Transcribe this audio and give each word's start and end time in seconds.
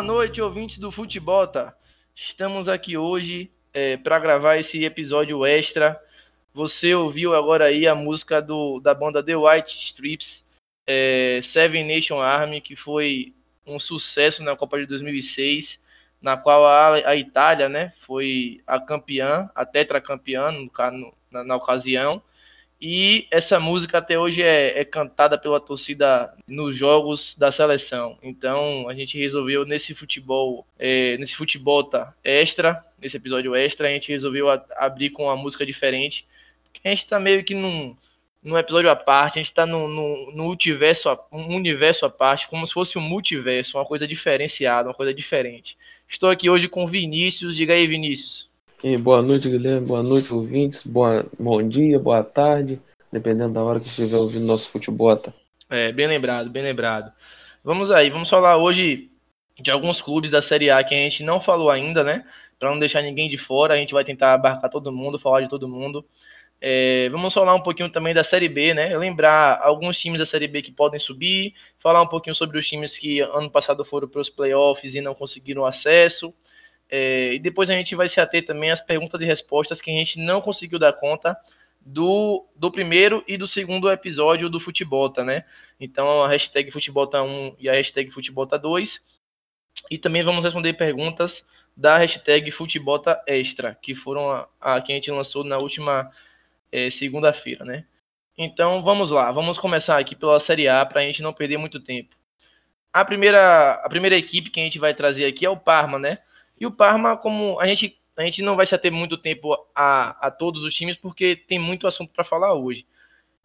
Boa 0.00 0.14
noite, 0.14 0.40
ouvintes 0.40 0.78
do 0.78 0.90
Futebota. 0.90 1.76
Estamos 2.16 2.70
aqui 2.70 2.96
hoje 2.96 3.50
é, 3.70 3.98
para 3.98 4.18
gravar 4.18 4.56
esse 4.56 4.82
episódio 4.82 5.44
extra. 5.44 6.00
Você 6.54 6.94
ouviu 6.94 7.34
agora 7.34 7.66
aí 7.66 7.86
a 7.86 7.94
música 7.94 8.40
do, 8.40 8.80
da 8.80 8.94
banda 8.94 9.22
The 9.22 9.36
White 9.36 9.78
Stripes, 9.78 10.42
é, 10.86 11.40
Seven 11.42 11.84
Nation 11.84 12.18
Army, 12.18 12.62
que 12.62 12.74
foi 12.74 13.34
um 13.66 13.78
sucesso 13.78 14.42
na 14.42 14.56
Copa 14.56 14.78
de 14.78 14.86
2006, 14.86 15.78
na 16.22 16.34
qual 16.34 16.64
a, 16.64 16.94
a 16.94 17.14
Itália 17.14 17.68
né, 17.68 17.92
foi 18.06 18.62
a 18.66 18.80
campeã, 18.80 19.50
a 19.54 19.66
tetracampeã 19.66 20.50
no, 20.50 21.14
na, 21.30 21.44
na 21.44 21.56
ocasião. 21.56 22.22
E 22.80 23.26
essa 23.30 23.60
música 23.60 23.98
até 23.98 24.18
hoje 24.18 24.42
é, 24.42 24.80
é, 24.80 24.84
cantada 24.86 25.36
pela 25.36 25.60
torcida 25.60 26.32
nos 26.48 26.76
jogos 26.76 27.34
da 27.36 27.52
seleção. 27.52 28.18
Então 28.22 28.88
a 28.88 28.94
gente 28.94 29.18
resolveu 29.18 29.66
nesse 29.66 29.94
futebol, 29.94 30.66
é, 30.78 31.18
nesse 31.18 31.36
futebol 31.36 31.84
tá, 31.84 32.14
extra, 32.24 32.82
nesse 32.98 33.18
episódio 33.18 33.54
extra, 33.54 33.88
a 33.88 33.90
gente 33.90 34.10
resolveu 34.10 34.48
a, 34.48 34.64
abrir 34.78 35.10
com 35.10 35.24
uma 35.24 35.36
música 35.36 35.66
diferente. 35.66 36.26
A 36.82 36.88
gente 36.88 37.00
está 37.00 37.20
meio 37.20 37.44
que 37.44 37.54
num, 37.54 37.94
num 38.42 38.56
episódio 38.56 38.88
à 38.90 38.96
parte, 38.96 39.38
a 39.38 39.42
gente 39.42 39.50
está 39.50 39.66
no, 39.66 39.86
no, 39.86 40.32
no 40.32 40.50
universo, 40.50 41.10
um 41.30 41.54
universo 41.54 42.06
à 42.06 42.10
parte, 42.10 42.48
como 42.48 42.66
se 42.66 42.72
fosse 42.72 42.96
um 42.96 43.02
multiverso, 43.02 43.76
uma 43.76 43.84
coisa 43.84 44.08
diferenciada, 44.08 44.88
uma 44.88 44.94
coisa 44.94 45.12
diferente. 45.12 45.76
Estou 46.08 46.28
aqui 46.28 46.50
hoje 46.50 46.66
com 46.66 46.88
Vinícius. 46.88 47.56
Diga 47.56 47.74
aí, 47.74 47.86
Vinícius. 47.86 48.49
E 48.82 48.96
boa 48.96 49.20
noite, 49.20 49.50
Guilherme. 49.50 49.86
Boa 49.86 50.02
noite, 50.02 50.32
ouvintes. 50.32 50.82
Boa, 50.82 51.26
bom 51.38 51.68
dia, 51.68 51.98
boa 51.98 52.24
tarde, 52.24 52.80
dependendo 53.12 53.52
da 53.52 53.62
hora 53.62 53.78
que 53.78 53.86
estiver 53.86 54.16
ouvindo 54.16 54.46
nosso 54.46 54.70
futebol. 54.70 55.20
É, 55.68 55.92
bem 55.92 56.06
lembrado, 56.06 56.48
bem 56.48 56.62
lembrado. 56.62 57.12
Vamos 57.62 57.90
aí, 57.90 58.08
vamos 58.08 58.30
falar 58.30 58.56
hoje 58.56 59.10
de 59.60 59.70
alguns 59.70 60.00
clubes 60.00 60.30
da 60.30 60.40
Série 60.40 60.70
A 60.70 60.82
que 60.82 60.94
a 60.94 60.98
gente 60.98 61.22
não 61.22 61.42
falou 61.42 61.70
ainda, 61.70 62.02
né? 62.02 62.24
Para 62.58 62.70
não 62.70 62.78
deixar 62.78 63.02
ninguém 63.02 63.28
de 63.28 63.36
fora, 63.36 63.74
a 63.74 63.76
gente 63.76 63.92
vai 63.92 64.02
tentar 64.02 64.32
abarcar 64.32 64.70
todo 64.70 64.90
mundo, 64.90 65.18
falar 65.18 65.42
de 65.42 65.48
todo 65.50 65.68
mundo. 65.68 66.02
É, 66.58 67.10
vamos 67.10 67.34
falar 67.34 67.54
um 67.54 67.62
pouquinho 67.62 67.90
também 67.90 68.14
da 68.14 68.24
Série 68.24 68.48
B, 68.48 68.72
né? 68.72 68.96
Lembrar 68.96 69.60
alguns 69.62 70.00
times 70.00 70.18
da 70.18 70.26
Série 70.26 70.48
B 70.48 70.62
que 70.62 70.72
podem 70.72 70.98
subir, 70.98 71.52
falar 71.78 72.00
um 72.00 72.06
pouquinho 72.06 72.34
sobre 72.34 72.58
os 72.58 72.66
times 72.66 72.96
que 72.96 73.20
ano 73.20 73.50
passado 73.50 73.84
foram 73.84 74.08
para 74.08 74.22
os 74.22 74.30
playoffs 74.30 74.94
e 74.94 75.02
não 75.02 75.14
conseguiram 75.14 75.66
acesso. 75.66 76.32
É, 76.90 77.34
e 77.34 77.38
depois 77.38 77.70
a 77.70 77.74
gente 77.74 77.94
vai 77.94 78.08
se 78.08 78.20
ater 78.20 78.44
também 78.44 78.70
às 78.70 78.80
perguntas 78.80 79.20
e 79.20 79.24
respostas 79.24 79.80
que 79.80 79.90
a 79.90 79.94
gente 79.94 80.18
não 80.18 80.40
conseguiu 80.40 80.78
dar 80.78 80.92
conta 80.92 81.36
do, 81.80 82.44
do 82.56 82.70
primeiro 82.70 83.24
e 83.28 83.36
do 83.38 83.46
segundo 83.46 83.90
episódio 83.90 84.50
do 84.50 84.60
Futebolta, 84.60 85.24
né? 85.24 85.44
Então 85.78 86.22
a 86.22 86.28
hashtag 86.28 86.70
Futebolta1 86.70 87.54
e 87.58 87.68
a 87.68 87.72
hashtag 87.72 88.10
Futebolta2. 88.10 89.00
E 89.90 89.96
também 89.98 90.22
vamos 90.22 90.44
responder 90.44 90.72
perguntas 90.74 91.44
da 91.76 91.96
hashtag 91.96 92.50
Futebolta 92.50 93.22
Extra, 93.26 93.74
que 93.80 93.94
foram 93.94 94.30
a, 94.30 94.48
a 94.60 94.80
que 94.80 94.92
a 94.92 94.94
gente 94.96 95.10
lançou 95.10 95.44
na 95.44 95.58
última 95.58 96.10
é, 96.72 96.90
segunda-feira, 96.90 97.64
né? 97.64 97.84
Então 98.36 98.82
vamos 98.82 99.10
lá, 99.10 99.30
vamos 99.30 99.58
começar 99.58 99.98
aqui 99.98 100.16
pela 100.16 100.40
Série 100.40 100.68
A 100.68 100.84
para 100.84 101.00
a 101.00 101.04
gente 101.04 101.22
não 101.22 101.32
perder 101.32 101.56
muito 101.56 101.78
tempo. 101.78 102.16
A 102.92 103.04
primeira, 103.04 103.74
a 103.74 103.88
primeira 103.88 104.16
equipe 104.16 104.50
que 104.50 104.60
a 104.60 104.64
gente 104.64 104.78
vai 104.78 104.92
trazer 104.92 105.24
aqui 105.24 105.46
é 105.46 105.50
o 105.50 105.56
Parma, 105.56 105.98
né? 105.98 106.18
E 106.60 106.66
o 106.66 106.70
Parma, 106.70 107.16
como 107.16 107.58
a 107.58 107.66
gente, 107.66 107.98
a 108.14 108.22
gente 108.22 108.42
não 108.42 108.54
vai 108.54 108.66
se 108.66 108.74
ater 108.74 108.92
muito 108.92 109.16
tempo 109.16 109.56
a, 109.74 110.26
a 110.26 110.30
todos 110.30 110.62
os 110.62 110.74
times, 110.74 110.96
porque 110.96 111.34
tem 111.34 111.58
muito 111.58 111.86
assunto 111.86 112.12
para 112.12 112.22
falar 112.22 112.52
hoje. 112.52 112.86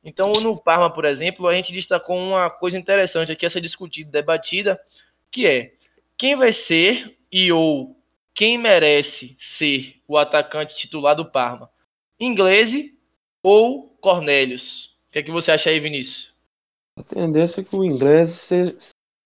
Então, 0.04 0.32
no 0.44 0.62
Parma, 0.62 0.94
por 0.94 1.06
exemplo, 1.06 1.48
a 1.48 1.56
gente 1.56 1.74
destacou 1.74 2.18
uma 2.18 2.50
coisa 2.50 2.78
interessante 2.78 3.32
aqui 3.32 3.46
a 3.46 3.50
ser 3.50 3.62
discutida, 3.62 4.12
debatida, 4.12 4.80
que 5.32 5.48
é 5.48 5.74
quem 6.18 6.36
vai 6.36 6.52
ser 6.52 7.18
e 7.32 7.52
ou 7.52 7.98
quem 8.34 8.58
merece 8.58 9.36
ser 9.40 10.02
o 10.08 10.18
atacante 10.18 10.76
titular 10.76 11.16
do 11.16 11.26
Parma? 11.26 11.70
Inglese 12.20 12.98
ou 13.42 13.90
Cornelius? 14.02 14.94
O 15.08 15.14
que 15.14 15.20
é 15.20 15.24
que 15.24 15.32
você 15.32 15.52
acha 15.52 15.70
aí, 15.70 15.80
Vinícius? 15.80 16.34
A 16.98 17.04
tendência 17.04 17.62
é 17.62 17.64
que 17.64 17.76
o 17.76 17.84
inglês 17.84 18.30
seja, 18.30 18.76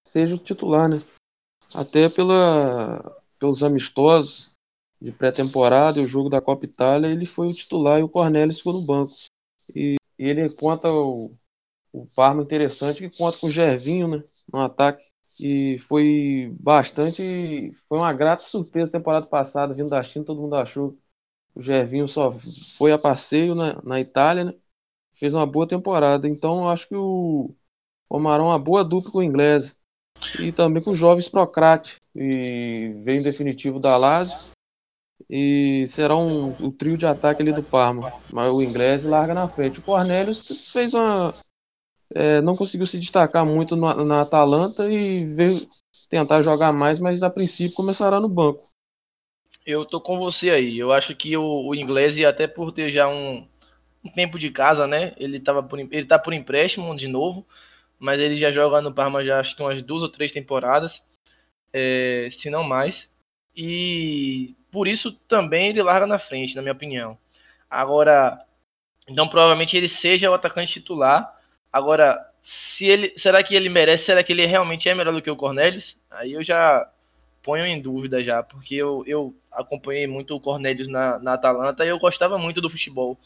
seja 0.08 0.36
o 0.36 0.40
titular, 0.40 0.88
né? 0.88 1.00
Até 1.76 2.08
pela 2.08 3.19
pelos 3.40 3.64
amistosos 3.64 4.52
de 5.02 5.12
pré-temporada 5.12 6.00
e 6.00 6.04
o 6.04 6.08
jogo 6.08 6.30
da 6.30 6.42
Copa 6.42 6.66
Itália, 6.66 7.08
ele 7.08 7.26
foi 7.26 7.48
o 7.48 7.54
titular 7.54 8.00
e 8.00 8.04
o 8.04 8.10
Cornélio 8.10 8.54
ficou 8.54 8.74
no 8.74 8.82
banco. 8.82 9.14
E, 9.74 9.96
e 10.18 10.26
ele 10.26 10.50
conta 10.50 10.92
o, 10.92 11.32
o 11.94 12.06
Parma 12.08 12.44
interessante 12.44 13.08
que 13.08 13.18
conta 13.18 13.38
com 13.38 13.48
o 13.48 13.52
Gervinho, 13.52 14.08
né, 14.08 14.24
no 14.52 14.60
ataque. 14.60 15.06
E 15.40 15.80
foi 15.88 16.54
bastante, 16.60 17.74
foi 17.88 17.98
uma 17.98 18.12
grata 18.12 18.44
surpresa 18.44 18.92
temporada 18.92 19.26
passada, 19.26 19.74
vindo 19.74 19.90
da 19.90 20.04
China, 20.04 20.26
todo 20.26 20.42
mundo 20.42 20.56
achou 20.56 20.98
o 21.56 21.62
Gervinho 21.62 22.08
só 22.08 22.32
foi 22.78 22.92
a 22.92 22.98
passeio 22.98 23.56
na, 23.56 23.82
na 23.84 24.00
Itália, 24.00 24.46
né? 24.46 24.54
Fez 25.14 25.34
uma 25.34 25.46
boa 25.46 25.68
temporada. 25.68 26.28
Então 26.28 26.70
acho 26.70 26.88
que 26.88 26.96
o 26.96 27.54
formaram 28.08 28.46
uma 28.46 28.60
boa 28.60 28.84
dupla 28.84 29.12
com 29.12 29.20
o 29.20 29.24
inglês 29.24 29.79
e 30.40 30.52
também 30.52 30.82
com 30.82 30.96
Jovens 30.96 31.30
Procrate, 31.30 31.98
e 32.16 33.02
veio 33.04 33.20
em 33.20 33.24
definitivo 33.24 33.80
da 33.80 33.98
Lazio, 33.98 34.38
e 35.30 35.86
será 35.88 36.16
um, 36.16 36.56
o 36.60 36.72
trio 36.72 36.98
de 36.98 37.06
ataque 37.06 37.42
ali 37.42 37.52
do 37.52 37.62
Parma, 37.64 38.12
mas 38.32 38.52
o 38.52 38.62
inglês 38.62 39.04
larga 39.04 39.34
na 39.34 39.48
frente. 39.48 39.80
O 39.80 39.84
Cornelius 39.84 40.72
fez 40.72 40.94
uma... 40.94 41.34
É, 42.12 42.42
não 42.42 42.56
conseguiu 42.56 42.88
se 42.88 43.00
destacar 43.00 43.46
muito 43.46 43.76
na, 43.76 44.04
na 44.04 44.22
Atalanta 44.22 44.92
e 44.92 45.26
veio 45.26 45.60
tentar 46.10 46.42
jogar 46.42 46.74
mais, 46.74 47.00
mas 47.00 47.22
a 47.22 47.30
princípio 47.30 47.76
começará 47.76 48.20
no 48.20 48.28
banco. 48.28 48.64
Eu 49.64 49.86
tô 49.86 50.02
com 50.02 50.18
você 50.18 50.50
aí. 50.50 50.80
Eu 50.80 50.92
acho 50.92 51.16
que 51.16 51.38
o, 51.38 51.68
o 51.68 51.76
inglês, 51.76 52.18
até 52.26 52.48
por 52.48 52.72
ter 52.72 52.92
já 52.92 53.08
um, 53.08 53.48
um 54.04 54.10
tempo 54.10 54.40
de 54.40 54.50
casa, 54.50 54.88
né? 54.88 55.14
Ele, 55.18 55.40
tava 55.40 55.62
por, 55.62 55.80
ele 55.80 56.06
tá 56.06 56.18
por 56.18 56.34
empréstimo 56.34 56.96
de 56.96 57.08
novo 57.08 57.46
mas 58.00 58.20
ele 58.20 58.40
já 58.40 58.52
joga 58.52 58.82
no 58.82 58.94
Parma 58.94 59.24
já 59.24 59.40
acho 59.40 59.56
que 59.56 59.62
umas 59.62 59.84
duas 59.84 60.04
ou 60.04 60.10
três 60.10 60.32
temporadas, 60.32 61.04
é, 61.74 62.30
se 62.32 62.50
não 62.50 62.64
mais. 62.64 63.10
E 63.56 64.56
por 64.72 64.88
isso 64.88 65.12
também 65.28 65.70
ele 65.70 65.84
larga 65.84 66.08
na 66.08 66.20
frente, 66.20 66.56
na 66.56 66.62
minha 66.62 66.74
opinião. 66.74 67.18
Agora, 67.70 68.44
então 69.08 69.28
provavelmente 69.28 69.76
ele 69.76 69.90
seja 69.90 70.32
o 70.32 70.34
atacante 70.34 70.74
titular. 70.74 71.38
Agora, 71.72 72.18
se 72.42 72.86
ele, 72.88 73.14
será 73.18 73.44
que 73.44 73.56
ele 73.56 73.70
merece? 73.70 74.06
Será 74.06 74.24
que 74.24 74.32
ele 74.34 74.46
realmente 74.46 74.88
é 74.90 74.96
melhor 74.96 75.14
do 75.14 75.22
que 75.22 75.30
o 75.30 75.36
Cornelius? 75.36 75.98
Aí 76.10 76.34
eu 76.34 76.44
já 76.44 76.90
ponho 77.44 77.66
em 77.66 77.82
dúvida 77.82 78.24
já, 78.24 78.44
porque 78.44 78.76
eu, 78.76 79.04
eu 79.08 79.36
acompanhei 79.52 80.08
muito 80.08 80.36
o 80.36 80.40
Cornelius 80.40 80.88
na, 80.88 81.20
na 81.20 81.34
Atalanta 81.34 81.86
e 81.86 81.90
eu 81.90 82.00
gostava 82.00 82.38
muito 82.38 82.62
do 82.62 82.70
futebol. 82.70 83.18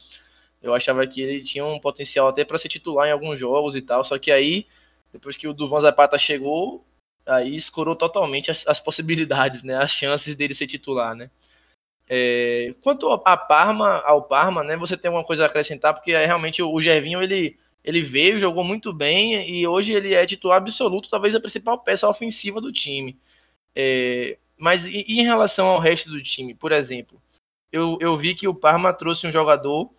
Eu 0.63 0.73
achava 0.73 1.05
que 1.05 1.21
ele 1.21 1.43
tinha 1.43 1.65
um 1.65 1.77
potencial 1.79 2.29
até 2.29 2.45
para 2.45 2.57
ser 2.57 2.69
titular 2.69 3.07
em 3.07 3.11
alguns 3.11 3.37
jogos 3.37 3.75
e 3.75 3.81
tal, 3.81 4.03
só 4.05 4.17
que 4.17 4.31
aí, 4.31 4.65
depois 5.11 5.35
que 5.35 5.47
o 5.47 5.53
Duvan 5.53 5.81
Zapata 5.81 6.17
chegou, 6.17 6.85
aí 7.25 7.57
escorou 7.57 7.95
totalmente 7.95 8.49
as, 8.49 8.65
as 8.65 8.79
possibilidades, 8.79 9.61
né, 9.61 9.75
as 9.75 9.91
chances 9.91 10.35
dele 10.35 10.53
ser 10.53 10.67
titular, 10.67 11.13
né. 11.15 11.29
É, 12.07 12.73
quanto 12.81 13.11
a 13.11 13.35
Parma, 13.37 14.01
ao 14.05 14.23
Parma, 14.23 14.63
né, 14.63 14.77
você 14.77 14.95
tem 14.95 15.09
alguma 15.09 15.25
coisa 15.25 15.43
a 15.43 15.47
acrescentar, 15.47 15.93
porque 15.93 16.11
realmente 16.11 16.63
o 16.63 16.81
Gervinho, 16.81 17.21
ele, 17.21 17.57
ele 17.83 18.01
veio, 18.01 18.39
jogou 18.39 18.63
muito 18.63 18.93
bem 18.93 19.49
e 19.49 19.67
hoje 19.67 19.91
ele 19.91 20.13
é 20.13 20.25
titular 20.25 20.57
absoluto, 20.57 21.09
talvez 21.09 21.35
a 21.35 21.39
principal 21.39 21.77
peça 21.79 22.07
ofensiva 22.07 22.61
do 22.61 22.71
time. 22.71 23.17
É, 23.75 24.37
mas 24.57 24.85
e, 24.85 25.03
e 25.07 25.19
em 25.19 25.23
relação 25.23 25.67
ao 25.67 25.79
resto 25.79 26.09
do 26.09 26.23
time, 26.23 26.53
por 26.53 26.71
exemplo, 26.71 27.21
eu, 27.71 27.97
eu 27.99 28.17
vi 28.17 28.35
que 28.35 28.47
o 28.47 28.55
Parma 28.55 28.93
trouxe 28.93 29.27
um 29.27 29.31
jogador 29.31 29.89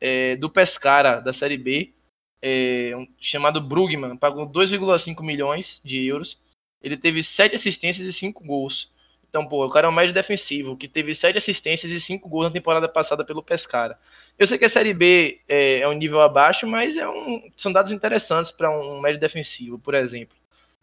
é, 0.00 0.36
do 0.36 0.50
Pescara, 0.50 1.20
da 1.20 1.32
Série 1.32 1.56
B, 1.56 1.92
é, 2.40 2.92
um, 2.96 3.06
chamado 3.20 3.60
Brugman, 3.60 4.16
pagou 4.16 4.46
2,5 4.46 5.22
milhões 5.22 5.80
de 5.84 6.06
euros. 6.06 6.38
Ele 6.82 6.96
teve 6.96 7.22
7 7.22 7.54
assistências 7.54 8.06
e 8.06 8.12
5 8.12 8.44
gols. 8.44 8.90
Então, 9.28 9.46
pô, 9.46 9.66
o 9.66 9.70
cara 9.70 9.86
é 9.86 9.90
um 9.90 9.92
médio 9.92 10.14
defensivo, 10.14 10.76
que 10.76 10.88
teve 10.88 11.14
7 11.14 11.36
assistências 11.36 11.92
e 11.92 12.00
5 12.00 12.28
gols 12.28 12.46
na 12.46 12.50
temporada 12.50 12.88
passada 12.88 13.24
pelo 13.24 13.42
Pescara. 13.42 13.98
Eu 14.38 14.46
sei 14.46 14.56
que 14.56 14.64
a 14.64 14.68
Série 14.68 14.94
B 14.94 15.40
é, 15.48 15.80
é 15.80 15.88
um 15.88 15.92
nível 15.92 16.20
abaixo, 16.20 16.66
mas 16.66 16.96
é 16.96 17.08
um, 17.08 17.50
são 17.56 17.72
dados 17.72 17.92
interessantes 17.92 18.50
para 18.50 18.70
um 18.70 19.00
médio 19.00 19.20
defensivo, 19.20 19.78
por 19.78 19.94
exemplo. 19.94 20.36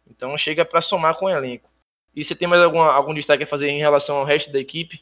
Então, 0.09 0.37
chega 0.37 0.63
para 0.63 0.81
somar 0.81 1.15
com 1.15 1.25
o 1.25 1.29
elenco. 1.29 1.69
E 2.15 2.23
você 2.23 2.35
tem 2.35 2.47
mais 2.47 2.61
alguma, 2.61 2.93
algum 2.93 3.13
destaque 3.13 3.43
a 3.43 3.47
fazer 3.47 3.69
em 3.69 3.79
relação 3.79 4.17
ao 4.17 4.25
resto 4.25 4.51
da 4.51 4.59
equipe? 4.59 5.01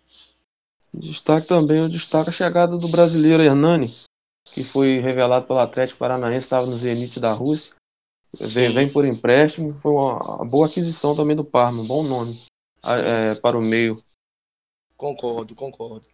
Destaque 0.93 1.47
também, 1.47 1.79
eu 1.79 1.89
destaco 1.89 2.29
a 2.29 2.33
chegada 2.33 2.77
do 2.77 2.87
brasileiro 2.87 3.41
Hernani, 3.41 3.87
que 4.45 4.63
foi 4.63 4.99
revelado 4.99 5.47
pelo 5.47 5.59
Atlético 5.59 5.99
Paranaense, 5.99 6.45
estava 6.45 6.67
no 6.67 6.75
Zenit 6.75 7.19
da 7.19 7.33
Rússia. 7.33 7.75
Vem, 8.39 8.69
vem, 8.69 8.91
por 8.91 9.05
empréstimo, 9.05 9.73
foi 9.81 9.91
uma, 9.91 10.43
boa 10.45 10.67
aquisição 10.67 11.15
também 11.15 11.35
do 11.35 11.43
Parma, 11.43 11.81
um 11.81 11.87
bom 11.87 12.03
nome 12.03 12.39
é, 12.83 13.35
para 13.35 13.57
o 13.57 13.61
meio. 13.61 14.03
Concordo, 14.97 15.55
concordo. 15.55 16.05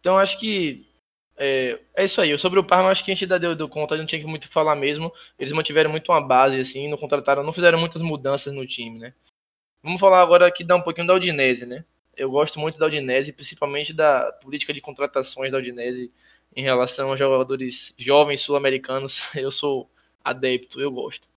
Então 0.00 0.18
acho 0.18 0.38
que 0.38 0.86
é, 1.36 1.80
é, 1.94 2.04
isso 2.04 2.20
aí. 2.20 2.36
Sobre 2.38 2.60
o 2.60 2.64
Parma, 2.64 2.90
acho 2.90 3.04
que 3.04 3.10
a 3.10 3.14
gente 3.14 3.24
ainda 3.24 3.38
deu, 3.38 3.56
deu 3.56 3.68
conta, 3.68 3.96
não 3.96 4.06
tinha 4.06 4.20
que 4.20 4.26
muito 4.26 4.48
falar 4.50 4.76
mesmo. 4.76 5.12
Eles 5.38 5.52
mantiveram 5.52 5.90
muito 5.90 6.10
uma 6.10 6.20
base, 6.20 6.58
assim, 6.58 6.88
não 6.88 6.98
contrataram, 6.98 7.42
não 7.42 7.52
fizeram 7.52 7.78
muitas 7.78 8.02
mudanças 8.02 8.52
no 8.52 8.66
time, 8.66 8.98
né? 8.98 9.14
Vamos 9.82 10.00
falar 10.00 10.22
agora 10.22 10.46
aqui, 10.46 10.62
dar 10.62 10.76
um 10.76 10.82
pouquinho 10.82 11.06
da 11.06 11.14
Udinese, 11.14 11.66
né? 11.66 11.84
Eu 12.16 12.30
gosto 12.30 12.58
muito 12.58 12.78
da 12.78 12.86
Udinese, 12.86 13.32
principalmente 13.32 13.92
da 13.92 14.32
política 14.42 14.72
de 14.72 14.80
contratações 14.80 15.50
da 15.50 15.58
Udinese 15.58 16.12
em 16.54 16.62
relação 16.62 17.10
aos 17.10 17.18
jogadores 17.18 17.94
jovens 17.98 18.40
sul-americanos. 18.42 19.22
Eu 19.34 19.50
sou 19.50 19.90
adepto, 20.24 20.80
eu 20.80 20.90
gosto. 20.90 21.28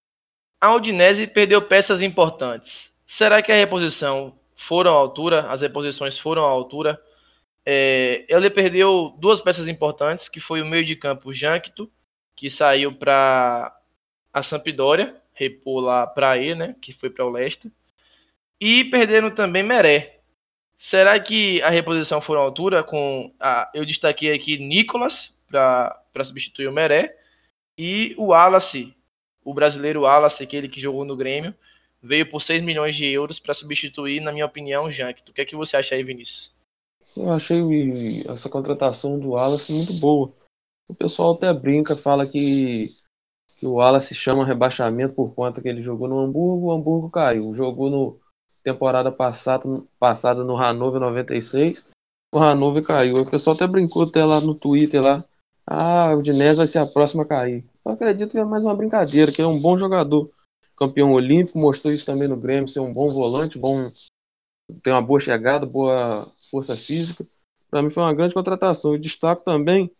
A 0.61 0.75
Udinese 0.75 1.25
perdeu 1.25 1.61
peças 1.61 2.01
importantes. 2.01 2.91
Será 3.05 3.41
que 3.41 3.51
a 3.51 3.55
reposição 3.55 4.37
foram 4.55 4.91
à 4.91 4.95
altura? 4.95 5.49
As 5.49 5.61
reposições 5.61 6.19
foram 6.19 6.45
à 6.45 6.49
altura? 6.49 7.01
É, 7.65 8.25
ele 8.29 8.49
perdeu 8.49 9.15
duas 9.17 9.41
peças 9.41 9.67
importantes, 9.67 10.29
que 10.29 10.39
foi 10.39 10.61
o 10.61 10.65
meio 10.65 10.85
de 10.85 10.95
campo 10.95 11.33
Jankto, 11.33 11.91
que 12.35 12.49
saiu 12.49 12.93
para 12.93 13.75
a 14.31 14.43
Sampdoria, 14.43 15.15
repor 15.33 15.81
lá 15.81 16.05
para 16.05 16.37
ele, 16.37 16.55
né, 16.55 16.75
que 16.81 16.93
foi 16.93 17.09
para 17.09 17.25
o 17.25 17.29
Leicester. 17.29 17.71
E 18.59 18.83
perderam 18.85 19.31
também 19.31 19.63
Meré. 19.63 20.14
Será 20.77 21.19
que 21.19 21.61
a 21.61 21.69
reposição 21.69 22.21
foi 22.21 22.37
à 22.37 22.41
altura 22.41 22.83
com 22.83 23.33
a, 23.39 23.69
eu 23.73 23.85
destaquei 23.85 24.33
aqui 24.33 24.57
Nicolas 24.57 25.33
para 25.49 26.23
substituir 26.23 26.67
o 26.67 26.73
Meré 26.73 27.17
e 27.77 28.13
o 28.17 28.27
Wallace, 28.27 28.93
o 29.43 29.53
brasileiro 29.53 30.01
Wallace, 30.01 30.43
aquele 30.43 30.67
que 30.67 30.81
jogou 30.81 31.05
no 31.05 31.15
Grêmio, 31.15 31.53
veio 32.01 32.29
por 32.29 32.41
6 32.41 32.63
milhões 32.63 32.95
de 32.95 33.05
euros 33.05 33.39
para 33.39 33.53
substituir, 33.53 34.21
na 34.21 34.31
minha 34.31 34.45
opinião, 34.45 34.85
o 34.85 34.91
Jankto. 34.91 35.31
O 35.31 35.33
que 35.33 35.41
é 35.41 35.45
que 35.45 35.55
você 35.55 35.77
acha 35.77 35.95
aí, 35.95 36.03
Vinícius? 36.03 36.51
Eu 37.15 37.31
achei 37.31 38.23
essa 38.27 38.49
contratação 38.49 39.17
do 39.17 39.29
Wallace 39.29 39.71
muito 39.71 39.93
boa. 39.93 40.31
O 40.87 40.93
pessoal 40.93 41.33
até 41.33 41.51
brinca, 41.53 41.95
fala 41.95 42.27
que, 42.27 42.89
que 43.57 43.65
o 43.65 43.75
Wallace 43.75 44.13
chama 44.13 44.45
rebaixamento 44.45 45.15
por 45.15 45.33
conta 45.33 45.61
que 45.61 45.67
ele 45.67 45.81
jogou 45.81 46.07
no 46.07 46.19
Hamburgo, 46.19 46.67
o 46.67 46.71
Hamburgo 46.71 47.09
caiu. 47.09 47.55
Jogou 47.55 47.89
no 47.89 48.19
temporada 48.65 49.11
passada, 49.11 49.63
passada 49.99 50.43
no 50.43 50.55
Hannover 50.55 50.99
96, 50.99 51.91
o 52.33 52.39
Hannover 52.39 52.83
caiu. 52.83 53.21
O 53.21 53.29
pessoal 53.29 53.55
até 53.55 53.67
brincou 53.67 54.03
até 54.03 54.25
lá 54.25 54.41
no 54.41 54.55
Twitter 54.55 55.01
lá. 55.01 55.23
Ah, 55.67 56.15
o 56.15 56.23
Dinés 56.23 56.57
vai 56.57 56.65
ser 56.65 56.79
a 56.79 56.85
próxima 56.85 57.23
a 57.23 57.27
cair. 57.27 57.63
Eu 57.85 57.91
acredito 57.91 58.31
que 58.31 58.39
é 58.39 58.43
mais 58.43 58.65
uma 58.65 58.75
brincadeira, 58.75 59.31
que 59.31 59.41
é 59.41 59.45
um 59.45 59.59
bom 59.59 59.77
jogador. 59.77 60.31
Campeão 60.77 61.13
olímpico, 61.13 61.59
mostrou 61.59 61.93
isso 61.93 62.05
também 62.05 62.27
no 62.27 62.35
Grêmio, 62.35 62.67
ser 62.67 62.79
um 62.79 62.91
bom 62.91 63.07
volante, 63.07 63.57
bom 63.57 63.91
tem 64.83 64.91
uma 64.91 65.01
boa 65.01 65.19
chegada, 65.19 65.65
boa 65.65 66.27
força 66.49 66.75
física. 66.75 67.23
Para 67.69 67.83
mim 67.83 67.91
foi 67.91 68.01
uma 68.01 68.13
grande 68.13 68.33
contratação. 68.33 68.93
Eu 68.93 68.99
destaco 68.99 69.43
também 69.43 69.91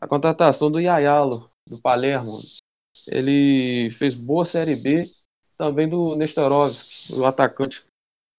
a 0.00 0.08
contratação 0.08 0.70
do 0.70 0.80
Yayalo, 0.80 1.50
do 1.68 1.78
Palermo. 1.78 2.40
Ele 3.06 3.90
fez 3.92 4.14
boa 4.14 4.46
Série 4.46 4.74
B, 4.74 5.10
também 5.58 5.88
do 5.88 6.16
Nestorovski, 6.16 7.14
o 7.14 7.24
atacante, 7.26 7.84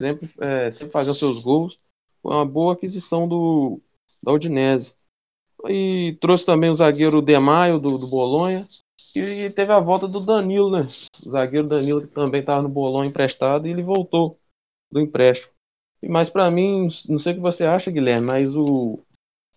sempre, 0.01 0.29
é, 0.39 0.71
sempre 0.71 0.91
fazendo 0.91 1.15
seus 1.15 1.41
gols. 1.41 1.77
Foi 2.21 2.33
uma 2.33 2.45
boa 2.45 2.73
aquisição 2.73 3.27
do, 3.27 3.79
da 4.21 4.31
Udinese. 4.31 4.93
E 5.67 6.17
trouxe 6.21 6.45
também 6.45 6.69
o 6.69 6.75
zagueiro 6.75 7.21
Demaio, 7.21 7.79
do, 7.79 7.97
do 7.97 8.07
Bolonha. 8.07 8.67
E 9.15 9.49
teve 9.49 9.71
a 9.71 9.79
volta 9.79 10.07
do 10.07 10.19
Danilo, 10.19 10.69
né? 10.69 10.87
O 11.25 11.31
zagueiro 11.31 11.67
Danilo, 11.67 12.01
que 12.01 12.07
também 12.07 12.41
estava 12.41 12.61
no 12.61 12.69
Bolonha 12.69 13.09
emprestado, 13.09 13.67
e 13.67 13.71
ele 13.71 13.81
voltou 13.81 14.37
do 14.91 14.99
empréstimo. 14.99 15.51
Mas 16.07 16.29
para 16.29 16.51
mim, 16.51 16.89
não 17.07 17.17
sei 17.17 17.33
o 17.33 17.35
que 17.35 17.41
você 17.41 17.65
acha, 17.65 17.91
Guilherme, 17.91 18.27
mas 18.27 18.55
o, 18.55 18.99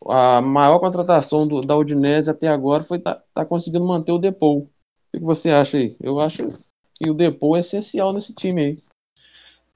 a 0.07 0.41
maior 0.41 0.79
contratação 0.79 1.47
do, 1.47 1.61
da 1.61 1.77
Udinese 1.77 2.31
até 2.31 2.49
agora 2.49 2.85
foi 2.85 2.99
tá, 2.99 3.23
tá 3.35 3.45
conseguindo 3.45 3.85
manter 3.85 4.13
o 4.13 4.19
Depou. 4.19 4.61
O 4.61 5.19
que 5.19 5.25
você 5.25 5.51
acha 5.51 5.77
aí? 5.77 5.97
Eu 6.01 6.21
acho 6.21 6.49
que 6.95 7.11
o 7.11 7.15
Depou 7.15 7.57
é 7.57 7.61
essencial 7.61 8.13
nesse 8.13 8.35
time 8.35 8.63
aí. 8.63 8.77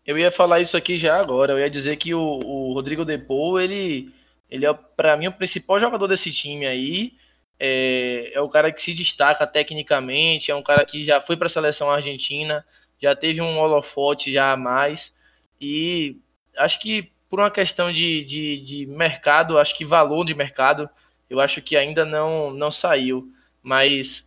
Eu 0.07 0.19
ia 0.19 0.33
falar 0.33 0.61
isso 0.61 0.77
aqui 0.77 0.99
já 0.99 1.21
agora. 1.21 1.53
Eu 1.53 1.59
ia 1.59 1.71
dizer 1.71 1.97
que 1.97 2.15
o, 2.15 2.21
o 2.21 2.73
Rodrigo 2.73 3.05
Depou, 3.05 3.61
ele, 3.61 4.13
ele 4.51 4.67
é, 4.67 4.73
para 4.73 5.17
mim, 5.17 5.29
o 5.29 5.33
principal 5.33 5.81
jogador 5.81 6.09
desse 6.09 6.33
time 6.33 6.67
aí. 6.67 7.15
É, 7.59 8.33
é 8.35 8.41
o 8.41 8.49
cara 8.49 8.73
que 8.73 8.83
se 8.83 8.93
destaca 8.93 9.47
tecnicamente, 9.47 10.51
é 10.51 10.55
um 10.55 10.63
cara 10.63 10.85
que 10.85 11.07
já 11.07 11.21
foi 11.21 11.37
para 11.37 11.47
a 11.47 11.51
seleção 11.51 11.89
argentina, 11.89 12.67
já 13.01 13.15
teve 13.15 13.41
um 13.41 13.59
holofote 13.59 14.33
já 14.33 14.53
a 14.53 14.57
mais. 14.57 15.15
E 15.61 16.17
acho 16.57 16.81
que 16.81 17.13
por 17.31 17.39
uma 17.41 17.51
questão 17.51 17.93
de, 17.93 18.25
de, 18.25 18.59
de, 18.65 18.87
mercado, 18.87 19.59
acho 19.59 19.77
que 19.77 19.85
valor 19.85 20.25
de 20.25 20.35
mercado, 20.35 20.91
eu 21.31 21.41
acho 21.41 21.63
que 21.63 21.77
ainda 21.77 22.05
não, 22.05 22.51
não 22.51 22.71
saiu. 22.71 23.33
Mas, 23.63 24.25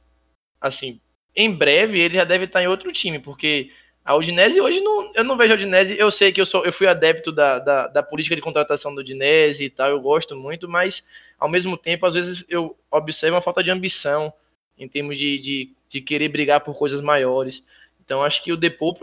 assim, 0.60 1.00
em 1.36 1.52
breve 1.52 2.00
ele 2.00 2.16
já 2.16 2.24
deve 2.24 2.46
estar 2.46 2.64
em 2.64 2.68
outro 2.68 2.92
time, 2.92 3.20
porque 3.20 3.70
a 4.06 4.16
Udinese 4.16 4.62
hoje 4.62 4.80
não, 4.82 5.12
eu 5.14 5.24
não 5.24 5.36
vejo 5.36 5.54
a 5.54 5.56
Udinese. 5.56 5.98
Eu 5.98 6.12
sei 6.12 6.32
que 6.32 6.40
eu, 6.40 6.46
sou, 6.46 6.64
eu 6.64 6.72
fui 6.72 6.88
adepto 6.88 7.32
da, 7.32 7.60
da, 7.60 7.88
da 7.88 8.04
política 8.04 8.36
de 8.36 8.42
contratação 8.42 8.94
da 8.94 9.02
Udinese 9.02 9.66
e 9.66 9.70
tal, 9.70 9.90
eu 9.90 10.00
gosto 10.00 10.36
muito, 10.36 10.70
mas 10.70 11.04
ao 11.40 11.50
mesmo 11.50 11.76
tempo, 11.78 12.06
às 12.06 12.14
vezes 12.14 12.46
eu 12.48 12.78
observo 12.92 13.36
uma 13.36 13.42
falta 13.42 13.64
de 13.64 13.72
ambição 13.72 14.32
em 14.78 14.88
termos 14.88 15.18
de, 15.18 15.40
de, 15.40 15.72
de 15.90 16.02
querer 16.02 16.30
brigar 16.30 16.62
por 16.62 16.76
coisas 16.76 17.02
maiores. 17.02 17.64
Então 18.04 18.24
acho 18.24 18.44
que 18.44 18.54
o 18.54 18.58
Depô, 18.58 18.96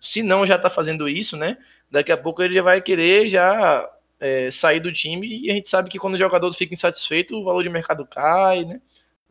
se 0.00 0.22
não 0.22 0.46
já 0.46 0.56
está 0.56 0.70
fazendo 0.70 1.08
isso, 1.08 1.36
né? 1.36 1.58
daqui 1.90 2.12
a 2.12 2.16
pouco 2.16 2.42
ele 2.42 2.54
já 2.54 2.62
vai 2.62 2.80
querer 2.80 3.28
já 3.28 3.88
é, 4.18 4.50
sair 4.50 4.80
do 4.80 4.92
time 4.92 5.26
e 5.26 5.50
a 5.50 5.54
gente 5.54 5.68
sabe 5.68 5.88
que 5.88 5.98
quando 5.98 6.14
o 6.14 6.18
jogador 6.18 6.52
fica 6.52 6.74
insatisfeito, 6.74 7.36
o 7.36 7.44
valor 7.44 7.62
de 7.62 7.68
mercado 7.68 8.06
cai, 8.06 8.64
né? 8.64 8.80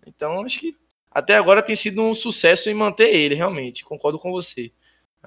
Então 0.06 0.44
acho 0.44 0.60
que 0.60 0.76
até 1.12 1.36
agora 1.36 1.62
tem 1.62 1.76
sido 1.76 2.02
um 2.02 2.14
sucesso 2.14 2.70
em 2.70 2.74
manter 2.74 3.14
ele, 3.14 3.36
realmente. 3.36 3.84
Concordo 3.84 4.20
com 4.20 4.32
você. 4.32 4.72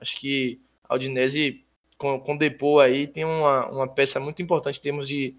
Acho 0.01 0.19
que 0.19 0.61
a 0.89 0.95
Udinese 0.95 1.65
com, 1.99 2.19
com 2.21 2.35
o 2.35 2.39
Depô 2.39 2.81
aí 2.81 3.07
tem 3.07 3.25
uma, 3.25 3.67
uma 3.67 3.89
peça 3.89 4.21
muito 4.21 4.41
importante 4.41 4.79
em 4.79 4.83
termos 4.83 5.09
de 5.09 5.35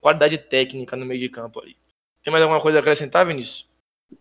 qualidade 0.00 0.38
técnica 0.38 0.96
no 0.96 1.04
meio 1.04 1.20
de 1.20 1.28
campo 1.28 1.60
aí. 1.60 1.76
Tem 2.22 2.32
mais 2.32 2.42
alguma 2.42 2.60
coisa 2.60 2.78
a 2.78 2.80
acrescentar, 2.80 3.26
Vinícius? 3.26 3.66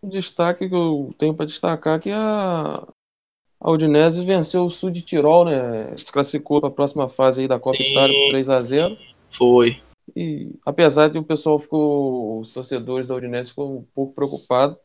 O 0.02 0.10
destaque 0.10 0.68
que 0.68 0.76
eu 0.76 1.14
tenho 1.18 1.34
para 1.34 1.46
destacar 1.46 2.00
é 2.00 2.02
que 2.02 2.12
a, 2.12 2.88
a 3.60 3.72
Udinese 3.72 4.26
venceu 4.26 4.66
o 4.66 4.70
Sul 4.70 4.90
de 4.90 5.02
Tirol, 5.02 5.46
né? 5.46 5.96
Se 5.96 6.12
classificou 6.12 6.60
para 6.60 6.70
a 6.70 6.74
próxima 6.74 7.08
fase 7.08 7.42
aí 7.42 7.48
da 7.48 7.60
Copa 7.60 7.78
Sim, 7.78 7.92
Itália 7.92 8.18
por 8.26 8.30
3 8.32 8.50
a 8.50 8.60
0 8.60 8.98
Foi. 9.32 9.82
E 10.16 10.58
apesar 10.66 11.10
de 11.10 11.18
o 11.18 11.24
pessoal 11.24 11.60
ficou, 11.60 12.42
os 12.42 12.54
torcedores 12.54 13.08
da 13.08 13.16
Udinese 13.16 13.52
ficou 13.52 13.78
um 13.78 13.84
pouco 13.96 14.14
preocupados, 14.14 14.78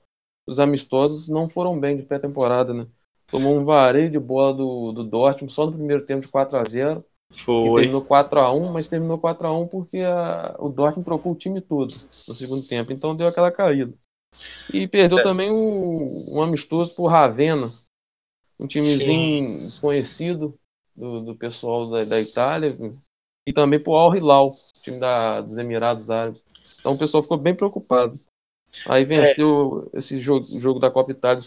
os 0.47 0.61
amistosos 0.61 1.29
não 1.29 1.49
foram 1.49 1.79
bem 1.79 1.97
de 1.97 2.05
pré-temporada, 2.05 2.73
né? 2.73 2.87
Tomou 3.31 3.59
um 3.59 3.65
vareio 3.65 4.11
de 4.11 4.19
bola 4.19 4.55
do, 4.55 4.93
do 4.93 5.05
Dortmund 5.05 5.53
só 5.53 5.67
no 5.67 5.73
primeiro 5.73 6.05
tempo 6.07 6.23
de 6.23 6.29
4 6.29 6.57
a 6.57 6.65
0 6.65 7.05
Foi. 7.45 7.83
terminou 7.83 8.03
4 8.03 8.41
a 8.41 8.53
1 8.53 8.73
mas 8.73 8.89
terminou 8.89 9.19
4 9.19 9.47
a 9.47 9.59
1 9.59 9.69
porque 9.69 9.99
a, 9.99 10.57
o 10.59 10.69
Dortmund 10.69 11.05
trocou 11.05 11.33
o 11.33 11.37
time 11.37 11.61
todo 11.61 11.93
no 12.27 12.35
segundo 12.35 12.67
tempo, 12.67 12.93
então 12.93 13.15
deu 13.15 13.29
aquela 13.29 13.53
caída. 13.53 13.93
E 14.73 14.87
perdeu 14.87 15.19
é. 15.19 15.23
também 15.23 15.51
o, 15.51 16.35
um 16.35 16.43
amistoso 16.43 16.95
por 16.95 17.09
Ravenna, 17.09 17.71
um 18.59 18.67
timezinho 18.67 19.61
Sim. 19.61 19.81
conhecido 19.81 20.59
do, 20.97 21.21
do 21.21 21.35
pessoal 21.35 21.91
da, 21.91 22.05
da, 22.05 22.21
Itália 22.21 22.77
e 23.47 23.53
também 23.53 23.81
pro 23.81 23.95
Al 23.95 24.17
Hilal, 24.17 24.53
time 24.83 24.99
da, 24.99 25.41
dos 25.41 25.59
Emirados 25.59 26.11
Árabes. 26.11 26.45
Então 26.81 26.95
o 26.95 26.99
pessoal 26.99 27.23
ficou 27.23 27.39
bem 27.39 27.55
preocupado. 27.55 28.19
Aí 28.87 29.05
venceu 29.05 29.89
é. 29.93 29.99
esse 29.99 30.21
jogo, 30.21 30.45
jogo 30.59 30.79
da 30.79 30.91
Copa 30.91 31.13
Itália 31.13 31.41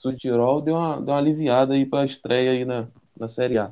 Sul 0.00 0.16
Tirol, 0.16 0.62
deu 0.62 0.76
uma, 0.76 0.96
deu 0.96 1.12
uma 1.12 1.18
aliviada 1.18 1.74
aí 1.74 1.84
para 1.84 2.00
a 2.00 2.06
estreia 2.06 2.52
aí 2.52 2.64
na, 2.64 2.88
na 3.14 3.28
Série 3.28 3.58
A. 3.58 3.70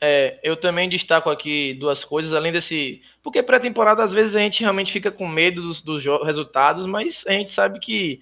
É, 0.00 0.40
eu 0.42 0.56
também 0.56 0.88
destaco 0.88 1.28
aqui 1.28 1.74
duas 1.74 2.02
coisas, 2.02 2.32
além 2.32 2.50
desse. 2.50 3.02
Porque 3.22 3.42
pré-temporada, 3.42 4.02
às 4.02 4.10
vezes, 4.10 4.34
a 4.34 4.38
gente 4.38 4.62
realmente 4.62 4.90
fica 4.90 5.12
com 5.12 5.28
medo 5.28 5.60
dos, 5.60 5.82
dos 5.82 6.02
resultados, 6.24 6.86
mas 6.86 7.24
a 7.26 7.32
gente 7.32 7.50
sabe 7.50 7.78
que 7.78 8.20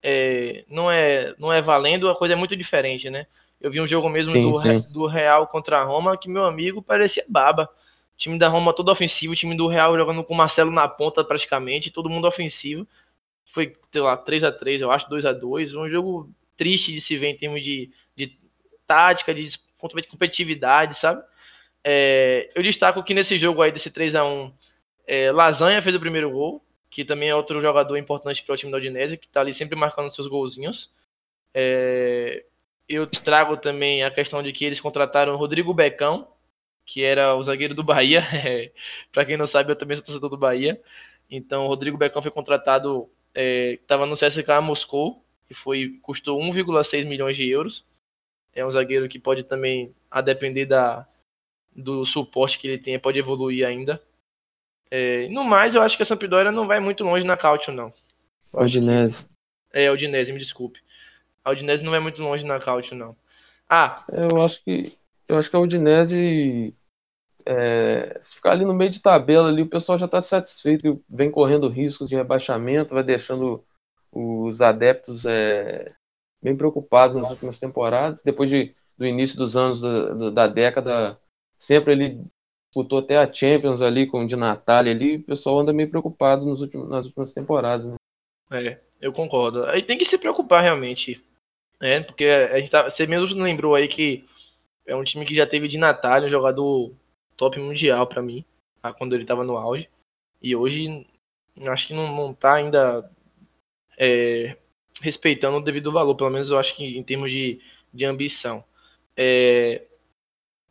é, 0.00 0.64
não, 0.68 0.88
é, 0.88 1.34
não 1.36 1.52
é 1.52 1.60
valendo, 1.60 2.08
a 2.08 2.14
coisa 2.14 2.34
é 2.34 2.36
muito 2.36 2.56
diferente, 2.56 3.10
né? 3.10 3.26
Eu 3.60 3.68
vi 3.68 3.80
um 3.80 3.86
jogo 3.86 4.08
mesmo 4.08 4.32
sim, 4.32 4.42
do, 4.42 4.58
sim. 4.58 4.92
do 4.92 5.06
Real 5.06 5.48
contra 5.48 5.80
a 5.80 5.84
Roma 5.84 6.16
que 6.16 6.28
meu 6.28 6.44
amigo 6.44 6.80
parecia 6.80 7.24
baba. 7.28 7.68
O 8.14 8.18
time 8.18 8.38
da 8.38 8.46
Roma 8.46 8.72
todo 8.72 8.92
ofensivo, 8.92 9.32
o 9.32 9.36
time 9.36 9.56
do 9.56 9.66
Real 9.66 9.96
jogando 9.98 10.22
com 10.22 10.34
o 10.34 10.36
Marcelo 10.36 10.70
na 10.70 10.86
ponta 10.86 11.24
praticamente, 11.24 11.90
todo 11.90 12.08
mundo 12.08 12.28
ofensivo. 12.28 12.86
Foi, 13.52 13.76
sei 13.90 14.00
lá, 14.00 14.16
3 14.16 14.44
a 14.44 14.52
3 14.52 14.80
eu 14.80 14.92
acho, 14.92 15.10
2 15.10 15.26
a 15.26 15.32
2 15.32 15.74
Um 15.74 15.88
jogo 15.88 16.30
triste 16.56 16.92
de 16.92 17.00
se 17.00 17.16
ver 17.16 17.28
em 17.28 17.36
termos 17.36 17.62
de, 17.62 17.90
de 18.16 18.38
tática, 18.86 19.34
de 19.34 19.58
competitividade, 19.78 20.96
sabe? 20.96 21.22
É, 21.84 22.50
eu 22.54 22.62
destaco 22.62 23.02
que 23.02 23.14
nesse 23.14 23.36
jogo 23.36 23.62
aí, 23.62 23.72
desse 23.72 23.90
3 23.90 24.14
a 24.14 24.24
1 24.24 24.52
é, 25.06 25.32
Lasanha 25.32 25.82
fez 25.82 25.94
o 25.94 26.00
primeiro 26.00 26.30
gol, 26.30 26.64
que 26.90 27.04
também 27.04 27.30
é 27.30 27.34
outro 27.34 27.60
jogador 27.60 27.96
importante 27.96 28.42
para 28.42 28.54
o 28.54 28.56
time 28.56 28.70
da 28.70 28.78
Udinese, 28.78 29.16
que 29.16 29.26
está 29.26 29.40
ali 29.40 29.52
sempre 29.52 29.76
marcando 29.76 30.14
seus 30.14 30.26
golzinhos. 30.26 30.90
É, 31.54 32.44
eu 32.88 33.06
trago 33.06 33.56
também 33.56 34.04
a 34.04 34.10
questão 34.10 34.42
de 34.42 34.52
que 34.52 34.64
eles 34.64 34.80
contrataram 34.80 35.34
o 35.34 35.36
Rodrigo 35.36 35.74
Becão, 35.74 36.28
que 36.84 37.02
era 37.02 37.34
o 37.34 37.42
zagueiro 37.42 37.74
do 37.74 37.82
Bahia. 37.82 38.24
para 39.12 39.24
quem 39.24 39.36
não 39.36 39.46
sabe, 39.46 39.72
eu 39.72 39.76
também 39.76 39.96
sou 39.96 40.06
torcedor 40.06 40.30
do 40.30 40.36
Bahia. 40.36 40.80
Então, 41.30 41.64
o 41.64 41.68
Rodrigo 41.68 41.96
Becão 41.96 42.22
foi 42.22 42.30
contratado, 42.30 43.08
estava 43.34 44.04
é, 44.04 44.06
no 44.06 44.16
CSKA 44.16 44.60
Moscou, 44.60 45.24
e 45.50 45.54
foi 45.54 45.98
custou 46.02 46.40
1,6 46.40 47.06
milhões 47.06 47.36
de 47.36 47.48
euros. 47.48 47.84
É 48.54 48.64
um 48.64 48.70
zagueiro 48.70 49.08
que 49.08 49.18
pode 49.18 49.44
também, 49.44 49.94
a 50.10 50.20
depender 50.20 50.66
da, 50.66 51.06
do 51.74 52.04
suporte 52.04 52.58
que 52.58 52.68
ele 52.68 52.78
tem, 52.78 52.98
pode 52.98 53.18
evoluir 53.18 53.66
ainda. 53.66 54.02
É, 54.90 55.26
no 55.28 55.42
mais, 55.42 55.74
eu 55.74 55.80
acho 55.80 55.96
que 55.96 56.02
a 56.02 56.06
Sampdoria 56.06 56.52
não 56.52 56.66
vai 56.66 56.78
muito 56.78 57.02
longe 57.02 57.24
na 57.24 57.36
Cautio, 57.36 57.72
não. 57.72 57.92
Odinese. 58.52 59.26
É, 59.72 59.90
Odinese, 59.90 60.32
me 60.32 60.38
desculpe. 60.38 60.80
A 61.42 61.50
Udinese 61.50 61.82
não 61.82 61.90
vai 61.90 62.00
muito 62.00 62.22
longe 62.22 62.44
na 62.44 62.60
Cautio, 62.60 62.94
não. 62.94 63.16
Ah. 63.68 63.94
Eu 64.12 64.42
acho 64.42 64.62
que. 64.62 64.92
Eu 65.26 65.38
acho 65.38 65.48
que 65.48 65.56
a 65.56 65.60
Udinese. 65.60 66.74
É, 67.46 68.20
se 68.22 68.36
ficar 68.36 68.52
ali 68.52 68.64
no 68.64 68.74
meio 68.74 68.90
de 68.90 69.00
tabela 69.00 69.48
ali, 69.48 69.62
o 69.62 69.68
pessoal 69.68 69.98
já 69.98 70.04
está 70.04 70.20
satisfeito, 70.20 71.02
vem 71.08 71.30
correndo 71.30 71.68
riscos 71.68 72.08
de 72.08 72.14
rebaixamento, 72.14 72.94
vai 72.94 73.02
deixando 73.02 73.64
os 74.12 74.60
adeptos 74.60 75.24
é, 75.24 75.92
bem 76.42 76.56
preocupados 76.56 77.16
nas 77.16 77.30
últimas 77.30 77.58
temporadas. 77.58 78.22
Depois 78.22 78.50
de, 78.50 78.74
do 78.98 79.06
início 79.06 79.38
dos 79.38 79.56
anos 79.56 79.80
da, 79.80 80.30
da 80.30 80.46
década, 80.46 81.18
sempre 81.58 81.92
ele 81.92 82.20
disputou 82.68 82.98
até 82.98 83.16
a 83.16 83.32
Champions 83.32 83.80
ali 83.80 84.06
com 84.06 84.24
o 84.24 84.26
de 84.26 84.36
Natália 84.36 84.92
ali, 84.92 85.16
o 85.16 85.22
pessoal 85.22 85.60
anda 85.60 85.72
meio 85.72 85.90
preocupado 85.90 86.44
nos 86.44 86.60
últimos, 86.60 86.88
nas 86.88 87.06
últimas 87.06 87.32
temporadas. 87.32 87.86
Né? 87.86 87.96
É, 88.50 88.80
eu 89.00 89.12
concordo. 89.12 89.64
Aí 89.66 89.82
tem 89.82 89.98
que 89.98 90.04
se 90.04 90.18
preocupar 90.18 90.62
realmente. 90.62 91.22
É, 91.80 92.00
porque 92.00 92.24
a 92.24 92.58
gente 92.58 92.70
tá, 92.70 92.88
você 92.88 93.06
mesmo 93.06 93.42
lembrou 93.42 93.74
aí 93.74 93.88
que 93.88 94.24
é 94.86 94.94
um 94.94 95.04
time 95.04 95.24
que 95.26 95.34
já 95.34 95.46
teve 95.46 95.68
de 95.68 95.78
Natália, 95.78 96.28
um 96.28 96.30
jogador 96.30 96.92
top 97.36 97.58
mundial 97.58 98.06
para 98.06 98.22
mim, 98.22 98.44
tá? 98.80 98.92
quando 98.92 99.14
ele 99.14 99.24
tava 99.24 99.44
no 99.44 99.56
auge. 99.56 99.88
E 100.40 100.54
hoje 100.54 101.06
acho 101.66 101.88
que 101.88 101.94
não, 101.94 102.14
não 102.14 102.32
tá 102.32 102.54
ainda 102.54 103.10
é, 103.98 104.56
respeitando 105.00 105.56
o 105.56 105.60
devido 105.60 105.92
valor, 105.92 106.14
pelo 106.14 106.30
menos 106.30 106.50
eu 106.50 106.58
acho 106.58 106.74
que 106.74 106.84
em 106.84 107.02
termos 107.02 107.30
de, 107.30 107.60
de 107.92 108.04
ambição. 108.04 108.64
É, 109.16 109.82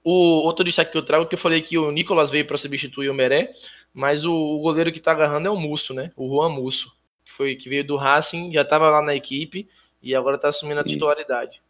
o 0.03 0.11
outro 0.11 0.63
destaque 0.63 0.91
que 0.91 0.97
eu 0.97 1.05
trago, 1.05 1.25
que 1.27 1.35
eu 1.35 1.39
falei 1.39 1.61
que 1.61 1.77
o 1.77 1.91
Nicolas 1.91 2.31
veio 2.31 2.47
para 2.47 2.57
substituir 2.57 3.09
o 3.09 3.13
Meré, 3.13 3.53
mas 3.93 4.25
o, 4.25 4.33
o, 4.33 4.59
goleiro 4.59 4.91
que 4.91 4.99
tá 4.99 5.11
agarrando 5.11 5.47
é 5.47 5.51
o 5.51 5.59
Musso, 5.59 5.93
né? 5.93 6.11
O 6.15 6.27
Juan 6.27 6.49
Musso, 6.49 6.91
que 7.23 7.31
foi 7.31 7.55
que 7.55 7.69
veio 7.69 7.85
do 7.85 7.97
Racing, 7.97 8.51
já 8.51 8.65
tava 8.65 8.89
lá 8.89 9.01
na 9.01 9.15
equipe 9.15 9.69
e 10.01 10.15
agora 10.15 10.37
tá 10.37 10.49
assumindo 10.49 10.79
a 10.79 10.83
titularidade. 10.83 11.61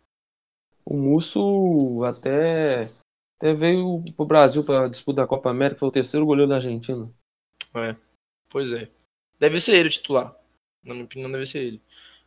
O 0.85 0.95
Musso 0.95 2.03
até, 2.05 2.87
até 3.37 3.53
veio 3.53 4.03
pro 4.15 4.25
Brasil 4.25 4.63
para 4.63 4.87
disputar 4.87 5.25
a 5.25 5.27
Copa 5.27 5.49
América, 5.49 5.79
foi 5.79 5.89
o 5.89 5.91
terceiro 5.91 6.25
goleiro 6.25 6.49
da 6.49 6.55
Argentina. 6.55 7.09
É, 7.75 7.95
pois 8.49 8.71
é. 8.71 8.87
Deve 9.39 9.59
ser 9.59 9.75
ele 9.75 9.89
o 9.89 9.91
titular. 9.91 10.35
Na 10.83 10.93
minha 10.93 11.05
opinião, 11.05 11.31
deve 11.31 11.45
ser 11.45 11.59
ele. 11.59 11.81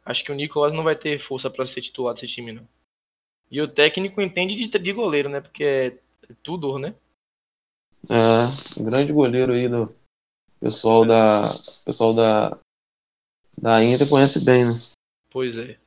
Acho 0.04 0.22
que 0.22 0.32
o 0.32 0.34
Nicolas 0.34 0.72
não 0.72 0.84
vai 0.84 0.96
ter 0.96 1.20
força 1.20 1.50
para 1.50 1.66
ser 1.66 1.80
titular 1.80 2.14
desse 2.14 2.26
time, 2.26 2.52
não. 2.52 2.66
E 3.50 3.60
o 3.60 3.68
técnico 3.68 4.20
entende 4.20 4.54
de, 4.54 4.78
de 4.78 4.92
goleiro, 4.92 5.28
né? 5.28 5.40
Porque 5.40 5.64
é 5.64 6.34
tudo, 6.42 6.78
né? 6.78 6.94
É, 8.10 8.82
grande 8.82 9.12
goleiro 9.12 9.52
aí 9.52 9.68
do 9.68 9.94
pessoal 10.60 11.06
da 11.06 11.42
pessoal 11.84 12.12
da 12.12 12.58
da 13.56 13.82
Inter 13.82 14.08
conhece 14.08 14.44
bem, 14.44 14.66
né? 14.66 14.72
Pois 15.30 15.56
é. 15.56 15.78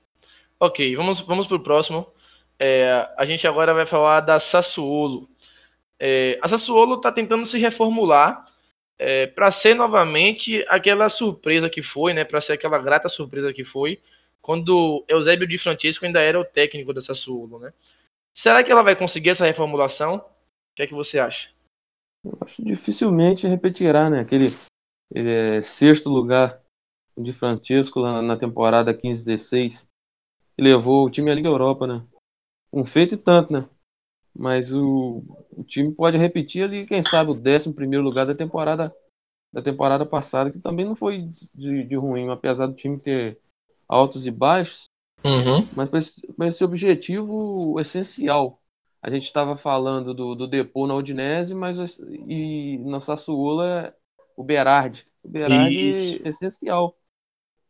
Ok, 0.60 0.96
vamos 0.96 1.20
vamos 1.20 1.46
pro 1.46 1.60
próximo. 1.60 2.08
É, 2.60 3.08
a 3.18 3.26
gente 3.26 3.46
agora 3.48 3.74
vai 3.74 3.86
falar 3.86 4.22
da 4.22 4.40
Sassuolo. 4.40 5.30
É, 6.00 6.40
a 6.42 6.50
Sassuolo 6.50 6.96
está 6.96 7.12
tentando 7.12 7.46
se 7.46 7.60
reformular 7.60 8.47
é, 9.00 9.28
para 9.28 9.52
ser 9.52 9.76
novamente 9.76 10.66
aquela 10.68 11.10
surpresa 11.10 11.70
que 11.70 11.84
foi, 11.84 12.14
né? 12.14 12.24
Para 12.24 12.42
ser 12.42 12.54
aquela 12.54 12.80
grata 12.80 13.08
surpresa 13.10 13.54
que 13.54 13.64
foi 13.64 14.02
quando 14.42 15.04
Eusébio 15.08 15.48
Di 15.48 15.58
Francesco 15.58 16.06
ainda 16.06 16.22
era 16.22 16.40
o 16.40 16.46
técnico 16.46 16.94
da 16.94 17.02
Sassuolo, 17.02 17.60
né? 17.60 17.74
Será 18.34 18.64
que 18.64 18.72
ela 18.72 18.84
vai 18.84 18.96
conseguir 18.96 19.32
essa 19.32 19.46
reformulação? 19.46 20.18
O 20.18 20.22
que 20.76 20.84
é 20.84 20.88
que 20.88 20.94
você 20.94 21.20
acha? 21.20 21.50
Eu 22.24 22.38
acho 22.42 22.64
dificilmente 22.64 23.48
repetirá, 23.48 24.10
né? 24.10 24.20
Aquele 24.22 24.48
é, 25.14 25.62
sexto 25.62 26.10
lugar 26.10 26.62
de 27.18 27.34
Francesco 27.34 28.02
na, 28.02 28.38
temporada 28.38 28.94
15-16 28.94 29.88
que 30.56 30.64
levou 30.64 31.06
o 31.06 31.10
time 31.10 31.32
à 31.32 31.36
Liga 31.36 31.50
Europa, 31.50 31.88
né? 31.88 32.06
Um 32.72 32.86
feito 32.86 33.16
e 33.16 33.18
tanto, 33.18 33.52
né? 33.52 33.68
Mas 34.38 34.72
o, 34.72 35.24
o 35.52 35.64
time 35.64 35.92
pode 35.92 36.16
repetir 36.16 36.64
ali, 36.64 36.86
quem 36.86 37.02
sabe, 37.02 37.32
o 37.32 37.34
11 37.34 37.70
lugar 37.98 38.26
da 38.26 38.36
temporada 38.36 38.94
da 39.52 39.62
temporada 39.62 40.06
passada, 40.06 40.52
que 40.52 40.60
também 40.60 40.86
não 40.86 40.96
foi 40.96 41.30
de, 41.56 41.84
de 41.84 41.96
ruim, 41.96 42.30
apesar 42.30 42.68
do 42.68 42.76
time 42.76 43.00
ter 43.00 43.40
altos 43.88 44.28
e 44.28 44.32
baixos. 44.32 44.84
Uhum. 45.24 45.68
Mas 45.76 45.90
para 45.90 46.00
esse, 46.00 46.28
esse, 46.42 46.64
objetivo 46.64 47.80
essencial. 47.80 48.60
A 49.02 49.10
gente 49.10 49.24
estava 49.24 49.58
falando 49.58 50.14
do, 50.14 50.36
do 50.36 50.48
Depô 50.48 50.86
na 50.86 50.96
Udinese, 50.96 51.56
mas 51.56 51.98
e 52.28 52.78
na 52.86 53.02
Sassuolo 53.02 53.64
é 53.64 53.94
o 54.36 54.44
Berardi. 54.44 55.06
O 55.24 55.30
Berardi 55.30 56.22
é 56.24 56.30
essencial. 56.30 56.96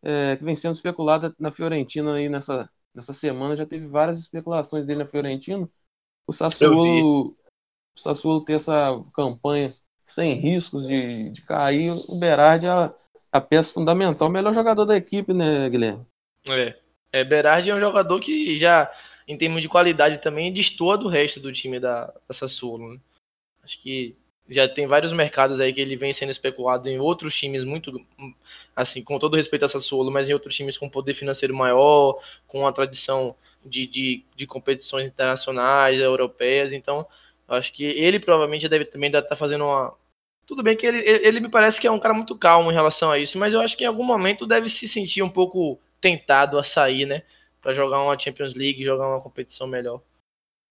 É, 0.03 0.35
que 0.35 0.43
vem 0.43 0.55
sendo 0.55 0.73
especulado 0.73 1.33
na 1.39 1.51
Fiorentina 1.51 2.15
aí 2.15 2.27
nessa, 2.27 2.69
nessa 2.93 3.13
semana. 3.13 3.55
Já 3.55 3.65
teve 3.65 3.87
várias 3.87 4.19
especulações 4.19 4.85
dele 4.85 5.03
na 5.03 5.09
Fiorentina 5.09 5.69
o 6.27 6.33
Sassuolo, 6.33 7.27
o 7.27 7.99
Sassuolo 7.99 8.43
ter 8.43 8.53
essa 8.53 9.01
campanha 9.15 9.73
sem 10.05 10.35
riscos 10.35 10.85
de, 10.85 11.31
de 11.31 11.41
cair, 11.41 11.91
o 11.91 12.19
Berardi 12.19 12.65
é 12.65 12.91
a, 13.31 13.41
peça 13.41 13.73
fundamental, 13.73 14.27
o 14.27 14.31
melhor 14.31 14.53
jogador 14.53 14.85
da 14.85 14.95
equipe, 14.95 15.33
né, 15.33 15.69
Guilherme? 15.69 16.05
É. 16.47 16.75
é, 17.11 17.23
Berardi 17.23 17.69
é 17.69 17.75
um 17.75 17.79
jogador 17.79 18.19
que 18.19 18.57
já, 18.57 18.91
em 19.27 19.37
termos 19.37 19.61
de 19.61 19.69
qualidade 19.69 20.19
também, 20.19 20.53
destoa 20.53 20.97
do 20.97 21.07
resto 21.07 21.39
do 21.39 21.51
time 21.51 21.79
da, 21.79 22.13
da 22.27 22.33
Sassuolo. 22.33 22.93
Né? 22.93 22.99
Acho 23.63 23.81
que 23.81 24.15
já 24.49 24.67
tem 24.67 24.87
vários 24.87 25.11
mercados 25.11 25.59
aí 25.59 25.73
que 25.73 25.81
ele 25.81 25.97
vem 25.97 26.13
sendo 26.13 26.31
especulado 26.31 26.87
em 26.87 26.99
outros 26.99 27.35
times 27.35 27.65
muito, 27.65 28.01
assim, 28.75 29.03
com 29.03 29.19
todo 29.19 29.35
respeito 29.35 29.65
a 29.65 29.69
Sassuolo, 29.69 30.09
mas 30.09 30.29
em 30.29 30.33
outros 30.33 30.55
times 30.55 30.77
com 30.77 30.89
poder 30.89 31.13
financeiro 31.15 31.53
maior, 31.53 32.17
com 32.47 32.61
uma 32.61 32.71
tradição 32.71 33.35
de, 33.67 33.87
de, 33.87 34.25
de 34.35 34.47
competições 34.47 35.07
internacionais, 35.07 35.99
europeias, 35.99 36.73
então 36.73 37.05
acho 37.47 37.71
que 37.73 37.83
ele 37.83 38.19
provavelmente 38.19 38.67
deve 38.67 38.85
também 38.85 39.07
estar 39.09 39.21
tá 39.21 39.35
fazendo 39.35 39.65
uma. 39.65 39.95
Tudo 40.45 40.63
bem 40.63 40.77
que 40.77 40.85
ele, 40.85 40.99
ele 40.99 41.39
me 41.39 41.49
parece 41.49 41.79
que 41.79 41.87
é 41.87 41.91
um 41.91 41.99
cara 41.99 42.13
muito 42.13 42.37
calmo 42.37 42.71
em 42.71 42.73
relação 42.73 43.11
a 43.11 43.19
isso, 43.19 43.37
mas 43.37 43.53
eu 43.53 43.61
acho 43.61 43.77
que 43.77 43.83
em 43.83 43.87
algum 43.87 44.03
momento 44.03 44.47
deve 44.47 44.69
se 44.69 44.87
sentir 44.87 45.21
um 45.21 45.29
pouco 45.29 45.79
tentado 45.99 46.57
a 46.57 46.63
sair, 46.63 47.05
né? 47.05 47.23
Para 47.61 47.73
jogar 47.73 48.01
uma 48.01 48.17
Champions 48.17 48.53
League, 48.55 48.83
jogar 48.83 49.07
uma 49.07 49.21
competição 49.21 49.67
melhor. 49.67 50.01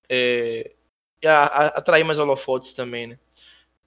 É, 0.08 0.72
e 1.22 1.26
a, 1.26 1.44
a, 1.44 1.66
atrair 1.68 2.04
mais 2.04 2.18
holofotes 2.18 2.72
também, 2.72 3.06
né? 3.08 3.18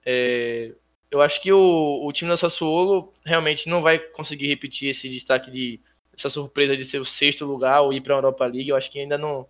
É, 0.04 0.72
eu 1.10 1.20
acho 1.20 1.40
que 1.42 1.52
o, 1.52 2.06
o 2.06 2.12
time 2.12 2.30
da 2.30 2.36
Sassuolo 2.36 3.12
realmente 3.24 3.68
não 3.68 3.82
vai 3.82 3.98
conseguir 3.98 4.46
repetir 4.48 4.90
esse 4.90 5.08
destaque 5.08 5.50
de 5.50 5.80
essa 6.20 6.30
surpresa 6.30 6.76
de 6.76 6.84
ser 6.84 7.00
o 7.00 7.04
sexto 7.04 7.44
lugar 7.44 7.80
ou 7.80 7.92
ir 7.92 8.00
para 8.00 8.14
a 8.14 8.18
Europa 8.18 8.44
League, 8.46 8.68
eu 8.68 8.76
acho 8.76 8.90
que 8.90 9.00
ainda 9.00 9.16
não. 9.16 9.46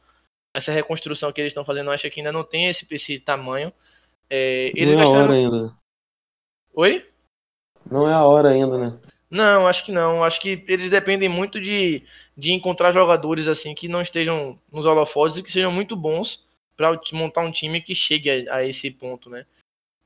Essa 0.55 0.73
reconstrução 0.73 1.33
que 1.33 1.41
eles 1.41 1.51
estão 1.51 1.65
fazendo, 1.65 1.89
eu 1.89 1.93
acho 1.93 2.11
que 2.11 2.21
ainda 2.21 2.33
não 2.33 2.43
tem 2.43 2.69
esse, 2.69 2.87
esse 2.91 3.19
tamanho. 3.21 3.73
É, 4.29 4.73
eles 4.75 4.93
não 4.93 5.01
é 5.01 5.05
gastaram... 5.05 5.21
a 5.21 5.25
hora 5.25 5.33
ainda. 5.35 5.77
Oi? 6.75 7.07
Não 7.91 8.09
é 8.09 8.13
a 8.13 8.25
hora 8.25 8.49
ainda, 8.51 8.79
né? 8.79 9.01
Não, 9.29 9.67
acho 9.67 9.85
que 9.85 9.93
não. 9.93 10.25
Acho 10.25 10.41
que 10.41 10.65
eles 10.67 10.91
dependem 10.91 11.29
muito 11.29 11.61
de, 11.61 12.03
de 12.37 12.53
encontrar 12.53 12.93
jogadores 12.93 13.47
assim 13.47 13.75
que 13.75 13.89
não 13.89 14.03
estejam 14.03 14.59
nos 14.73 14.85
holofotes 14.85 15.37
e 15.37 15.43
que 15.43 15.53
sejam 15.53 15.71
muito 15.71 15.95
bons 15.95 16.45
para 16.77 16.99
montar 17.13 17.43
um 17.43 17.53
time 17.53 17.81
que 17.81 17.95
chegue 17.95 18.49
a, 18.49 18.57
a 18.57 18.65
esse 18.67 18.91
ponto, 18.91 19.31
né? 19.31 19.47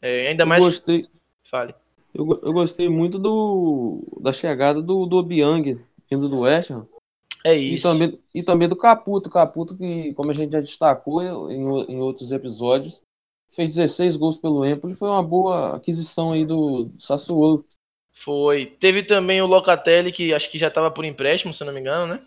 É, 0.03 0.29
ainda 0.29 0.43
eu 0.43 0.47
mais. 0.47 0.63
Gostei. 0.63 1.07
Fale. 1.51 1.75
Eu, 2.15 2.27
eu 2.43 2.53
gostei 2.53 2.89
muito 2.89 3.19
do, 3.19 4.01
da 4.23 4.33
chegada 4.33 4.81
do, 4.83 5.07
do 5.07 5.17
Obiang 5.17 5.81
vindo 6.11 6.29
do 6.29 6.41
West 6.41 6.71
Ham. 6.71 6.87
É 7.45 7.55
isso. 7.55 7.87
E 7.87 7.91
também, 7.91 8.21
e 8.35 8.43
também 8.43 8.69
do 8.69 8.77
Caputo. 8.77 9.29
Caputo, 9.29 9.77
que, 9.77 10.15
como 10.15 10.31
a 10.31 10.35
gente 10.35 10.53
já 10.53 10.61
destacou 10.61 11.23
em, 11.51 11.61
em 11.61 12.01
outros 12.01 12.33
episódios, 12.33 13.01
fez 13.55 13.75
16 13.75 14.17
gols 14.17 14.37
pelo 14.37 14.65
Empoli. 14.65 14.95
Foi 14.95 15.09
uma 15.09 15.23
boa 15.23 15.77
aquisição 15.77 16.33
aí 16.33 16.45
do, 16.45 16.85
do 16.85 17.01
Sassuolo. 17.01 17.65
Foi. 18.25 18.67
Teve 18.81 19.03
também 19.03 19.43
o 19.43 19.47
Locatelli, 19.47 20.11
que 20.11 20.33
acho 20.33 20.51
que 20.51 20.59
já 20.59 20.69
estava 20.69 20.91
por 20.91 21.05
empréstimo, 21.05 21.53
se 21.53 21.63
não 21.65 21.73
me 21.73 21.81
engano, 21.81 22.15
né? 22.15 22.23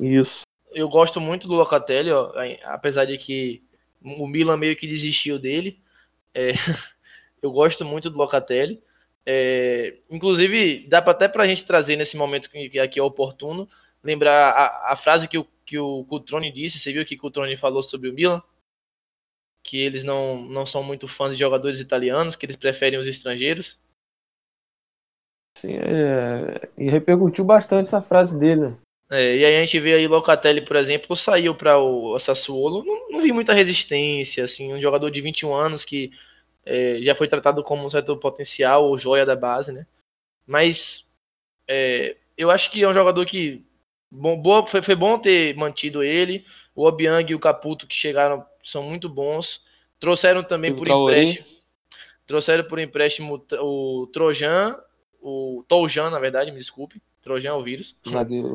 Isso. 0.00 0.42
Eu 0.72 0.88
gosto 0.88 1.20
muito 1.20 1.46
do 1.46 1.54
Locatelli, 1.54 2.10
ó, 2.10 2.32
apesar 2.64 3.04
de 3.04 3.16
que 3.16 3.62
o 4.02 4.26
Milan 4.26 4.56
meio 4.56 4.76
que 4.76 4.86
desistiu 4.86 5.38
dele. 5.38 5.78
É, 6.34 6.52
eu 7.40 7.52
gosto 7.52 7.84
muito 7.84 8.10
do 8.10 8.18
Locatelli. 8.18 8.82
É, 9.30 9.94
inclusive, 10.08 10.86
dá 10.88 11.00
até 11.00 11.28
para 11.28 11.42
a 11.44 11.46
gente 11.46 11.62
trazer 11.66 11.96
nesse 11.96 12.16
momento 12.16 12.48
que 12.48 12.78
aqui 12.78 12.98
é 12.98 13.02
oportuno, 13.02 13.68
lembrar 14.02 14.52
a, 14.52 14.92
a 14.92 14.96
frase 14.96 15.28
que 15.28 15.36
o, 15.36 15.46
que 15.66 15.78
o 15.78 16.02
Cutrone 16.06 16.50
disse. 16.50 16.78
Você 16.78 16.94
viu 16.94 17.04
que 17.04 17.14
o 17.14 17.18
Cutrone 17.18 17.54
falou 17.58 17.82
sobre 17.82 18.08
o 18.08 18.14
Milan? 18.14 18.42
Que 19.62 19.76
eles 19.76 20.02
não, 20.02 20.40
não 20.40 20.64
são 20.64 20.82
muito 20.82 21.06
fãs 21.06 21.32
de 21.32 21.40
jogadores 21.40 21.78
italianos, 21.78 22.36
que 22.36 22.46
eles 22.46 22.56
preferem 22.56 22.98
os 22.98 23.06
estrangeiros. 23.06 23.78
Sim, 25.58 25.74
é, 25.76 26.66
e 26.78 26.88
repercutiu 26.88 27.44
bastante 27.44 27.88
essa 27.88 28.00
frase 28.00 28.40
dele. 28.40 28.68
Né? 28.68 28.78
É, 29.10 29.36
e 29.36 29.44
aí 29.44 29.56
a 29.56 29.60
gente 29.60 29.78
vê 29.78 29.92
aí 29.92 30.06
Locatelli, 30.06 30.64
por 30.64 30.76
exemplo, 30.76 31.14
saiu 31.14 31.54
para 31.54 31.76
o 31.76 32.18
Sassuolo, 32.18 32.82
não, 32.82 33.10
não, 33.10 33.22
vi 33.22 33.30
muita 33.32 33.52
resistência, 33.52 34.44
assim, 34.44 34.72
um 34.72 34.80
jogador 34.80 35.10
de 35.10 35.20
21 35.20 35.52
anos 35.54 35.84
que 35.84 36.12
é, 36.68 37.00
já 37.02 37.14
foi 37.14 37.26
tratado 37.26 37.64
como 37.64 37.86
um 37.86 37.90
certo 37.90 38.14
potencial 38.18 38.84
ou 38.84 38.98
joia 38.98 39.24
da 39.24 39.34
base, 39.34 39.72
né? 39.72 39.86
Mas 40.46 41.06
é, 41.66 42.16
eu 42.36 42.50
acho 42.50 42.70
que 42.70 42.82
é 42.82 42.88
um 42.88 42.94
jogador 42.94 43.24
que 43.24 43.64
bom, 44.10 44.40
boa, 44.40 44.66
foi, 44.66 44.82
foi 44.82 44.94
bom 44.94 45.18
ter 45.18 45.56
mantido 45.56 46.02
ele. 46.02 46.44
O 46.74 46.86
Obiang 46.86 47.30
e 47.30 47.34
o 47.34 47.40
Caputo 47.40 47.86
que 47.86 47.94
chegaram 47.94 48.44
são 48.62 48.82
muito 48.82 49.08
bons. 49.08 49.62
Trouxeram 49.98 50.44
também 50.44 50.74
por 50.74 50.86
empréstimo. 50.86 51.46
Trouxeram 52.26 52.64
por 52.64 52.78
empréstimo 52.78 53.42
o 53.52 54.06
Trojan, 54.12 54.76
o 55.20 55.64
Toljan, 55.66 56.10
na 56.10 56.18
verdade, 56.18 56.52
me 56.52 56.58
desculpe. 56.58 57.00
Trojan 57.22 57.48
é 57.48 57.52
o 57.54 57.62
vírus. 57.62 57.96
O 58.06 58.10
zagueiro 58.10 58.48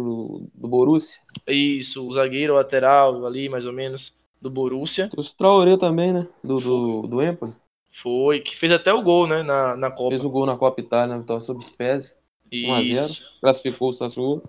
do 0.54 0.68
Borussia. 0.68 1.22
Isso, 1.48 2.08
o 2.08 2.14
zagueiro 2.14 2.54
lateral 2.54 3.26
ali, 3.26 3.50
mais 3.50 3.66
ou 3.66 3.74
menos, 3.74 4.14
do 4.40 4.50
Borussia. 4.50 5.10
Trouxe 5.10 5.34
o 5.34 5.38
Traoré 5.38 5.78
também, 5.78 6.14
né? 6.14 6.28
Do, 6.44 6.60
do, 6.62 7.02
do 7.08 7.22
Empoli. 7.22 7.54
Foi, 7.94 8.40
que 8.40 8.58
fez 8.58 8.72
até 8.72 8.92
o 8.92 9.02
gol, 9.02 9.28
né, 9.28 9.44
na, 9.44 9.78
na 9.78 9.92
Copa. 9.92 10.10
Fez 10.10 10.26
o 10.26 10.30
gol 10.30 10.46
na 10.46 10.58
Copa 10.58 10.82
Itália, 10.82 11.16
na 11.16 11.22
vitória 11.22 11.42
sobre 11.42 11.64
Spezia. 11.64 12.16
1x0. 12.52 13.20
Classificou 13.40 13.90
o 13.90 13.94
Sassuolo. 13.94 14.44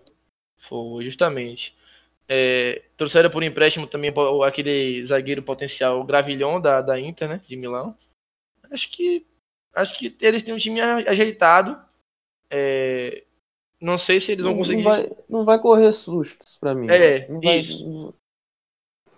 Foi, 0.68 1.04
justamente. 1.04 1.74
É, 2.26 2.82
trouxeram 2.96 3.30
por 3.30 3.42
empréstimo 3.42 3.86
também 3.86 4.12
aquele 4.46 5.06
zagueiro 5.06 5.42
potencial, 5.42 6.02
Gravilhão 6.04 6.60
da, 6.60 6.80
da 6.80 6.98
Inter, 6.98 7.28
né, 7.28 7.40
de 7.46 7.56
Milão. 7.56 7.96
Acho 8.70 8.90
que 8.90 9.26
acho 9.74 9.98
que 9.98 10.16
eles 10.20 10.42
têm 10.42 10.54
um 10.54 10.58
time 10.58 10.80
ajeitado. 10.80 11.78
É, 12.50 13.24
não 13.80 13.98
sei 13.98 14.20
se 14.20 14.32
eles 14.32 14.44
vão 14.44 14.56
conseguir. 14.56 14.82
Não 14.82 14.90
vai, 14.90 15.10
não 15.28 15.44
vai 15.44 15.58
correr 15.58 15.92
sustos 15.92 16.56
para 16.58 16.74
mim. 16.74 16.88
É, 16.88 17.28
não 17.28 17.40
vai, 17.40 17.58
isso. 17.58 18.14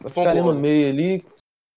Vai 0.00 0.10
ficar 0.10 0.34
no 0.34 0.54
meio 0.54 0.88
ali, 0.88 1.24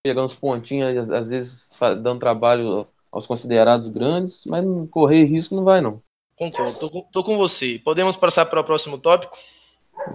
pegando 0.03 0.25
uns 0.25 0.35
pontinhos, 0.35 1.11
às 1.11 1.29
vezes 1.29 1.69
dando 2.01 2.19
trabalho 2.19 2.87
aos 3.11 3.25
considerados 3.25 3.89
grandes, 3.89 4.45
mas 4.45 4.63
correr 4.89 5.23
risco 5.23 5.55
não 5.55 5.63
vai 5.63 5.81
não. 5.81 6.01
Concordo, 6.35 6.79
tô, 6.79 7.01
tô 7.11 7.23
com 7.23 7.37
você. 7.37 7.81
Podemos 7.83 8.15
passar 8.15 8.45
para 8.45 8.61
o 8.61 8.63
próximo 8.63 8.97
tópico? 8.97 9.37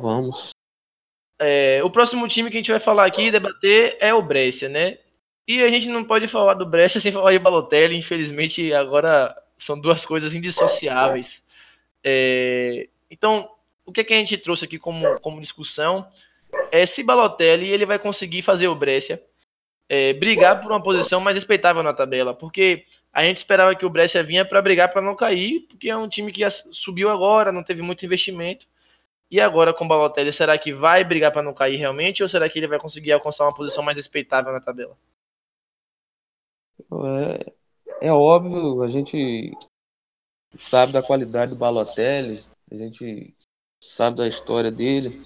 Vamos. 0.01 0.51
É, 1.39 1.83
o 1.85 1.91
próximo 1.91 2.27
time 2.29 2.51
que 2.51 2.57
a 2.57 2.61
gente 2.61 2.71
vai 2.71 2.81
falar 2.81 3.05
aqui, 3.05 3.31
debater, 3.31 3.99
é 4.01 4.15
o 4.15 4.23
Brescia, 4.23 4.69
né? 4.69 4.99
E 5.47 5.63
a 5.63 5.69
gente 5.69 5.89
não 5.89 6.05
pode 6.05 6.27
falar 6.29 6.55
do 6.55 6.65
Brescia 6.65 7.01
sem 7.01 7.13
falar 7.13 7.33
de 7.33 7.39
Balotelli, 7.39 7.97
infelizmente 7.97 8.73
agora 8.73 9.37
são 9.59 9.79
duas 9.79 10.07
coisas 10.07 10.35
indissociáveis. 10.35 11.43
É, 12.03 12.89
então, 13.11 13.51
o 13.85 13.93
que, 13.93 14.01
é 14.01 14.05
que 14.05 14.15
a 14.15 14.17
gente 14.17 14.39
trouxe 14.39 14.65
aqui 14.65 14.79
como, 14.79 15.21
como 15.21 15.41
discussão 15.41 16.07
é 16.73 16.87
se 16.87 17.03
Balotelli 17.03 17.69
ele 17.69 17.85
vai 17.85 17.99
conseguir 17.99 18.41
fazer 18.41 18.69
o 18.69 18.75
Brescia 18.75 19.23
é, 19.89 20.13
brigar 20.15 20.61
por 20.61 20.71
uma 20.71 20.83
posição 20.83 21.21
mais 21.21 21.35
respeitável 21.35 21.83
na 21.83 21.93
tabela, 21.93 22.35
porque 22.35 22.85
a 23.13 23.25
gente 23.25 23.37
esperava 23.39 23.75
que 23.75 23.87
o 23.87 23.91
Brescia 23.91 24.23
vinha 24.25 24.45
para 24.45 24.61
brigar 24.61 24.93
para 24.93 25.03
não 25.03 25.15
cair, 25.15 25.61
porque 25.69 25.89
é 25.89 25.97
um 25.97 26.09
time 26.09 26.33
que 26.33 26.49
subiu 26.51 27.11
agora, 27.11 27.53
não 27.53 27.63
teve 27.63 27.81
muito 27.81 28.05
investimento. 28.05 28.67
E 29.31 29.41
agora 29.41 29.73
com 29.73 29.85
o 29.85 29.89
Balotelli, 29.89 30.33
será 30.33 30.57
que 30.59 30.73
vai 30.73 31.03
brigar 31.03 31.33
para 31.33 31.43
não 31.43 31.55
cair 31.55 31.77
realmente 31.77 32.23
ou 32.23 32.29
será 32.29 32.49
que 32.49 32.59
ele 32.59 32.69
vai 32.69 32.79
conseguir 32.79 33.13
alcançar 33.13 33.45
uma 33.45 33.55
posição 33.55 33.83
mais 33.83 33.97
respeitável 33.97 34.53
na 34.53 34.61
tabela? 34.61 34.97
É, 38.01 38.09
é 38.09 38.13
óbvio, 38.13 38.83
a 38.83 38.89
gente 38.89 39.53
sabe 40.61 40.93
da 40.93 41.03
qualidade 41.03 41.53
do 41.53 41.59
Balotelli, 41.59 42.41
a 42.71 42.75
gente 42.75 43.35
sabe 43.83 44.19
da 44.19 44.29
história 44.29 44.71
dele. 44.71 45.23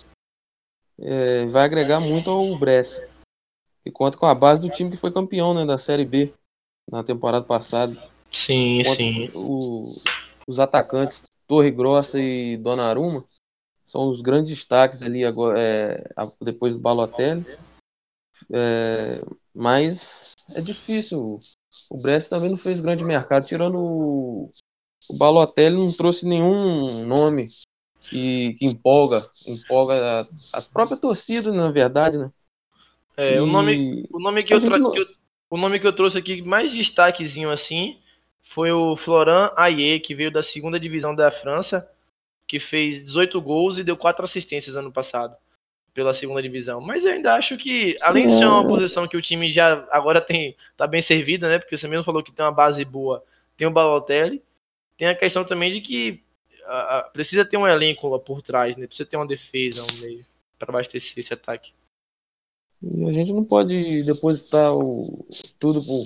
É, 1.00 1.46
vai 1.46 1.64
agregar 1.64 2.00
muito 2.00 2.30
ao 2.30 2.58
Brescia, 2.58 3.06
que 3.88 3.92
conta 3.92 4.18
com 4.18 4.26
a 4.26 4.34
base 4.34 4.60
do 4.60 4.68
time 4.68 4.90
que 4.90 4.98
foi 4.98 5.10
campeão 5.10 5.54
né, 5.54 5.64
da 5.64 5.78
Série 5.78 6.04
B 6.04 6.34
na 6.90 7.02
temporada 7.02 7.44
passada. 7.44 7.96
Sim, 8.30 8.82
sim. 8.84 9.30
O, 9.34 9.94
os 10.46 10.60
atacantes 10.60 11.22
Torre 11.46 11.70
Grossa 11.70 12.20
e 12.20 12.58
Donnarumma 12.58 13.24
são 13.86 14.10
os 14.10 14.20
grandes 14.20 14.54
destaques 14.54 15.02
ali 15.02 15.24
agora, 15.24 15.58
é, 15.58 16.06
depois 16.42 16.74
do 16.74 16.78
Balotelli. 16.78 17.46
É, 18.52 19.22
mas 19.54 20.34
é 20.54 20.60
difícil. 20.60 21.40
O 21.88 21.96
Brest 21.96 22.28
também 22.28 22.50
não 22.50 22.58
fez 22.58 22.80
grande 22.80 23.02
mercado, 23.02 23.46
tirando 23.46 23.78
o, 23.78 24.50
o 25.08 25.16
Balotelli 25.16 25.78
não 25.78 25.90
trouxe 25.90 26.26
nenhum 26.26 27.06
nome 27.06 27.48
que, 28.02 28.52
que 28.54 28.66
empolga, 28.66 29.26
empolga 29.46 29.94
a, 30.52 30.58
a, 30.58 30.62
própria 30.62 30.98
torcida, 30.98 31.50
na 31.50 31.70
verdade, 31.70 32.18
né? 32.18 32.30
É, 33.18 33.34
e... 33.34 33.40
o 33.40 33.46
nome, 33.46 34.06
o 34.10 34.20
nome 34.20 34.44
que 34.44 34.54
eu, 34.54 34.60
não... 34.60 34.92
o 35.50 35.56
nome 35.58 35.80
que 35.80 35.86
eu 35.86 35.92
trouxe 35.92 36.16
aqui 36.16 36.40
mais 36.40 36.72
destaquezinho 36.72 37.50
assim 37.50 37.98
foi 38.54 38.72
o 38.72 38.96
Florent 38.96 39.52
Ayer, 39.56 40.00
que 40.00 40.14
veio 40.14 40.30
da 40.30 40.42
segunda 40.42 40.80
divisão 40.80 41.14
da 41.14 41.30
França 41.30 41.86
que 42.48 42.58
fez 42.58 43.04
18 43.04 43.40
gols 43.42 43.78
e 43.78 43.84
deu 43.84 43.96
quatro 43.96 44.24
assistências 44.24 44.74
ano 44.74 44.90
passado 44.90 45.36
pela 45.92 46.14
segunda 46.14 46.42
divisão. 46.42 46.80
Mas 46.80 47.04
eu 47.04 47.12
ainda 47.12 47.34
acho 47.34 47.58
que, 47.58 47.94
além 48.00 48.26
de 48.26 48.38
ser 48.38 48.46
uma 48.46 48.66
posição 48.66 49.06
que 49.06 49.16
o 49.16 49.22
time 49.22 49.52
já 49.52 49.86
agora 49.90 50.20
tem 50.20 50.56
tá 50.76 50.86
bem 50.86 51.02
servida, 51.02 51.48
né? 51.48 51.58
Porque 51.58 51.76
você 51.76 51.86
mesmo 51.86 52.04
falou 52.04 52.22
que 52.22 52.32
tem 52.32 52.44
uma 52.44 52.52
base 52.52 52.82
boa, 52.84 53.22
tem 53.56 53.68
o 53.68 53.70
Balotelli, 53.70 54.42
tem 54.96 55.08
a 55.08 55.14
questão 55.14 55.44
também 55.44 55.72
de 55.72 55.80
que 55.82 56.22
a, 56.64 56.98
a, 56.98 57.02
precisa 57.02 57.44
ter 57.44 57.58
um 57.58 57.66
elenco 57.66 58.08
lá 58.08 58.18
por 58.18 58.40
trás, 58.40 58.76
né? 58.76 58.86
Precisa 58.86 59.08
ter 59.08 59.16
uma 59.16 59.26
defesa, 59.26 59.82
um 59.82 60.00
meio 60.00 60.24
para 60.58 60.70
abastecer 60.70 61.18
esse 61.18 61.34
ataque. 61.34 61.72
E 62.82 63.04
a 63.08 63.12
gente 63.12 63.32
não 63.32 63.44
pode 63.44 64.02
depositar 64.04 64.74
o, 64.74 65.26
tudo 65.58 65.84
por, 65.84 66.04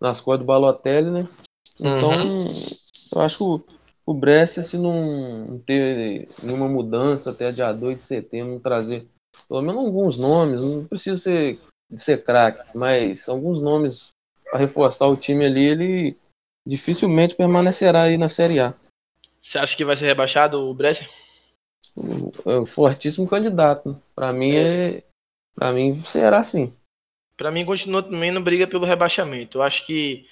nas 0.00 0.20
costas 0.20 0.40
do 0.40 0.46
Balotelli, 0.46 1.10
né? 1.10 1.28
Então, 1.80 2.10
uhum. 2.10 2.48
eu 3.14 3.20
acho 3.20 3.38
que 3.38 3.76
o 4.06 4.14
Brescia, 4.14 4.62
se 4.62 4.78
não 4.78 5.60
ter 5.66 6.28
nenhuma 6.42 6.68
mudança 6.68 7.30
até 7.30 7.50
dia 7.50 7.72
2 7.72 7.96
de 7.98 8.02
setembro, 8.02 8.60
trazer 8.60 9.06
pelo 9.48 9.62
menos 9.62 9.84
alguns 9.84 10.18
nomes, 10.18 10.62
não 10.62 10.86
precisa 10.86 11.16
ser, 11.16 11.58
ser 11.90 12.24
craque, 12.24 12.76
mas 12.76 13.28
alguns 13.28 13.60
nomes 13.60 14.10
para 14.44 14.60
reforçar 14.60 15.06
o 15.06 15.16
time 15.16 15.44
ali, 15.44 15.64
ele 15.64 16.16
dificilmente 16.66 17.34
permanecerá 17.34 18.04
aí 18.04 18.16
na 18.16 18.28
Série 18.28 18.60
A. 18.60 18.74
Você 19.42 19.58
acha 19.58 19.76
que 19.76 19.84
vai 19.84 19.96
ser 19.96 20.06
rebaixado 20.06 20.58
o 20.58 20.74
Brescia? 20.74 21.08
É 22.44 22.58
um 22.58 22.66
fortíssimo 22.66 23.26
candidato. 23.28 24.00
Para 24.14 24.32
mim 24.32 24.54
é. 24.54 25.02
Para 25.56 25.72
mim 25.72 26.02
será 26.04 26.38
assim. 26.38 26.72
Para 27.36 27.50
mim 27.50 27.64
continua 27.64 28.02
também 28.02 28.30
no 28.30 28.40
briga 28.40 28.66
pelo 28.66 28.86
rebaixamento. 28.86 29.58
Eu 29.58 29.62
acho 29.62 29.84
que 29.86 30.26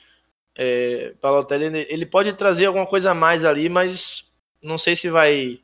é, 0.54 1.14
Balotelli 1.20 1.87
ele 1.88 2.06
pode 2.06 2.32
trazer 2.34 2.66
alguma 2.66 2.87
coisa 2.87 3.10
a 3.10 3.14
mais 3.14 3.44
ali, 3.44 3.68
mas 3.68 4.24
não 4.62 4.78
sei 4.78 4.94
se 4.94 5.10
vai 5.10 5.60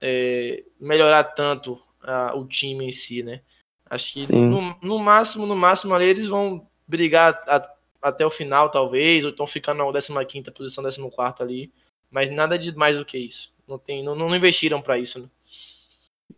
é, 0.00 0.64
melhorar 0.80 1.24
tanto 1.24 1.80
a, 2.02 2.34
o 2.36 2.46
time 2.46 2.86
em 2.86 2.92
si, 2.92 3.22
né? 3.22 3.40
Acho 3.88 4.12
que 4.12 4.32
no, 4.32 4.76
no, 4.82 4.98
máximo, 4.98 5.46
no 5.46 5.56
máximo 5.56 5.94
ali 5.94 6.04
eles 6.04 6.26
vão 6.26 6.68
brigar 6.86 7.42
a, 7.46 7.66
até 8.02 8.26
o 8.26 8.30
final, 8.30 8.70
talvez, 8.70 9.24
ou 9.24 9.30
estão 9.30 9.46
ficando 9.46 9.78
na 9.78 10.24
15 10.24 10.50
posição, 10.50 10.84
14 10.84 11.42
ali, 11.42 11.72
mas 12.10 12.30
nada 12.30 12.58
de 12.58 12.74
mais 12.76 12.96
do 12.96 13.04
que 13.04 13.16
isso. 13.16 13.50
Não, 13.66 13.78
tem, 13.78 14.04
não, 14.04 14.14
não 14.14 14.34
investiram 14.34 14.82
para 14.82 14.98
isso, 14.98 15.18
né? 15.18 15.28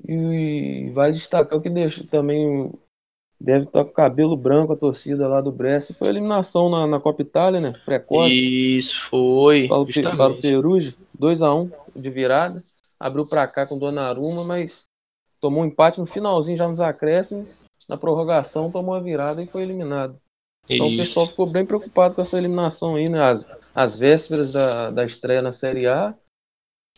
E 0.07 0.91
vai 0.95 1.13
destacar 1.13 1.59
o 1.59 1.63
que 1.63 1.71
deixa 1.71 2.07
também 2.07 2.73
Deve 3.41 3.65
estar 3.65 3.87
com 3.87 3.91
cabelo 3.91 4.37
branco 4.37 4.75
a 4.75 4.77
torcida 4.77 5.27
lá 5.27 5.41
do 5.41 5.51
Brescia. 5.51 5.97
Foi 5.99 6.09
eliminação 6.09 6.69
na, 6.69 6.87
na 6.87 7.01
Copa 7.01 7.23
Itália, 7.23 7.59
né? 7.59 7.73
Precoce. 7.87 8.77
Isso, 8.77 9.01
foi. 9.09 9.67
Para 9.67 9.79
o, 9.79 9.87
para 9.87 10.33
o 10.33 10.41
Perugia, 10.43 10.95
2x1 11.19 11.73
de 11.97 12.11
virada. 12.11 12.63
Abriu 12.99 13.27
para 13.27 13.49
cá 13.49 13.65
com 13.65 13.79
Donnarumma, 13.79 14.45
mas 14.45 14.85
tomou 15.41 15.63
um 15.63 15.67
empate 15.67 15.99
no 15.99 16.07
finalzinho, 16.07 16.59
já 16.59 16.69
nos 16.69 16.83
acréscimos. 16.83 17.59
Na 17.89 17.97
prorrogação, 17.97 18.71
tomou 18.71 18.95
a 18.95 19.01
virada 19.01 19.43
e 19.43 19.47
foi 19.47 19.63
eliminado. 19.63 20.21
Então 20.69 20.87
Isso. 20.87 20.97
o 20.97 20.99
pessoal 20.99 21.27
ficou 21.27 21.47
bem 21.47 21.65
preocupado 21.65 22.15
com 22.15 22.21
essa 22.21 22.37
eliminação 22.37 22.97
aí, 22.97 23.09
né? 23.09 23.23
As, 23.23 23.47
as 23.75 23.99
vésperas 23.99 24.53
da, 24.53 24.91
da 24.91 25.07
estreia 25.07 25.41
na 25.41 25.51
Série 25.51 25.87
A. 25.87 26.15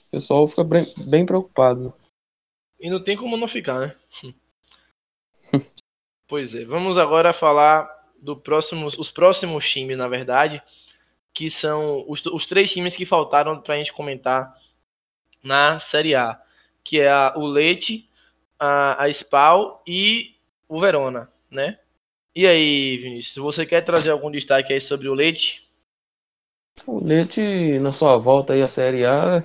O 0.08 0.10
pessoal 0.10 0.48
fica 0.48 0.64
bem, 0.64 0.84
bem 1.06 1.24
preocupado. 1.24 1.84
Né? 1.84 1.92
E 2.82 2.90
não 2.90 3.00
tem 3.00 3.16
como 3.16 3.36
não 3.36 3.46
ficar, 3.46 3.78
né? 3.78 3.96
Pois 6.26 6.54
é, 6.54 6.64
vamos 6.64 6.96
agora 6.96 7.34
falar 7.34 7.86
do 8.18 8.34
próximos, 8.34 8.96
os 8.96 9.10
próximos 9.10 9.68
times, 9.70 9.98
na 9.98 10.08
verdade, 10.08 10.62
que 11.34 11.50
são 11.50 12.06
os, 12.08 12.24
os 12.24 12.46
três 12.46 12.72
times 12.72 12.96
que 12.96 13.04
faltaram 13.04 13.60
para 13.60 13.74
a 13.74 13.76
gente 13.76 13.92
comentar 13.92 14.56
na 15.42 15.78
Série 15.78 16.14
A, 16.14 16.40
que 16.82 16.98
é 16.98 17.10
a, 17.10 17.34
o 17.36 17.44
Leite, 17.46 18.08
a, 18.58 19.02
a 19.02 19.10
Spal 19.10 19.82
e 19.86 20.34
o 20.66 20.80
Verona, 20.80 21.30
né? 21.50 21.78
E 22.34 22.46
aí, 22.46 22.96
Vinícius, 22.96 23.36
você 23.36 23.66
quer 23.66 23.82
trazer 23.82 24.10
algum 24.10 24.30
destaque 24.30 24.72
aí 24.72 24.80
sobre 24.80 25.10
o 25.10 25.14
Leite? 25.14 25.68
O 26.86 27.04
Leite, 27.04 27.78
na 27.78 27.92
sua 27.92 28.16
volta 28.16 28.54
aí 28.54 28.62
à 28.62 28.68
Série 28.68 29.04
A, 29.04 29.42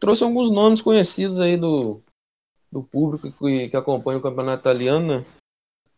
trouxe 0.00 0.24
alguns 0.24 0.50
nomes 0.50 0.82
conhecidos 0.82 1.38
aí 1.38 1.56
do, 1.56 2.02
do 2.70 2.82
público 2.82 3.30
que, 3.30 3.68
que 3.68 3.76
acompanha 3.76 4.18
o 4.18 4.22
campeonato 4.22 4.60
italiano, 4.60 5.06
né? 5.06 5.24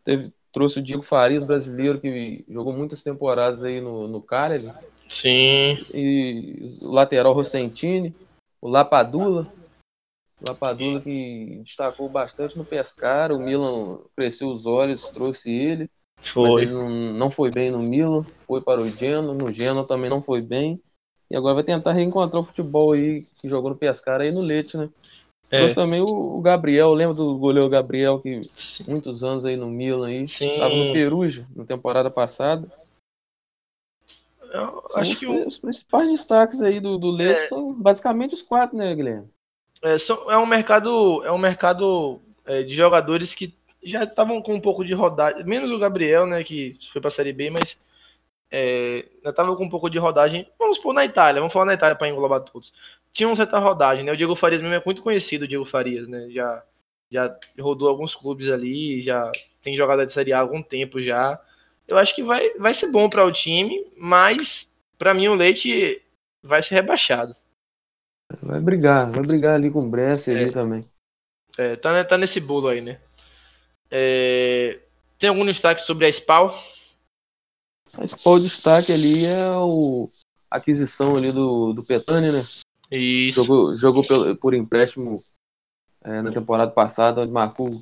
Teve, 0.05 0.33
trouxe 0.53 0.79
o 0.79 0.83
Diego 0.83 1.03
Farias, 1.03 1.45
brasileiro, 1.45 2.01
que 2.01 2.45
jogou 2.49 2.73
muitas 2.73 3.03
temporadas 3.03 3.65
aí 3.65 3.81
no, 3.81 4.09
no 4.09 4.21
Cagliari. 4.21 4.73
Sim. 5.09 5.85
E 5.93 6.65
o 6.83 6.91
lateral 6.91 7.33
Rossentini, 7.33 8.15
o 8.61 8.69
Lapadula. 8.69 9.53
O 10.41 10.47
Lapadula 10.47 11.01
que 11.01 11.61
destacou 11.65 12.09
bastante 12.09 12.57
no 12.57 12.65
Pescara. 12.65 13.35
O 13.35 13.41
Milan 13.41 13.99
cresceu 14.17 14.49
os 14.49 14.67
olhos, 14.67 15.09
trouxe 15.09 15.51
ele. 15.53 15.91
Foi. 16.33 16.63
Ele 16.63 16.73
não, 16.73 16.89
não 16.89 17.31
foi 17.31 17.51
bem 17.51 17.71
no 17.71 17.81
Milan, 17.81 18.25
foi 18.47 18.61
para 18.61 18.81
o 18.81 18.89
Genoa. 18.89 19.35
No 19.35 19.53
Genoa 19.53 19.87
também 19.87 20.09
não 20.09 20.23
foi 20.23 20.41
bem. 20.41 20.81
E 21.31 21.37
agora 21.37 21.55
vai 21.55 21.65
tentar 21.65 21.93
reencontrar 21.93 22.43
o 22.43 22.45
futebol 22.45 22.93
aí 22.93 23.27
que 23.41 23.49
jogou 23.49 23.71
no 23.71 23.77
Pescara 23.77 24.25
aí 24.25 24.33
no 24.33 24.41
Leite, 24.41 24.77
né? 24.77 24.89
É. 25.51 25.75
Também 25.75 26.01
o, 26.01 26.41
Gabriel, 26.41 26.93
lembra 26.95 27.15
do 27.15 27.37
goleiro 27.37 27.69
Gabriel 27.69 28.21
que 28.21 28.41
muitos 28.87 29.25
anos 29.25 29.45
aí 29.45 29.57
no 29.57 29.67
Milan 29.69 30.07
aí, 30.09 30.29
Sim. 30.29 30.59
tava 30.59 30.75
no 30.75 30.93
Perugia 30.93 31.47
na 31.57 31.65
temporada 31.65 32.09
passada. 32.11 32.71
Eu 34.53 34.83
acho 34.97 35.13
os, 35.13 35.19
que 35.19 35.27
o, 35.27 35.47
os 35.47 35.59
principais 35.59 36.11
destaques 36.11 36.61
aí 36.61 36.81
do, 36.81 36.99
do 36.99 37.11
Leite 37.11 37.43
É. 37.45 37.49
são 37.49 37.73
basicamente 37.73 38.35
os 38.35 38.43
quatro, 38.43 38.77
né, 38.77 38.95
Guilherme? 38.95 39.29
é, 39.83 39.99
são- 39.99 40.31
é 40.31 40.37
um 40.37 40.47
mercado, 40.47 41.25
é 41.25 41.33
um 41.33 41.39
mercado 41.39 42.21
é, 42.45 42.63
de 42.63 42.75
jogadores 42.75 43.35
que 43.35 43.55
já 43.83 44.05
estavam 44.05 44.43
com 44.43 44.55
um 44.55 44.61
pouco 44.61 44.85
de 44.85 44.93
rodagem, 44.93 45.43
menos 45.45 45.71
o 45.71 45.79
Gabriel, 45.79 46.27
né, 46.27 46.45
que 46.45 46.77
foi 46.93 47.01
para 47.01 47.09
a 47.09 47.13
Série 47.13 47.33
B, 47.33 47.49
mas 47.51 47.79
é, 48.51 49.07
já 49.25 49.31
estava 49.31 49.57
com 49.57 49.65
um 49.65 49.71
pouco 49.71 49.89
de 49.89 49.99
rodagem. 49.99 50.47
Vamos 50.59 50.79
pôr 50.79 50.93
na 50.93 51.05
Itália, 51.05 51.41
vamos 51.41 51.53
falar 51.53 51.65
na 51.65 51.75
Itália 51.75 51.97
para 51.97 52.09
englobar 52.09 52.41
todos. 52.43 52.73
Tinha 53.13 53.29
uma 53.29 53.37
certa 53.37 53.59
rodagem, 53.59 54.05
né? 54.05 54.13
O 54.13 54.17
Diego 54.17 54.37
Farias 54.37 54.63
mesmo 54.63 54.75
é 54.75 54.83
muito 54.85 55.03
conhecido, 55.03 55.43
o 55.45 55.49
Diego 55.49 55.65
Farias, 55.65 56.07
né? 56.09 56.29
Já, 56.31 56.65
já 57.11 57.39
rodou 57.59 57.89
alguns 57.89 58.15
clubes 58.15 58.49
ali, 58.49 59.03
já 59.03 59.31
tem 59.63 59.77
jogado 59.77 60.07
de 60.07 60.13
Série 60.13 60.33
A 60.33 60.39
há 60.39 60.41
algum 60.41 60.63
tempo 60.63 61.03
já. 61.03 61.41
Eu 61.87 61.99
acho 61.99 62.15
que 62.15 62.23
vai, 62.23 62.51
vai 62.55 62.73
ser 62.73 62.87
bom 62.89 63.09
para 63.09 63.25
o 63.25 63.33
time, 63.33 63.85
mas 63.97 64.73
para 64.97 65.13
mim 65.13 65.29
o 65.29 65.35
Leite 65.35 66.01
vai 66.43 66.63
ser 66.63 66.77
rebaixado. 66.77 67.35
Vai 68.43 68.61
brigar, 68.61 69.11
vai 69.11 69.23
brigar 69.23 69.57
ali 69.57 69.71
com 69.71 69.81
o 69.81 69.91
Brescia 69.91 70.35
ali 70.37 70.51
É. 70.51 70.53
também. 70.53 70.83
É, 71.59 71.75
tá, 71.77 71.93
né, 71.93 72.05
tá 72.05 72.17
nesse 72.17 72.39
bolo 72.39 72.69
aí, 72.69 72.81
né? 72.81 73.01
É, 73.91 74.79
tem 75.19 75.29
algum 75.29 75.45
destaque 75.45 75.83
sobre 75.83 76.07
a 76.07 76.09
Spal? 76.13 76.55
Mas 77.99 78.15
qual 78.15 78.37
o 78.37 78.41
destaque 78.41 78.93
ali 78.93 79.27
é 79.27 79.51
o 79.51 80.09
a 80.49 80.57
aquisição 80.57 81.17
ali 81.17 81.31
do, 81.33 81.73
do 81.73 81.85
Petani, 81.85 82.33
né? 82.33 82.43
Isso. 82.91 83.37
Jogou, 83.45 83.75
jogou 83.75 84.07
pelo- 84.07 84.37
por 84.37 84.55
empréstimo 84.55 85.23
é, 86.03 86.23
na 86.23 86.33
temporada 86.33 86.73
passada, 86.73 87.21
onde 87.23 87.33
marcou 87.33 87.81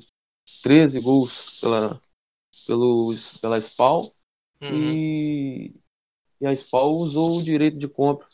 13 0.63 0.99
gols 1.01 1.59
pela, 1.61 1.99
pelo, 2.67 3.15
pela 3.41 3.59
SPAL. 3.61 4.11
Uhum. 4.61 4.91
E, 4.91 5.73
e 6.41 6.45
a 6.47 6.55
SPAL 6.55 6.91
usou 6.95 7.37
o 7.37 7.43
direito 7.43 7.77
de 7.77 7.87
compra 7.87 8.27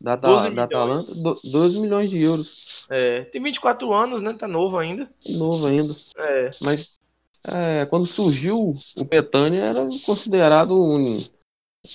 da, 0.00 0.16
12 0.16 0.48
da, 0.50 0.54
da. 0.54 0.64
Atalanta, 0.64 1.14
do- 1.14 1.36
12 1.44 1.80
milhões 1.80 2.10
de 2.10 2.20
euros. 2.20 2.86
É, 2.90 3.22
tem 3.26 3.42
24 3.42 3.92
anos, 3.92 4.20
né? 4.22 4.32
Tá 4.34 4.48
novo 4.48 4.76
ainda. 4.78 5.08
Novo 5.38 5.66
ainda. 5.66 5.94
É, 6.16 6.50
Mas 6.62 6.98
é, 7.44 7.86
quando 7.86 8.04
surgiu 8.06 8.74
o 8.98 9.04
Petani 9.04 9.58
era 9.58 9.88
considerado 10.04 10.76
um, 10.76 11.16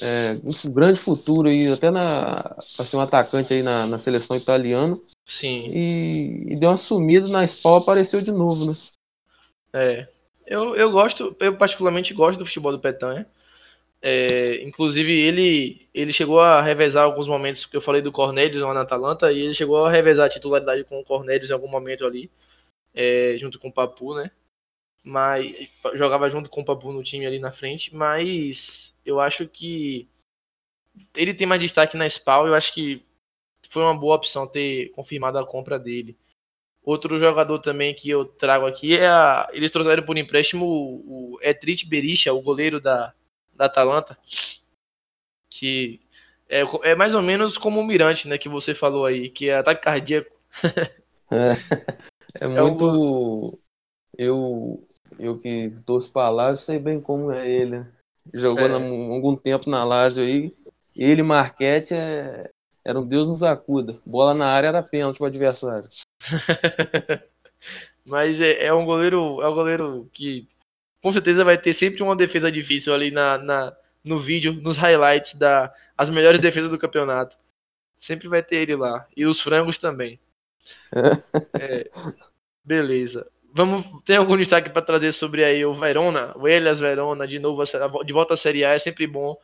é, 0.02 0.34
um 0.44 0.74
grande 0.74 1.00
futuro 1.00 1.48
aí, 1.48 1.72
até 1.72 1.92
na 1.92 2.56
ser 2.62 2.98
um 2.98 3.02
atacante 3.02 3.54
aí 3.54 3.62
na, 3.62 3.86
na 3.86 4.00
seleção 4.00 4.36
italiana. 4.36 4.98
sim. 5.26 5.70
E, 5.72 6.54
e 6.54 6.56
deu 6.56 6.70
uma 6.70 6.78
sumida 6.78 7.28
na 7.30 7.46
SPAL, 7.46 7.78
apareceu 7.78 8.22
de 8.22 8.32
novo, 8.32 8.72
né? 8.72 8.78
É. 9.74 10.08
Eu, 10.46 10.76
eu 10.76 10.92
gosto, 10.92 11.36
eu 11.40 11.58
particularmente 11.58 12.14
gosto 12.14 12.38
do 12.38 12.46
futebol 12.46 12.72
do 12.72 12.80
Petanha. 12.80 13.26
É, 14.02 14.64
inclusive, 14.64 15.12
ele, 15.12 15.88
ele 15.92 16.14
chegou 16.14 16.40
a 16.40 16.62
revezar 16.62 17.04
alguns 17.04 17.28
momentos 17.28 17.66
que 17.66 17.76
eu 17.76 17.82
falei 17.82 18.02
do 18.02 18.12
Cornelius 18.12 18.62
lá 18.62 18.74
na 18.74 18.82
Atalanta, 18.82 19.32
e 19.32 19.40
ele 19.40 19.56
chegou 19.56 19.84
a 19.84 19.90
revezar 19.90 20.28
a 20.28 20.30
titularidade 20.30 20.84
com 20.84 21.00
o 21.00 21.04
Cornelius 21.04 21.50
em 21.50 21.54
algum 21.54 21.68
momento 21.68 22.06
ali, 22.06 22.30
é, 22.94 23.36
junto 23.40 23.60
com 23.60 23.70
o 23.70 23.74
Papu, 23.74 24.14
né? 24.14 24.30
Mas 25.04 25.70
jogava 25.96 26.30
junto 26.30 26.50
com 26.50 26.62
o 26.62 26.66
Papu 26.66 26.92
no 26.92 27.04
time 27.04 27.26
ali 27.26 27.40
na 27.40 27.52
frente, 27.52 27.96
mas 27.96 28.95
eu 29.06 29.20
acho 29.20 29.48
que 29.48 30.08
ele 31.16 31.34
tem 31.34 31.46
mais 31.46 31.62
destaque 31.62 31.98
na 31.98 32.10
SPAL, 32.10 32.48
eu 32.48 32.56
acho 32.56 32.74
que 32.74 33.04
foi 33.70 33.84
uma 33.84 33.98
boa 33.98 34.16
opção 34.16 34.48
ter 34.48 34.90
confirmado 34.92 35.38
a 35.38 35.46
compra 35.46 35.78
dele. 35.78 36.18
Outro 36.84 37.20
jogador 37.20 37.60
também 37.60 37.96
que 37.96 38.10
eu 38.10 38.26
trago 38.26 38.66
aqui 38.66 38.96
é 38.96 39.08
a. 39.08 39.50
Eles 39.52 39.72
trouxeram 39.72 40.04
por 40.04 40.18
empréstimo 40.18 40.66
o, 40.66 41.34
o 41.34 41.40
Etrit 41.42 41.86
Berisha, 41.88 42.32
o 42.32 42.42
goleiro 42.42 42.80
da, 42.80 43.12
da 43.56 43.66
Atalanta. 43.66 44.18
Que 45.50 46.00
é, 46.48 46.62
é 46.84 46.96
mais 46.96 47.16
ou 47.16 47.24
menos 47.24 47.58
como 47.58 47.80
o 47.80 47.86
Mirante, 47.86 48.28
né? 48.28 48.38
Que 48.38 48.48
você 48.48 48.76
falou 48.76 49.06
aí, 49.06 49.30
que 49.30 49.50
é 49.50 49.58
ataque 49.58 49.84
cardíaco. 49.84 50.32
É, 51.32 51.58
é 52.40 52.48
um 52.48 52.70
muito. 52.70 53.60
Eu, 54.16 54.88
eu 55.20 55.40
que 55.40 55.72
torço 55.86 56.12
pra 56.14 56.56
sei 56.56 56.78
bem 56.78 57.02
como 57.02 57.32
é 57.32 57.50
ele. 57.50 57.80
né? 57.80 57.95
Jogou 58.34 58.66
É. 58.66 58.68
na- 58.68 58.76
algum 58.78 59.36
tempo 59.36 59.70
na 59.70 59.84
Lazio 59.84 60.24
aí. 60.24 60.54
Ele, 60.96 61.22
Marquete, 61.24 61.94
é, 61.94 62.50
era 62.84 63.00
um 63.00 63.06
Deus 63.06 63.28
nos 63.28 63.44
acuda. 63.44 63.98
Bola 64.06 64.34
na 64.34 64.48
área 64.48 64.68
era 64.70 64.84
pênalti 64.84 65.18
pro 65.18 65.26
adversário. 65.28 65.88
Mas 68.06 68.40
é, 68.40 68.66
é 68.66 68.74
um 68.74 68.86
goleiro. 68.86 69.42
É 69.42 69.50
um 69.50 69.54
goleiro 69.54 70.10
que 70.14 70.48
com 71.02 71.12
certeza 71.14 71.44
vai 71.44 71.58
ter 71.58 71.74
sempre 71.74 72.02
uma 72.04 72.16
defesa 72.16 72.52
difícil 72.52 72.94
ali 72.94 73.12
na, 73.12 73.38
na, 73.38 73.76
no 74.04 74.22
vídeo, 74.22 74.54
nos 74.54 74.78
highlights 74.78 75.34
da 75.36 75.74
as 75.98 76.10
melhores 76.10 76.40
defesas 76.40 76.70
do 76.70 76.78
campeonato. 76.78 77.38
Sempre 78.00 78.28
vai 78.28 78.44
ter 78.44 78.58
ele 78.58 78.76
lá. 78.76 79.08
E 79.16 79.26
os 79.26 79.40
frangos 79.42 79.78
também. 79.78 80.20
É, 81.60 81.90
beleza. 82.64 83.28
Vamos, 83.56 83.86
tem 84.04 84.18
algum 84.18 84.36
destaque 84.36 84.70
para 84.70 84.82
trazer 84.82 85.14
sobre 85.14 85.42
aí 85.42 85.64
o 85.64 85.74
Verona? 85.74 86.34
O 86.36 86.46
Elias 86.46 86.78
Verona, 86.78 87.26
de 87.26 87.40
novo, 87.40 87.64
de 88.04 88.12
volta 88.12 88.34
à 88.34 88.38
Série 88.38 88.66
A, 88.66 88.74
é 88.74 88.80
sempre 88.80 89.08
bom. 89.08 89.38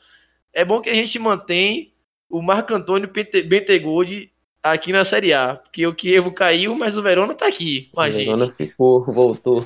É 0.51 0.65
bom 0.65 0.81
que 0.81 0.89
a 0.89 0.93
gente 0.93 1.17
mantém 1.17 1.93
o 2.29 2.41
Marco 2.41 2.73
Antônio 2.73 3.09
Bentegoldi 3.47 4.29
aqui 4.61 4.91
na 4.91 5.05
Série 5.05 5.31
A. 5.31 5.55
Porque 5.55 5.87
o 5.87 5.95
Kievo 5.95 6.33
caiu, 6.33 6.75
mas 6.75 6.97
o 6.97 7.01
Verona 7.01 7.33
tá 7.33 7.47
aqui 7.47 7.89
com 7.93 8.01
a 8.01 8.03
A 8.03 8.11
gente. 8.11 8.25
Verona 8.25 8.51
ficou, 8.51 9.05
voltou. 9.05 9.65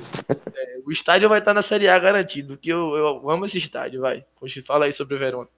O 0.86 0.92
estádio 0.92 1.28
vai 1.28 1.40
estar 1.40 1.56
na 1.56 1.64
Série 1.64 1.88
A 1.88 1.98
garantido, 1.98 2.56
que 2.56 2.70
eu, 2.70 2.96
eu 2.96 3.28
amo 3.28 3.46
esse 3.46 3.58
estádio, 3.58 4.02
vai. 4.02 4.24
Poxa, 4.40 4.62
fala 4.64 4.86
aí 4.86 4.94
sobre 4.94 5.16
o 5.16 5.20
Verona. 5.20 5.50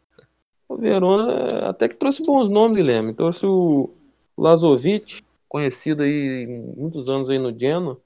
O 0.69 0.77
Verona 0.77 1.67
até 1.67 1.89
que 1.89 1.97
trouxe 1.97 2.23
bons 2.23 2.47
nomes, 2.47 2.77
Guilherme. 2.77 3.13
Trouxe 3.13 3.45
o 3.45 3.89
Lazovic, 4.37 5.21
conhecido 5.49 6.03
aí 6.03 6.47
muitos 6.47 7.09
anos 7.09 7.29
aí 7.29 7.37
no 7.37 7.53
Genoa. 7.57 7.99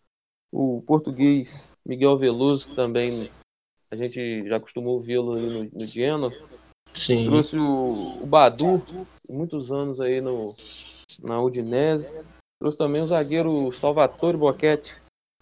O 0.51 0.81
português 0.85 1.71
Miguel 1.85 2.17
Veloso, 2.17 2.67
que 2.67 2.75
também 2.75 3.29
a 3.89 3.95
gente 3.95 4.47
já 4.47 4.59
costumou 4.59 5.01
vê-lo 5.01 5.35
no, 5.35 5.63
no 5.63 5.85
Genoa. 5.85 6.31
Sim. 6.93 7.25
Trouxe 7.25 7.57
o, 7.57 8.21
o 8.21 8.25
Badu, 8.25 8.81
muitos 9.29 9.71
anos 9.71 10.01
aí 10.01 10.19
no, 10.19 10.55
na 11.23 11.41
Udinese. 11.41 12.13
Trouxe 12.59 12.77
também 12.77 13.01
o 13.01 13.07
zagueiro 13.07 13.71
Salvatore 13.71 14.37
Boquete, 14.37 14.95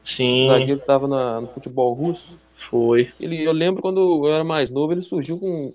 Sim, 0.04 0.46
zagueiro 0.48 0.78
que 0.78 0.84
estava 0.84 1.08
no 1.42 1.48
futebol 1.48 1.94
russo. 1.94 2.38
foi. 2.70 3.12
Ele, 3.20 3.44
eu 3.44 3.52
lembro 3.52 3.82
quando 3.82 4.26
eu 4.26 4.34
era 4.34 4.44
mais 4.44 4.70
novo, 4.70 4.94
ele 4.94 5.02
surgiu 5.02 5.40
com 5.40 5.74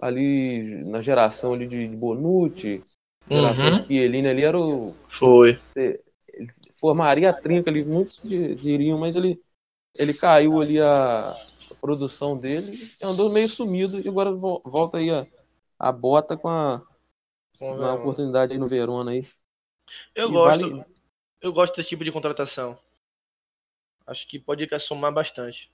ali 0.00 0.84
na 0.84 1.02
geração 1.02 1.52
ali 1.52 1.66
de 1.66 1.86
Bonucci, 1.88 2.82
geração 3.28 3.72
Uhum, 3.72 3.82
de 3.82 3.86
Chiellini 3.88 4.28
ali 4.28 4.44
era 4.44 4.58
o 4.58 4.94
foi. 5.18 5.58
Formaria 6.80 7.30
a 7.30 7.34
trinca 7.34 7.70
ali, 7.70 7.84
muitos 7.84 8.20
di- 8.22 8.56
diriam, 8.56 8.98
mas 8.98 9.16
ele 9.16 9.40
ele 9.98 10.14
caiu 10.14 10.60
ali 10.60 10.80
a, 10.80 11.32
a 11.32 11.74
produção 11.80 12.38
dele, 12.38 12.78
andou 13.02 13.30
meio 13.30 13.48
sumido 13.48 14.00
e 14.00 14.08
agora 14.08 14.32
vo- 14.34 14.62
volta 14.64 14.98
aí 14.98 15.10
a, 15.10 15.26
a 15.78 15.92
bota 15.92 16.36
com 16.36 16.48
a 16.48 16.82
Com 17.58 17.70
o 17.72 17.76
uma 17.76 17.94
oportunidade 17.94 18.52
aí 18.54 18.58
no 18.60 18.68
Verona 18.68 19.12
aí. 19.12 19.24
Eu 20.14 20.30
E 20.30 20.38
gosto, 20.38 20.64
vale- 20.64 20.84
eu 21.40 21.52
gosto 21.52 21.76
desse 21.76 21.90
tipo 21.90 22.04
de 22.04 22.12
contratação. 22.12 22.78
Acho 24.06 24.28
que 24.28 24.38
pode 24.38 24.68
somar 24.78 25.10
bastante. 25.10 25.70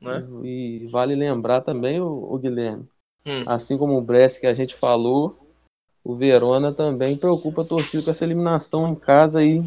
Né? 0.00 0.26
E 0.44 0.88
vale 0.90 1.14
lembrar 1.14 1.62
também 1.62 2.00
o, 2.00 2.38
Guilherme, 2.38 2.88
Hum, 3.24 3.46
assim 3.46 3.78
como 3.78 3.96
o 3.98 4.02
Brest 4.02 4.40
que 4.40 4.46
a 4.48 4.54
gente 4.54 4.74
falou, 4.76 5.51
o 6.04 6.14
Verona 6.16 6.72
também 6.72 7.16
preocupa 7.16 7.62
a 7.62 7.66
torcida 7.66 8.02
com 8.02 8.10
essa 8.10 8.24
eliminação 8.24 8.88
em 8.88 8.94
casa 8.94 9.40
aí 9.40 9.64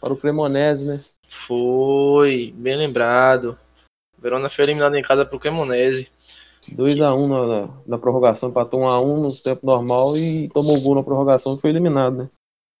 para 0.00 0.12
o 0.12 0.16
Cremonese, 0.16 0.86
né? 0.86 1.00
foi, 1.34 2.54
bem 2.56 2.76
lembrado. 2.76 3.58
O 4.16 4.22
Verona 4.22 4.48
foi 4.48 4.64
eliminado 4.64 4.94
em 4.94 5.02
casa 5.02 5.26
pro 5.26 5.38
Cremonese. 5.38 6.08
2x1 6.70 7.28
na, 7.28 7.68
na 7.86 7.98
prorrogação, 7.98 8.48
empatou 8.48 8.80
1x1 8.80 9.22
no 9.22 9.42
tempo 9.42 9.66
normal 9.66 10.16
e 10.16 10.48
tomou 10.48 10.80
gol 10.80 10.94
na 10.94 11.02
prorrogação 11.02 11.54
e 11.54 11.60
foi 11.60 11.70
eliminado, 11.70 12.16
né? 12.16 12.30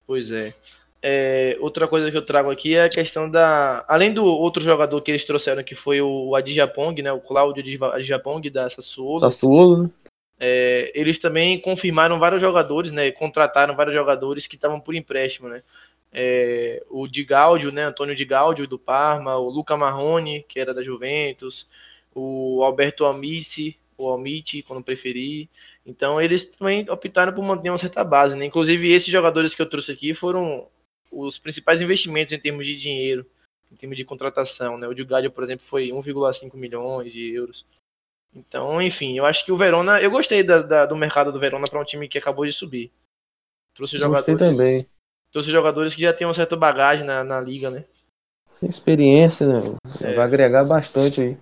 Pois 0.06 0.32
é. 0.32 0.54
É, 1.02 1.58
outra 1.60 1.86
coisa 1.86 2.10
que 2.10 2.16
eu 2.16 2.24
trago 2.24 2.50
aqui 2.50 2.74
é 2.74 2.84
a 2.84 2.88
questão 2.88 3.30
da. 3.30 3.84
Além 3.86 4.14
do 4.14 4.24
outro 4.24 4.62
jogador 4.62 4.98
que 5.02 5.10
eles 5.10 5.26
trouxeram, 5.26 5.62
que 5.62 5.74
foi 5.74 6.00
o 6.00 6.34
Adijapong, 6.34 7.02
né? 7.02 7.12
O 7.12 7.20
Cláudio 7.20 7.62
Adijapong 7.92 8.48
da 8.48 8.70
Sassuolo. 8.70 9.20
Sassuolo, 9.20 9.82
né? 9.82 9.90
É, 10.38 10.92
eles 10.94 11.18
também 11.18 11.60
confirmaram 11.60 12.18
vários 12.18 12.40
jogadores, 12.40 12.90
né? 12.92 13.10
Contrataram 13.12 13.76
vários 13.76 13.94
jogadores 13.94 14.46
que 14.46 14.56
estavam 14.56 14.80
por 14.80 14.94
empréstimo, 14.94 15.48
né? 15.48 15.62
É, 16.12 16.82
o 16.90 17.06
Di 17.08 17.24
Gaudio, 17.24 17.72
né? 17.72 17.84
Antônio 17.84 18.14
Di 18.14 18.24
Gaudio 18.24 18.66
do 18.66 18.78
Parma, 18.78 19.36
o 19.36 19.48
Luca 19.48 19.76
Marrone, 19.76 20.44
que 20.48 20.60
era 20.60 20.74
da 20.74 20.82
Juventus, 20.82 21.66
o 22.14 22.62
Alberto 22.62 23.04
Amici, 23.04 23.76
o 23.96 24.08
Almiti, 24.08 24.62
quando 24.62 24.82
preferir. 24.84 25.48
Então 25.86 26.20
eles 26.20 26.44
também 26.44 26.88
optaram 26.88 27.32
por 27.32 27.42
manter 27.44 27.70
uma 27.70 27.78
certa 27.78 28.02
base, 28.04 28.36
né? 28.36 28.44
Inclusive 28.46 28.92
esses 28.92 29.08
jogadores 29.10 29.54
que 29.54 29.62
eu 29.62 29.68
trouxe 29.68 29.92
aqui 29.92 30.14
foram 30.14 30.66
os 31.10 31.38
principais 31.38 31.80
investimentos 31.80 32.32
em 32.32 32.38
termos 32.38 32.66
de 32.66 32.76
dinheiro, 32.76 33.24
em 33.70 33.76
termos 33.76 33.96
de 33.96 34.04
contratação, 34.04 34.78
né? 34.78 34.88
O 34.88 34.94
de 34.94 35.04
Gaudio, 35.04 35.30
por 35.30 35.44
exemplo, 35.44 35.64
foi 35.66 35.92
1,5 35.92 36.56
milhões 36.56 37.12
de 37.12 37.32
euros. 37.32 37.64
Então, 38.34 38.82
enfim, 38.82 39.16
eu 39.16 39.24
acho 39.24 39.44
que 39.44 39.52
o 39.52 39.56
Verona, 39.56 40.00
eu 40.00 40.10
gostei 40.10 40.42
da, 40.42 40.60
da, 40.60 40.86
do 40.86 40.96
mercado 40.96 41.30
do 41.30 41.38
Verona 41.38 41.64
para 41.70 41.80
um 41.80 41.84
time 41.84 42.08
que 42.08 42.18
acabou 42.18 42.44
de 42.44 42.52
subir. 42.52 42.90
Trouxe 43.74 43.96
jogadores, 43.96 44.38
também. 44.38 44.86
trouxe 45.32 45.50
jogadores 45.50 45.94
que 45.94 46.00
já 46.00 46.12
têm 46.12 46.26
uma 46.26 46.34
certa 46.34 46.56
bagagem 46.56 47.04
na, 47.04 47.22
na 47.22 47.40
liga, 47.40 47.70
né? 47.70 47.84
Experiência, 48.62 49.46
né? 49.46 49.76
É. 50.00 50.14
Vai 50.14 50.24
agregar 50.24 50.64
bastante 50.64 51.20
aí. 51.20 51.36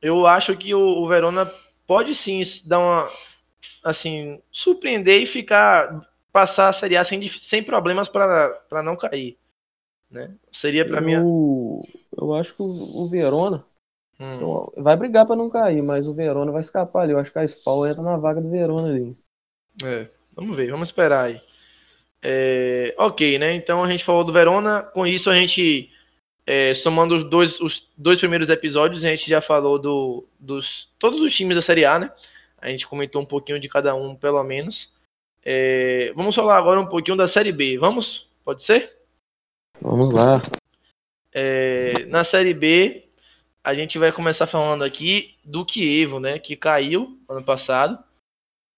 Eu 0.00 0.26
acho 0.26 0.56
que 0.56 0.74
o, 0.74 0.80
o 0.80 1.08
Verona 1.08 1.52
pode 1.86 2.14
sim 2.14 2.42
dar 2.64 2.78
uma 2.78 3.10
assim, 3.82 4.40
surpreender 4.50 5.22
e 5.22 5.26
ficar 5.26 6.06
passar 6.32 6.68
a 6.68 6.72
Série 6.72 6.96
A 6.96 7.04
sem, 7.04 7.28
sem 7.28 7.62
problemas 7.62 8.08
para 8.08 8.82
não 8.84 8.96
cair. 8.96 9.38
Né? 10.10 10.34
Seria 10.52 10.86
para 10.86 11.00
mim. 11.00 11.14
Eu 12.16 12.34
acho 12.34 12.54
que 12.54 12.62
o 12.62 13.08
Verona 13.08 13.64
hum. 14.20 14.70
vai 14.76 14.96
brigar 14.96 15.26
para 15.26 15.36
não 15.36 15.50
cair, 15.50 15.82
mas 15.82 16.06
o 16.06 16.14
Verona 16.14 16.52
vai 16.52 16.60
escapar 16.60 17.02
ali. 17.02 17.12
Eu 17.12 17.18
acho 17.18 17.32
que 17.32 17.38
a 17.38 17.46
Spal 17.46 17.86
entra 17.86 18.02
na 18.02 18.16
vaga 18.16 18.40
do 18.40 18.50
Verona 18.50 18.88
ali. 18.88 19.16
É, 19.84 20.08
vamos 20.34 20.56
ver, 20.56 20.70
vamos 20.70 20.88
esperar 20.88 21.26
aí. 21.26 21.40
É, 22.22 22.94
ok, 22.98 23.38
né? 23.38 23.54
Então 23.54 23.84
a 23.84 23.90
gente 23.90 24.04
falou 24.04 24.24
do 24.24 24.32
Verona. 24.32 24.82
Com 24.82 25.06
isso 25.06 25.30
a 25.30 25.34
gente, 25.34 25.90
é, 26.46 26.74
somando 26.74 27.14
os 27.14 27.24
dois, 27.24 27.60
os 27.60 27.88
dois 27.96 28.18
primeiros 28.18 28.48
episódios, 28.48 29.04
a 29.04 29.08
gente 29.08 29.28
já 29.28 29.40
falou 29.40 29.78
do, 29.78 30.26
dos 30.38 30.88
todos 30.98 31.20
os 31.20 31.34
times 31.34 31.56
da 31.56 31.62
Série 31.62 31.84
A, 31.84 31.98
né? 31.98 32.10
A 32.58 32.68
gente 32.68 32.86
comentou 32.86 33.22
um 33.22 33.26
pouquinho 33.26 33.60
de 33.60 33.68
cada 33.68 33.94
um, 33.94 34.14
pelo 34.16 34.42
menos. 34.42 34.90
É, 35.44 36.12
vamos 36.16 36.34
falar 36.34 36.56
agora 36.58 36.80
um 36.80 36.86
pouquinho 36.86 37.16
da 37.16 37.28
Série 37.28 37.52
B. 37.52 37.78
Vamos? 37.78 38.26
Pode 38.44 38.64
ser? 38.64 38.92
Vamos 39.80 40.10
lá. 40.10 40.42
É, 41.32 42.06
na 42.06 42.24
Série 42.24 42.54
B, 42.54 43.05
a 43.66 43.74
gente 43.74 43.98
vai 43.98 44.12
começar 44.12 44.46
falando 44.46 44.84
aqui 44.84 45.34
do 45.44 45.66
Kievo, 45.66 46.20
né? 46.20 46.38
Que 46.38 46.54
caiu 46.54 47.18
ano 47.28 47.44
passado. 47.44 47.98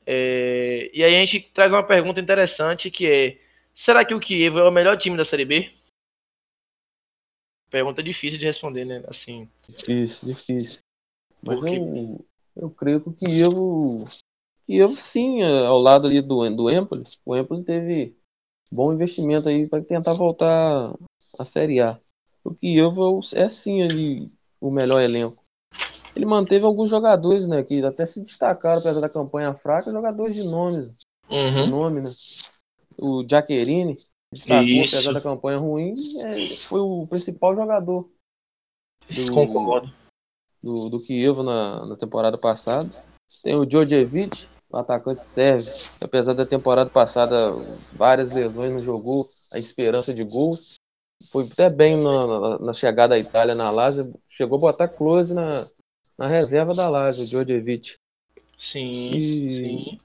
É, 0.07 0.91
e 0.95 1.05
aí 1.05 1.15
a 1.15 1.27
gente 1.27 1.41
traz 1.53 1.71
uma 1.71 1.87
pergunta 1.87 2.19
interessante 2.19 2.91
que 2.91 3.07
é: 3.07 3.39
será 3.75 4.03
que 4.03 4.15
o 4.15 4.21
Kievo 4.21 4.59
é 4.59 4.67
o 4.67 4.73
melhor 4.73 4.97
time 4.97 5.15
da 5.15 5.27
Série 5.27 5.45
B? 5.45 5.71
Pergunta 7.71 8.03
difícil 8.03 8.39
de 8.39 8.47
responder, 8.47 8.87
né? 8.87 9.05
Assim. 9.09 9.47
Difícil, 9.69 10.29
difícil. 10.33 10.81
Mas 11.43 11.59
eu, 11.63 12.27
eu 12.57 12.71
creio 12.71 13.03
que 13.03 13.11
o 13.11 13.15
Kievo, 13.15 14.05
Kievo 14.67 14.95
sim, 14.95 15.43
é, 15.43 15.67
ao 15.67 15.79
lado 15.79 16.07
ali 16.07 16.23
do, 16.23 16.49
do 16.49 16.71
Empoli, 16.71 17.05
o 17.27 17.37
Empoli 17.37 17.63
teve 17.63 18.17
bom 18.73 18.91
investimento 18.91 19.51
aí 19.51 19.69
para 19.69 19.85
tentar 19.85 20.15
voltar 20.15 20.95
à 21.39 21.45
Série 21.45 21.79
A. 21.79 22.01
O 22.43 22.55
Kievo 22.55 23.21
é 23.35 23.51
sim 23.51 23.83
ali 23.83 24.38
o 24.61 24.71
melhor 24.71 25.01
elenco. 25.01 25.43
Ele 26.15 26.27
manteve 26.27 26.65
alguns 26.65 26.91
jogadores, 26.91 27.47
né, 27.47 27.63
que 27.63 27.85
até 27.85 28.05
se 28.05 28.23
destacaram 28.23 28.81
apesar 28.81 29.01
da 29.01 29.09
campanha 29.09 29.55
fraca, 29.55 29.93
jogadores 29.93 30.35
de 30.35 30.43
nomes, 30.45 30.93
uhum. 31.31 31.65
de 31.65 31.71
nome, 31.71 32.01
né? 32.01 32.11
O 32.97 33.25
Jaquerini, 33.29 33.97
destacou 34.33 34.65
Isso. 34.65 34.97
apesar 34.97 35.13
da 35.13 35.21
campanha 35.21 35.59
ruim, 35.59 35.95
é, 36.25 36.49
foi 36.57 36.81
o 36.81 37.07
principal 37.07 37.55
jogador. 37.55 38.11
Do, 39.09 39.33
Concordo 39.33 39.93
do, 40.63 40.89
do 40.89 41.01
Kievo 41.01 41.43
na, 41.43 41.87
na 41.87 41.97
temporada 41.97 42.37
passada. 42.37 42.89
Tem 43.43 43.55
o 43.55 43.65
Djordjevic, 43.65 44.47
o 44.71 44.77
atacante 44.77 45.23
serve. 45.23 45.71
Apesar 46.01 46.35
da 46.35 46.47
temporada 46.47 46.91
passada, 46.91 47.53
várias 47.93 48.31
lesões 48.31 48.73
não 48.73 48.79
jogou, 48.79 49.31
a 49.53 49.59
esperança 49.59 50.13
de 50.13 50.25
gol. 50.25 50.59
Foi 51.31 51.49
até 51.51 51.69
bem 51.69 51.97
na, 51.97 52.59
na 52.59 52.73
chegada 52.73 53.15
à 53.15 53.19
Itália 53.19 53.55
na 53.55 53.71
Lazio. 53.71 54.15
Chegou 54.29 54.57
a 54.59 54.61
botar 54.61 54.89
close 54.89 55.35
na, 55.35 55.67
na 56.17 56.29
reserva 56.29 56.75
da 56.75 56.89
Lazio, 56.89 57.25
o 57.25 57.27
Djordjevic. 57.27 57.97
Sim, 58.59 58.91
e... 58.91 59.85
sim. 59.85 60.01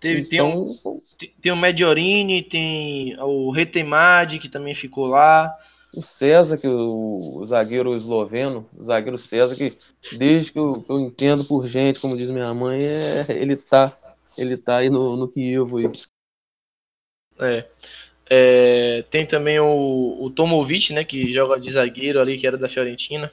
Teve, 0.00 0.20
então... 0.20 0.66
tem, 0.66 0.92
um, 0.92 1.00
tem 1.40 1.52
o 1.52 1.56
Mediorini, 1.56 2.42
tem 2.42 3.18
o 3.20 3.50
Retemadi, 3.50 4.38
que 4.38 4.48
também 4.48 4.74
ficou 4.74 5.06
lá 5.06 5.56
o 5.96 6.02
César, 6.02 6.58
que 6.58 6.68
o, 6.68 7.38
o 7.38 7.46
zagueiro 7.46 7.96
esloveno, 7.96 8.68
o 8.76 8.84
zagueiro 8.84 9.18
César, 9.18 9.56
que 9.56 9.78
desde 10.16 10.52
que 10.52 10.58
eu, 10.58 10.84
eu, 10.88 11.00
entendo 11.00 11.44
por 11.44 11.66
gente, 11.66 12.00
como 12.00 12.16
diz 12.16 12.30
minha 12.30 12.52
mãe, 12.52 12.84
é, 12.84 13.26
ele 13.30 13.56
tá 13.56 13.96
ele 14.36 14.56
tá 14.56 14.78
aí 14.78 14.90
no, 14.90 15.16
no 15.16 15.28
Kievo 15.28 15.78
aí. 15.78 15.90
É. 17.38 17.68
é. 18.28 19.04
tem 19.10 19.26
também 19.26 19.58
o, 19.58 20.16
o 20.20 20.30
Tomovic, 20.30 20.92
né, 20.92 21.04
que 21.04 21.32
joga 21.32 21.60
de 21.60 21.72
zagueiro 21.72 22.20
ali, 22.20 22.38
que 22.38 22.46
era 22.46 22.56
da 22.56 22.68
Fiorentina. 22.68 23.32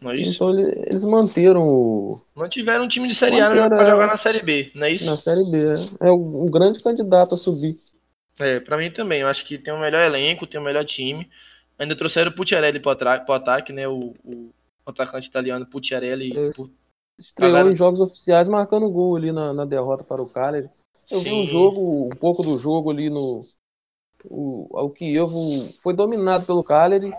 Não 0.00 0.12
é 0.12 0.14
Sim, 0.14 0.22
isso? 0.22 0.34
Então 0.34 0.58
eles 0.58 1.04
manteram 1.04 1.68
o. 1.68 2.20
Mantiveram 2.34 2.84
um 2.84 2.88
time 2.88 3.08
de 3.08 3.14
Série 3.14 3.40
A 3.40 3.50
para 3.50 3.90
jogar 3.90 4.06
na 4.06 4.16
Série 4.16 4.42
B, 4.42 4.70
não 4.74 4.86
é 4.86 4.92
isso? 4.92 5.06
Na 5.06 5.16
Série 5.16 5.50
B, 5.50 5.58
é. 5.58 6.08
É 6.08 6.12
um 6.12 6.46
grande 6.46 6.82
candidato 6.82 7.34
a 7.34 7.38
subir. 7.38 7.76
É, 8.38 8.60
pra 8.60 8.76
mim 8.76 8.90
também. 8.90 9.22
Eu 9.22 9.28
acho 9.28 9.44
que 9.44 9.58
tem 9.58 9.72
o 9.72 9.76
um 9.76 9.80
melhor 9.80 10.00
elenco, 10.02 10.46
tem 10.46 10.60
o 10.60 10.62
um 10.62 10.66
melhor 10.66 10.84
time. 10.84 11.28
Ainda 11.78 11.96
trouxeram 11.96 12.30
o 12.30 12.34
Pucciarelli 12.34 12.80
pro, 12.80 12.96
pro 12.96 13.34
ataque, 13.34 13.72
né? 13.72 13.88
O, 13.88 14.14
o 14.24 14.52
atacante 14.86 15.28
italiano 15.28 15.66
Pucciarelli. 15.66 16.32
Estreou 17.18 17.52
pagaram... 17.52 17.72
em 17.72 17.74
jogos 17.74 18.00
oficiais 18.00 18.48
marcando 18.48 18.88
gol 18.88 19.16
ali 19.16 19.32
na, 19.32 19.52
na 19.52 19.64
derrota 19.64 20.04
para 20.04 20.22
o 20.22 20.28
Cagliari. 20.28 20.70
Eu 21.10 21.20
Sim. 21.20 21.24
vi 21.24 21.32
um 21.34 21.44
jogo, 21.44 22.06
um 22.06 22.16
pouco 22.16 22.42
do 22.42 22.58
jogo 22.58 22.90
ali 22.90 23.08
no. 23.08 23.44
O, 24.24 24.68
o 24.70 24.90
Kievo 24.90 25.38
foi 25.82 25.94
dominado 25.94 26.44
pelo 26.44 26.64
Cagliari, 26.64 27.14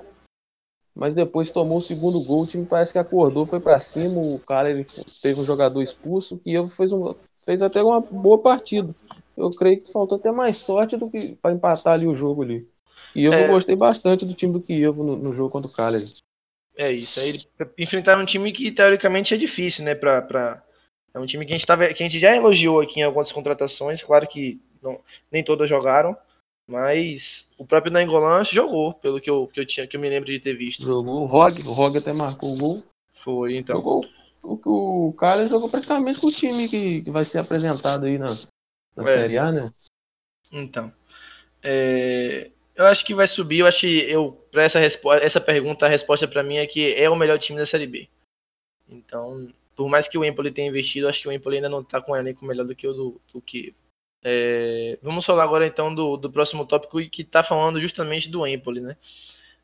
mas 0.93 1.15
depois 1.15 1.49
tomou 1.49 1.77
o 1.77 1.81
segundo 1.81 2.21
gol. 2.23 2.43
O 2.43 2.47
time 2.47 2.65
parece 2.65 2.91
que 2.91 2.99
acordou, 2.99 3.45
foi 3.45 3.59
para 3.59 3.79
cima. 3.79 4.21
O 4.21 4.39
Cagliari 4.39 4.85
teve 5.21 5.39
um 5.39 5.45
jogador 5.45 5.81
expulso. 5.81 6.35
O 6.35 6.39
Kievo 6.39 6.69
fez, 6.69 6.91
um, 6.91 7.15
fez 7.45 7.61
até 7.61 7.81
uma 7.81 8.01
boa 8.01 8.37
partida 8.37 8.93
eu 9.39 9.49
creio 9.49 9.81
que 9.81 9.91
faltou 9.91 10.17
até 10.17 10.31
mais 10.31 10.57
sorte 10.57 10.97
do 10.97 11.09
que 11.09 11.35
para 11.35 11.55
empatar 11.55 11.93
ali 11.93 12.05
o 12.05 12.15
jogo 12.15 12.43
ali. 12.43 12.67
E 13.15 13.23
eu 13.23 13.31
é... 13.31 13.47
gostei 13.47 13.75
bastante 13.75 14.25
do 14.25 14.33
time 14.33 14.53
do 14.53 14.61
Kiev 14.61 14.97
no, 14.97 15.15
no 15.15 15.31
jogo 15.31 15.49
contra 15.49 15.71
o 15.71 15.73
Cagliari. 15.73 16.05
É 16.77 16.91
isso. 16.91 17.19
Aí 17.19 17.33
enfrentaram 17.77 18.21
um 18.21 18.25
time 18.25 18.51
que 18.51 18.71
teoricamente 18.71 19.33
é 19.33 19.37
difícil, 19.37 19.83
né? 19.85 19.95
Pra... 19.95 20.63
É 21.13 21.19
um 21.19 21.25
time 21.25 21.45
que 21.45 21.53
a, 21.53 21.57
gente 21.57 21.65
tava, 21.65 21.87
que 21.93 22.03
a 22.03 22.05
gente 22.07 22.19
já 22.19 22.35
elogiou 22.35 22.79
aqui 22.79 22.99
em 22.99 23.03
algumas 23.03 23.31
contratações. 23.31 24.01
Claro 24.01 24.27
que 24.27 24.59
não, 24.81 24.99
nem 25.31 25.43
todas 25.43 25.69
jogaram. 25.69 26.15
Mas 26.67 27.49
o 27.57 27.65
próprio 27.65 27.91
Nangolan 27.91 28.43
jogou, 28.43 28.93
pelo 28.93 29.19
que 29.19 29.27
eu, 29.27 29.47
que 29.47 29.59
eu 29.59 29.65
tinha, 29.65 29.87
que 29.87 29.97
eu 29.97 29.99
me 29.99 30.07
lembro 30.07 30.29
de 30.29 30.39
ter 30.39 30.53
visto. 30.53 30.85
Jogou 30.85 31.23
o 31.23 31.25
Rog, 31.25 31.59
o 31.61 31.71
Rog 31.71 31.97
até 31.97 32.13
marcou 32.13 32.53
o 32.53 32.57
gol. 32.57 32.83
Foi, 33.23 33.55
então. 33.55 33.77
Jogou, 33.77 34.05
o, 34.43 35.07
o 35.07 35.13
Cagliari 35.13 35.49
jogou 35.49 35.67
praticamente 35.67 36.21
com 36.21 36.27
o 36.27 36.31
time 36.31 36.69
que, 36.69 37.01
que 37.01 37.09
vai 37.09 37.25
ser 37.25 37.39
apresentado 37.39 38.05
aí 38.05 38.19
na, 38.19 38.35
na 38.95 39.03
é. 39.09 39.15
Série 39.15 39.37
A, 39.39 39.51
né? 39.51 39.73
Então. 40.51 40.93
É, 41.63 42.51
eu 42.75 42.85
acho 42.85 43.03
que 43.03 43.15
vai 43.15 43.27
subir. 43.27 43.59
Eu 43.59 43.65
acho 43.65 43.81
que 43.81 43.99
eu, 44.01 44.31
para 44.51 44.63
essa, 44.63 44.79
essa 44.79 45.41
pergunta, 45.41 45.87
a 45.87 45.89
resposta 45.89 46.27
para 46.27 46.43
mim 46.43 46.57
é 46.57 46.67
que 46.67 46.93
é 46.93 47.09
o 47.09 47.15
melhor 47.15 47.39
time 47.39 47.57
da 47.57 47.65
Série 47.65 47.87
B. 47.87 48.07
Então, 48.87 49.51
por 49.79 49.87
mais 49.87 50.09
que 50.09 50.17
o 50.17 50.25
Empoli 50.25 50.51
tenha 50.51 50.67
investido, 50.67 51.07
acho 51.07 51.21
que 51.21 51.29
o 51.29 51.31
Empoli 51.31 51.55
ainda 51.55 51.69
não 51.69 51.79
está 51.79 52.01
com 52.01 52.11
um 52.11 52.15
elenco 52.17 52.43
melhor 52.43 52.65
do 52.65 52.75
que 52.75 52.85
o 52.85 52.91
do, 52.91 53.21
do 53.33 53.41
que. 53.41 53.73
É, 54.21 54.99
vamos 55.01 55.25
falar 55.25 55.45
agora 55.45 55.65
então 55.65 55.95
do, 55.95 56.17
do 56.17 56.29
próximo 56.29 56.65
tópico 56.65 56.99
que 57.09 57.21
está 57.21 57.45
falando 57.45 57.79
justamente 57.79 58.27
do 58.27 58.45
Empoli, 58.45 58.81
né? 58.81 58.97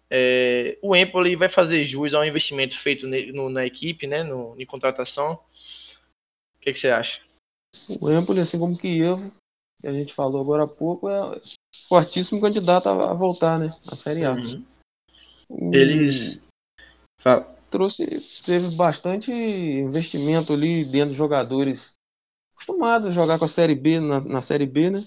É, 0.09 0.77
o 0.81 0.95
Empoli 0.95 1.35
vai 1.35 1.49
fazer 1.49 1.83
jus 1.83 2.13
ao 2.13 2.23
investimento 2.23 2.79
feito 2.79 3.05
ne, 3.05 3.29
no, 3.33 3.49
na 3.49 3.65
equipe, 3.65 4.07
né? 4.07 4.23
No, 4.23 4.55
em 4.57 4.65
contratação. 4.65 5.33
O 5.33 6.61
que, 6.61 6.71
que 6.71 6.79
você 6.79 6.87
acha? 6.87 7.19
O 7.99 8.09
Empoli, 8.09 8.39
assim 8.39 8.57
como 8.57 8.77
que 8.77 8.97
eu, 8.97 9.17
que 9.81 9.87
a 9.89 9.91
gente 9.91 10.13
falou 10.13 10.39
agora 10.39 10.63
há 10.63 10.67
pouco, 10.67 11.09
é 11.09 11.41
fortíssimo 11.89 12.39
candidato 12.39 12.87
a, 12.87 13.13
voltar, 13.13 13.59
né? 13.59 13.67
A 13.91 13.97
Série 13.97 14.23
A. 14.23 14.31
Uhum. 15.49 15.73
Eles. 15.73 16.39
Trouxe, 17.75 18.05
teve 18.45 18.73
bastante 18.77 19.33
investimento 19.33 20.53
ali 20.53 20.85
dentro 20.85 21.09
de 21.09 21.17
jogadores 21.17 21.93
acostumados 22.55 23.09
a 23.09 23.11
jogar 23.11 23.37
com 23.37 23.43
a 23.43 23.49
Série 23.49 23.75
B, 23.75 23.99
na, 23.99 24.19
na 24.21 24.41
Série 24.41 24.65
B, 24.65 24.89
né? 24.89 25.03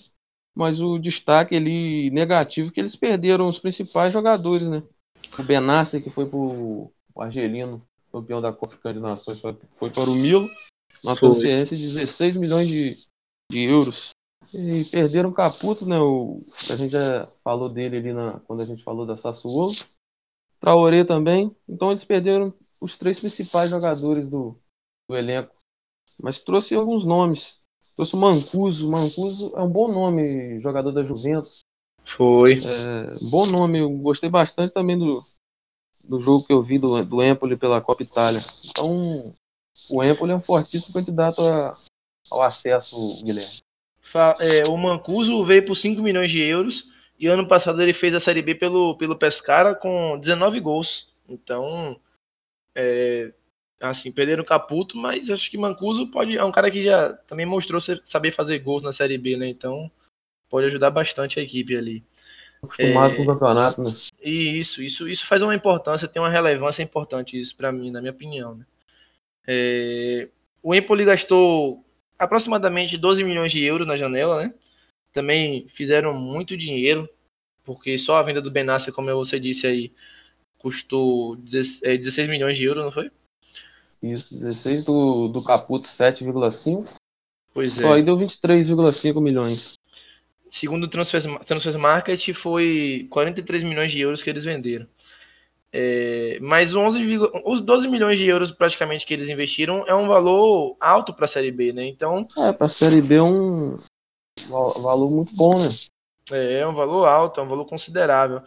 mas 0.58 0.80
o 0.80 0.98
destaque 0.98 1.54
ali 1.54 2.10
negativo 2.10 2.68
é 2.68 2.72
que 2.72 2.80
eles 2.80 2.96
perderam 2.96 3.48
os 3.48 3.60
principais 3.60 4.12
jogadores, 4.12 4.66
né? 4.66 4.82
O 5.38 5.42
Benassi, 5.44 6.02
que 6.02 6.10
foi 6.10 6.26
para 6.26 6.36
o 6.36 6.92
Argelino, 7.16 7.80
campeão 8.10 8.40
da 8.40 8.52
Copa 8.52 8.92
de 8.92 8.98
Nações, 8.98 9.40
foi 9.40 9.88
para 9.88 10.10
o 10.10 10.16
Milo, 10.16 10.50
na 11.04 11.14
transferência 11.14 11.76
de 11.76 11.84
16 11.84 12.36
milhões 12.36 12.66
de, 12.66 12.98
de 13.48 13.62
euros. 13.62 14.10
E 14.52 14.84
perderam 14.86 15.30
o 15.30 15.34
Caputo, 15.34 15.86
né? 15.86 15.96
O, 16.00 16.42
a 16.68 16.74
gente 16.74 16.90
já 16.90 17.28
falou 17.44 17.68
dele 17.68 17.98
ali 17.98 18.12
na, 18.12 18.40
quando 18.40 18.60
a 18.62 18.66
gente 18.66 18.82
falou 18.82 19.06
da 19.06 19.16
Sassuolo. 19.16 19.72
Traoré 20.60 21.04
também. 21.04 21.54
Então 21.68 21.90
eles 21.90 22.04
perderam 22.04 22.52
os 22.80 22.96
três 22.96 23.20
principais 23.20 23.70
jogadores 23.70 24.28
do, 24.28 24.56
do 25.08 25.16
elenco. 25.16 25.54
Mas 26.20 26.40
trouxe 26.40 26.74
alguns 26.74 27.04
nomes. 27.04 27.60
Trouxe 27.94 28.14
o 28.14 28.18
Mancuso. 28.18 28.90
Mancuso 28.90 29.52
é 29.56 29.62
um 29.62 29.70
bom 29.70 29.90
nome, 29.90 30.60
jogador 30.60 30.92
da 30.92 31.02
Juventus. 31.02 31.60
Foi. 32.04 32.54
É, 32.54 33.14
bom 33.30 33.46
nome. 33.46 33.78
Eu 33.78 33.90
gostei 33.90 34.30
bastante 34.30 34.72
também 34.72 34.98
do, 34.98 35.24
do 36.02 36.20
jogo 36.20 36.44
que 36.44 36.52
eu 36.52 36.62
vi 36.62 36.78
do, 36.78 37.04
do 37.04 37.22
Empoli 37.22 37.56
pela 37.56 37.80
Copa 37.80 38.02
Itália. 38.02 38.40
Então, 38.64 39.34
o 39.90 40.02
Empoli 40.02 40.32
é 40.32 40.36
um 40.36 40.40
fortíssimo 40.40 40.94
candidato 40.94 41.40
a, 41.42 41.76
ao 42.30 42.42
acesso, 42.42 42.96
Guilherme. 43.22 43.58
É, 44.40 44.68
o 44.68 44.76
Mancuso 44.76 45.44
veio 45.44 45.66
por 45.66 45.76
5 45.76 46.00
milhões 46.00 46.30
de 46.30 46.40
euros 46.40 46.84
e 47.18 47.26
ano 47.26 47.46
passado 47.46 47.82
ele 47.82 47.92
fez 47.92 48.14
a 48.14 48.20
Série 48.20 48.42
B 48.42 48.54
pelo, 48.54 48.96
pelo 48.96 49.16
Pescara 49.16 49.74
com 49.74 50.18
19 50.18 50.60
gols. 50.60 51.08
Então, 51.28 51.98
é, 52.74 53.32
assim, 53.80 54.12
perderam 54.12 54.42
o 54.42 54.46
Caputo, 54.46 54.96
mas 54.96 55.28
acho 55.28 55.50
que 55.50 55.58
Mancuso 55.58 56.06
pode, 56.10 56.36
é 56.36 56.44
um 56.44 56.52
cara 56.52 56.70
que 56.70 56.82
já 56.82 57.12
também 57.26 57.44
mostrou 57.44 57.80
saber 57.80 58.32
fazer 58.32 58.58
gols 58.60 58.82
na 58.82 58.92
Série 58.92 59.18
B, 59.18 59.36
né? 59.36 59.48
Então, 59.48 59.90
pode 60.48 60.66
ajudar 60.66 60.90
bastante 60.90 61.40
a 61.40 61.42
equipe 61.42 61.76
ali. 61.76 62.04
Acostumado 62.62 63.12
é, 63.12 63.16
com 63.16 63.22
o 63.22 63.26
campeonato, 63.26 63.82
né? 63.82 63.90
E 64.22 64.58
isso, 64.58 64.82
isso, 64.82 65.08
isso 65.08 65.26
faz 65.26 65.42
uma 65.42 65.54
importância, 65.54 66.08
tem 66.08 66.20
uma 66.20 66.30
relevância 66.30 66.82
importante 66.82 67.40
isso 67.40 67.56
para 67.56 67.70
mim, 67.70 67.90
na 67.90 68.00
minha 68.00 68.12
opinião, 68.12 68.54
né? 68.54 68.66
É, 69.46 70.28
o 70.62 70.74
Empoli 70.74 71.04
gastou 71.04 71.84
aproximadamente 72.18 72.98
12 72.98 73.22
milhões 73.24 73.52
de 73.52 73.62
euros 73.62 73.86
na 73.86 73.96
janela, 73.96 74.42
né? 74.42 74.54
Também 75.18 75.66
fizeram 75.74 76.14
muito 76.14 76.56
dinheiro, 76.56 77.08
porque 77.64 77.98
só 77.98 78.18
a 78.18 78.22
venda 78.22 78.40
do 78.40 78.52
Benassi, 78.52 78.92
como 78.92 79.12
você 79.16 79.40
disse 79.40 79.66
aí, 79.66 79.92
custou 80.58 81.34
16 81.34 81.82
é, 81.82 82.30
milhões 82.30 82.56
de 82.56 82.62
euros, 82.62 82.84
não 82.84 82.92
foi? 82.92 83.10
Isso, 84.00 84.32
16 84.32 84.84
do, 84.84 85.26
do 85.26 85.42
Caputo 85.42 85.88
7,5. 85.88 86.86
Pois 87.52 87.72
Só 87.72 87.94
é. 87.94 87.96
aí 87.96 88.04
deu 88.04 88.16
23,5 88.16 89.20
milhões. 89.20 89.74
Segundo 90.52 90.84
o 90.84 90.88
Transfer, 90.88 91.20
Transfer 91.44 91.76
Market, 91.76 92.32
foi 92.32 93.08
43 93.10 93.64
milhões 93.64 93.90
de 93.90 93.98
euros 93.98 94.22
que 94.22 94.30
eles 94.30 94.44
venderam. 94.44 94.86
É, 95.72 96.38
mas 96.40 96.76
11, 96.76 97.18
os 97.44 97.60
12 97.60 97.88
milhões 97.88 98.18
de 98.18 98.24
euros 98.24 98.52
praticamente 98.52 99.04
que 99.04 99.12
eles 99.12 99.28
investiram 99.28 99.84
é 99.88 99.94
um 99.96 100.06
valor 100.06 100.76
alto 100.78 101.12
para 101.12 101.24
a 101.24 101.28
Série 101.28 101.50
B, 101.50 101.72
né? 101.72 101.88
Então. 101.88 102.24
É, 102.38 102.52
para 102.52 102.66
a 102.66 102.68
Série 102.68 103.02
B 103.02 103.16
é 103.16 103.22
um 103.22 103.78
valor 104.46 105.10
muito 105.10 105.34
bom, 105.34 105.58
né? 105.58 105.68
É, 106.30 106.60
é 106.60 106.66
um 106.66 106.74
valor 106.74 107.06
alto, 107.06 107.40
é 107.40 107.42
um 107.42 107.48
valor 107.48 107.64
considerável. 107.64 108.42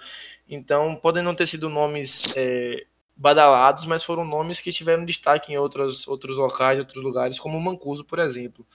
Então, 0.48 0.96
podem 0.96 1.24
não 1.24 1.36
ter 1.36 1.48
sido 1.48 1.70
nomes 1.70 2.24
é, 2.36 2.86
badalados, 3.16 3.86
mas 3.86 4.04
foram 4.04 4.26
nomes 4.26 4.60
que 4.60 4.74
tiveram 4.74 5.06
destaque 5.06 5.54
em 5.54 5.58
outros, 5.58 6.08
outros 6.08 6.36
locais, 6.38 6.80
outros 6.80 7.04
lugares, 7.04 7.40
como 7.40 7.58
o 7.58 7.62
Mancuso, 7.62 8.04
por 8.04 8.20
exemplo. 8.20 8.66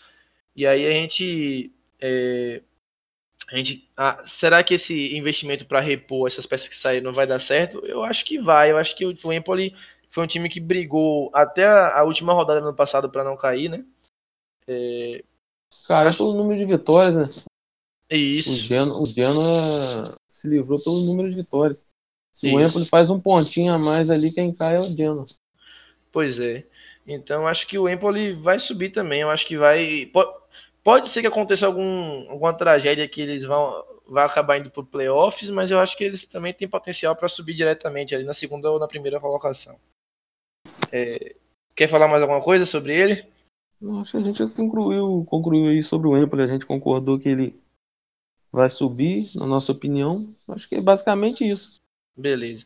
E 0.55 0.67
aí 0.67 0.87
a 0.87 0.91
gente. 0.91 1.73
É, 2.01 2.63
a 3.49 3.57
gente 3.57 3.89
ah, 3.97 4.23
será 4.27 4.63
que 4.65 4.75
esse 4.75 5.17
investimento 5.17 5.67
para 5.67 5.81
repor 5.81 6.27
essas 6.27 6.47
peças 6.47 6.69
que 6.69 6.75
saíram 6.75 7.13
vai 7.13 7.27
dar 7.27 7.41
certo? 7.41 7.85
Eu 7.87 8.03
acho 8.03 8.25
que 8.25 8.39
vai. 8.39 8.71
Eu 8.73 8.79
acho 8.79 8.97
que 8.97 9.05
o 9.07 9.33
Empoli 9.33 9.75
foi 10.11 10.25
um 10.25 10.27
time 10.27 10.49
que 10.49 10.61
brigou 10.61 11.31
até 11.35 11.67
a, 11.67 11.99
a 11.99 12.03
última 12.05 12.33
rodada 12.33 12.61
do 12.61 12.69
ano 12.69 12.77
passado 12.77 13.11
para 13.11 13.23
não 13.25 13.37
cair, 13.37 13.69
né? 13.69 13.85
É... 14.67 15.23
Cara, 15.87 16.13
pelo 16.13 16.35
número 16.35 16.59
de 16.59 16.67
vitórias, 16.67 17.15
né? 17.15 17.29
Isso. 18.11 18.51
O 18.51 18.55
Genoa, 18.55 19.03
o 19.03 19.07
Genoa 19.07 20.17
se 20.31 20.49
livrou 20.49 20.79
pelo 20.83 21.01
número 21.03 21.31
de 21.31 21.37
vitórias. 21.37 21.85
Se 22.35 22.49
Isso. 22.49 22.57
o 22.57 22.61
Empoli 22.61 22.85
faz 22.85 23.11
um 23.11 23.21
pontinho 23.21 23.75
a 23.75 23.79
mais 23.79 24.11
ali, 24.11 24.33
quem 24.33 24.53
cai 24.53 24.77
é 24.77 24.79
o 24.79 24.83
Genoa. 24.83 25.27
Pois 26.13 26.39
é. 26.39 26.65
Então 27.07 27.47
acho 27.47 27.67
que 27.67 27.79
o 27.79 27.89
Empoli 27.89 28.33
vai 28.35 28.59
subir 28.59 28.91
também. 28.91 29.23
Eu 29.23 29.31
acho 29.31 29.47
que 29.47 29.57
vai. 29.57 30.11
Pode 30.83 31.09
ser 31.09 31.21
que 31.21 31.27
aconteça 31.27 31.67
algum, 31.67 32.31
alguma 32.31 32.53
tragédia 32.53 33.09
que 33.09 33.21
eles 33.21 33.45
vão 33.45 33.85
vai 34.09 34.25
acabar 34.25 34.59
indo 34.59 34.71
para 34.71 34.85
playoffs, 34.85 35.51
mas 35.51 35.71
eu 35.71 35.79
acho 35.79 35.97
que 35.97 36.05
eles 36.05 36.25
também 36.27 36.53
têm 36.53 36.69
potencial 36.69 37.17
para 37.17 37.29
subir 37.29 37.55
diretamente 37.55 38.15
ali 38.15 38.25
na 38.25 38.35
segunda 38.35 38.71
ou 38.71 38.79
na 38.79 38.87
primeira 38.87 39.19
colocação. 39.19 39.77
É, 40.93 41.35
quer 41.75 41.89
falar 41.89 42.07
mais 42.07 42.23
alguma 42.23 42.41
coisa 42.41 42.65
sobre 42.65 42.95
ele? 42.95 43.27
Acho 44.01 44.13
que 44.13 44.17
a 44.17 44.23
gente 44.23 44.47
concluiu, 44.55 45.25
concluiu 45.29 45.71
aí 45.71 45.83
sobre 45.83 46.09
o 46.09 46.17
Empoli. 46.17 46.43
A 46.43 46.47
gente 46.47 46.65
concordou 46.67 47.19
que 47.19 47.29
ele 47.29 47.61
vai 48.51 48.69
subir, 48.69 49.29
na 49.35 49.47
nossa 49.47 49.73
opinião. 49.73 50.27
Acho 50.49 50.69
que 50.69 50.77
é 50.77 50.81
basicamente 50.81 51.49
isso. 51.49 51.81
Beleza. 52.17 52.65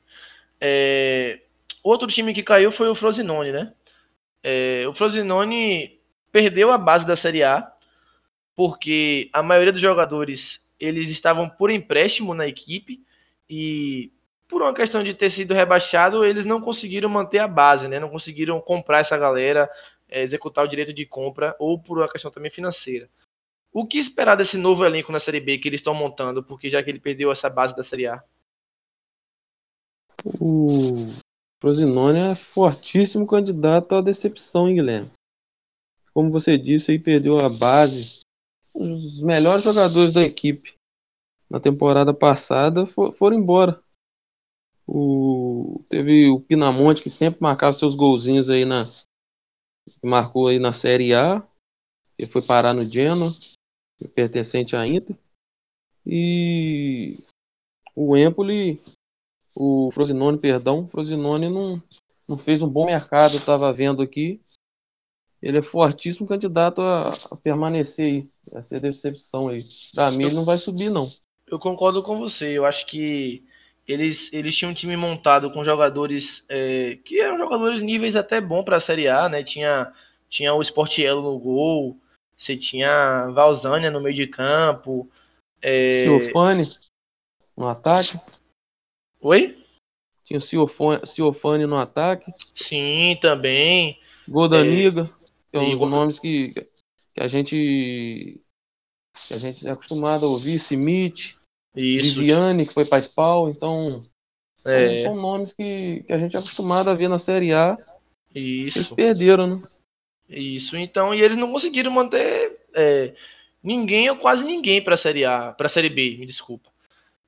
É... 0.60 1.40
Outro 1.82 2.06
time 2.06 2.32
que 2.32 2.42
caiu 2.42 2.70
foi 2.70 2.88
o 2.88 2.94
Frosinone, 2.94 3.50
né? 3.50 3.72
É... 4.42 4.86
O 4.86 4.94
Frosinone 4.94 5.98
perdeu 6.30 6.70
a 6.70 6.78
base 6.78 7.04
da 7.04 7.16
Série 7.16 7.42
A 7.42 7.72
porque 8.54 9.30
a 9.32 9.42
maioria 9.42 9.72
dos 9.72 9.80
jogadores 9.80 10.60
eles 10.78 11.08
estavam 11.08 11.48
por 11.48 11.70
empréstimo 11.70 12.34
na 12.34 12.46
equipe 12.46 13.02
e 13.48 14.12
por 14.46 14.62
uma 14.62 14.74
questão 14.74 15.02
de 15.02 15.14
ter 15.14 15.30
sido 15.30 15.54
rebaixado, 15.54 16.24
eles 16.24 16.44
não 16.44 16.60
conseguiram 16.60 17.08
manter 17.08 17.38
a 17.38 17.48
base, 17.48 17.86
né? 17.86 18.00
Não 18.00 18.08
conseguiram 18.08 18.60
comprar 18.60 18.98
essa 18.98 19.16
galera, 19.16 19.70
é, 20.10 20.22
executar 20.22 20.64
o 20.64 20.68
direito 20.68 20.92
de 20.92 21.06
compra 21.06 21.54
ou 21.58 21.78
por 21.78 21.98
uma 21.98 22.08
questão 22.08 22.30
também 22.30 22.50
financeira. 22.50 23.08
O 23.72 23.86
que 23.86 23.98
esperar 23.98 24.36
desse 24.36 24.56
novo 24.56 24.84
elenco 24.84 25.12
na 25.12 25.20
Série 25.20 25.40
B 25.40 25.58
que 25.58 25.68
eles 25.68 25.80
estão 25.80 25.94
montando, 25.94 26.42
porque 26.42 26.68
já 26.68 26.82
que 26.82 26.90
ele 26.90 26.98
perdeu 26.98 27.30
essa 27.30 27.48
base 27.48 27.74
da 27.76 27.84
Série 27.84 28.08
A? 28.08 28.22
O 30.40 31.06
Frosinone 31.60 32.18
é 32.18 32.34
fortíssimo 32.34 33.26
candidato 33.26 33.94
à 33.94 34.00
decepção, 34.00 34.68
hein, 34.68 34.74
Guilherme? 34.74 35.10
Como 36.12 36.30
você 36.30 36.58
disse, 36.58 36.90
aí 36.90 36.98
perdeu 36.98 37.38
a 37.38 37.48
base. 37.48 38.20
Os 38.74 39.20
melhores 39.20 39.62
jogadores 39.62 40.12
da 40.12 40.22
equipe 40.22 40.74
na 41.48 41.60
temporada 41.60 42.12
passada 42.12 42.86
for, 42.86 43.12
foram 43.12 43.36
embora. 43.36 43.80
O, 44.86 45.80
teve 45.88 46.28
o 46.28 46.40
Pinamonte 46.40 47.02
que 47.02 47.10
sempre 47.10 47.40
marcava 47.40 47.72
seus 47.72 47.94
golzinhos 47.94 48.50
aí 48.50 48.64
na 48.64 48.84
marcou 50.02 50.48
aí 50.48 50.58
na 50.58 50.72
Série 50.72 51.14
A. 51.14 51.42
Ele 52.18 52.30
foi 52.30 52.42
parar 52.42 52.74
no 52.74 52.88
Genoa 52.88 53.30
pertencente 54.08 54.76
à 54.76 54.86
Inter. 54.86 55.16
E 56.06 57.18
o 57.94 58.16
Empoli, 58.16 58.80
o 59.54 59.90
Frosinone, 59.92 60.38
perdão, 60.38 60.80
o 60.80 60.88
Frosinone 60.88 61.48
não, 61.48 61.82
não 62.26 62.38
fez 62.38 62.62
um 62.62 62.68
bom 62.68 62.86
mercado, 62.86 63.36
estava 63.36 63.72
vendo 63.72 64.02
aqui. 64.02 64.40
Ele 65.42 65.58
é 65.58 65.62
fortíssimo 65.62 66.26
candidato 66.26 66.80
a, 66.82 67.14
a 67.30 67.36
permanecer 67.36 68.06
aí, 68.06 68.30
a 68.52 68.62
ser 68.62 68.80
decepção 68.80 69.48
aí. 69.48 69.64
Pra 69.94 70.10
mim, 70.10 70.24
ele 70.24 70.34
não 70.34 70.44
vai 70.44 70.58
subir, 70.58 70.90
não. 70.90 71.10
Eu 71.46 71.58
concordo 71.58 72.02
com 72.02 72.18
você. 72.18 72.56
Eu 72.56 72.66
acho 72.66 72.86
que 72.86 73.42
eles, 73.92 74.32
eles 74.32 74.56
tinham 74.56 74.72
um 74.72 74.74
time 74.74 74.96
montado 74.96 75.50
com 75.50 75.64
jogadores 75.64 76.44
é, 76.48 76.98
que 77.04 77.20
eram 77.20 77.38
jogadores 77.38 77.82
níveis 77.82 78.16
até 78.16 78.40
bom 78.40 78.62
para 78.62 78.76
a 78.76 78.80
Série 78.80 79.08
A, 79.08 79.28
né? 79.28 79.42
Tinha, 79.42 79.92
tinha 80.28 80.54
o 80.54 80.62
Sportiello 80.62 81.22
no 81.22 81.38
gol, 81.38 81.98
você 82.36 82.56
tinha 82.56 83.28
Valzânia 83.30 83.90
no 83.90 84.00
meio 84.00 84.16
de 84.16 84.26
campo. 84.26 85.10
É... 85.60 86.04
Ciofane 86.04 86.64
no 87.56 87.68
ataque. 87.68 88.18
Oi? 89.20 89.58
Tinha 90.24 90.38
o 90.38 90.40
Ciofane, 90.40 91.06
Ciofane 91.06 91.66
no 91.66 91.76
ataque. 91.76 92.32
Sim, 92.54 93.18
também. 93.20 93.98
Gol 94.28 94.48
da 94.48 94.60
é... 94.60 94.62
Que 94.62 95.56
é 95.56 95.58
um 95.58 95.76
dos 95.76 95.90
nomes 95.90 96.20
que, 96.20 96.52
que 96.52 97.20
a 97.20 97.26
gente 97.26 98.40
que 99.26 99.34
a 99.34 99.38
gente 99.38 99.66
é 99.66 99.70
acostumado 99.70 100.24
a 100.24 100.28
ouvir, 100.28 100.54
Smith, 100.54 101.36
Isso. 101.74 102.18
Viviane, 102.18 102.66
que 102.66 102.74
foi 102.74 102.84
para 102.84 103.02
Spawn, 103.02 103.50
então 103.50 104.04
é. 104.64 105.04
são 105.04 105.14
nomes 105.14 105.52
que, 105.52 106.02
que 106.06 106.12
a 106.12 106.18
gente 106.18 106.36
é 106.36 106.38
acostumado 106.38 106.90
a 106.90 106.94
ver 106.94 107.08
na 107.08 107.18
Série 107.18 107.52
A. 107.52 107.78
Isso. 108.34 108.78
Eles 108.78 108.90
perderam, 108.90 109.46
né? 109.46 109.62
Isso, 110.28 110.76
então, 110.76 111.12
e 111.12 111.20
eles 111.20 111.36
não 111.36 111.50
conseguiram 111.50 111.90
manter 111.90 112.56
é, 112.72 113.12
ninguém 113.62 114.08
ou 114.08 114.16
quase 114.16 114.44
ninguém 114.44 114.82
para 114.82 114.94
a 114.94 114.98
Série 114.98 115.24
A, 115.24 115.52
para 115.52 115.66
a 115.66 115.70
Série 115.70 115.88
B, 115.88 116.16
me 116.18 116.26
desculpa. 116.26 116.70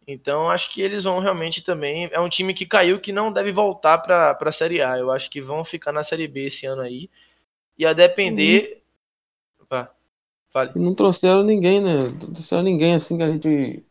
Então, 0.06 0.50
acho 0.50 0.72
que 0.72 0.80
eles 0.80 1.04
vão 1.04 1.20
realmente 1.20 1.62
também. 1.62 2.08
É 2.12 2.20
um 2.20 2.28
time 2.28 2.54
que 2.54 2.66
caiu 2.66 3.00
que 3.00 3.12
não 3.12 3.32
deve 3.32 3.52
voltar 3.52 3.98
para 3.98 4.36
a 4.40 4.52
Série 4.52 4.82
A. 4.82 4.98
Eu 4.98 5.10
acho 5.12 5.30
que 5.30 5.40
vão 5.40 5.64
ficar 5.64 5.92
na 5.92 6.02
Série 6.02 6.26
B 6.26 6.48
esse 6.48 6.66
ano 6.66 6.82
aí. 6.82 7.08
E 7.78 7.86
a 7.86 7.92
depender. 7.92 8.82
Uhum. 9.58 9.64
Opa, 9.64 9.94
não 10.74 10.94
trouxeram 10.94 11.42
ninguém, 11.42 11.80
né? 11.80 11.94
Não 11.94 12.32
trouxeram 12.32 12.62
ninguém 12.62 12.94
assim 12.94 13.16
que 13.16 13.22
a 13.22 13.30
gente 13.30 13.84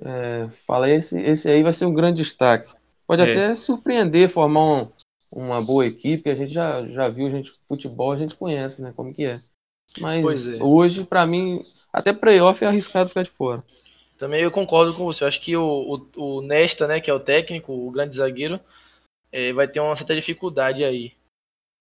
é, 0.00 0.48
fala, 0.66 0.90
esse, 0.90 1.20
esse 1.20 1.48
aí 1.50 1.62
vai 1.62 1.72
ser 1.72 1.86
um 1.86 1.94
grande 1.94 2.22
destaque. 2.22 2.70
Pode 3.06 3.22
É. 3.22 3.30
até 3.30 3.54
surpreender, 3.54 4.28
formar 4.28 4.82
um- 4.82 4.92
uma 5.30 5.60
boa 5.60 5.86
equipe. 5.86 6.30
A 6.30 6.34
gente 6.34 6.52
já, 6.52 6.86
já 6.86 7.08
viu, 7.08 7.26
a 7.26 7.30
gente, 7.30 7.52
futebol 7.68 8.12
a 8.12 8.18
gente 8.18 8.34
conhece, 8.36 8.82
né? 8.82 8.92
Como 8.94 9.14
que 9.14 9.24
é. 9.24 9.40
Mas 9.98 10.58
é. 10.58 10.62
hoje, 10.62 11.04
pra 11.04 11.26
mim, 11.26 11.62
até 11.92 12.12
playoff 12.12 12.64
é 12.64 12.68
arriscado 12.68 13.08
ficar 13.08 13.22
de 13.22 13.30
fora. 13.30 13.62
Também 14.18 14.42
eu 14.42 14.50
concordo 14.50 14.94
com 14.94 15.04
você. 15.04 15.24
Eu 15.24 15.28
acho 15.28 15.40
que 15.40 15.56
o, 15.56 16.06
o, 16.16 16.38
o 16.38 16.42
Nesta, 16.42 16.86
né, 16.86 17.00
que 17.00 17.10
é 17.10 17.14
o 17.14 17.20
técnico, 17.20 17.72
o 17.72 17.90
grande 17.90 18.16
zagueiro, 18.16 18.60
é, 19.30 19.52
vai 19.52 19.66
ter 19.66 19.80
uma 19.80 19.96
certa 19.96 20.14
dificuldade 20.14 20.84
aí. 20.84 21.12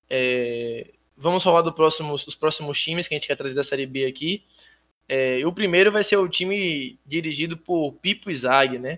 É, 0.09 0.91
vamos 1.15 1.43
falar 1.43 1.61
do 1.61 1.71
próximo, 1.71 2.17
dos 2.17 2.35
próximos 2.35 2.81
times 2.81 3.07
que 3.07 3.13
a 3.13 3.17
gente 3.17 3.27
quer 3.27 3.37
trazer 3.37 3.53
da 3.53 3.63
Série 3.63 3.85
B 3.85 4.05
aqui. 4.05 4.43
É, 5.13 5.45
o 5.45 5.51
primeiro 5.51 5.91
vai 5.91 6.05
ser 6.05 6.15
o 6.15 6.29
time 6.29 6.97
dirigido 7.05 7.57
por 7.57 7.91
Pipo 7.95 8.31
Izag, 8.31 8.79
né? 8.79 8.97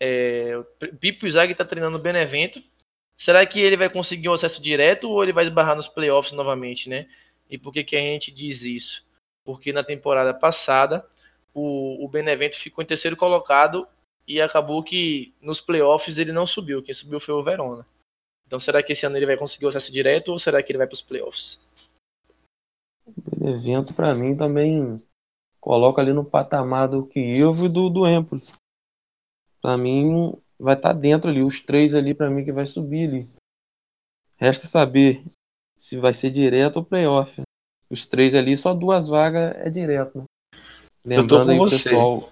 É, 0.00 0.60
Pipo 0.98 1.28
Izag 1.28 1.52
está 1.52 1.64
treinando 1.64 1.96
o 1.96 2.00
Benevento. 2.00 2.60
Será 3.16 3.46
que 3.46 3.60
ele 3.60 3.76
vai 3.76 3.88
conseguir 3.88 4.28
um 4.28 4.32
acesso 4.32 4.60
direto 4.60 5.08
ou 5.08 5.22
ele 5.22 5.32
vai 5.32 5.44
esbarrar 5.44 5.76
nos 5.76 5.86
playoffs 5.86 6.32
novamente, 6.32 6.88
né? 6.88 7.08
E 7.48 7.56
por 7.56 7.72
que, 7.72 7.84
que 7.84 7.94
a 7.94 8.00
gente 8.00 8.32
diz 8.32 8.64
isso? 8.64 9.04
Porque 9.44 9.72
na 9.72 9.84
temporada 9.84 10.34
passada 10.34 11.08
o, 11.54 12.04
o 12.04 12.08
Benevento 12.08 12.58
ficou 12.58 12.82
em 12.82 12.86
terceiro 12.88 13.16
colocado 13.16 13.86
e 14.26 14.40
acabou 14.40 14.82
que 14.82 15.32
nos 15.40 15.60
playoffs 15.60 16.18
ele 16.18 16.32
não 16.32 16.48
subiu. 16.48 16.82
Quem 16.82 16.92
subiu 16.92 17.20
foi 17.20 17.34
o 17.34 17.44
Verona. 17.44 17.86
Então 18.44 18.58
será 18.58 18.82
que 18.82 18.92
esse 18.92 19.06
ano 19.06 19.16
ele 19.16 19.26
vai 19.26 19.36
conseguir 19.36 19.66
o 19.66 19.68
acesso 19.68 19.92
direto 19.92 20.32
ou 20.32 20.38
será 20.40 20.60
que 20.64 20.72
ele 20.72 20.78
vai 20.78 20.88
para 20.88 20.94
os 20.94 21.02
playoffs? 21.02 21.60
O 23.40 23.48
evento, 23.48 23.94
pra 23.94 24.12
mim, 24.14 24.36
também 24.36 25.00
coloca 25.68 26.00
ali 26.00 26.14
no 26.14 26.24
patamar 26.24 26.88
do 26.88 27.06
Kiev 27.06 27.66
e 27.66 27.68
do, 27.68 27.90
do 27.90 28.08
Empoli. 28.08 28.42
Pra 29.60 29.76
mim, 29.76 30.32
vai 30.58 30.74
estar 30.74 30.94
dentro 30.94 31.28
ali, 31.28 31.42
os 31.42 31.60
três 31.60 31.94
ali, 31.94 32.14
pra 32.14 32.30
mim, 32.30 32.42
que 32.42 32.50
vai 32.50 32.64
subir 32.64 33.06
ali. 33.06 33.28
Resta 34.38 34.66
saber 34.66 35.22
se 35.76 35.98
vai 35.98 36.14
ser 36.14 36.30
direto 36.30 36.78
ou 36.78 36.84
playoff. 36.84 37.42
Os 37.90 38.06
três 38.06 38.34
ali, 38.34 38.56
só 38.56 38.72
duas 38.72 39.08
vagas 39.08 39.56
é 39.56 39.68
direto, 39.68 40.20
né? 40.20 40.24
Lembrando 41.04 41.50
aí 41.50 41.60
o 41.60 41.68
pessoal. 41.68 42.30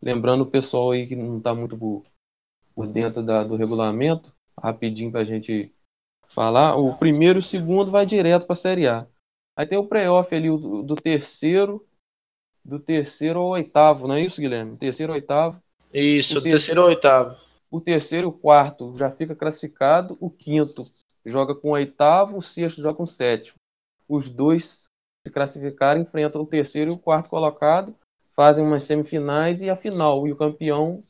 Lembrando 0.00 0.44
o 0.44 0.50
pessoal 0.50 0.92
aí 0.92 1.06
que 1.06 1.14
não 1.14 1.42
tá 1.42 1.54
muito 1.54 1.76
por, 1.76 2.86
dentro 2.86 3.22
da- 3.22 3.44
do 3.44 3.54
regulamento, 3.54 4.32
rapidinho 4.58 5.12
pra 5.12 5.24
gente 5.24 5.70
falar. 6.28 6.76
O 6.76 6.96
primeiro 6.96 7.38
e 7.38 7.40
o 7.40 7.42
segundo 7.42 7.90
vai 7.90 8.06
direto 8.06 8.46
pra 8.46 8.56
Série 8.56 8.88
A. 8.88 9.06
Aí 9.58 9.66
tem 9.66 9.76
o 9.76 9.86
playoff 9.86 10.34
ali, 10.34 10.48
o 10.48 10.56
do, 10.56 10.82
do 10.82 10.96
terceiro, 10.96 11.78
do 12.64 12.78
terceiro 12.78 13.38
ao 13.38 13.48
oitavo, 13.48 14.06
não 14.06 14.14
é 14.14 14.22
isso, 14.22 14.40
Guilherme? 14.40 14.76
Terceiro 14.76 15.12
ao 15.12 15.16
oitavo. 15.16 15.60
Isso, 15.92 16.32
O 16.32 16.40
do 16.40 16.44
terceiro 16.44 16.80
ou 16.82 16.88
oitavo. 16.88 17.36
O 17.70 17.80
terceiro 17.80 18.28
e 18.28 18.30
o 18.30 18.32
quarto 18.32 18.96
já 18.96 19.10
fica 19.10 19.34
classificado. 19.34 20.16
O 20.20 20.30
quinto 20.30 20.84
joga 21.24 21.54
com 21.54 21.68
o 21.68 21.72
oitavo, 21.72 22.38
o 22.38 22.42
sexto 22.42 22.82
joga 22.82 22.96
com 22.96 23.02
o 23.04 23.06
sétimo. 23.06 23.56
Os 24.08 24.28
dois 24.28 24.86
se 25.26 25.32
classificarem 25.32 26.02
enfrentam 26.02 26.42
o 26.42 26.46
terceiro 26.46 26.90
e 26.90 26.94
o 26.94 26.98
quarto 26.98 27.30
colocado, 27.30 27.94
fazem 28.34 28.64
umas 28.64 28.84
semifinais 28.84 29.62
e 29.62 29.70
a 29.70 29.76
final. 29.76 30.26
E 30.26 30.32
o 30.32 30.36
campeão 30.36 31.02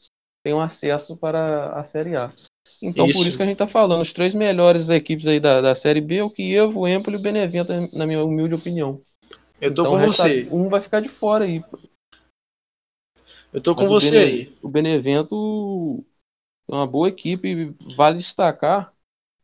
tem 0.42 0.53
um 0.53 0.61
acesso 0.61 1.16
para 1.16 1.72
a 1.72 1.84
Série 1.84 2.16
A. 2.16 2.32
Então, 2.82 3.07
por 3.07 3.20
Isso. 3.20 3.28
isso 3.28 3.36
que 3.36 3.42
a 3.42 3.46
gente 3.46 3.55
está 3.55 3.66
falando. 3.66 4.00
Os 4.00 4.12
três 4.12 4.34
melhores 4.34 4.88
equipes 4.88 5.26
aí 5.26 5.38
da, 5.38 5.61
da 5.61 5.74
Série 5.74 6.00
B, 6.00 6.22
o 6.22 6.30
Kiev, 6.30 6.76
o 6.76 6.86
Empoli 6.86 7.16
e 7.16 7.18
o 7.18 7.22
Benevento, 7.22 7.72
na 7.96 8.07
minha 8.07 8.24
humilde 8.24 8.55
opinião. 8.55 9.00
Eu 9.63 9.73
tô 9.73 9.83
então, 9.83 9.93
com 9.93 9.97
resta- 9.99 10.25
você. 10.25 10.49
Um 10.51 10.69
vai 10.69 10.83
ficar 10.83 11.01
de 11.01 11.09
fora 11.09 11.45
aí. 11.45 11.63
Eu 13.53 13.63
tô 13.63 13.77
com 13.77 13.83
Mas 13.83 13.91
o 13.91 13.95
você 13.95 14.11
Bene- 14.11 14.25
aí. 14.25 14.59
O 14.61 14.69
Benevento 14.69 16.05
é 16.69 16.75
uma 16.75 16.87
boa 16.87 17.09
equipe. 17.09 17.67
Vale 17.97 18.19
destacar 18.19 18.93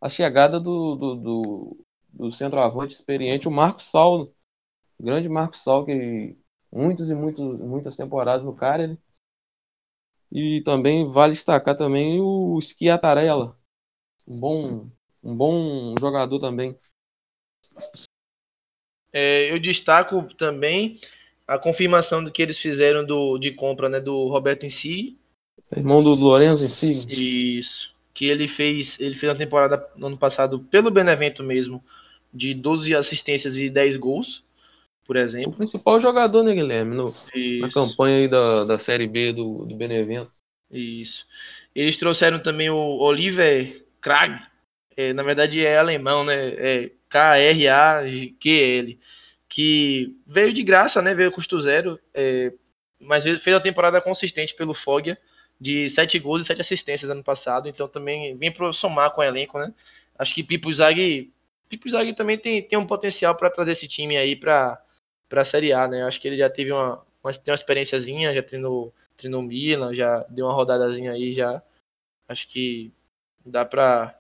a 0.01 0.09
chegada 0.09 0.59
do, 0.59 0.97
do, 0.97 1.15
do, 1.15 1.77
do 2.15 2.33
centroavante 2.33 2.95
experiente, 2.95 3.47
o 3.47 3.51
Marcos 3.53 3.85
Saulo. 3.85 4.29
O 4.99 5.05
grande 5.05 5.29
Marcos 5.29 5.61
Saulo, 5.63 5.87
que 5.87 6.37
muitos 6.73 7.11
e 7.11 7.15
muitos, 7.15 7.61
muitas 7.61 7.97
temporadas 7.97 8.45
no 8.45 8.57
cara. 8.57 8.99
E 10.33 10.61
também 10.63 11.09
vale 11.09 11.33
destacar 11.33 11.77
também 11.77 12.21
o 12.21 12.61
Schiatarella. 12.61 13.57
Um 14.27 14.41
bom, 14.41 14.91
um 15.23 15.37
bom 15.37 15.95
jogador 16.01 16.41
também. 16.41 16.77
É, 19.13 19.51
eu 19.53 19.59
destaco 19.59 20.23
também 20.35 21.01
a 21.47 21.59
confirmação 21.59 22.23
do 22.23 22.31
que 22.33 22.43
eles 22.43 22.59
fizeram 22.59 23.05
do, 23.05 23.39
de 23.39 23.53
compra 23.53 23.89
né, 23.89 24.01
do 24.01 24.29
Roberto 24.29 24.71
si. 24.71 25.19
Irmão 25.75 26.03
do 26.03 26.15
Lorenzo 26.15 26.69
si. 26.69 27.09
Isso. 27.09 27.91
Que 28.15 28.27
ele 28.27 28.49
fez, 28.49 28.99
ele 29.01 29.15
fez 29.15 29.31
uma 29.31 29.39
temporada 29.39 29.89
no 29.97 30.09
ano 30.09 30.19
passado 30.19 30.61
pelo 30.71 30.91
Benevento 30.91 31.43
mesmo, 31.43 31.83
de 32.33 32.53
12 32.55 32.95
assistências 32.95 33.57
e 33.59 33.71
10 33.71 33.97
gols, 33.97 34.43
por 35.07 35.17
O 35.43 35.51
exemplo. 35.51 35.53
principal 35.53 36.01
jogador, 36.01 36.43
né, 36.45 36.55
Guilherme? 36.55 36.95
No, 36.95 37.21
na 37.59 37.69
campanha 37.71 38.19
aí 38.19 38.29
da, 38.29 38.65
da 38.65 38.79
Série 38.79 39.07
B 39.09 39.33
do, 39.33 39.65
do 39.67 39.77
Benevento. 39.77 40.33
Isso. 40.71 41.25
Eles 41.75 41.97
trouxeram 41.97 42.43
também 42.43 42.71
o 42.71 42.77
Oliver 42.77 43.85
Krag. 44.01 44.41
É, 44.97 45.13
na 45.13 45.23
verdade 45.23 45.65
é 45.65 45.79
alemão, 45.79 46.25
né? 46.25 46.35
É 46.55 46.93
K-R-A-G-L. 47.09 48.99
Que 49.49 50.17
veio 50.27 50.53
de 50.53 50.63
graça, 50.63 51.01
né? 51.03 51.15
Veio 51.15 51.33
custo 51.33 51.61
zero. 51.61 51.99
é, 52.15 52.53
mas 53.01 53.25
fez 53.25 53.49
uma 53.49 53.63
temporada 53.63 54.01
consistente 54.01 54.55
pelo 54.55 54.75
Foggia. 54.75 55.19
De 55.61 55.91
7 55.91 56.19
gols 56.21 56.43
e 56.43 56.47
7 56.47 56.61
assistências 56.61 57.11
ano 57.11 57.25
passado. 57.25 57.69
Então 57.69 57.89
também 57.89 58.37
vem 58.37 58.53
para 58.53 58.73
somar 58.73 59.11
com 59.13 59.21
o 59.21 59.25
elenco, 59.25 59.59
né? 59.59 59.73
Acho 60.19 60.35
que 60.35 60.43
Pipo 60.43 60.73
Zag. 60.73 61.33
Pipo 61.69 61.91
Zag 61.91 62.15
também 62.15 62.39
tem, 62.39 62.63
tem 62.63 62.79
um 62.79 62.87
potencial 62.87 63.35
para 63.35 63.51
trazer 63.51 63.73
esse 63.73 63.89
time 63.89 64.17
aí 64.17 64.37
para 64.37 64.81
a 65.33 65.45
Série 65.45 65.73
A, 65.73 65.89
né? 65.89 66.05
Acho 66.05 66.21
que 66.21 66.29
ele 66.29 66.39
já 66.39 66.49
teve 66.49 66.73
uma, 66.73 67.05
uma, 67.23 67.33
tem 67.33 67.53
uma 67.53 67.57
experiênciazinha, 67.57 68.35
já 68.35 68.43
treinou 68.43 68.93
treinou 69.19 69.43
Milan, 69.43 69.95
já 69.95 70.21
deu 70.31 70.47
uma 70.47 70.55
rodadazinha 70.55 71.13
aí, 71.13 71.35
já. 71.35 71.63
Acho 72.29 72.49
que 72.49 72.93
dá 73.45 73.65
pra. 73.65 74.18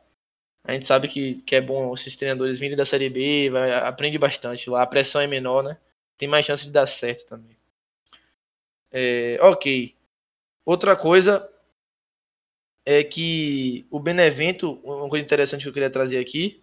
A 0.65 0.73
gente 0.73 0.87
sabe 0.87 1.09
que, 1.09 1.41
que 1.43 1.55
é 1.55 1.61
bom 1.61 1.95
esses 1.95 2.17
treinadores 2.17 2.59
virem 2.59 2.77
da 2.77 2.85
Série 2.85 3.09
B, 3.09 3.51
vai, 3.51 3.73
aprende 3.73 4.19
bastante 4.19 4.69
lá, 4.69 4.83
a 4.83 4.87
pressão 4.87 5.21
é 5.21 5.27
menor, 5.27 5.63
né? 5.63 5.79
Tem 6.19 6.29
mais 6.29 6.45
chance 6.45 6.65
de 6.65 6.71
dar 6.71 6.87
certo 6.87 7.27
também. 7.27 7.57
É, 8.91 9.39
ok. 9.41 9.95
Outra 10.65 10.97
coisa 10.97 11.49
é 12.85 13.05
que 13.05 13.87
o 13.91 14.01
Benevento, 14.01 14.81
uma 14.83 15.09
coisa 15.09 15.25
interessante 15.25 15.63
que 15.63 15.69
eu 15.69 15.73
queria 15.73 15.91
trazer 15.91 16.19
aqui, 16.19 16.63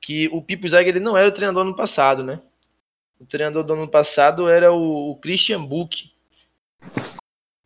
que 0.00 0.28
o 0.28 0.42
Pipo 0.42 0.68
Zag 0.68 0.88
ele 0.88 1.00
não 1.00 1.16
era 1.16 1.28
o 1.28 1.32
treinador 1.32 1.64
no 1.64 1.76
passado, 1.76 2.22
né? 2.24 2.40
O 3.20 3.26
treinador 3.26 3.62
do 3.62 3.74
ano 3.74 3.88
passado 3.88 4.48
era 4.48 4.72
o, 4.72 5.16
Christian 5.22 5.64
Buch, 5.64 6.12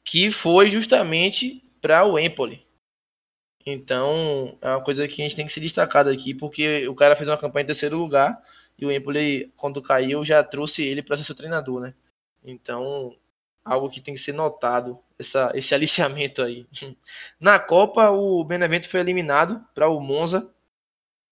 que 0.05 0.31
foi 0.31 0.71
justamente 0.71 1.65
para 1.81 2.05
o 2.05 2.19
Empoli. 2.19 2.66
Então, 3.67 4.57
é 4.63 4.71
uma 4.71 4.81
coisa 4.81 5.09
que 5.09 5.21
a 5.21 5.25
gente 5.25 5.35
tem 5.35 5.45
que 5.45 5.53
se 5.53 5.59
destacar 5.59 6.07
aqui, 6.07 6.33
porque 6.33 6.87
o 6.87 6.95
cara 6.95 7.17
fez 7.17 7.29
uma 7.29 7.37
campanha 7.37 7.65
em 7.65 7.67
terceiro 7.67 7.99
lugar 7.99 8.41
e 8.79 8.87
o 8.87 8.93
Empoli, 8.93 9.53
quando 9.57 9.83
caiu, 9.83 10.25
já 10.25 10.43
trouxe 10.45 10.85
ele 10.85 11.03
para 11.03 11.17
ser 11.17 11.25
seu 11.25 11.35
treinador, 11.35 11.81
né? 11.81 11.95
Então, 12.45 13.17
algo 13.65 13.91
que 13.91 14.01
tem 14.01 14.15
que 14.15 14.21
ser 14.21 14.33
notado, 14.33 15.01
essa, 15.19 15.51
esse 15.55 15.75
aliciamento 15.75 16.43
aí. 16.43 16.65
Na 17.41 17.59
Copa, 17.59 18.11
o 18.11 18.45
Benevento 18.45 18.89
foi 18.89 19.01
eliminado 19.01 19.61
para 19.75 19.89
o 19.89 19.99
Monza, 19.99 20.49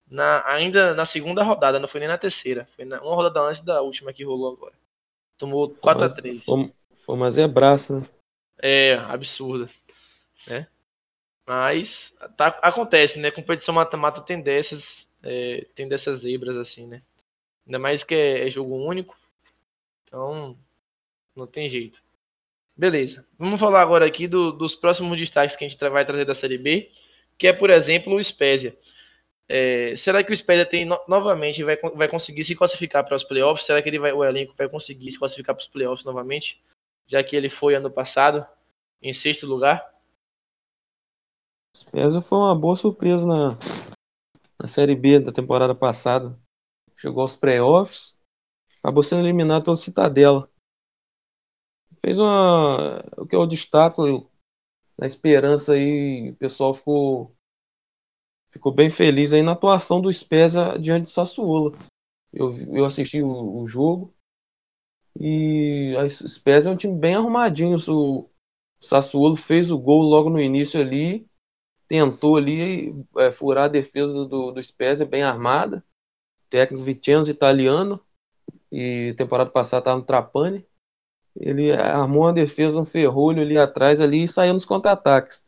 na, 0.09 0.45
ainda 0.47 0.93
na 0.93 1.05
segunda 1.05 1.41
rodada, 1.41 1.79
não 1.79 1.87
foi 1.87 2.01
nem 2.01 2.09
na 2.09 2.17
terceira, 2.17 2.67
foi 2.75 2.83
na, 2.83 3.01
uma 3.01 3.15
rodada 3.15 3.39
antes 3.39 3.63
da 3.63 3.81
última 3.81 4.11
que 4.11 4.25
rolou 4.25 4.53
agora. 4.53 4.73
Tomou 5.37 5.73
4 5.75 6.03
a 6.03 6.09
3 6.09 6.43
Foi, 6.43 7.15
uma 7.15 7.31
zebraça, 7.31 7.99
né? 7.99 8.05
É, 8.61 8.95
absurda. 8.95 9.69
Né? 10.47 10.67
Mas 11.47 12.13
tá, 12.37 12.47
acontece, 12.61 13.19
né? 13.19 13.31
Competição 13.31 13.73
mata-mata 13.75 14.21
tem 14.21 14.41
dessas, 14.41 15.07
é, 15.23 15.65
tem 15.75 15.87
dessas 15.87 16.19
zebras 16.21 16.57
assim, 16.57 16.87
né? 16.87 17.01
Ainda 17.65 17.79
mais 17.79 18.03
que 18.03 18.15
é, 18.15 18.47
é 18.47 18.51
jogo 18.51 18.75
único. 18.75 19.17
Então, 20.05 20.57
não 21.35 21.47
tem 21.47 21.69
jeito. 21.69 22.01
Beleza. 22.77 23.25
Vamos 23.39 23.59
falar 23.59 23.81
agora 23.81 24.05
aqui 24.05 24.27
do, 24.27 24.51
dos 24.51 24.75
próximos 24.75 25.17
destaques 25.17 25.55
que 25.55 25.65
a 25.65 25.69
gente 25.69 25.89
vai 25.89 26.05
trazer 26.05 26.25
da 26.25 26.35
Série 26.35 26.57
B, 26.57 26.91
que 27.37 27.47
é, 27.47 27.53
por 27.53 27.69
exemplo, 27.69 28.15
o 28.15 28.23
Spezia. 28.23 28.77
É, 29.47 29.95
será 29.97 30.23
que 30.23 30.33
o 30.33 30.37
Spezia 30.37 30.65
tem 30.65 30.85
no- 30.85 30.99
novamente 31.07 31.63
vai, 31.63 31.77
vai 31.77 32.07
conseguir 32.07 32.43
se 32.45 32.55
classificar 32.55 33.05
para 33.05 33.15
os 33.15 33.23
playoffs? 33.23 33.65
Será 33.65 33.81
que 33.81 33.89
ele 33.89 33.99
vai, 33.99 34.11
o 34.13 34.23
elenco 34.23 34.55
vai 34.57 34.69
conseguir 34.69 35.11
se 35.11 35.19
classificar 35.19 35.55
para 35.55 35.61
os 35.61 35.67
playoffs 35.67 36.05
novamente? 36.05 36.61
Já 37.07 37.23
que 37.23 37.35
ele 37.35 37.49
foi 37.49 37.75
ano 37.75 37.91
passado 37.91 38.45
em 39.01 39.13
sexto 39.13 39.45
lugar? 39.47 39.94
Spezia 41.75 42.21
foi 42.21 42.37
uma 42.37 42.55
boa 42.57 42.77
surpresa 42.77 43.27
na, 43.27 43.57
na 44.57 44.65
Série 44.65 44.95
B 44.95 45.19
da 45.19 45.33
temporada 45.33 45.75
passada. 45.75 46.39
Chegou 46.97 47.21
aos 47.21 47.35
playoffs, 47.35 48.17
acabou 48.79 49.03
sendo 49.03 49.23
eliminado 49.23 49.65
pelo 49.65 49.75
Citadela. 49.75 50.49
Fez 51.99 52.17
uma. 52.17 53.03
O 53.17 53.27
que 53.27 53.35
eu 53.35 53.45
destaco 53.45 54.03
na 54.97 55.05
esperança 55.05 55.73
aí, 55.73 56.29
o 56.29 56.35
pessoal 56.37 56.73
ficou 56.73 57.35
ficou 58.49 58.71
bem 58.71 58.89
feliz 58.89 59.33
aí 59.33 59.43
na 59.43 59.51
atuação 59.51 59.99
do 59.99 60.11
Spezia 60.13 60.79
diante 60.79 61.03
do 61.03 61.09
Sassuolo. 61.09 61.77
Eu, 62.31 62.55
eu 62.73 62.85
assisti 62.85 63.21
o, 63.21 63.61
o 63.61 63.67
jogo 63.67 64.13
e 65.19 65.93
a 65.97 66.09
Spezia 66.09 66.71
é 66.71 66.73
um 66.73 66.77
time 66.77 66.97
bem 66.97 67.15
arrumadinho. 67.15 67.75
O 67.89 68.29
Sassuolo 68.79 69.35
fez 69.35 69.71
o 69.71 69.77
gol 69.77 70.03
logo 70.03 70.29
no 70.29 70.39
início 70.39 70.79
ali, 70.79 71.27
tentou 71.87 72.37
ali 72.37 72.95
é, 73.17 73.31
furar 73.31 73.65
a 73.65 73.69
defesa 73.69 74.25
do, 74.25 74.51
do 74.51 74.63
Spezia 74.63 75.05
bem 75.05 75.23
armada. 75.23 75.83
técnico 76.49 76.83
Vicenzo 76.83 77.31
italiano 77.31 77.99
e 78.71 79.13
temporada 79.17 79.49
passada 79.49 79.81
estava 79.81 79.99
no 79.99 80.05
Trapani. 80.05 80.65
Ele 81.35 81.71
armou 81.71 82.23
uma 82.23 82.33
defesa, 82.33 82.79
um 82.79 82.85
ferrolho 82.85 83.41
ali 83.41 83.57
atrás 83.57 83.99
ali 83.99 84.23
e 84.23 84.27
saiu 84.27 84.53
nos 84.53 84.65
contra-ataques. 84.65 85.45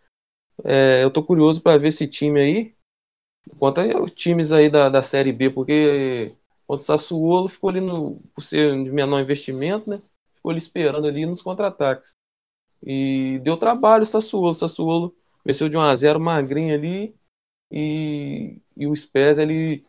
É, 0.63 1.03
eu 1.03 1.11
tô 1.11 1.23
curioso 1.23 1.61
para 1.61 1.77
ver 1.77 1.89
esse 1.89 2.07
time 2.07 2.39
aí, 2.39 2.77
Quanto 3.57 3.79
aos 3.79 4.11
times 4.11 4.51
aí 4.51 4.69
da, 4.69 4.89
da 4.89 5.01
Série 5.01 5.31
B, 5.31 5.49
porque 5.49 6.35
quanto 6.65 6.81
o 6.81 6.83
Sassuolo 6.83 7.47
ficou 7.47 7.69
ali 7.69 7.79
no, 7.79 8.19
por 8.33 8.41
ser 8.41 8.71
de 8.83 8.91
menor 8.91 9.21
investimento, 9.21 9.89
né? 9.89 10.01
Ficou 10.35 10.51
ali 10.51 10.59
esperando 10.59 11.07
ali 11.07 11.25
nos 11.25 11.41
contra-ataques. 11.41 12.11
E 12.83 13.39
deu 13.43 13.57
trabalho 13.57 14.03
o 14.03 14.05
Sassuolo. 14.05 14.53
Sassuolo 14.53 15.15
venceu 15.47 15.69
de 15.69 15.77
1 15.77 15.81
a 15.81 15.95
0 15.95 16.19
magrinho 16.19 16.75
ali. 16.75 17.15
E, 17.71 18.61
e 18.75 18.85
o 18.85 18.95
Spezia, 18.95 19.43
ele 19.43 19.83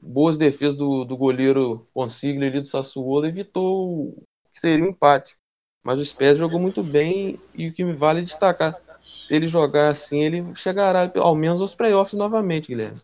boas 0.00 0.38
defesas 0.38 0.76
do, 0.76 1.04
do 1.04 1.16
goleiro 1.16 1.86
Consiglio 1.92 2.48
ali 2.48 2.60
do 2.60 2.66
Sassuolo 2.66 3.26
evitou 3.26 4.14
que 4.52 4.60
seria 4.60 4.84
um 4.84 4.88
empate. 4.88 5.36
Mas 5.84 6.00
o 6.00 6.04
Spezia 6.04 6.36
jogou 6.36 6.58
muito 6.58 6.82
bem 6.82 7.38
e 7.54 7.68
o 7.68 7.72
que 7.72 7.84
me 7.84 7.92
vale 7.92 8.22
destacar 8.22 8.80
se 9.20 9.36
ele 9.36 9.46
jogar 9.46 9.90
assim, 9.90 10.22
ele 10.22 10.54
chegará 10.54 11.12
ao 11.16 11.34
menos 11.34 11.60
aos 11.60 11.74
playoffs 11.74 12.16
novamente, 12.16 12.68
Guilherme. 12.68 13.00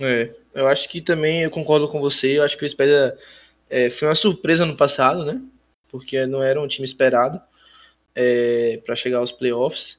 É, 0.00 0.34
eu 0.54 0.66
acho 0.66 0.88
que 0.88 1.02
também 1.02 1.42
eu 1.42 1.50
concordo 1.50 1.88
com 1.88 2.00
você. 2.00 2.38
Eu 2.38 2.42
acho 2.42 2.56
que 2.56 2.64
o 2.64 2.68
Spezia 2.68 3.18
é, 3.68 3.90
foi 3.90 4.08
uma 4.08 4.14
surpresa 4.14 4.64
no 4.64 4.76
passado, 4.76 5.26
né? 5.26 5.42
Porque 5.90 6.24
não 6.24 6.42
era 6.42 6.58
um 6.58 6.66
time 6.66 6.86
esperado 6.86 7.38
é, 8.14 8.80
para 8.86 8.96
chegar 8.96 9.18
aos 9.18 9.30
playoffs. 9.30 9.98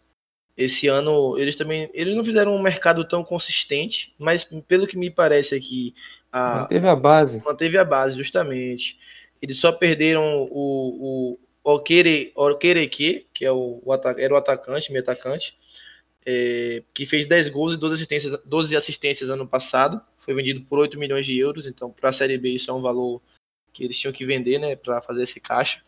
Esse 0.56 0.88
ano 0.88 1.38
eles 1.38 1.56
também 1.56 1.90
eles 1.94 2.16
não 2.16 2.24
fizeram 2.24 2.56
um 2.56 2.62
mercado 2.62 3.08
tão 3.08 3.24
consistente, 3.24 4.14
mas 4.20 4.44
pelo 4.68 4.86
que 4.86 4.96
me 4.96 5.10
parece 5.10 5.56
aqui, 5.56 5.96
a, 6.32 6.62
manteve 6.62 6.88
a 6.88 6.96
base. 6.96 7.44
Manteve 7.44 7.78
a 7.78 7.86
base, 7.86 8.18
justamente. 8.18 8.98
Eles 9.42 9.60
só 9.60 9.72
perderam 9.72 10.48
o, 10.50 11.38
o, 11.64 11.74
Okere, 11.76 12.32
Okereke, 12.36 13.28
que 13.34 13.46
é 13.46 13.52
o, 13.52 13.82
o, 13.84 13.94
era 14.18 14.34
o 14.34 14.38
atacante, 14.38 14.92
meio 14.92 15.04
atacante, 15.04 15.56
é, 16.26 16.82
que 16.94 17.06
fez 17.06 17.28
10 17.28 17.50
gols 17.50 17.74
e 17.74 17.78
12 17.78 17.96
assistências, 17.96 18.40
12 18.46 18.76
assistências 18.76 19.30
ano 19.30 19.48
passado. 19.48 20.02
Foi 20.20 20.34
vendido 20.34 20.62
por 20.62 20.80
8 20.80 20.98
milhões 20.98 21.26
de 21.26 21.38
euros, 21.38 21.68
então 21.68 21.92
para 21.92 22.10
a 22.10 22.14
Série 22.14 22.38
B 22.38 22.50
isso 22.50 22.72
é 22.72 22.74
um 22.74 22.82
valor 22.82 23.22
que 23.74 23.84
eles 23.84 24.00
tinham 24.00 24.14
que 24.14 24.26
vender 24.26 24.58
né, 24.58 24.76
para 24.76 25.02
fazer 25.02 25.24
esse 25.24 25.40
caixa. 25.40 25.82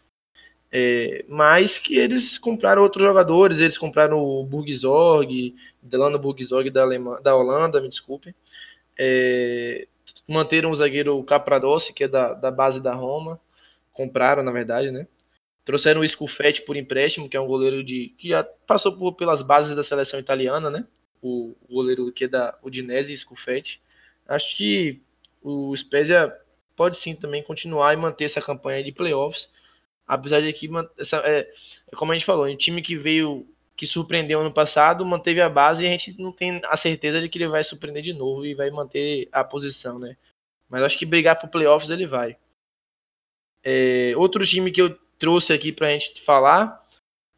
É, 0.77 1.23
mas 1.29 1.77
que 1.77 1.95
eles 1.95 2.37
compraram 2.37 2.83
outros 2.83 3.01
jogadores, 3.01 3.61
eles 3.61 3.77
compraram 3.77 4.21
o 4.21 4.43
Burgzorg, 4.43 5.55
Delano 5.81 6.19
Burgzorg 6.19 6.69
da, 6.69 6.85
da 7.21 7.33
Holanda, 7.33 7.79
me 7.79 7.87
desculpem. 7.87 8.35
É, 8.99 9.87
manteram 10.27 10.71
o 10.71 10.75
zagueiro 10.75 11.23
Capradossi, 11.23 11.93
que 11.93 12.03
é 12.03 12.09
da, 12.09 12.33
da 12.33 12.51
base 12.51 12.81
da 12.81 12.93
Roma. 12.93 13.39
Compraram, 13.93 14.43
na 14.43 14.51
verdade, 14.51 14.91
né? 14.91 15.07
Trouxeram 15.63 16.01
o 16.01 16.05
Scufetti 16.05 16.61
por 16.63 16.75
empréstimo, 16.75 17.29
que 17.29 17.37
é 17.37 17.39
um 17.39 17.47
goleiro 17.47 17.81
de 17.81 18.13
que 18.17 18.27
já 18.27 18.43
passou 18.43 18.91
por, 18.97 19.13
pelas 19.13 19.41
bases 19.41 19.77
da 19.77 19.83
seleção 19.83 20.19
italiana, 20.19 20.69
né? 20.69 20.85
O, 21.21 21.55
o 21.69 21.75
goleiro 21.75 22.11
que 22.11 22.25
é 22.25 22.27
da 22.27 22.53
Udinese, 22.61 23.17
Scufetti. 23.17 23.79
Acho 24.27 24.57
que 24.57 25.01
o 25.41 25.73
Spezia 25.77 26.35
pode 26.75 26.97
sim 26.97 27.15
também 27.15 27.41
continuar 27.41 27.93
e 27.93 27.97
manter 27.97 28.25
essa 28.25 28.41
campanha 28.41 28.83
de 28.83 28.91
playoffs, 28.91 29.47
apesar 30.07 30.41
de 30.41 30.51
que 30.53 30.69
essa, 30.97 31.17
é, 31.17 31.39
é 31.91 31.95
como 31.95 32.11
a 32.11 32.15
gente 32.15 32.25
falou, 32.25 32.47
um 32.47 32.57
time 32.57 32.81
que 32.81 32.95
veio 32.95 33.47
que 33.75 33.85
surpreendeu 33.85 34.39
ano 34.39 34.53
passado, 34.53 35.05
manteve 35.05 35.41
a 35.41 35.49
base 35.49 35.83
e 35.83 35.87
a 35.87 35.91
gente 35.91 36.19
não 36.19 36.31
tem 36.31 36.61
a 36.65 36.77
certeza 36.77 37.19
de 37.19 37.27
que 37.27 37.37
ele 37.37 37.47
vai 37.47 37.63
surpreender 37.63 38.01
de 38.01 38.13
novo 38.13 38.45
e 38.45 38.53
vai 38.53 38.69
manter 38.69 39.27
a 39.31 39.43
posição, 39.43 39.99
né? 39.99 40.15
Mas 40.69 40.83
acho 40.83 40.97
que 40.97 41.05
brigar 41.05 41.39
por 41.39 41.49
playoffs 41.49 41.89
ele 41.89 42.07
vai. 42.07 42.37
É, 43.63 44.13
outro 44.15 44.45
time 44.45 44.71
que 44.71 44.81
eu 44.81 44.97
trouxe 45.19 45.51
aqui 45.51 45.71
para 45.71 45.87
a 45.87 45.91
gente 45.91 46.21
falar. 46.21 46.83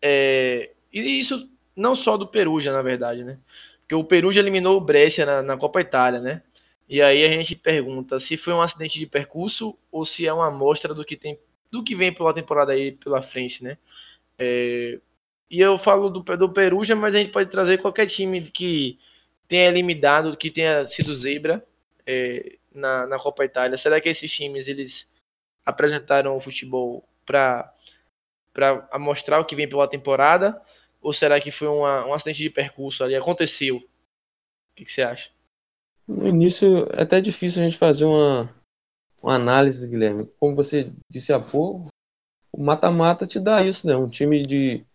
É, 0.02 0.72
e 0.94 1.20
isso 1.20 1.50
não 1.76 1.96
só 1.96 2.18
do 2.18 2.28
Perugia, 2.28 2.72
na 2.72 2.82
verdade, 2.82 3.24
né? 3.24 3.40
Porque 3.82 3.96
o 3.96 4.04
Perugia 4.04 4.42
eliminou 4.42 4.78
o 4.78 4.82
Brescia 4.82 5.26
na, 5.26 5.42
na, 5.42 5.58
Copa 5.58 5.82
Itália, 5.82 6.20
né? 6.20 6.44
E 6.90 7.02
aí 7.02 7.24
a 7.26 7.32
gente 7.32 7.56
pergunta 7.56 8.20
se 8.20 8.38
foi 8.38 8.54
um 8.54 8.62
acidente 8.62 9.00
de 9.00 9.06
percurso 9.06 9.78
ou 9.92 10.06
se 10.06 10.28
é 10.28 10.34
uma 10.34 10.48
amostra 10.48 10.94
do 10.94 11.06
que 11.06 11.16
tem, 11.16 11.40
do 11.72 11.84
que 11.84 11.96
vem 11.96 12.14
pela 12.14 12.34
temporada 12.34 12.72
aí 12.72 12.94
pela 12.94 13.22
frente, 13.22 13.64
né? 13.64 13.78
É, 14.38 15.00
e 15.50 15.60
eu 15.60 15.80
falo 15.80 16.10
do, 16.10 16.20
do 16.22 16.50
Perugia, 16.50 16.96
mas 16.96 17.16
a 17.16 17.20
gente 17.20 17.32
pode 17.32 17.50
trazer 17.50 17.82
qualquer 17.82 18.08
time 18.08 18.42
que 18.52 19.00
tenha 19.48 19.68
eliminado, 19.68 20.36
que 20.36 20.52
tenha 20.52 20.86
sido 20.88 21.14
zebra 21.20 21.66
é, 22.06 22.58
na, 22.74 23.08
na 23.08 23.20
Copa 23.20 23.46
Itália. 23.46 23.78
Será 23.78 24.00
que 24.02 24.10
esses 24.10 24.32
times 24.32 24.68
eles 24.68 25.08
apresentaram 25.66 26.36
o 26.36 26.42
futebol 26.42 27.08
para 27.26 27.74
para 28.54 28.98
mostrar 28.98 29.40
o 29.40 29.46
que 29.46 29.56
vem 29.56 29.70
pela 29.70 29.88
temporada? 29.88 30.60
Ou 31.00 31.14
será 31.14 31.40
que 31.40 31.52
foi 31.52 31.68
uma, 31.68 32.08
um 32.08 32.14
acidente 32.14 32.42
de 32.42 32.50
percurso 32.50 33.04
ali? 33.04 33.16
Aconteceu? 33.16 33.78
O 33.78 33.82
que, 34.76 34.84
que, 34.84 34.92
você 34.92 35.04
acha? 35.04 35.30
No 36.08 36.28
início 36.28 36.88
é 36.92 37.04
até 37.04 37.22
difícil 37.22 37.62
a 37.62 37.66
gente 37.66 37.78
fazer 37.78 38.06
uma, 38.06 38.50
uma 39.28 39.36
análise, 39.36 39.90
Guilherme. 39.90 40.26
Como 40.40 40.56
você 40.56 40.90
disse 41.10 41.34
há 41.34 41.40
pouco, 41.40 41.90
o 42.50 42.64
mata-mata 42.64 43.28
te 43.28 43.42
dá 43.42 43.62
isso, 43.62 43.86
né? 43.86 43.94
Um 43.94 44.08
time 44.08 44.42
de 44.42 44.86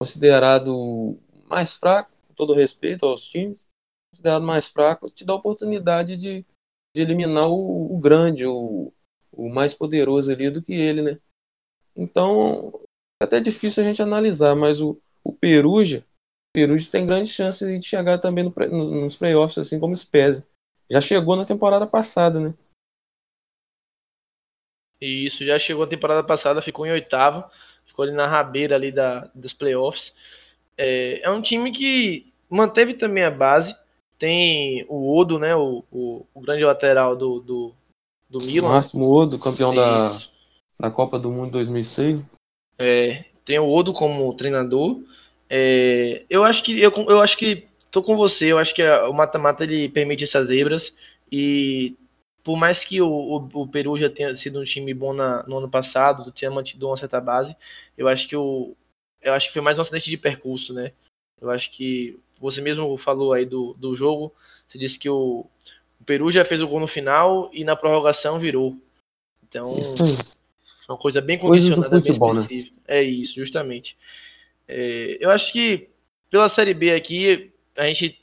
considerado 0.00 1.16
mais 1.48 1.76
fraco, 1.76 2.10
com 2.26 2.34
todo 2.34 2.52
respeito 2.52 3.06
aos 3.06 3.22
times, 3.22 3.64
considerado 4.12 4.44
mais 4.44 4.66
fraco, 4.66 5.08
te 5.08 5.24
dá 5.24 5.32
a 5.34 5.36
oportunidade 5.36 6.16
de, 6.16 6.44
de 6.94 7.02
eliminar 7.02 7.48
o, 7.48 7.94
o 7.96 8.00
grande, 8.00 8.44
o, 8.44 8.92
o 9.32 9.48
mais 9.48 9.72
poderoso 9.72 10.32
ali 10.32 10.50
do 10.50 10.60
que 10.60 10.74
ele, 10.74 11.02
né? 11.02 11.18
Então, 11.94 12.72
é 13.22 13.24
até 13.24 13.38
difícil 13.38 13.84
a 13.84 13.86
gente 13.86 14.02
analisar, 14.02 14.56
mas 14.56 14.80
o, 14.80 15.00
o 15.22 15.32
Perugia, 15.32 16.04
o 16.56 16.90
tem 16.90 17.06
grandes 17.06 17.32
chances 17.32 17.68
de 17.80 17.86
chegar 17.86 18.18
também 18.18 18.42
no, 18.42 19.00
nos 19.02 19.16
playoffs, 19.16 19.58
assim 19.58 19.78
como 19.78 19.94
o 19.94 19.96
Spezia. 19.96 20.44
Já 20.90 21.00
chegou 21.00 21.36
na 21.36 21.46
temporada 21.46 21.86
passada, 21.86 22.40
né? 22.40 22.54
Isso, 25.00 25.44
já 25.44 25.58
chegou 25.58 25.84
a 25.84 25.88
temporada 25.88 26.22
passada, 26.24 26.62
ficou 26.62 26.86
em 26.86 26.92
oitavo, 26.92 27.44
ficou 27.86 28.04
ali 28.04 28.12
na 28.12 28.26
rabeira 28.26 28.74
ali 28.74 28.90
da, 28.90 29.30
dos 29.34 29.52
playoffs. 29.52 30.12
É, 30.76 31.20
é 31.22 31.30
um 31.30 31.42
time 31.42 31.72
que 31.72 32.32
manteve 32.48 32.94
também 32.94 33.24
a 33.24 33.30
base, 33.30 33.74
tem 34.18 34.84
o 34.88 35.16
Odo, 35.16 35.38
né, 35.38 35.54
o, 35.54 35.84
o, 35.90 36.26
o 36.34 36.40
grande 36.40 36.64
lateral 36.64 37.14
do, 37.14 37.40
do, 37.40 37.74
do 38.28 38.38
Milan. 38.44 38.68
Máximo 38.68 39.12
Odo, 39.12 39.38
campeão 39.38 39.74
da, 39.74 40.16
da 40.80 40.90
Copa 40.90 41.18
do 41.18 41.30
Mundo 41.30 41.52
2006. 41.52 42.22
É, 42.78 43.24
tem 43.44 43.58
o 43.58 43.68
Odo 43.68 43.92
como 43.92 44.34
treinador. 44.34 45.00
É, 45.48 46.24
eu 46.28 46.44
acho 46.44 46.62
que 46.62 46.80
eu, 46.80 46.90
eu 47.08 47.20
acho 47.20 47.36
que 47.36 47.66
tô 47.90 48.02
com 48.02 48.16
você. 48.16 48.46
Eu 48.46 48.58
acho 48.58 48.74
que 48.74 48.82
o 48.82 49.12
mata-mata 49.12 49.64
ele 49.64 49.88
permite 49.88 50.24
essas 50.24 50.48
zebras 50.48 50.92
e 51.30 51.94
por 52.46 52.56
mais 52.56 52.84
que 52.84 53.02
o, 53.02 53.08
o, 53.08 53.62
o, 53.62 53.66
Peru 53.66 53.98
já 53.98 54.08
tenha 54.08 54.32
sido 54.36 54.60
um 54.60 54.62
time 54.62 54.94
bom 54.94 55.12
na, 55.12 55.42
no 55.48 55.58
ano 55.58 55.68
passado, 55.68 56.30
tinha 56.30 56.48
mantido 56.48 56.86
uma 56.86 56.96
certa 56.96 57.20
base, 57.20 57.56
eu 57.98 58.06
acho 58.06 58.28
que 58.28 58.36
o 58.36 58.76
eu 59.20 59.34
acho 59.34 59.48
que 59.48 59.52
foi 59.52 59.62
mais 59.62 59.76
um 59.76 59.82
acidente 59.82 60.08
de 60.08 60.16
percurso, 60.16 60.72
né? 60.72 60.92
Eu 61.40 61.50
acho 61.50 61.72
que 61.72 62.16
você 62.40 62.60
mesmo 62.60 62.96
falou 62.98 63.32
aí 63.32 63.44
do, 63.44 63.74
do 63.74 63.96
jogo, 63.96 64.32
você 64.68 64.78
disse 64.78 64.96
que 64.96 65.10
o, 65.10 65.44
o 66.00 66.04
Peru 66.04 66.30
já 66.30 66.44
fez 66.44 66.62
o 66.62 66.68
gol 66.68 66.78
no 66.78 66.86
final 66.86 67.50
e 67.52 67.64
na 67.64 67.74
prorrogação 67.74 68.38
virou. 68.38 68.76
Então, 69.42 69.74
uma 70.88 70.96
coisa 70.96 71.20
bem 71.20 71.40
condicionada, 71.40 71.96
futebol, 71.96 72.28
bem 72.28 72.36
né? 72.36 72.42
específica. 72.42 72.76
Né? 72.86 72.98
É 72.98 73.02
isso, 73.02 73.34
justamente. 73.34 73.96
É, 74.68 75.18
eu 75.18 75.32
acho 75.32 75.52
que 75.52 75.88
pela 76.30 76.48
Série 76.48 76.74
B 76.74 76.94
aqui, 76.94 77.50
a 77.76 77.88
gente 77.88 78.16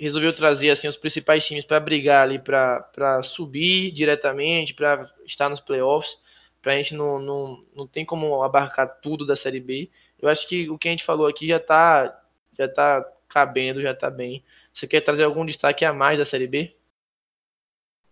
resolveu 0.00 0.34
trazer 0.34 0.70
assim 0.70 0.88
os 0.88 0.96
principais 0.96 1.44
times 1.44 1.64
para 1.64 1.78
brigar 1.78 2.22
ali 2.22 2.38
para 2.38 3.22
subir 3.22 3.92
diretamente, 3.92 4.72
para 4.72 5.10
estar 5.26 5.48
nos 5.48 5.60
playoffs. 5.60 6.16
Para 6.62 6.72
a 6.72 6.76
gente 6.76 6.94
não, 6.94 7.18
não, 7.18 7.64
não 7.74 7.86
tem 7.86 8.04
como 8.04 8.42
abarcar 8.42 9.00
tudo 9.02 9.26
da 9.26 9.36
Série 9.36 9.60
B. 9.60 9.90
Eu 10.18 10.28
acho 10.28 10.48
que 10.48 10.68
o 10.68 10.78
que 10.78 10.88
a 10.88 10.90
gente 10.90 11.04
falou 11.04 11.26
aqui 11.26 11.48
já 11.48 11.56
está 11.56 12.22
já 12.58 12.68
tá 12.68 13.06
cabendo, 13.28 13.80
já 13.80 13.92
está 13.92 14.10
bem. 14.10 14.42
Você 14.72 14.86
quer 14.86 15.00
trazer 15.00 15.24
algum 15.24 15.44
destaque 15.44 15.84
a 15.84 15.92
mais 15.92 16.18
da 16.18 16.24
Série 16.24 16.46
B? 16.46 16.74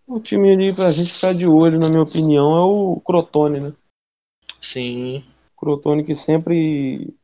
O 0.06 0.20
time 0.20 0.50
ali 0.52 0.74
pra 0.74 0.90
gente 0.90 1.12
ficar 1.12 1.34
de 1.34 1.46
olho, 1.46 1.78
na 1.78 1.88
minha 1.88 2.02
opinião, 2.02 2.56
é 2.56 2.60
o 2.60 3.00
Crotone, 3.00 3.60
né? 3.60 3.72
Sim. 4.60 5.22
Crotone 5.56 6.04
que 6.04 6.14
sempre 6.14 7.14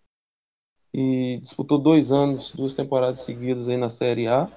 e 0.94 1.40
disputou 1.40 1.76
dois 1.76 2.12
anos, 2.12 2.54
duas 2.54 2.72
temporadas 2.72 3.22
seguidas 3.22 3.68
aí 3.68 3.76
na 3.76 3.88
Série 3.88 4.28
A. 4.28 4.48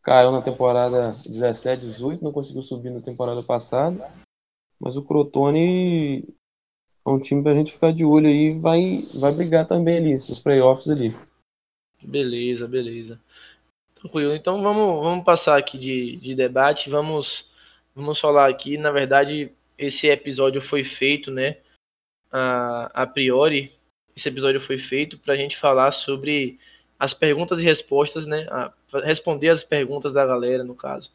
Caiu 0.00 0.30
na 0.30 0.40
temporada 0.40 1.10
17, 1.10 1.84
18, 1.84 2.22
não 2.22 2.30
conseguiu 2.30 2.62
subir 2.62 2.90
na 2.90 3.00
temporada 3.00 3.42
passada. 3.42 4.08
Mas 4.78 4.96
o 4.96 5.02
Crotone 5.02 6.22
é 7.04 7.10
um 7.10 7.18
time 7.18 7.42
pra 7.42 7.54
gente 7.54 7.72
ficar 7.72 7.92
de 7.92 8.04
olho 8.04 8.28
aí, 8.28 8.56
vai 8.56 9.00
vai 9.18 9.32
brigar 9.32 9.66
também 9.66 9.96
ali, 9.96 10.12
nos 10.12 10.38
playoffs 10.38 10.88
ali. 10.88 11.12
Beleza, 12.00 12.68
beleza. 12.68 13.20
Tranquilo. 13.96 14.36
Então 14.36 14.62
vamos, 14.62 15.02
vamos 15.02 15.24
passar 15.24 15.58
aqui 15.58 15.76
de, 15.76 16.16
de 16.18 16.36
debate. 16.36 16.88
Vamos, 16.88 17.44
vamos 17.92 18.20
falar 18.20 18.48
aqui. 18.48 18.78
Na 18.78 18.92
verdade, 18.92 19.50
esse 19.76 20.06
episódio 20.06 20.60
foi 20.62 20.84
feito, 20.84 21.32
né? 21.32 21.56
A, 22.30 23.02
a 23.02 23.06
priori, 23.06 23.75
esse 24.16 24.28
episódio 24.28 24.60
foi 24.60 24.78
feito 24.78 25.18
para 25.18 25.34
a 25.34 25.36
gente 25.36 25.56
falar 25.56 25.92
sobre 25.92 26.58
as 26.98 27.12
perguntas 27.12 27.60
e 27.60 27.62
respostas, 27.62 28.24
né? 28.24 28.46
A, 28.50 28.72
responder 29.04 29.50
as 29.50 29.62
perguntas 29.62 30.12
da 30.12 30.24
galera, 30.24 30.64
no 30.64 30.74
caso. 30.74 31.10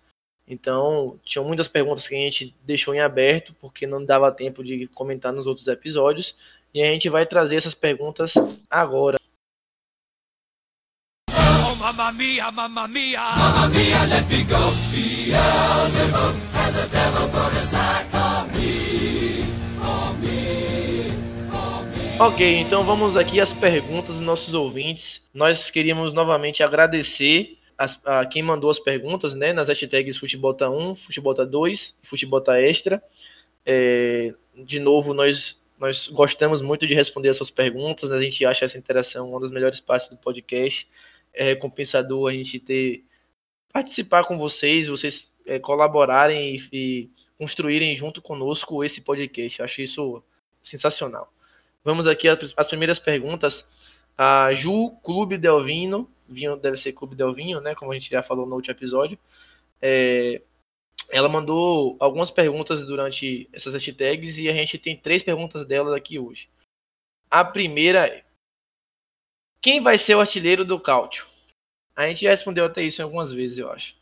Então, 0.47 1.19
tinham 1.25 1.45
muitas 1.45 1.67
perguntas 1.67 2.07
que 2.07 2.13
a 2.13 2.17
gente 2.17 2.53
deixou 2.63 2.93
em 2.93 2.99
aberto, 2.99 3.55
porque 3.59 3.87
não 3.87 4.03
dava 4.03 4.31
tempo 4.31 4.63
de 4.63 4.87
comentar 4.87 5.33
nos 5.33 5.47
outros 5.47 5.67
episódios. 5.67 6.35
E 6.73 6.81
a 6.81 6.85
gente 6.85 7.09
vai 7.09 7.25
trazer 7.25 7.55
essas 7.55 7.73
perguntas 7.73 8.33
agora. 8.69 9.17
Oh, 11.29 11.75
mamma 11.75 12.11
mia, 12.11 12.51
mamma 12.51 12.87
mia! 12.87 13.19
Mamma 13.19 13.67
mia, 13.69 14.03
let 14.05 14.27
me 14.27 14.43
go! 14.43 15.01
Beelzebub 15.31 16.35
has 16.53 16.75
a 16.75 16.87
devil 16.87 17.27
put 17.29 17.53
aside 17.55 18.05
for 18.11 18.47
me, 18.53 19.00
Ok, 22.19 22.59
então 22.59 22.83
vamos 22.83 23.17
aqui 23.17 23.39
às 23.39 23.51
perguntas 23.51 24.15
dos 24.15 24.23
nossos 24.23 24.53
ouvintes. 24.53 25.21
Nós 25.33 25.71
queríamos 25.71 26.13
novamente 26.13 26.61
agradecer 26.61 27.57
as, 27.77 27.99
a 28.05 28.25
quem 28.25 28.43
mandou 28.43 28.69
as 28.69 28.79
perguntas, 28.79 29.33
né, 29.33 29.51
nas 29.53 29.67
hashtags 29.67 30.17
Futebolta 30.17 30.69
1, 30.69 30.95
Futebolta 30.95 31.45
2, 31.45 31.95
Futebolta 32.03 32.59
Extra. 32.61 33.03
É, 33.65 34.33
de 34.55 34.79
novo, 34.79 35.13
nós, 35.13 35.59
nós 35.79 36.07
gostamos 36.07 36.61
muito 36.61 36.85
de 36.85 36.93
responder 36.93 37.29
essas 37.29 37.49
perguntas, 37.49 38.09
né, 38.09 38.17
a 38.17 38.21
gente 38.21 38.45
acha 38.45 38.65
essa 38.65 38.77
interação 38.77 39.29
uma 39.29 39.39
das 39.39 39.51
melhores 39.51 39.79
partes 39.79 40.09
do 40.09 40.17
podcast. 40.17 40.87
É 41.33 41.45
recompensador 41.45 42.29
a 42.29 42.33
gente 42.33 42.59
ter 42.59 43.03
participar 43.73 44.25
com 44.25 44.37
vocês, 44.37 44.87
vocês 44.87 45.33
é, 45.45 45.57
colaborarem 45.57 46.55
e, 46.55 46.69
e 46.71 47.09
construírem 47.37 47.95
junto 47.97 48.21
conosco 48.21 48.83
esse 48.83 49.01
podcast. 49.01 49.59
Eu 49.59 49.65
acho 49.65 49.81
isso 49.81 50.23
sensacional. 50.61 51.31
Vamos 51.83 52.07
aqui 52.07 52.27
às, 52.27 52.67
primeiras 52.67 52.99
perguntas. 52.99 53.65
A 54.17 54.53
Ju 54.53 54.91
Clube 55.03 55.37
Delvino 55.37 56.09
Vinho 56.31 56.55
deve 56.55 56.77
ser 56.77 56.93
Clube 56.93 57.15
Del 57.15 57.33
Vinho, 57.33 57.59
né? 57.59 57.75
Como 57.75 57.91
a 57.91 57.95
gente 57.95 58.09
já 58.09 58.23
falou 58.23 58.45
no 58.45 58.55
último 58.55 58.73
episódio. 58.73 59.19
É, 59.81 60.41
ela 61.09 61.27
mandou 61.27 61.97
algumas 61.99 62.31
perguntas 62.31 62.85
durante 62.85 63.49
essas 63.51 63.73
hashtags 63.73 64.37
e 64.37 64.47
a 64.49 64.53
gente 64.53 64.77
tem 64.77 64.97
três 64.97 65.21
perguntas 65.21 65.67
delas 65.67 65.93
aqui 65.93 66.17
hoje. 66.17 66.49
A 67.29 67.43
primeira 67.43 68.07
é: 68.07 68.23
Quem 69.61 69.81
vai 69.81 69.97
ser 69.97 70.15
o 70.15 70.21
artilheiro 70.21 70.63
do 70.63 70.79
Cáutio? 70.79 71.27
A 71.95 72.07
gente 72.07 72.21
já 72.21 72.29
respondeu 72.29 72.65
até 72.65 72.81
isso 72.81 73.03
algumas 73.03 73.31
vezes, 73.31 73.57
eu 73.57 73.69
acho. 73.69 73.95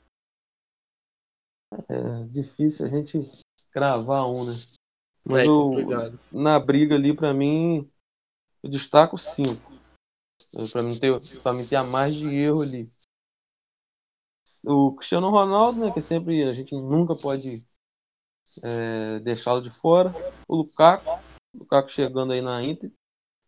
É 1.89 2.23
difícil 2.31 2.85
a 2.85 2.89
gente 2.89 3.19
cravar 3.71 4.27
um, 4.27 4.45
né? 4.45 4.53
Mas 5.25 5.43
é, 5.43 5.47
eu, 5.47 5.75
na 6.31 6.59
briga 6.59 6.95
ali, 6.95 7.13
para 7.13 7.33
mim, 7.33 7.89
eu 8.63 8.69
destaco 8.69 9.17
cinco 9.17 9.79
para 10.71 10.83
mim 10.83 10.97
ter 10.97 11.41
para 11.41 11.53
mim 11.53 11.65
ter 11.65 11.75
a 11.75 11.83
mais 11.83 12.15
de 12.15 12.27
erro 12.27 12.61
ali. 12.61 12.91
O 14.65 14.93
Cristiano 14.95 15.29
Ronaldo, 15.29 15.79
né, 15.79 15.91
que 15.91 16.01
sempre 16.01 16.43
a 16.43 16.53
gente 16.53 16.73
nunca 16.75 17.15
pode 17.15 17.65
é, 18.63 19.19
deixá-lo 19.19 19.61
de 19.61 19.69
fora. 19.69 20.11
O 20.47 20.57
Lukaku, 20.57 21.09
o 21.53 21.59
Lukaku 21.59 21.89
chegando 21.89 22.33
aí 22.33 22.41
na 22.41 22.63
Inter, 22.63 22.91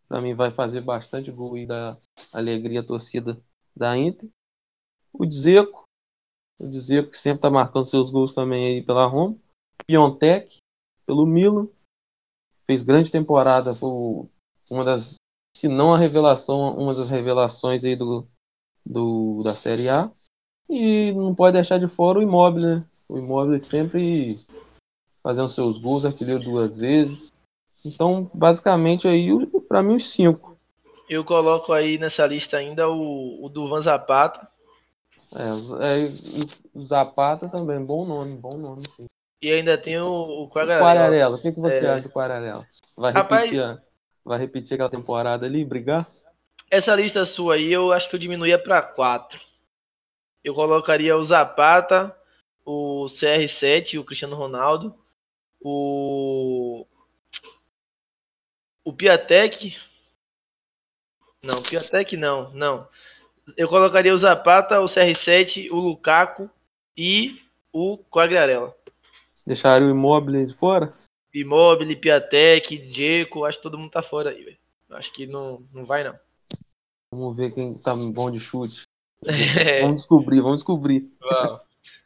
para 0.08 0.20
mim 0.20 0.32
vai 0.32 0.52
fazer 0.52 0.80
bastante 0.80 1.30
gol 1.30 1.58
e 1.58 1.66
dar 1.66 1.98
alegria 2.32 2.80
à 2.80 2.86
torcida 2.86 3.42
da 3.76 3.96
Inter. 3.96 4.30
O 5.12 5.26
Dzeko, 5.26 5.84
o 6.60 6.66
Dzeko 6.66 7.10
que 7.10 7.18
sempre 7.18 7.38
está 7.38 7.50
marcando 7.50 7.84
seus 7.84 8.10
gols 8.10 8.32
também 8.32 8.66
aí 8.66 8.82
pela 8.82 9.06
Roma. 9.06 9.36
Piontek, 9.86 10.58
pelo 11.06 11.26
Milan, 11.26 11.68
fez 12.66 12.82
grande 12.82 13.10
temporada, 13.10 13.74
foi 13.74 14.26
uma 14.70 14.84
das 14.84 15.16
se 15.56 15.68
não 15.68 15.92
a 15.92 15.98
revelação, 15.98 16.76
uma 16.76 16.94
das 16.94 17.10
revelações 17.10 17.84
aí 17.84 17.94
do, 17.94 18.26
do 18.84 19.42
da 19.44 19.54
Série 19.54 19.88
A. 19.88 20.10
E 20.68 21.12
não 21.12 21.34
pode 21.34 21.54
deixar 21.54 21.78
de 21.78 21.86
fora 21.86 22.18
o 22.18 22.22
Imóvel, 22.22 22.62
né? 22.62 22.84
O 23.08 23.18
Imóvel 23.18 23.58
sempre 23.60 24.38
fazendo 25.22 25.50
seus 25.50 25.78
gols, 25.78 26.06
artilheiro 26.06 26.42
duas 26.42 26.78
vezes. 26.78 27.32
Então, 27.84 28.30
basicamente 28.32 29.06
aí, 29.06 29.28
para 29.68 29.82
mim, 29.82 29.96
os 29.96 30.08
cinco. 30.08 30.56
Eu 31.08 31.24
coloco 31.24 31.72
aí 31.72 31.98
nessa 31.98 32.26
lista 32.26 32.56
ainda 32.56 32.88
o, 32.88 33.44
o 33.44 33.48
Duvan 33.48 33.82
Zapata. 33.82 34.48
É, 35.34 35.42
é, 35.44 36.08
o 36.74 36.86
Zapata 36.86 37.48
também, 37.48 37.84
bom 37.84 38.06
nome, 38.06 38.34
bom 38.36 38.56
nome, 38.56 38.82
sim. 38.90 39.06
E 39.42 39.50
ainda 39.50 39.76
tem 39.76 39.98
o, 39.98 40.44
o 40.44 40.48
Quararela. 40.48 41.36
O 41.36 41.42
que, 41.42 41.52
que 41.52 41.60
você 41.60 41.84
é... 41.84 41.90
acha 41.90 42.04
do 42.04 42.10
Quararela? 42.10 42.64
Vai 42.96 43.12
Rapaz, 43.12 43.50
repetir 43.50 43.82
vai 44.24 44.38
repetir 44.38 44.74
aquela 44.74 44.90
temporada 44.90 45.46
ali, 45.46 45.64
brigar? 45.64 46.08
Essa 46.70 46.94
lista 46.94 47.24
sua 47.24 47.54
aí, 47.54 47.70
eu 47.72 47.92
acho 47.92 48.08
que 48.08 48.16
eu 48.16 48.20
diminuía 48.20 48.58
para 48.58 48.80
quatro. 48.80 49.40
Eu 50.42 50.54
colocaria 50.54 51.16
o 51.16 51.24
Zapata, 51.24 52.16
o 52.64 53.06
CR7, 53.06 53.98
o 53.98 54.04
Cristiano 54.04 54.36
Ronaldo, 54.36 54.94
o 55.60 56.86
o 58.84 58.92
Piatek. 58.92 59.76
Não, 61.42 61.62
Piatek 61.62 62.16
não, 62.16 62.50
não. 62.52 62.88
Eu 63.56 63.68
colocaria 63.68 64.14
o 64.14 64.18
Zapata, 64.18 64.80
o 64.80 64.86
CR7, 64.86 65.70
o 65.70 65.76
Lukaku 65.76 66.48
e 66.96 67.42
o 67.72 67.98
Quagliarella. 67.98 68.74
Deixaria 69.46 69.86
o 69.86 69.90
Immobile 69.90 70.46
de 70.46 70.54
fora? 70.54 70.92
Immobile, 71.34 71.96
Piatek, 71.96 72.78
Diego, 72.78 73.44
acho 73.44 73.58
que 73.58 73.62
todo 73.62 73.78
mundo 73.78 73.90
tá 73.90 74.02
fora 74.02 74.30
aí, 74.30 74.44
velho. 74.44 74.58
Acho 74.90 75.12
que 75.12 75.26
não, 75.26 75.64
não 75.72 75.84
vai, 75.84 76.04
não. 76.04 76.14
Vamos 77.12 77.36
ver 77.36 77.52
quem 77.52 77.74
tá 77.74 77.94
bom 77.94 78.30
de 78.30 78.38
chute. 78.38 78.86
É. 79.26 79.80
Vamos 79.82 80.02
descobrir, 80.02 80.40
vamos 80.40 80.56
descobrir. 80.56 81.08
Uau. 81.22 81.60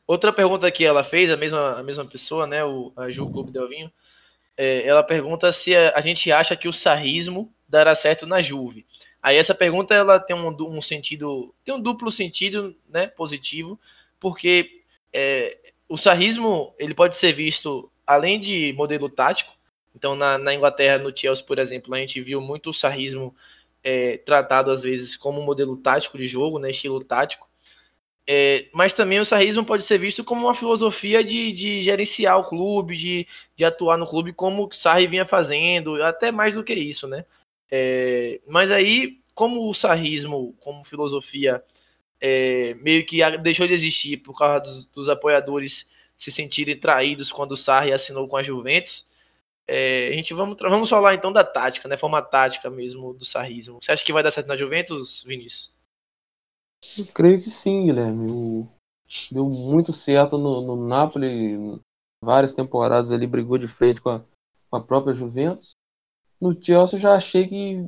Outra 0.07 0.33
pergunta 0.33 0.71
que 0.71 0.85
ela 0.85 1.03
fez, 1.03 1.31
a 1.31 1.37
mesma, 1.37 1.79
a 1.79 1.83
mesma 1.83 2.05
pessoa, 2.05 2.47
né, 2.47 2.65
o, 2.65 2.93
a 2.97 3.11
Ju 3.11 3.31
Clube 3.31 3.51
Delvinho, 3.51 3.91
é, 4.57 4.87
ela 4.87 5.03
pergunta 5.03 5.53
se 5.53 5.75
a, 5.75 5.95
a, 5.97 6.01
gente 6.01 6.31
acha 6.31 6.57
que 6.57 6.69
o 6.69 6.73
sarrismo 6.73 7.53
dará 7.69 7.95
certo 7.95 8.27
na 8.27 8.41
Juve. 8.41 8.87
Aí 9.21 9.37
essa 9.37 9.55
pergunta 9.55 9.95
ela 9.95 10.21
tem 10.21 10.37
um, 10.37 10.49
um 10.49 10.81
sentido, 10.81 11.53
tem 11.65 11.75
um 11.75 11.81
duplo 11.81 12.11
sentido, 12.13 12.77
né, 12.89 13.09
positivo, 13.09 13.81
porque 14.21 14.83
é, 15.13 15.66
o 15.89 15.97
sarrismo 15.97 16.75
ele 16.79 16.95
pode 16.95 17.17
ser 17.17 17.33
visto 17.33 17.91
além 18.07 18.41
de 18.41 18.73
modelo 18.75 19.09
tático, 19.09 19.53
então 19.95 20.15
na, 20.15 20.39
na, 20.39 20.55
Inglaterra, 20.55 20.99
no 20.99 21.17
Chelsea, 21.17 21.45
por 21.45 21.59
exemplo, 21.59 21.95
a 21.95 21.99
gente 21.99 22.21
viu 22.21 22.41
muito 22.41 22.71
o 22.71 22.75
sarrismo 22.75 23.35
é, 23.83 24.19
tratado 24.19 24.71
às 24.71 24.83
vezes 24.83 25.17
como 25.17 25.43
modelo 25.43 25.77
tático 25.77 26.19
de 26.19 26.29
jogo, 26.29 26.59
né, 26.59 26.71
estilo 26.71 27.03
tático. 27.03 27.49
É, 28.29 28.67
mas 28.73 28.93
também 28.93 29.21
o 29.21 29.25
sarrismo 29.25 29.65
pode 29.65 29.85
ser 29.85 29.99
visto 29.99 30.25
como 30.25 30.47
uma 30.47 30.55
filosofia 30.55 31.23
de, 31.23 31.53
de 31.53 31.85
gerenciar 31.85 32.39
o 32.39 32.49
clube, 32.49 32.97
de, 32.97 33.27
de 33.57 33.65
atuar 33.65 33.97
no 33.97 34.07
clube 34.07 34.33
como 34.33 34.67
o 34.67 34.73
Sarri 34.73 35.07
vinha 35.07 35.25
fazendo, 35.25 36.03
até 36.03 36.33
mais 36.33 36.53
do 36.53 36.65
que 36.65 36.75
isso, 36.75 37.07
né? 37.07 37.25
É, 37.71 38.41
mas 38.49 38.73
aí, 38.73 39.21
como 39.33 39.69
o 39.69 39.75
sarrismo, 39.75 40.57
como 40.61 40.85
filosofia, 40.85 41.63
é, 42.21 42.75
meio 42.75 43.05
que 43.07 43.19
deixou 43.39 43.67
de 43.67 43.75
existir 43.75 44.19
por 44.19 44.37
causa 44.37 44.61
dos, 44.61 44.85
dos 44.87 45.09
apoiadores 45.09 45.87
se 46.19 46.31
sentirem 46.31 46.79
traídos 46.79 47.31
quando 47.31 47.53
o 47.53 47.57
Sarri 47.57 47.93
assinou 47.93 48.27
com 48.29 48.37
a 48.37 48.43
Juventus. 48.43 49.05
É, 49.69 50.09
a 50.09 50.13
gente 50.13 50.33
vamos, 50.33 50.57
vamos 50.59 50.89
falar 50.89 51.15
então 51.15 51.33
da 51.33 51.43
tática, 51.43 51.89
né? 51.89 51.97
Forma 51.97 52.23
tática 52.23 52.71
mesmo 52.71 53.13
do 53.13 53.25
sarrismo. 53.25 53.81
Você 53.83 53.91
acha 53.91 54.05
que 54.05 54.13
vai 54.13 54.23
dar 54.23 54.31
certo 54.31 54.47
na 54.47 54.57
Juventus, 54.57 55.25
Vinícius? 55.25 55.73
Eu 56.99 57.07
creio 57.13 57.43
que 57.43 57.51
sim, 57.51 57.87
Guilherme. 57.87 58.69
Deu 59.31 59.45
muito 59.49 59.93
certo 59.93 60.39
no, 60.39 60.61
no 60.61 60.87
Napoli, 60.87 61.81
várias 62.23 62.55
temporadas 62.55 63.11
ali 63.11 63.27
brigou 63.27 63.59
de 63.59 63.67
frente 63.67 64.01
com 64.01 64.11
a, 64.11 64.25
com 64.71 64.77
a 64.77 64.81
própria 64.81 65.15
Juventus. 65.15 65.73
No 66.41 66.53
Chelsea 66.53 66.99
eu 66.99 67.03
já 67.03 67.15
achei 67.15 67.49
que 67.49 67.85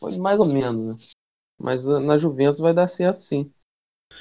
foi 0.00 0.16
mais 0.18 0.40
ou 0.40 0.46
menos, 0.46 0.84
né? 0.84 0.96
Mas 1.64 1.86
na 1.86 2.18
Juventus 2.18 2.60
vai 2.60 2.74
dar 2.74 2.86
certo 2.86 3.22
sim. 3.22 3.50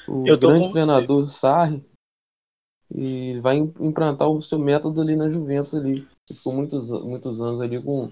O 0.08 0.24
grande 0.38 0.68
com... 0.68 0.72
treinador 0.72 1.30
Sarri 1.30 1.84
E 2.90 3.38
vai 3.42 3.58
implantar 3.58 4.30
o 4.30 4.42
seu 4.42 4.58
método 4.58 5.02
ali 5.02 5.14
na 5.14 5.30
Juventus 5.30 5.76
ali. 5.76 6.08
Ficou 6.32 6.54
muitos, 6.54 6.90
muitos 7.04 7.42
anos 7.42 7.60
ali 7.60 7.84
com 7.84 8.06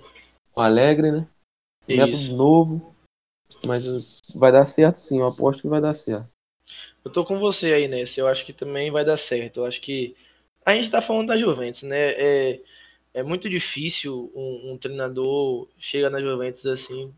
o 0.53 0.59
Alegre, 0.59 1.13
né? 1.13 1.27
Isso. 1.87 1.97
Método 1.97 2.35
novo. 2.35 2.93
Mas 3.65 4.19
vai 4.35 4.51
dar 4.51 4.65
certo 4.65 4.97
sim, 4.97 5.19
eu 5.19 5.27
aposto 5.27 5.61
que 5.61 5.69
vai 5.69 5.79
dar 5.79 5.93
certo. 5.93 6.29
Eu 7.03 7.09
tô 7.09 7.23
com 7.23 7.39
você 7.39 7.73
aí 7.73 7.87
nesse, 7.87 8.19
eu 8.19 8.27
acho 8.27 8.45
que 8.45 8.51
também 8.51 8.91
vai 8.91 9.05
dar 9.05 9.17
certo. 9.17 9.61
Eu 9.61 9.65
acho 9.65 9.79
que. 9.79 10.13
A 10.65 10.75
gente 10.75 10.91
tá 10.91 11.01
falando 11.01 11.27
da 11.27 11.37
Juventus, 11.37 11.83
né? 11.83 12.11
É, 12.17 12.61
é 13.13 13.23
muito 13.23 13.49
difícil 13.49 14.29
um, 14.35 14.73
um 14.73 14.77
treinador 14.77 15.69
chegar 15.79 16.09
na 16.09 16.21
Juventus 16.21 16.65
assim, 16.65 17.13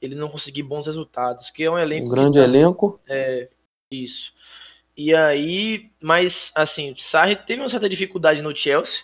ele 0.00 0.14
não 0.14 0.28
conseguir 0.28 0.62
bons 0.62 0.86
resultados, 0.86 1.50
que 1.50 1.64
é 1.64 1.70
um 1.70 1.78
elenco. 1.78 2.06
Um 2.06 2.10
grande 2.10 2.38
tá, 2.38 2.44
elenco. 2.44 3.00
É, 3.08 3.48
isso. 3.90 4.32
E 4.96 5.14
aí, 5.14 5.90
mas 6.00 6.50
assim, 6.54 6.92
o 6.92 6.98
Sarri 6.98 7.36
teve 7.36 7.60
uma 7.60 7.68
certa 7.68 7.88
dificuldade 7.88 8.40
no 8.40 8.54
Chelsea. 8.54 9.02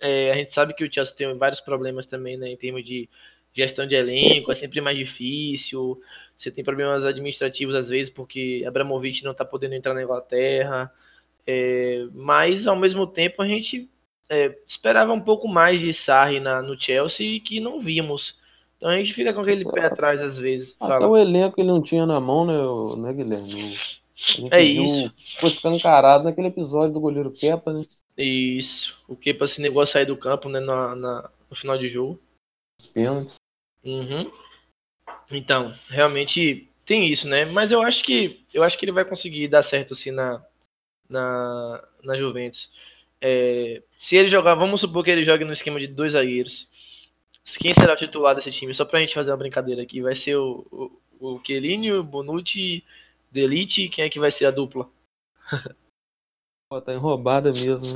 É, 0.00 0.32
a 0.32 0.36
gente 0.36 0.54
sabe 0.54 0.72
que 0.74 0.84
o 0.84 0.92
Chelsea 0.92 1.14
tem 1.14 1.36
vários 1.36 1.60
problemas 1.60 2.06
também, 2.06 2.36
né, 2.38 2.48
em 2.48 2.56
termos 2.56 2.84
de 2.84 3.08
gestão 3.52 3.86
de 3.86 3.94
elenco, 3.94 4.50
é 4.50 4.54
sempre 4.54 4.80
mais 4.80 4.96
difícil. 4.96 6.00
Você 6.36 6.50
tem 6.50 6.64
problemas 6.64 7.04
administrativos 7.04 7.74
às 7.74 7.88
vezes 7.88 8.10
porque 8.10 8.64
Abramovich 8.66 9.24
não 9.24 9.32
está 9.32 9.44
podendo 9.44 9.74
entrar 9.74 9.92
na 9.92 10.02
Inglaterra. 10.02 10.90
É, 11.46 12.06
mas 12.12 12.66
ao 12.66 12.76
mesmo 12.76 13.06
tempo 13.06 13.42
a 13.42 13.46
gente 13.46 13.90
é, 14.28 14.56
esperava 14.66 15.12
um 15.12 15.20
pouco 15.20 15.48
mais 15.48 15.80
de 15.80 15.92
Sarri 15.92 16.40
na, 16.40 16.62
no 16.62 16.80
Chelsea 16.80 17.26
e 17.26 17.40
que 17.40 17.60
não 17.60 17.80
vimos. 17.80 18.38
Então 18.80 18.88
a 18.88 18.96
gente 18.96 19.12
fica 19.12 19.34
com 19.34 19.42
aquele 19.42 19.70
pé 19.70 19.84
atrás 19.84 20.22
às 20.22 20.38
vezes. 20.38 20.74
Até 20.80 20.94
fala. 20.94 21.06
o 21.06 21.14
elenco 21.14 21.60
ele 21.60 21.68
não 21.68 21.82
tinha 21.82 22.06
na 22.06 22.18
mão, 22.18 22.46
né, 22.46 23.02
né 23.02 23.12
Guilherme? 23.12 23.78
É 24.50 24.62
isso. 24.62 25.12
Foi 25.38 25.50
escancarado 25.50 26.24
naquele 26.24 26.48
episódio 26.48 26.94
do 26.94 27.00
goleiro 27.00 27.30
Kepa, 27.30 27.74
né? 27.74 27.80
Isso. 28.16 28.98
O 29.06 29.14
Kepa 29.14 29.46
se 29.46 29.60
negou 29.60 29.82
a 29.82 29.86
sair 29.86 30.06
do 30.06 30.16
campo 30.16 30.48
né, 30.48 30.60
na, 30.60 30.96
na 30.96 31.30
no 31.50 31.56
final 31.56 31.76
de 31.76 31.90
jogo. 31.90 32.18
Os 32.80 32.86
pênaltis. 32.86 33.36
Uhum. 33.84 34.30
Então, 35.30 35.74
realmente 35.88 36.66
tem 36.86 37.06
isso, 37.06 37.28
né? 37.28 37.44
Mas 37.44 37.72
eu 37.72 37.82
acho 37.82 38.02
que 38.02 38.40
eu 38.54 38.62
acho 38.62 38.78
que 38.78 38.84
ele 38.86 38.92
vai 38.92 39.04
conseguir 39.04 39.48
dar 39.48 39.62
certo 39.62 39.92
assim 39.92 40.10
na, 40.10 40.42
na, 41.08 41.84
na 42.02 42.16
Juventus. 42.16 42.70
É, 43.20 43.82
se 43.98 44.16
ele 44.16 44.28
jogar, 44.28 44.54
vamos 44.54 44.80
supor 44.80 45.04
que 45.04 45.10
ele 45.10 45.24
jogue 45.24 45.44
no 45.44 45.52
esquema 45.52 45.78
de 45.78 45.86
dois 45.86 46.14
zagueiros. 46.14 46.68
Quem 47.58 47.74
será 47.74 47.94
o 47.94 47.96
titular 47.96 48.34
desse 48.34 48.50
time? 48.50 48.74
Só 48.74 48.84
pra 48.84 49.00
gente 49.00 49.14
fazer 49.14 49.30
uma 49.30 49.36
brincadeira 49.36 49.82
aqui. 49.82 50.00
Vai 50.02 50.14
ser 50.14 50.36
o, 50.36 50.66
o, 50.70 51.34
o 51.34 51.40
Chiellini, 51.44 51.92
o 51.92 52.02
Bonucci, 52.02 52.84
Delite. 53.30 53.88
Quem 53.88 54.04
é 54.04 54.10
que 54.10 54.20
vai 54.20 54.30
ser 54.30 54.46
a 54.46 54.50
dupla? 54.50 54.88
Pô, 56.68 56.80
tá 56.80 56.92
enrobada 56.92 57.50
mesmo. 57.50 57.94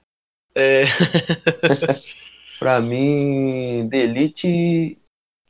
É. 0.55 0.85
pra 2.59 2.81
mim, 2.81 3.89
Delite 3.89 4.49
e 4.49 4.99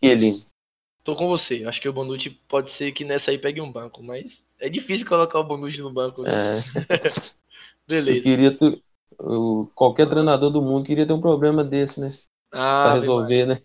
Chiellini. 0.02 0.46
Tô 1.02 1.14
com 1.14 1.28
você. 1.28 1.64
Acho 1.64 1.80
que 1.80 1.88
o 1.88 1.92
Bonucci 1.92 2.30
pode 2.48 2.70
ser 2.70 2.92
que 2.92 3.04
nessa 3.04 3.30
aí 3.30 3.38
pegue 3.38 3.60
um 3.60 3.70
banco, 3.70 4.02
mas 4.02 4.42
é 4.58 4.68
difícil 4.68 5.06
colocar 5.06 5.38
o 5.38 5.44
Bonucci 5.44 5.80
no 5.80 5.92
banco. 5.92 6.22
Né? 6.22 6.30
É. 6.30 7.34
Beleza. 7.86 8.16
Eu 8.16 8.22
queria 8.22 8.56
ter, 8.56 8.82
eu, 9.20 9.70
qualquer 9.74 10.08
treinador 10.08 10.50
do 10.50 10.62
mundo 10.62 10.86
queria 10.86 11.06
ter 11.06 11.12
um 11.12 11.20
problema 11.20 11.62
desse, 11.62 12.00
né? 12.00 12.10
Ah, 12.50 12.84
pra 12.84 12.94
resolver, 13.00 13.46
né? 13.46 13.62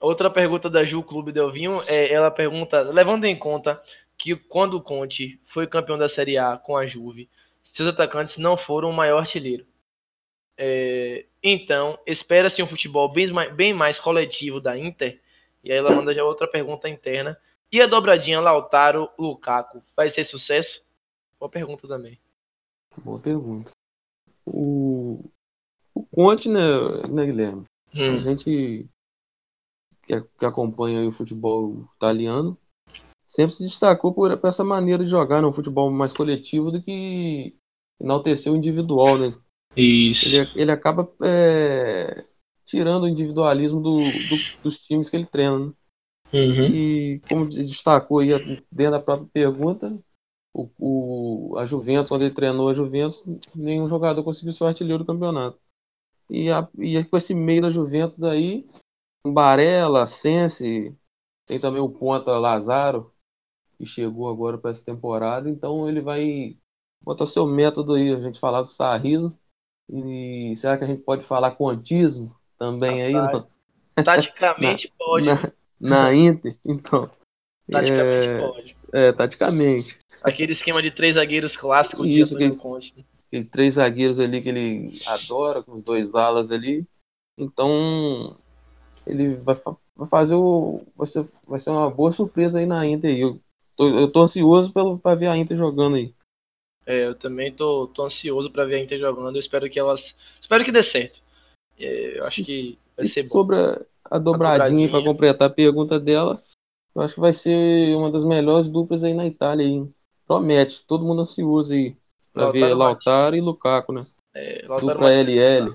Outra 0.00 0.28
pergunta 0.30 0.68
da 0.68 0.84
Ju 0.84 1.02
Clube 1.02 1.32
Delvinho 1.32 1.78
é, 1.88 2.12
ela 2.12 2.30
pergunta, 2.30 2.82
levando 2.82 3.24
em 3.24 3.38
conta 3.38 3.82
que 4.18 4.36
quando 4.36 4.74
o 4.74 4.82
Conte 4.82 5.40
foi 5.46 5.66
campeão 5.66 5.98
da 5.98 6.08
Série 6.08 6.36
A 6.36 6.56
com 6.56 6.76
a 6.76 6.86
Juve, 6.86 7.28
seus 7.62 7.88
atacantes 7.88 8.36
não 8.36 8.56
foram 8.56 8.90
o 8.90 8.92
maior 8.92 9.18
artilheiro. 9.18 9.66
É, 10.56 11.24
então, 11.42 11.98
espera-se 12.06 12.62
um 12.62 12.66
futebol 12.66 13.12
bem 13.12 13.32
mais, 13.32 13.52
bem 13.54 13.74
mais 13.74 13.98
coletivo 13.98 14.60
da 14.60 14.78
Inter 14.78 15.20
e 15.64 15.72
aí 15.72 15.78
ela 15.78 15.94
manda 15.94 16.14
já 16.14 16.22
outra 16.22 16.46
pergunta 16.46 16.88
interna. 16.88 17.40
E 17.72 17.80
a 17.80 17.86
dobradinha 17.86 18.38
Lautaro 18.38 19.08
Lukaku 19.18 19.82
vai 19.96 20.10
ser 20.10 20.24
sucesso? 20.24 20.84
Boa 21.40 21.48
pergunta 21.48 21.88
também. 21.88 22.20
Boa 23.02 23.18
pergunta. 23.18 23.70
O, 24.44 25.18
o 25.94 26.04
Conte, 26.04 26.50
né, 26.50 26.60
né 27.08 27.24
Guilherme? 27.24 27.64
Hum. 27.94 28.16
A 28.16 28.20
gente 28.20 28.88
que, 30.06 30.20
que 30.38 30.44
acompanha 30.44 31.08
o 31.08 31.12
futebol 31.12 31.88
italiano 31.96 32.56
sempre 33.26 33.56
se 33.56 33.64
destacou 33.64 34.12
por, 34.12 34.36
por, 34.38 34.48
essa 34.48 34.64
maneira 34.64 35.04
de 35.04 35.10
jogar, 35.10 35.40
né? 35.40 35.48
um 35.48 35.52
futebol 35.52 35.90
mais 35.90 36.12
coletivo 36.12 36.70
do 36.70 36.82
que 36.82 37.56
enaltecer 38.00 38.52
o 38.52 38.56
individual, 38.56 39.18
né? 39.18 39.34
Isso. 39.76 40.26
Ele, 40.28 40.50
ele 40.54 40.70
acaba 40.70 41.10
é, 41.22 42.22
tirando 42.64 43.04
o 43.04 43.08
individualismo 43.08 43.80
do, 43.80 43.98
do, 44.00 44.62
dos 44.62 44.78
times 44.78 45.10
que 45.10 45.16
ele 45.16 45.26
treina. 45.26 45.58
Né? 45.58 45.72
Uhum. 46.32 46.66
E 46.66 47.20
como 47.28 47.48
destacou 47.48 48.18
aí 48.18 48.30
dentro 48.70 48.92
da 48.92 49.00
própria 49.00 49.28
pergunta, 49.32 49.92
o, 50.54 50.70
o, 50.78 51.58
a 51.58 51.66
Juventus, 51.66 52.08
quando 52.08 52.22
ele 52.22 52.34
treinou 52.34 52.68
a 52.68 52.74
Juventus, 52.74 53.22
nenhum 53.54 53.88
jogador 53.88 54.22
conseguiu 54.22 54.52
ser 54.52 54.64
artilheiro 54.64 55.02
do 55.02 55.06
campeonato. 55.06 55.58
E, 56.28 56.50
a, 56.50 56.68
e 56.78 57.02
com 57.04 57.16
esse 57.16 57.34
meio 57.34 57.62
da 57.62 57.70
Juventus 57.70 58.24
aí, 58.24 58.64
Barella, 59.26 60.06
Sense, 60.06 60.96
tem 61.46 61.60
também 61.60 61.80
o 61.80 61.88
ponta 61.88 62.38
Lazaro, 62.38 63.12
que 63.76 63.86
chegou 63.86 64.28
agora 64.30 64.58
para 64.58 64.70
essa 64.70 64.84
temporada, 64.84 65.48
então 65.48 65.88
ele 65.88 66.00
vai 66.00 66.56
botar 67.04 67.26
seu 67.26 67.46
método 67.46 67.94
aí, 67.94 68.12
a 68.14 68.20
gente 68.20 68.40
falar 68.40 68.62
do 68.62 68.70
Sarriso. 68.70 69.38
E 69.90 70.54
será 70.56 70.78
que 70.78 70.84
a 70.84 70.86
gente 70.86 71.02
pode 71.02 71.24
falar 71.24 71.56
quantismo? 71.56 72.34
também 72.58 73.02
aí. 73.02 73.12
Não? 73.12 73.46
Taticamente 74.04 74.88
na, 74.88 74.94
pode. 75.04 75.26
Na, 75.26 75.52
na, 75.80 76.14
Inter, 76.14 76.56
então. 76.64 77.10
Taticamente 77.70 78.28
é, 78.28 78.38
pode. 78.38 78.76
É, 78.92 79.12
taticamente. 79.12 79.96
Aquele 80.24 80.52
esquema 80.52 80.82
de 80.82 80.90
três 80.90 81.14
zagueiros 81.14 81.56
clássicos 81.56 82.06
Isso, 82.06 82.36
que, 82.36 82.50
Conte. 82.56 83.06
Aquele 83.34 83.44
três 83.46 83.74
zagueiros 83.74 84.20
ali 84.20 84.40
que 84.40 84.48
ele 84.48 85.02
adora, 85.06 85.60
com 85.60 85.72
os 85.72 85.82
dois 85.82 86.14
alas 86.14 86.52
ali. 86.52 86.86
Então, 87.36 88.38
ele 89.04 89.34
vai, 89.34 89.60
vai 89.96 90.08
fazer 90.08 90.36
o. 90.36 90.82
Vai 90.96 91.08
ser, 91.08 91.26
vai 91.44 91.58
ser 91.58 91.70
uma 91.70 91.90
boa 91.90 92.12
surpresa 92.12 92.60
aí 92.60 92.66
na 92.66 92.86
Inter. 92.86 93.18
Eu 93.18 93.36
tô, 93.76 93.88
eu 93.88 94.12
tô 94.12 94.22
ansioso 94.22 94.72
para 94.72 95.16
ver 95.16 95.26
a 95.26 95.36
Inter 95.36 95.56
jogando 95.56 95.96
aí. 95.96 96.14
É, 96.86 97.06
eu 97.06 97.14
também 97.16 97.50
tô, 97.50 97.88
tô 97.88 98.04
ansioso 98.04 98.52
para 98.52 98.64
ver 98.66 98.76
a 98.76 98.80
Inter 98.80 99.00
jogando. 99.00 99.34
Eu 99.34 99.40
espero 99.40 99.68
que 99.68 99.80
elas. 99.80 100.14
Espero 100.40 100.64
que 100.64 100.70
dê 100.70 100.84
certo. 100.84 101.20
É, 101.76 102.20
eu 102.20 102.24
acho 102.26 102.44
que 102.44 102.78
vai 102.96 103.06
ser 103.08 103.24
bom. 103.24 103.30
Sobre 103.30 103.56
a, 104.08 104.18
dobradinha, 104.18 104.88
para 104.88 105.02
completar 105.02 105.48
a 105.48 105.52
pergunta 105.52 105.98
dela, 105.98 106.40
eu 106.94 107.02
acho 107.02 107.14
que 107.14 107.20
vai 107.20 107.32
ser 107.32 107.96
uma 107.96 108.12
das 108.12 108.24
melhores 108.24 108.70
duplas 108.70 109.02
aí 109.02 109.12
na 109.12 109.26
Itália. 109.26 109.66
Hein? 109.66 109.92
Promete, 110.24 110.86
todo 110.86 111.04
mundo 111.04 111.22
ansioso 111.22 111.72
aí 111.72 111.96
para 112.34 112.50
ver 112.50 112.74
Lautaro 112.74 113.36
e 113.36 113.40
Lukaku, 113.40 113.92
né? 113.92 114.06
É, 114.34 114.66
Dupla 114.66 115.12
LL. 115.12 115.74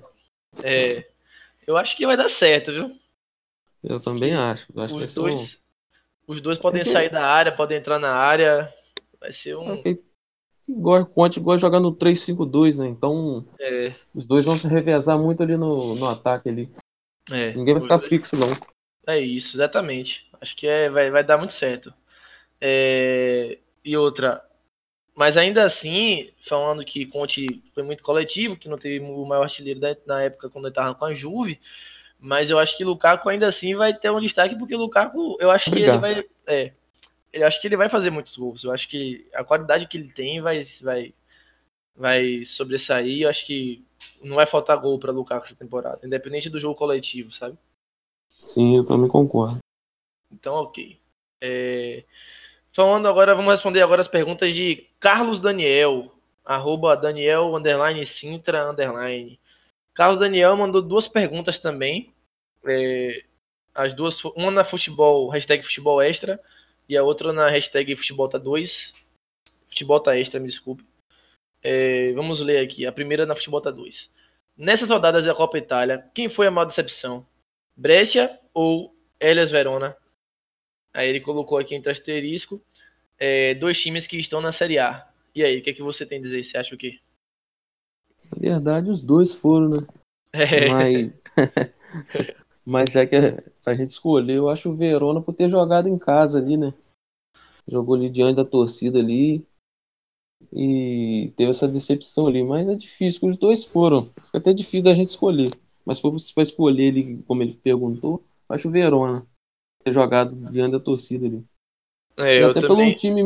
É, 0.61 1.07
eu 1.65 1.77
acho 1.77 1.95
que 1.95 2.05
vai 2.05 2.17
dar 2.17 2.27
certo, 2.27 2.71
viu? 2.71 2.95
Eu 3.83 3.99
também 3.99 4.35
acho. 4.35 4.67
Acho 4.77 4.97
os, 4.97 5.13
dois, 5.15 5.53
um... 6.27 6.33
os 6.33 6.41
dois 6.41 6.57
podem 6.57 6.83
sair 6.83 7.09
da 7.09 7.25
área, 7.25 7.51
podem 7.51 7.77
entrar 7.77 7.97
na 7.97 8.13
área. 8.13 8.71
Vai 9.19 9.31
ser 9.31 9.55
um. 9.55 9.75
É 9.75 9.97
o 10.69 11.05
Conte 11.05 11.39
gosta 11.39 11.57
de 11.57 11.61
jogar 11.61 11.79
no 11.79 11.95
3-5-2, 11.95 12.77
né? 12.77 12.87
Então 12.87 13.45
é. 13.59 13.93
os 14.13 14.25
dois 14.25 14.45
vão 14.45 14.59
se 14.59 14.67
revezar 14.67 15.17
muito 15.17 15.41
ali 15.41 15.57
no, 15.57 15.95
no 15.95 16.05
ataque 16.05 16.49
ali. 16.49 16.69
É, 17.31 17.53
Ninguém 17.53 17.73
vai 17.73 17.83
ficar 17.83 17.97
dois... 17.97 18.09
fixo, 18.09 18.37
não. 18.37 18.49
É 19.07 19.19
isso, 19.19 19.57
exatamente. 19.57 20.29
Acho 20.39 20.55
que 20.55 20.67
é, 20.67 20.89
vai, 20.89 21.09
vai 21.09 21.23
dar 21.23 21.37
muito 21.37 21.53
certo. 21.53 21.91
É... 22.61 23.57
E 23.83 23.97
outra, 23.97 24.43
mas 25.19 25.35
ainda 25.35 25.65
assim, 25.65 26.29
falando 26.47 26.85
que 26.85 27.05
Conte 27.05 27.45
foi 27.73 27.83
muito 27.83 28.01
coletivo, 28.01 28.55
que 28.55 28.69
não 28.69 28.77
teve 28.77 29.03
o 29.03 29.25
maior 29.25 29.43
artilheiro 29.43 29.77
da, 29.77 29.93
na 30.05 30.21
época 30.21 30.49
quando 30.49 30.63
ele 30.63 30.71
estava 30.71 30.95
com 30.95 31.03
a 31.03 31.13
Juve, 31.13 31.59
mas 32.17 32.49
eu 32.49 32.57
acho 32.57 32.77
que 32.77 32.85
Lukaku 32.85 33.27
ainda 33.27 33.45
assim 33.45 33.75
vai 33.75 33.93
ter 33.93 34.09
um 34.09 34.21
destaque, 34.21 34.57
porque 34.57 34.77
Lukaku, 34.77 35.35
eu 35.41 35.51
acho 35.51 35.69
Obrigado. 35.71 35.99
que 35.99 36.05
ele 36.07 36.15
vai. 36.15 36.25
É, 36.47 36.71
eu 37.33 37.45
acho 37.45 37.59
que 37.59 37.67
ele 37.67 37.75
vai 37.75 37.89
fazer 37.89 38.09
muitos 38.11 38.37
gols. 38.37 38.63
Eu 38.63 38.71
acho 38.71 38.87
que 38.87 39.27
a 39.33 39.43
qualidade 39.43 39.87
que 39.87 39.97
ele 39.97 40.07
tem 40.07 40.39
vai, 40.39 40.63
vai, 40.81 41.13
vai 41.93 42.45
sobressair. 42.45 43.23
Eu 43.23 43.29
acho 43.29 43.45
que 43.45 43.83
não 44.23 44.37
vai 44.37 44.45
faltar 44.45 44.79
gol 44.79 44.97
para 44.99 45.11
Lukaku 45.11 45.47
essa 45.47 45.55
temporada, 45.55 45.99
independente 46.07 46.49
do 46.49 46.61
jogo 46.61 46.75
coletivo, 46.75 47.29
sabe? 47.33 47.57
Sim, 48.41 48.77
eu 48.77 48.85
também 48.85 49.09
concordo. 49.09 49.57
Então, 50.31 50.55
ok. 50.55 50.97
É... 51.41 52.05
Falando 52.71 53.07
agora, 53.07 53.35
vamos 53.35 53.51
responder 53.51 53.81
agora 53.81 54.01
as 54.01 54.07
perguntas 54.07 54.53
de 54.53 54.87
Carlos 54.99 55.39
Daniel, 55.39 56.13
arroba 56.45 56.95
Daniel, 56.95 57.55
underline, 57.55 58.05
Sintra, 58.05 58.69
underline. 58.69 59.39
Carlos 59.93 60.19
Daniel 60.19 60.55
mandou 60.55 60.81
duas 60.81 61.07
perguntas 61.07 61.59
também. 61.59 62.13
É... 62.65 63.23
As 63.73 63.93
duas, 63.93 64.23
uma 64.25 64.51
na 64.51 64.63
futebol, 64.63 65.29
hashtag 65.29 65.63
futebol 65.63 66.01
extra, 66.01 66.39
e 66.87 66.97
a 66.97 67.03
outra 67.03 67.31
na 67.31 67.49
hashtag 67.49 67.95
futebolta2. 67.95 68.93
Futebolta 69.69 70.17
extra, 70.17 70.39
me 70.39 70.47
desculpe. 70.47 70.83
É, 71.61 72.13
vamos 72.13 72.39
ler 72.39 72.63
aqui. 72.63 72.85
A 72.85 72.91
primeira 72.91 73.25
na 73.25 73.35
Futebol 73.35 73.61
2. 73.61 74.09
Nessas 74.57 74.89
rodadas 74.89 75.25
da 75.25 75.35
Copa 75.35 75.57
Itália, 75.57 76.05
quem 76.13 76.29
foi 76.29 76.47
a 76.47 76.51
maior 76.51 76.65
decepção? 76.65 77.25
Brescia 77.75 78.37
ou 78.53 78.95
Elias 79.19 79.51
Verona? 79.51 79.95
Aí 80.93 81.09
ele 81.09 81.19
colocou 81.19 81.57
aqui 81.57 81.75
entre 81.75 81.91
asterisco 81.91 82.61
é, 83.19 83.53
dois 83.53 83.79
times 83.79 84.07
que 84.07 84.17
estão 84.17 84.41
na 84.41 84.51
Série 84.51 84.79
A. 84.79 85.07
E 85.35 85.43
aí, 85.43 85.59
o 85.59 85.61
que, 85.61 85.69
é 85.69 85.73
que 85.73 85.83
você 85.83 86.05
tem 86.05 86.19
a 86.19 86.21
dizer? 86.21 86.43
Você 86.43 86.57
acha 86.57 86.73
o 86.73 86.77
quê? 86.77 86.99
Na 88.31 88.39
verdade, 88.39 88.89
os 88.89 89.01
dois 89.01 89.33
foram, 89.33 89.69
né? 89.69 89.87
É. 90.33 90.69
Mas, 90.69 91.23
mas 92.65 92.91
já 92.91 93.05
que 93.05 93.15
a 93.15 93.73
gente 93.73 93.89
escolher, 93.89 94.37
eu 94.37 94.49
acho 94.49 94.69
o 94.69 94.75
Verona 94.75 95.21
por 95.21 95.33
ter 95.33 95.49
jogado 95.49 95.87
em 95.87 95.97
casa 95.97 96.39
ali, 96.39 96.55
né? 96.57 96.73
Jogou 97.67 97.95
ali 97.95 98.09
diante 98.09 98.37
da 98.37 98.45
torcida 98.45 98.99
ali 98.99 99.45
e 100.51 101.31
teve 101.35 101.49
essa 101.49 101.67
decepção 101.67 102.27
ali. 102.27 102.43
Mas 102.43 102.69
é 102.69 102.75
difícil, 102.75 103.27
os 103.27 103.37
dois 103.37 103.65
foram. 103.65 104.05
Fica 104.05 104.37
até 104.37 104.53
difícil 104.53 104.83
da 104.83 104.93
gente 104.93 105.09
escolher. 105.09 105.51
Mas 105.85 105.97
se 105.97 106.01
for 106.01 106.15
para 106.33 106.43
escolher 106.43 106.83
ele, 106.83 107.23
como 107.27 107.41
ele 107.41 107.53
perguntou, 107.53 108.23
acho 108.47 108.67
o 108.67 108.71
Verona 108.71 109.25
ter 109.83 109.93
jogado 109.93 110.35
diante 110.51 110.73
da 110.73 110.79
torcida 110.79 111.25
ali. 111.25 111.43
É, 112.17 112.43
até 112.43 112.61
também... 112.61 112.67
pelo 112.67 112.81
um 112.81 112.93
time 112.93 113.23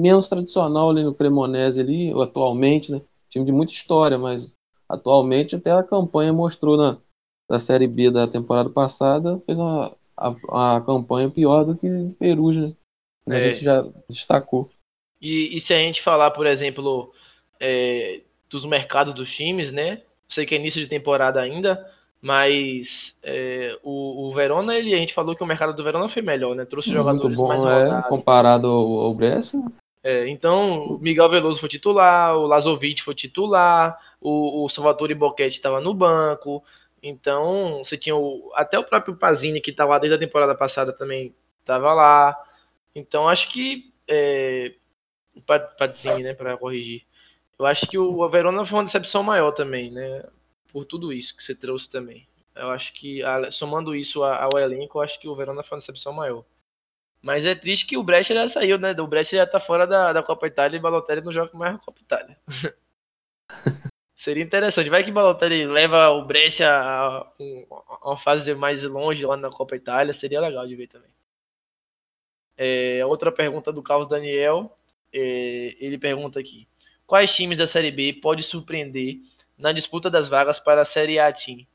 menos 0.00 0.28
tradicional 0.28 0.90
ali 0.90 1.02
no 1.02 1.14
Cremonese 1.14 1.80
ali, 1.80 2.12
atualmente, 2.22 2.92
né? 2.92 3.02
Time 3.28 3.44
de 3.44 3.52
muita 3.52 3.72
história, 3.72 4.16
mas 4.16 4.56
atualmente 4.88 5.56
até 5.56 5.72
a 5.72 5.82
campanha 5.82 6.32
mostrou 6.32 6.76
na, 6.76 6.96
na 7.50 7.58
Série 7.58 7.88
B 7.88 8.10
da 8.10 8.28
temporada 8.28 8.70
passada, 8.70 9.40
fez 9.40 9.58
uma, 9.58 9.96
a, 10.16 10.76
a 10.76 10.80
campanha 10.80 11.28
pior 11.28 11.64
do 11.64 11.76
que 11.76 11.88
Perugia, 12.18 12.76
né? 13.26 13.40
É. 13.40 13.48
A 13.48 13.52
gente 13.52 13.64
já 13.64 13.84
destacou. 14.08 14.70
E, 15.20 15.56
e, 15.56 15.60
se 15.60 15.74
a 15.74 15.78
gente 15.78 16.02
falar, 16.02 16.30
por 16.30 16.46
exemplo, 16.46 17.12
é, 17.58 18.20
dos 18.48 18.64
mercados 18.64 19.14
dos 19.14 19.34
times, 19.34 19.72
né? 19.72 20.02
Sei 20.28 20.46
que 20.46 20.54
é 20.54 20.58
início 20.58 20.80
de 20.80 20.88
temporada 20.88 21.40
ainda, 21.40 21.90
mas 22.20 23.16
é, 23.22 23.78
o, 23.82 24.28
o, 24.28 24.34
Verona, 24.34 24.74
ele, 24.74 24.94
a 24.94 24.98
gente 24.98 25.14
falou 25.14 25.36
que 25.36 25.42
o 25.42 25.46
mercado 25.46 25.74
do 25.74 25.84
Verona 25.84 26.08
foi 26.08 26.22
melhor, 26.22 26.54
né? 26.54 26.64
Trouxe 26.64 26.88
Muito 26.88 26.98
jogadores 26.98 27.36
bom, 27.36 27.48
mais 27.48 27.64
é, 27.64 28.08
comparado 28.08 28.66
ao, 28.66 29.00
ao 29.00 29.14
Brescia. 29.14 29.60
É, 30.02 30.28
então, 30.28 30.84
o 30.84 30.98
Miguel 30.98 31.28
Veloso 31.28 31.58
foi 31.58 31.68
titular, 31.68 32.36
o 32.36 32.46
Lazovic 32.46 33.02
foi 33.02 33.14
titular, 33.14 33.98
o, 34.20 34.64
o 34.64 34.68
Salvatore 34.68 35.14
Boquete 35.14 35.56
estava 35.56 35.80
no 35.80 35.92
banco. 35.92 36.62
Então, 37.02 37.82
você 37.84 37.96
tinha 37.96 38.16
o, 38.16 38.50
até 38.54 38.78
o 38.78 38.84
próprio 38.84 39.16
Pazini, 39.16 39.60
que 39.60 39.70
estava 39.70 39.92
lá 39.92 39.98
desde 39.98 40.16
a 40.16 40.18
temporada 40.18 40.54
passada, 40.54 40.92
também 40.92 41.34
estava 41.60 41.92
lá. 41.92 42.36
Então, 42.94 43.28
acho 43.28 43.52
que. 43.52 43.92
É, 44.08 44.72
Pazini, 45.78 46.22
né, 46.22 46.34
para 46.34 46.56
corrigir. 46.56 47.02
Eu 47.58 47.66
acho 47.66 47.86
que 47.86 47.98
o 47.98 48.28
Verona 48.28 48.64
foi 48.64 48.78
uma 48.78 48.84
decepção 48.84 49.22
maior 49.22 49.52
também, 49.52 49.90
né? 49.90 50.22
Por 50.76 50.84
tudo 50.84 51.10
isso 51.10 51.34
que 51.34 51.42
você 51.42 51.54
trouxe 51.54 51.88
também. 51.88 52.28
Eu 52.54 52.68
acho 52.68 52.92
que, 52.92 53.22
somando 53.50 53.96
isso 53.96 54.22
ao 54.22 54.58
elenco, 54.58 54.98
eu 54.98 55.02
acho 55.02 55.18
que 55.18 55.26
o 55.26 55.34
Verona 55.34 55.62
foi 55.62 55.76
uma 55.76 55.80
decepção 55.80 56.12
maior. 56.12 56.44
Mas 57.22 57.46
é 57.46 57.54
triste 57.54 57.86
que 57.86 57.96
o 57.96 58.02
Brecht 58.02 58.34
já 58.34 58.46
saiu, 58.46 58.78
né? 58.78 58.92
O 58.92 59.06
Brecht 59.06 59.34
já 59.34 59.46
tá 59.46 59.58
fora 59.58 59.86
da, 59.86 60.12
da 60.12 60.22
Copa 60.22 60.46
Itália 60.46 60.76
e 60.76 60.80
Balotelli 60.80 61.22
não 61.22 61.32
joga 61.32 61.56
mais 61.56 61.72
na 61.72 61.78
Copa 61.78 61.98
Itália. 61.98 62.36
Seria 64.14 64.44
interessante. 64.44 64.90
Vai 64.90 65.02
que 65.02 65.10
Balotelli 65.10 65.64
leva 65.64 66.10
o 66.10 66.26
Brecht 66.26 66.62
a, 66.62 67.20
a, 67.20 67.32
uma 68.04 68.18
fase 68.18 68.54
mais 68.54 68.82
longe 68.82 69.24
lá 69.24 69.34
na 69.34 69.48
Copa 69.48 69.76
Itália. 69.76 70.12
Seria 70.12 70.42
legal 70.42 70.66
de 70.66 70.76
ver 70.76 70.88
também. 70.88 71.10
É, 72.54 73.02
outra 73.06 73.32
pergunta 73.32 73.72
do 73.72 73.82
Carlos 73.82 74.10
Daniel. 74.10 74.76
É, 75.10 75.74
ele 75.80 75.96
pergunta 75.96 76.38
aqui: 76.38 76.68
Quais 77.06 77.34
times 77.34 77.56
da 77.56 77.66
Série 77.66 77.90
B 77.90 78.12
pode 78.12 78.42
surpreender 78.42 79.20
na 79.58 79.72
disputa 79.72 80.10
das 80.10 80.28
vagas 80.28 80.58
para 80.58 80.82
a 80.82 80.84
Série 80.84 81.18
A 81.18 81.32
Team? 81.32 81.66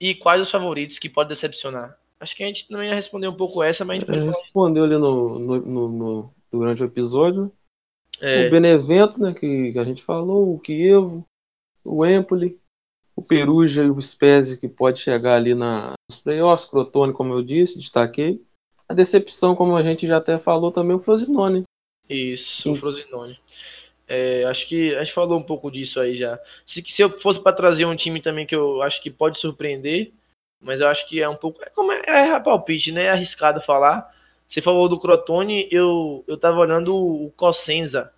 E 0.00 0.14
quais 0.14 0.40
os 0.40 0.50
favoritos 0.50 0.98
que 0.98 1.08
podem 1.08 1.30
decepcionar? 1.30 1.98
Acho 2.18 2.34
que 2.36 2.42
a 2.42 2.46
gente 2.46 2.68
também 2.68 2.88
ia 2.88 2.94
responder 2.94 3.28
um 3.28 3.36
pouco 3.36 3.62
essa, 3.62 3.84
mas 3.84 3.96
a 3.96 4.00
gente 4.00 4.06
pode 4.06 4.24
respondeu 4.24 4.84
ali 4.84 4.96
no, 4.96 5.38
no, 5.38 5.60
no, 5.60 5.88
no, 5.88 6.34
durante 6.50 6.82
o 6.82 6.86
episódio. 6.86 7.52
É. 8.20 8.46
O 8.46 8.50
Benevento, 8.50 9.20
né, 9.20 9.34
que, 9.34 9.72
que, 9.72 9.78
a 9.78 9.84
gente 9.84 10.02
falou, 10.02 10.54
o 10.54 10.58
Kievo, 10.58 11.26
o 11.84 12.04
Empoli, 12.04 12.58
o 13.14 13.22
Perugia 13.22 13.84
e 13.84 13.90
o 13.90 14.00
Spezia, 14.00 14.56
que 14.56 14.68
pode 14.68 15.00
chegar 15.00 15.36
ali 15.36 15.54
na, 15.54 15.92
nos 16.08 16.18
playoffs, 16.18 16.68
Crotone, 16.68 17.12
como 17.12 17.34
eu 17.34 17.42
disse, 17.42 17.78
destaquei. 17.78 18.40
A 18.88 18.94
decepção, 18.94 19.54
como 19.54 19.76
a 19.76 19.82
gente 19.82 20.06
já 20.06 20.16
até 20.16 20.38
falou, 20.38 20.72
também 20.72 20.96
o 20.96 21.00
Frosinone. 21.00 21.64
Isso, 22.08 22.62
Sim. 22.62 22.72
o 22.72 22.76
Frosinone. 22.76 23.38
É, 24.08 24.44
acho 24.44 24.68
que 24.68 24.94
a 24.94 25.00
gente 25.00 25.12
falou 25.12 25.38
um 25.38 25.42
pouco 25.42 25.70
disso 25.70 25.98
aí 25.98 26.16
já. 26.16 26.38
Se, 26.66 26.82
se 26.86 27.02
eu 27.02 27.18
fosse 27.20 27.40
para 27.40 27.56
trazer 27.56 27.84
um 27.86 27.96
time 27.96 28.22
também 28.22 28.46
que 28.46 28.54
eu 28.54 28.82
acho 28.82 29.02
que 29.02 29.10
pode 29.10 29.38
surpreender, 29.40 30.12
mas 30.60 30.80
eu 30.80 30.88
acho 30.88 31.08
que 31.08 31.20
é 31.20 31.28
um 31.28 31.36
pouco. 31.36 31.62
É 31.62 31.70
como 31.70 31.92
é, 31.92 32.02
é 32.06 32.40
palpite, 32.40 32.92
né? 32.92 33.04
É 33.04 33.10
arriscado 33.10 33.60
falar. 33.60 34.14
Você 34.48 34.62
falou 34.62 34.88
do 34.88 35.00
Crotone, 35.00 35.68
eu, 35.70 36.24
eu 36.26 36.36
tava 36.38 36.58
olhando 36.58 36.94
o 36.94 37.30
Cosenza. 37.36 38.12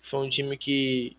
Foi 0.00 0.20
um 0.20 0.30
time 0.30 0.56
que, 0.56 1.16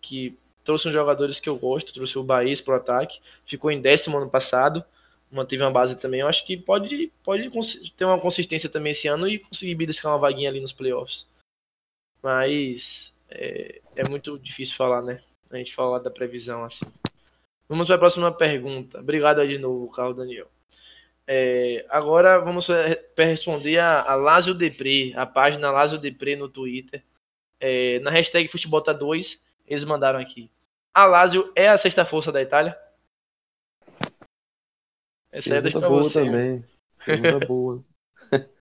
que 0.00 0.36
trouxe 0.64 0.88
uns 0.88 0.92
jogadores 0.92 1.40
que 1.40 1.48
eu 1.48 1.58
gosto, 1.58 1.92
trouxe 1.92 2.18
o 2.18 2.22
Bahia 2.22 2.56
pro 2.64 2.74
ataque. 2.74 3.20
Ficou 3.46 3.70
em 3.70 3.80
décimo 3.80 4.18
ano 4.18 4.30
passado. 4.30 4.84
Manteve 5.30 5.62
uma 5.62 5.70
base 5.70 5.96
também. 5.96 6.20
Eu 6.20 6.28
acho 6.28 6.46
que 6.46 6.56
pode, 6.56 7.12
pode 7.24 7.50
ter 7.96 8.04
uma 8.04 8.20
consistência 8.20 8.68
também 8.68 8.92
esse 8.92 9.08
ano 9.08 9.28
e 9.28 9.40
conseguir 9.40 9.74
beliscar 9.74 10.12
uma 10.12 10.18
vaguinha 10.18 10.48
ali 10.48 10.60
nos 10.60 10.72
playoffs. 10.72 11.26
Mas 12.22 13.13
é, 13.34 13.80
é 13.96 14.08
muito 14.08 14.38
difícil 14.38 14.76
falar, 14.76 15.02
né? 15.02 15.20
A 15.50 15.56
gente 15.56 15.74
falar 15.74 15.98
da 15.98 16.10
previsão 16.10 16.64
assim. 16.64 16.84
Vamos 17.68 17.86
para 17.86 17.96
a 17.96 17.98
próxima 17.98 18.32
pergunta. 18.32 19.00
Obrigado 19.00 19.46
de 19.46 19.58
novo, 19.58 19.90
Carlos 19.90 20.16
Daniel. 20.16 20.48
É, 21.26 21.86
agora 21.88 22.38
vamos 22.38 22.68
responder 23.16 23.78
a, 23.78 24.02
a 24.02 24.14
Lázio 24.14 24.54
Depre, 24.54 25.14
a 25.16 25.24
página 25.24 25.70
Lázio 25.70 25.98
Depre 25.98 26.36
no 26.36 26.48
Twitter. 26.48 27.02
É, 27.58 27.98
na 28.00 28.10
hashtag 28.10 28.48
Futebolta2, 28.48 29.38
eles 29.66 29.84
mandaram 29.84 30.18
aqui. 30.18 30.50
A 30.92 31.06
Lázio 31.06 31.50
é 31.56 31.68
a 31.68 31.78
sexta 31.78 32.04
força 32.04 32.30
da 32.30 32.42
Itália? 32.42 32.78
Essa 35.32 35.56
é 35.56 35.60
para 35.62 35.88
você. 35.88 36.24
também. 36.24 36.64
Pergunta 37.04 37.46
boa. 37.46 37.84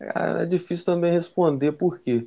É 0.00 0.44
difícil 0.44 0.84
também 0.84 1.12
responder 1.12 1.72
por 1.72 2.00
quê. 2.00 2.26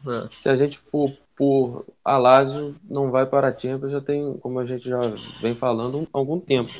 É. 0.00 0.36
Se 0.36 0.48
a 0.48 0.56
gente 0.56 0.78
for 0.78 1.16
por 1.36 1.86
a 2.04 2.16
Lazio 2.16 2.74
não 2.88 3.10
vai 3.10 3.26
para 3.26 3.48
a 3.48 3.58
Champions 3.58 3.92
já 3.92 4.00
tem, 4.00 4.38
como 4.38 4.58
a 4.58 4.66
gente 4.66 4.88
já 4.88 5.00
vem 5.40 5.54
falando, 5.54 6.00
um, 6.00 6.06
algum 6.12 6.40
tempo. 6.40 6.70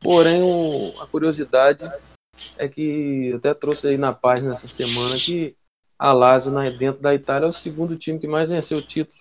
Porém, 0.00 0.42
o, 0.42 1.00
a 1.00 1.06
curiosidade 1.06 1.84
é 2.56 2.68
que 2.68 3.32
até 3.34 3.54
trouxe 3.54 3.88
aí 3.88 3.96
na 3.96 4.12
página 4.12 4.52
essa 4.52 4.68
semana 4.68 5.16
que 5.18 5.54
a 5.98 6.12
Lazio 6.12 6.50
na, 6.50 6.68
dentro 6.70 7.00
da 7.00 7.14
Itália 7.14 7.46
é 7.46 7.48
o 7.48 7.52
segundo 7.52 7.96
time 7.96 8.18
que 8.18 8.26
mais 8.26 8.50
venceu 8.50 8.78
o 8.78 8.82
título, 8.82 9.16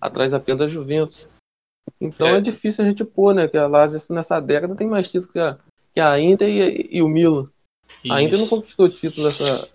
atrás 0.00 0.34
apenas 0.34 0.58
da 0.58 0.68
Juventus. 0.68 1.28
Então 2.00 2.28
é. 2.28 2.38
é. 2.38 2.40
difícil 2.40 2.84
a 2.84 2.88
gente 2.88 3.04
pôr, 3.04 3.34
né? 3.34 3.46
Que 3.46 3.56
a 3.56 3.66
Lazio 3.66 4.00
nessa 4.10 4.40
década 4.40 4.74
tem 4.74 4.88
mais 4.88 5.10
título 5.10 5.32
que 5.32 5.38
a, 5.38 5.56
que 5.94 6.00
a 6.00 6.20
Inter 6.20 6.48
e, 6.48 6.96
e 6.96 7.02
o 7.02 7.08
Milan. 7.08 7.48
Isso. 8.02 8.12
A 8.12 8.20
Inter 8.20 8.38
não 8.38 8.48
conquistou 8.48 8.88
título 8.88 9.28
essa, 9.28 9.68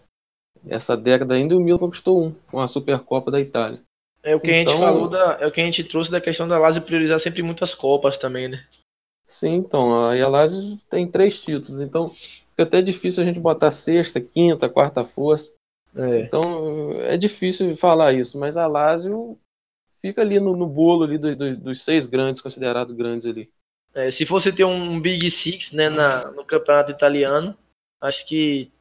essa 0.67 0.97
década 0.97 1.35
ainda 1.35 1.53
e 1.53 1.57
o 1.57 1.61
Milan 1.61 1.77
conquistou 1.77 2.25
um, 2.25 2.35
com 2.51 2.59
a 2.59 2.67
Supercopa 2.67 3.31
da 3.31 3.39
Itália. 3.39 3.81
É 4.21 4.35
o 4.35 4.39
que 4.39 4.51
então, 4.51 4.53
a 4.53 4.57
gente 4.57 4.67
então- 4.67 4.79
falou 4.79 5.09
da, 5.09 5.37
é 5.39 5.47
o 5.47 5.51
que 5.51 5.61
a 5.61 5.65
gente 5.65 5.83
trouxe 5.83 6.11
da 6.11 6.19
questão 6.21 6.47
da 6.47 6.59
Lazio 6.59 6.81
priorizar 6.81 7.19
sempre 7.19 7.41
muitas 7.41 7.73
copas 7.73 8.17
também, 8.17 8.47
né? 8.47 8.65
Sim, 9.25 9.55
então, 9.55 9.93
a 9.93 10.27
Lazio 10.27 10.77
tem 10.89 11.09
três 11.09 11.39
títulos, 11.39 11.81
então 11.81 12.09
fica 12.49 12.63
até 12.63 12.81
difícil 12.81 13.23
a 13.23 13.25
gente 13.25 13.39
botar 13.39 13.71
sexta, 13.71 14.19
quinta, 14.19 14.67
quarta 14.67 15.05
força. 15.05 15.53
É. 15.95 16.21
Então 16.21 16.91
é 17.01 17.17
difícil 17.17 17.75
falar 17.77 18.13
isso, 18.13 18.39
mas 18.39 18.57
a 18.57 18.67
Lazio 18.67 19.37
fica 20.01 20.21
ali 20.21 20.39
no, 20.39 20.55
no 20.55 20.67
bolo 20.67 21.03
ali 21.03 21.17
do, 21.17 21.35
do, 21.35 21.57
dos 21.57 21.83
seis 21.83 22.07
grandes, 22.07 22.41
considerados 22.41 22.95
grandes 22.95 23.27
ali. 23.27 23.49
É, 23.93 24.11
se 24.11 24.25
fosse 24.25 24.51
ter 24.51 24.65
um 24.65 24.99
Big 25.01 25.29
Six 25.31 25.71
né, 25.71 25.89
na, 25.89 26.31
no 26.31 26.43
campeonato 26.45 26.91
italiano, 26.91 27.57
acho 27.99 28.25
que 28.27 28.71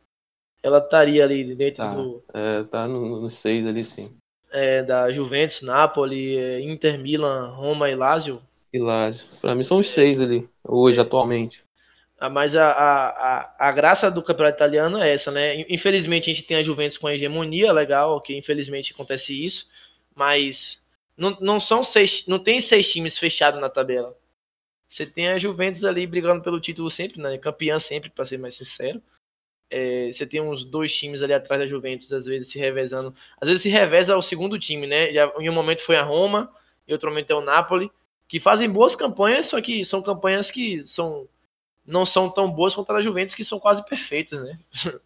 ela 0.62 0.78
estaria 0.78 1.24
ali 1.24 1.54
dentro 1.54 1.78
tá, 1.78 1.94
do. 1.94 2.24
É, 2.34 2.62
tá 2.64 2.86
nos 2.86 3.22
no 3.22 3.30
seis 3.30 3.66
ali 3.66 3.84
sim. 3.84 4.18
É, 4.50 4.82
da 4.82 5.10
Juventus, 5.12 5.62
Napoli, 5.62 6.36
é, 6.36 6.60
Inter, 6.60 6.98
Milan, 6.98 7.48
Roma 7.50 7.90
e 7.90 7.94
Lazio. 7.94 8.40
E 8.72 8.78
Lazio. 8.78 9.26
Pra 9.40 9.54
mim 9.54 9.64
são 9.64 9.78
os 9.78 9.88
seis 9.88 10.20
ali, 10.20 10.48
hoje, 10.64 11.00
atualmente. 11.00 11.62
Ah, 12.20 12.28
mas 12.28 12.56
a, 12.56 12.68
a, 12.68 13.68
a, 13.68 13.72
graça 13.72 14.10
do 14.10 14.22
campeonato 14.22 14.56
italiano 14.56 14.98
é 14.98 15.14
essa, 15.14 15.30
né? 15.30 15.64
Infelizmente 15.68 16.28
a 16.30 16.34
gente 16.34 16.46
tem 16.46 16.56
a 16.56 16.62
Juventus 16.62 16.98
com 16.98 17.06
a 17.06 17.14
hegemonia, 17.14 17.72
legal, 17.72 18.20
que 18.20 18.36
infelizmente 18.36 18.92
acontece 18.92 19.32
isso, 19.32 19.68
mas 20.16 20.82
não, 21.16 21.36
não 21.40 21.60
são 21.60 21.84
seis, 21.84 22.24
não 22.26 22.38
tem 22.40 22.60
seis 22.60 22.90
times 22.90 23.16
fechados 23.16 23.60
na 23.60 23.68
tabela. 23.68 24.16
Você 24.88 25.06
tem 25.06 25.28
a 25.28 25.38
Juventus 25.38 25.84
ali 25.84 26.06
brigando 26.06 26.42
pelo 26.42 26.60
título 26.60 26.90
sempre, 26.90 27.20
né? 27.20 27.38
Campeã 27.38 27.78
sempre, 27.78 28.10
para 28.10 28.24
ser 28.24 28.38
mais 28.38 28.56
sincero. 28.56 29.00
É, 29.70 30.10
você 30.12 30.26
tem 30.26 30.40
uns 30.40 30.64
dois 30.64 30.94
times 30.96 31.22
ali 31.22 31.32
atrás 31.32 31.60
da 31.60 31.66
Juventus, 31.68 32.10
às 32.12 32.26
vezes 32.26 32.50
se 32.50 32.58
revezando. 32.58 33.14
Às 33.40 33.48
vezes 33.48 33.62
se 33.62 33.68
reveza 33.68 34.16
o 34.16 34.22
segundo 34.22 34.58
time, 34.58 34.86
né? 34.86 35.12
Já, 35.12 35.30
em 35.38 35.48
um 35.48 35.54
momento 35.54 35.82
foi 35.82 35.96
a 35.96 36.02
Roma, 36.02 36.50
e 36.86 36.92
outro 36.92 37.10
momento 37.10 37.30
é 37.30 37.34
o 37.34 37.42
Napoli, 37.42 37.90
que 38.26 38.40
fazem 38.40 38.68
boas 38.68 38.96
campanhas, 38.96 39.46
só 39.46 39.60
que 39.60 39.84
são 39.84 40.02
campanhas 40.02 40.50
que 40.50 40.86
são 40.86 41.28
não 41.88 42.04
são 42.04 42.28
tão 42.28 42.50
boas 42.50 42.74
quanto 42.74 42.90
a 42.90 42.94
da 42.96 43.02
Juventus, 43.02 43.34
que 43.34 43.44
são 43.44 43.58
quase 43.58 43.82
perfeitas, 43.82 44.42
né? 44.42 44.58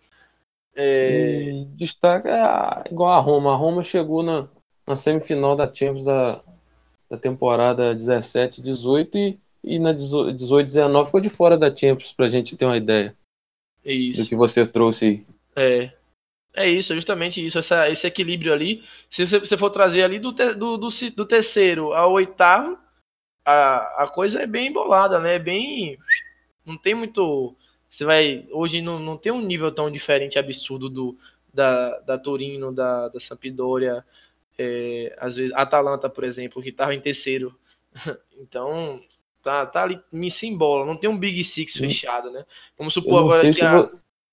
é... 0.75 1.65
Destaca 1.77 2.85
igual 2.91 3.13
a 3.13 3.21
Roma. 3.21 3.53
A 3.53 3.57
Roma 3.57 3.85
chegou 3.85 4.23
na, 4.23 4.49
na 4.87 4.97
semifinal 4.97 5.55
da 5.55 5.73
Champions 5.73 6.05
da, 6.05 6.43
da 7.09 7.17
temporada 7.17 7.95
17-18 7.95 9.15
e, 9.15 9.39
e 9.63 9.79
na 9.79 9.95
18-19 9.95 11.07
ficou 11.07 11.21
de 11.21 11.31
fora 11.31 11.57
da 11.57 11.75
Champions, 11.75 12.13
pra 12.13 12.29
gente 12.29 12.57
ter 12.57 12.65
uma 12.65 12.77
ideia. 12.77 13.15
Isso. 13.85 14.23
Do 14.23 14.29
que 14.29 14.37
você 14.37 14.67
trouxe. 14.67 15.27
É. 15.57 15.93
É 16.55 16.69
isso, 16.69 16.93
é 16.93 16.97
justamente 16.97 17.45
isso, 17.45 17.59
essa, 17.59 17.89
esse 17.89 18.07
equilíbrio 18.07 18.53
ali. 18.53 18.85
Se 19.09 19.27
você, 19.27 19.41
você 19.41 19.57
for 19.57 19.71
trazer 19.71 20.03
ali 20.03 20.19
do, 20.19 20.35
te, 20.35 20.53
do, 20.53 20.77
do, 20.77 20.89
do, 21.17 21.27
terceiro 21.27 21.95
ao 21.95 22.13
oitavo, 22.13 22.79
a, 23.43 24.05
a 24.05 24.09
coisa 24.09 24.43
é 24.43 24.47
bem 24.47 24.69
embolada, 24.69 25.19
né? 25.19 25.39
Bem. 25.39 25.99
Não 26.65 26.77
tem 26.77 26.95
muito. 26.95 27.57
Você 27.91 28.05
vai. 28.05 28.47
Hoje 28.51 28.83
não, 28.83 28.99
não 28.99 29.17
tem 29.17 29.33
um 29.33 29.41
nível 29.41 29.73
tão 29.73 29.91
diferente, 29.91 30.39
absurdo 30.39 30.91
do 30.91 31.19
da, 31.53 31.99
da 32.01 32.19
Torino, 32.19 32.73
da, 32.73 33.09
da 33.09 33.21
Sampdoria, 33.21 34.05
é, 34.59 35.15
às 35.19 35.37
vezes 35.37 35.53
Atalanta, 35.55 36.09
por 36.09 36.25
exemplo, 36.25 36.63
que 36.63 36.71
estava 36.71 36.95
em 36.95 37.01
terceiro. 37.01 37.57
Então, 38.39 39.01
tá, 39.43 39.67
tá 39.67 39.83
ali, 39.83 40.01
me 40.11 40.31
se 40.31 40.47
embola. 40.47 40.87
Não 40.87 40.97
tem 40.97 41.11
um 41.11 41.19
Big 41.19 41.43
Six 41.45 41.75
fechado, 41.75 42.31
né? 42.31 42.45
Vamos 42.79 42.95
supor 42.95 43.21
agora 43.21 43.51
que 43.51 43.63
a, 43.63 43.91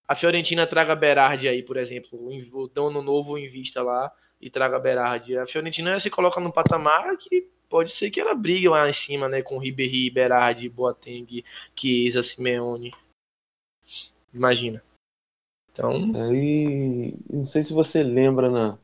a 0.07 0.16
Fiorentina 0.16 0.68
traga 0.68 0.95
Berardi 0.95 1.47
aí, 1.47 1.64
por 1.64 1.78
exemplo, 1.78 2.20
o 2.53 2.68
dono 2.68 3.01
novo 3.01 3.38
invista 3.38 3.82
lá 3.82 4.12
e 4.39 4.49
traga 4.49 4.80
Berardi. 4.80 5.38
A 5.38 5.47
Fiorentina 5.47 5.99
se 5.99 6.10
coloca 6.10 6.39
num 6.39 6.51
patamar 6.51 7.18
que 7.18 7.47
pode 7.70 7.93
ser 7.93 8.10
que 8.10 8.20
ela 8.20 8.34
brigue 8.34 8.68
lá 8.68 8.89
em 8.89 8.93
cima, 8.93 9.30
né, 9.30 9.41
com 9.41 9.60
Ribéry, 9.60 10.10
Berardi, 10.10 10.70
Boateng, 10.70 11.43
Chiesa, 11.76 12.24
Simeone. 12.24 12.93
Imagina. 14.34 14.82
Então, 15.72 16.12
aí, 16.16 17.14
não 17.30 17.45
sei 17.45 17.64
se 17.64 17.74
você 17.74 18.03
lembra 18.03 18.49
na, 18.49 18.78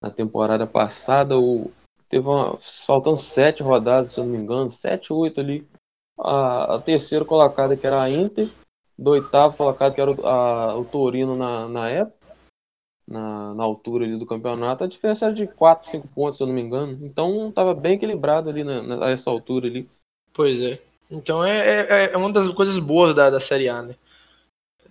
na 0.00 0.10
temporada 0.10 0.66
passada, 0.66 1.38
o 1.38 1.72
teve 2.12 2.28
uma, 2.28 2.58
faltando 2.86 3.16
sete 3.16 3.62
rodadas, 3.62 4.12
se 4.12 4.20
eu 4.20 4.24
não 4.24 4.32
me 4.32 4.36
engano, 4.36 4.70
sete, 4.70 5.10
oito 5.14 5.40
ali. 5.40 5.66
A, 6.18 6.74
a 6.74 6.78
terceira 6.78 7.24
colocada 7.24 7.74
que 7.74 7.86
era 7.86 8.02
a 8.02 8.10
Inter 8.10 8.50
do 8.98 9.12
oitavo 9.12 9.56
colocado, 9.56 9.94
que 9.94 10.00
era 10.00 10.10
o, 10.10 10.26
a, 10.26 10.76
o 10.76 10.84
Torino 10.84 11.34
na, 11.34 11.66
na 11.66 11.88
época, 11.88 12.36
na, 13.08 13.54
na 13.54 13.64
altura 13.64 14.04
ali 14.04 14.18
do 14.18 14.26
campeonato, 14.26 14.84
a 14.84 14.86
diferença 14.86 15.24
era 15.24 15.34
de 15.34 15.46
4, 15.46 15.88
5 15.88 16.08
pontos, 16.08 16.36
se 16.36 16.42
eu 16.42 16.46
não 16.46 16.54
me 16.54 16.60
engano. 16.60 16.98
Então 17.00 17.48
estava 17.48 17.72
bem 17.74 17.94
equilibrado 17.94 18.50
ali 18.50 18.62
na, 18.62 18.82
nessa 18.82 19.30
altura 19.30 19.66
ali. 19.66 19.88
Pois 20.34 20.60
é. 20.60 20.78
Então 21.10 21.42
é, 21.42 21.80
é, 21.80 22.12
é, 22.12 22.16
uma 22.16 22.30
das 22.30 22.46
coisas 22.50 22.78
boas 22.78 23.16
da, 23.16 23.30
da 23.30 23.40
Série 23.40 23.70
A, 23.70 23.82
né? 23.82 23.94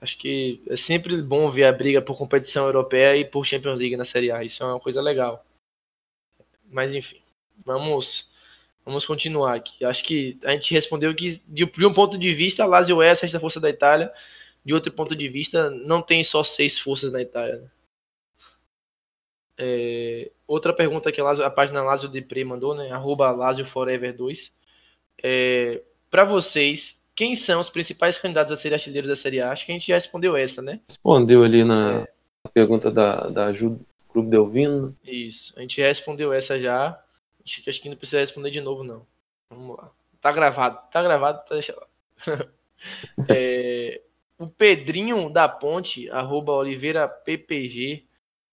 Acho 0.02 0.18
que 0.18 0.64
é 0.68 0.76
sempre 0.76 1.22
bom 1.22 1.52
ver 1.52 1.66
a 1.66 1.72
briga 1.72 2.02
por 2.02 2.18
competição 2.18 2.66
europeia 2.66 3.16
e 3.16 3.24
por 3.24 3.46
Champions 3.46 3.78
League 3.78 3.96
na 3.96 4.06
Série 4.06 4.32
A. 4.32 4.44
Isso 4.44 4.64
é 4.64 4.66
uma 4.66 4.80
coisa 4.80 5.00
legal. 5.00 5.46
Mas 6.72 6.96
enfim, 6.96 7.22
vamos 7.66 8.32
Vamos 8.86 9.06
continuar 9.06 9.56
aqui. 9.56 9.86
Acho 9.86 10.04
que 10.04 10.40
a 10.44 10.52
gente 10.52 10.74
respondeu 10.74 11.14
que, 11.14 11.42
de, 11.48 11.70
um 11.86 11.94
ponto 11.94 12.18
de 12.18 12.34
vista, 12.34 12.64
a 12.64 12.68
Lazio 12.68 13.02
é 13.02 13.12
a 13.12 13.16
sexta 13.16 13.40
força 13.40 13.60
da 13.60 13.70
Itália. 13.70 14.12
De 14.66 14.74
outro 14.74 14.92
ponto 14.92 15.16
de 15.16 15.28
vista, 15.28 15.70
não 15.70 16.02
tem 16.02 16.24
só 16.24 16.44
seis 16.44 16.80
forças 16.80 17.12
na 17.12 17.22
Itália. 17.22 17.58
Né? 17.58 17.68
É, 19.58 20.32
outra 20.48 20.74
pergunta 20.74 21.12
que 21.12 21.22
a, 21.22 21.24
Lazio, 21.24 21.46
a 21.46 21.50
página 21.50 21.84
Lazio 21.84 22.10
Depre 22.10 22.44
mandou, 22.44 22.76
né? 22.76 22.92
Arroba 22.92 23.32
Lazio 23.32 23.66
Forever 23.66 24.16
2. 24.16 24.52
É, 25.24 25.82
Para 26.10 26.26
vocês, 26.26 27.00
quem 27.16 27.36
são 27.36 27.60
os 27.60 27.70
principais 27.70 28.18
candidatos 28.18 28.52
a 28.52 28.58
serem 28.58 28.76
artilheiros 28.76 29.10
da 29.10 29.16
Série 29.16 29.42
A? 29.42 29.52
Acho 29.52 29.66
que 29.66 29.72
a 29.72 29.76
gente 29.76 29.88
já 29.88 29.96
respondeu 29.96 30.36
essa, 30.36 30.62
né? 30.62 30.80
Respondeu 30.88 31.44
ali 31.44 31.64
na 31.64 32.02
é. 32.02 32.50
pergunta 32.52 32.90
da, 32.90 33.30
da 33.30 33.46
ajuda 33.48 33.80
Clube 34.12 34.30
Delvino. 34.30 34.96
Isso, 35.04 35.54
a 35.58 35.62
gente 35.62 35.82
respondeu 35.82 36.34
essa 36.34 36.60
já. 36.60 37.00
Acho, 37.46 37.70
acho 37.70 37.82
que 37.82 37.90
não 37.90 37.98
precisa 37.98 38.20
responder 38.20 38.52
de 38.52 38.62
novo, 38.62 38.84
não. 38.84 39.06
Vamos 39.50 39.78
lá. 39.78 39.92
Tá 40.22 40.32
gravado. 40.32 40.80
Tá 40.92 41.02
gravado, 41.02 41.40
tá 41.48 41.56
deixa 41.56 41.76
lá. 41.76 42.48
é, 43.30 44.02
o 44.38 44.48
Pedrinho 44.48 45.30
da 45.30 45.48
Ponte, 45.48 46.10
arroba 46.10 46.52
Oliveira 46.52 47.08
PPG, 47.08 48.04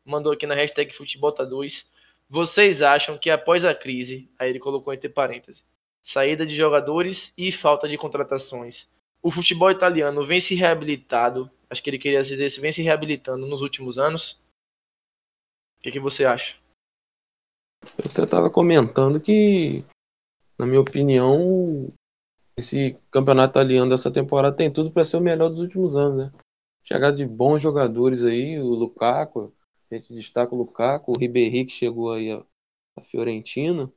mandou 0.05 0.33
aqui 0.33 0.47
na 0.47 0.55
hashtag 0.55 0.93
Futebolta2. 0.95 1.85
Vocês 2.31 2.83
acham 2.83 3.19
que 3.19 3.31
após 3.31 3.65
a 3.65 3.75
crise, 3.75 4.29
aí 4.39 4.51
ele 4.51 4.59
colocou 4.59 4.93
entre 4.93 5.09
parênteses, 5.09 5.65
saída 6.03 6.45
de 6.45 6.55
jogadores 6.55 7.33
e 7.37 7.51
falta 7.51 7.89
de 7.89 7.97
contratações, 7.97 8.87
o 9.23 9.31
futebol 9.31 9.71
italiano 9.71 10.27
vem 10.27 10.41
se 10.41 10.55
reabilitado, 10.55 11.51
acho 11.69 11.83
que 11.83 11.91
ele 11.91 11.99
queria 11.99 12.23
dizer 12.23 12.49
vem 12.61 12.73
se 12.73 12.83
reabilitando 12.83 13.47
nos 13.47 13.63
últimos 13.63 13.99
anos? 13.99 14.39
O 15.79 15.83
que, 15.83 15.93
que 15.93 16.01
você 16.01 16.25
acha? 16.25 16.57
Eu 17.99 18.11
até 18.11 18.25
estava 18.25 18.51
comentando 18.51 19.21
que, 19.21 19.85
na 20.59 20.67
minha 20.67 20.81
opinião, 20.81 21.93
esse 22.57 22.99
campeonato 23.11 23.53
italiano 23.53 23.91
dessa 23.91 24.11
temporada 24.11 24.57
tem 24.57 24.73
tudo 24.73 24.91
para 24.91 25.05
ser 25.05 25.17
o 25.17 25.21
melhor 25.21 25.49
dos 25.49 25.61
últimos 25.61 25.97
anos, 25.97 26.19
né? 26.19 26.33
Chegada 26.83 27.17
de 27.17 27.25
bons 27.25 27.63
jogadores 27.63 28.25
aí, 28.25 28.59
o 28.59 28.69
Lukaku, 28.69 29.55
a 29.91 29.95
gente 29.95 30.13
destaca 30.13 30.55
o 30.55 30.59
Lukaku, 30.59 31.13
o 31.13 31.19
Ribéry 31.19 31.65
que 31.65 31.73
chegou 31.73 32.13
aí 32.13 32.33
a, 32.33 33.03
Fiorentina, 33.03 33.91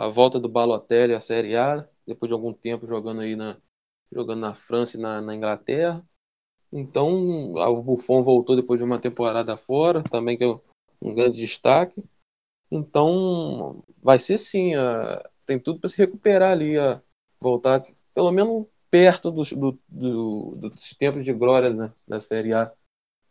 a 0.00 0.08
volta 0.08 0.40
do 0.40 0.48
Balotelli 0.48 1.14
à 1.14 1.20
Série 1.20 1.56
A, 1.56 1.86
depois 2.06 2.28
de 2.28 2.32
algum 2.32 2.52
tempo 2.52 2.86
jogando 2.86 3.20
aí 3.20 3.36
na 3.36 3.56
jogando 4.10 4.40
na 4.40 4.54
França 4.54 4.96
e 4.96 5.00
na, 5.00 5.20
na 5.20 5.34
Inglaterra. 5.34 6.02
Então, 6.72 7.52
o 7.54 7.82
Buffon 7.82 8.22
voltou 8.22 8.56
depois 8.56 8.80
de 8.80 8.84
uma 8.84 8.98
temporada 8.98 9.56
fora, 9.56 10.02
também 10.02 10.36
que 10.36 10.44
é 10.44 10.60
um 11.00 11.14
grande 11.14 11.38
destaque. 11.38 12.02
Então, 12.70 13.82
vai 14.02 14.18
ser 14.18 14.38
sim, 14.38 14.76
uh, 14.76 15.22
tem 15.46 15.58
tudo 15.58 15.80
para 15.80 15.88
se 15.88 15.96
recuperar 15.96 16.52
ali, 16.52 16.78
uh, 16.78 17.00
voltar 17.40 17.84
pelo 18.14 18.30
menos 18.30 18.66
perto 18.90 19.30
dos, 19.30 19.52
do, 19.52 19.72
do, 19.88 20.56
dos 20.60 20.94
tempos 20.94 21.24
de 21.24 21.32
glória 21.32 21.70
né, 21.70 21.92
da 22.06 22.20
Série 22.20 22.52
A, 22.52 22.72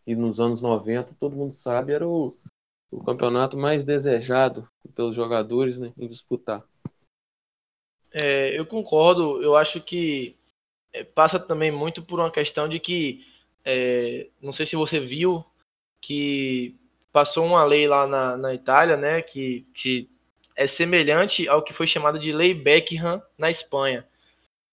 que 0.06 0.16
nos 0.16 0.40
anos 0.40 0.62
90, 0.62 1.16
todo 1.20 1.36
mundo 1.36 1.54
sabe, 1.54 1.94
era 1.94 2.08
o, 2.08 2.32
o 2.92 3.04
campeonato 3.04 3.58
mais 3.58 3.84
desejado 3.84 4.68
pelos 4.96 5.16
jogadores 5.16 5.80
né, 5.80 5.92
em 5.98 6.08
disputar. 6.08 6.64
É, 8.14 8.58
eu 8.58 8.66
concordo, 8.66 9.42
eu 9.44 9.56
acho 9.56 9.82
que 9.82 10.36
é, 10.94 11.04
passa 11.04 11.40
também 11.40 11.72
muito 11.72 12.02
por 12.02 12.20
uma 12.20 12.32
questão 12.32 12.68
de 12.68 12.80
que, 12.80 13.26
é, 13.66 14.30
não 14.42 14.54
sei 14.54 14.66
se 14.66 14.76
você 14.76 15.00
viu, 15.00 15.46
que 16.02 16.76
passou 17.18 17.44
uma 17.48 17.64
lei 17.64 17.88
lá 17.88 18.06
na, 18.06 18.38
na 18.38 18.54
Itália, 18.54 18.96
né, 18.96 19.24
que, 19.24 19.66
que 19.74 20.08
é 20.56 20.68
semelhante 20.68 21.48
ao 21.48 21.64
que 21.64 21.74
foi 21.74 21.88
chamado 21.88 22.20
de 22.20 22.32
Lei 22.32 22.54
Beckham 22.54 23.20
na 23.36 23.50
Espanha, 23.50 24.06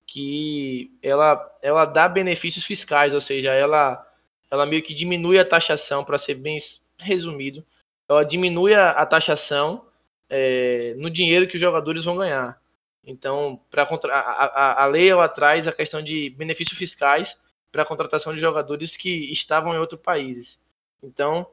que 0.06 0.90
ela, 1.02 1.58
ela 1.62 1.86
dá 1.86 2.06
benefícios 2.06 2.66
fiscais, 2.66 3.14
ou 3.14 3.20
seja, 3.22 3.50
ela, 3.50 4.06
ela 4.50 4.66
meio 4.66 4.82
que 4.82 4.92
diminui 4.92 5.38
a 5.38 5.44
taxação, 5.44 6.04
para 6.04 6.18
ser 6.18 6.34
bem 6.34 6.58
resumido, 6.98 7.64
ela 8.06 8.26
diminui 8.26 8.74
a, 8.74 8.90
a 8.90 9.06
taxação 9.06 9.86
é, 10.28 10.92
no 10.98 11.08
dinheiro 11.08 11.48
que 11.48 11.54
os 11.54 11.60
jogadores 11.62 12.04
vão 12.04 12.18
ganhar. 12.18 12.60
Então, 13.06 13.58
para 13.70 13.84
a, 13.84 14.18
a, 14.18 14.82
a 14.82 14.86
lei 14.86 15.08
ela 15.08 15.30
traz 15.30 15.66
a 15.66 15.72
questão 15.72 16.02
de 16.02 16.28
benefícios 16.28 16.76
fiscais 16.76 17.38
para 17.72 17.84
a 17.84 17.86
contratação 17.86 18.34
de 18.34 18.40
jogadores 18.42 18.98
que 18.98 19.32
estavam 19.32 19.72
em 19.74 19.78
outros 19.78 20.02
países. 20.02 20.58
Então, 21.02 21.46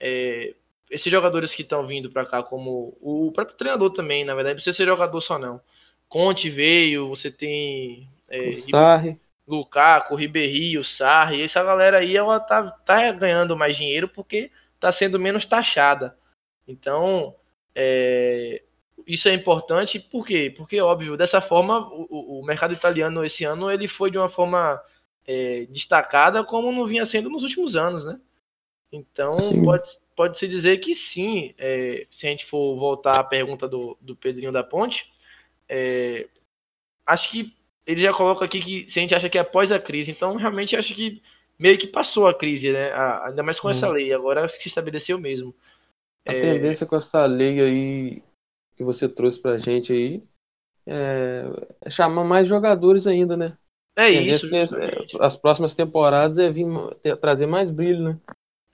é, 0.00 0.54
esses 0.90 1.10
jogadores 1.10 1.54
que 1.54 1.62
estão 1.62 1.86
vindo 1.86 2.10
para 2.10 2.26
cá, 2.26 2.42
como 2.42 2.96
o 3.00 3.32
próprio 3.32 3.56
treinador 3.56 3.90
também, 3.90 4.24
na 4.24 4.34
verdade, 4.34 4.54
não 4.54 4.56
precisa 4.56 4.76
ser 4.76 4.86
jogador 4.86 5.20
só 5.20 5.38
não. 5.38 5.60
Conte 6.08 6.50
veio, 6.50 7.08
você 7.08 7.30
tem 7.30 8.08
é, 8.28 8.52
Sarri. 8.54 9.20
Lukaku, 9.46 10.14
Ribéry, 10.14 10.78
o 10.78 10.84
Sarri, 10.84 11.42
essa 11.42 11.62
galera 11.62 11.98
aí 11.98 12.16
ela 12.16 12.40
tá, 12.40 12.70
tá 12.70 13.12
ganhando 13.12 13.56
mais 13.56 13.76
dinheiro 13.76 14.08
porque 14.08 14.50
tá 14.80 14.90
sendo 14.90 15.18
menos 15.18 15.46
taxada. 15.46 16.16
Então, 16.66 17.34
é, 17.74 18.62
isso 19.06 19.28
é 19.28 19.34
importante, 19.34 19.98
por 19.98 20.26
quê? 20.26 20.52
Porque, 20.56 20.80
óbvio, 20.80 21.16
dessa 21.16 21.40
forma, 21.40 21.88
o, 21.88 22.40
o 22.40 22.46
mercado 22.46 22.72
italiano 22.72 23.24
esse 23.24 23.44
ano 23.44 23.70
ele 23.70 23.88
foi 23.88 24.10
de 24.10 24.18
uma 24.18 24.30
forma 24.30 24.80
é, 25.26 25.66
destacada 25.70 26.42
como 26.44 26.72
não 26.72 26.86
vinha 26.86 27.04
sendo 27.04 27.28
nos 27.28 27.42
últimos 27.42 27.76
anos, 27.76 28.04
né? 28.04 28.18
Então, 28.94 29.36
pode, 29.64 29.90
pode 30.14 30.38
se 30.38 30.46
dizer 30.46 30.78
que 30.78 30.94
sim, 30.94 31.52
é, 31.58 32.06
se 32.10 32.26
a 32.26 32.30
gente 32.30 32.46
for 32.46 32.76
voltar 32.78 33.18
à 33.18 33.24
pergunta 33.24 33.68
do, 33.68 33.96
do 34.00 34.14
Pedrinho 34.14 34.52
da 34.52 34.62
Ponte, 34.62 35.12
é, 35.68 36.28
acho 37.04 37.30
que 37.30 37.52
ele 37.86 38.00
já 38.00 38.12
coloca 38.12 38.44
aqui 38.44 38.60
que 38.60 38.90
se 38.90 38.98
a 38.98 39.02
gente 39.02 39.14
acha 39.14 39.28
que 39.28 39.36
é 39.36 39.40
após 39.40 39.72
a 39.72 39.78
crise, 39.78 40.10
então 40.10 40.36
realmente 40.36 40.76
acho 40.76 40.94
que 40.94 41.20
meio 41.58 41.76
que 41.76 41.86
passou 41.86 42.26
a 42.26 42.34
crise, 42.34 42.72
né? 42.72 42.92
A, 42.92 43.28
ainda 43.28 43.42
mais 43.42 43.58
com 43.58 43.68
hum. 43.68 43.72
essa 43.72 43.88
lei, 43.88 44.12
agora 44.12 44.48
se 44.48 44.68
estabeleceu 44.68 45.18
mesmo. 45.18 45.54
A 46.26 46.32
é... 46.32 46.40
tendência 46.40 46.86
com 46.86 46.96
essa 46.96 47.26
lei 47.26 47.60
aí 47.60 48.22
que 48.76 48.84
você 48.84 49.08
trouxe 49.08 49.40
pra 49.40 49.58
gente 49.58 49.92
aí 49.92 50.22
é, 50.86 51.44
é 51.80 51.90
chamar 51.90 52.24
mais 52.24 52.48
jogadores 52.48 53.06
ainda, 53.06 53.36
né? 53.36 53.56
É 53.96 54.10
isso. 54.10 54.48
Que, 54.48 54.56
as 55.20 55.36
próximas 55.36 55.74
temporadas 55.74 56.38
é 56.38 56.50
vir 56.50 56.66
trazer 57.20 57.46
mais 57.46 57.70
brilho, 57.70 58.02
né? 58.02 58.18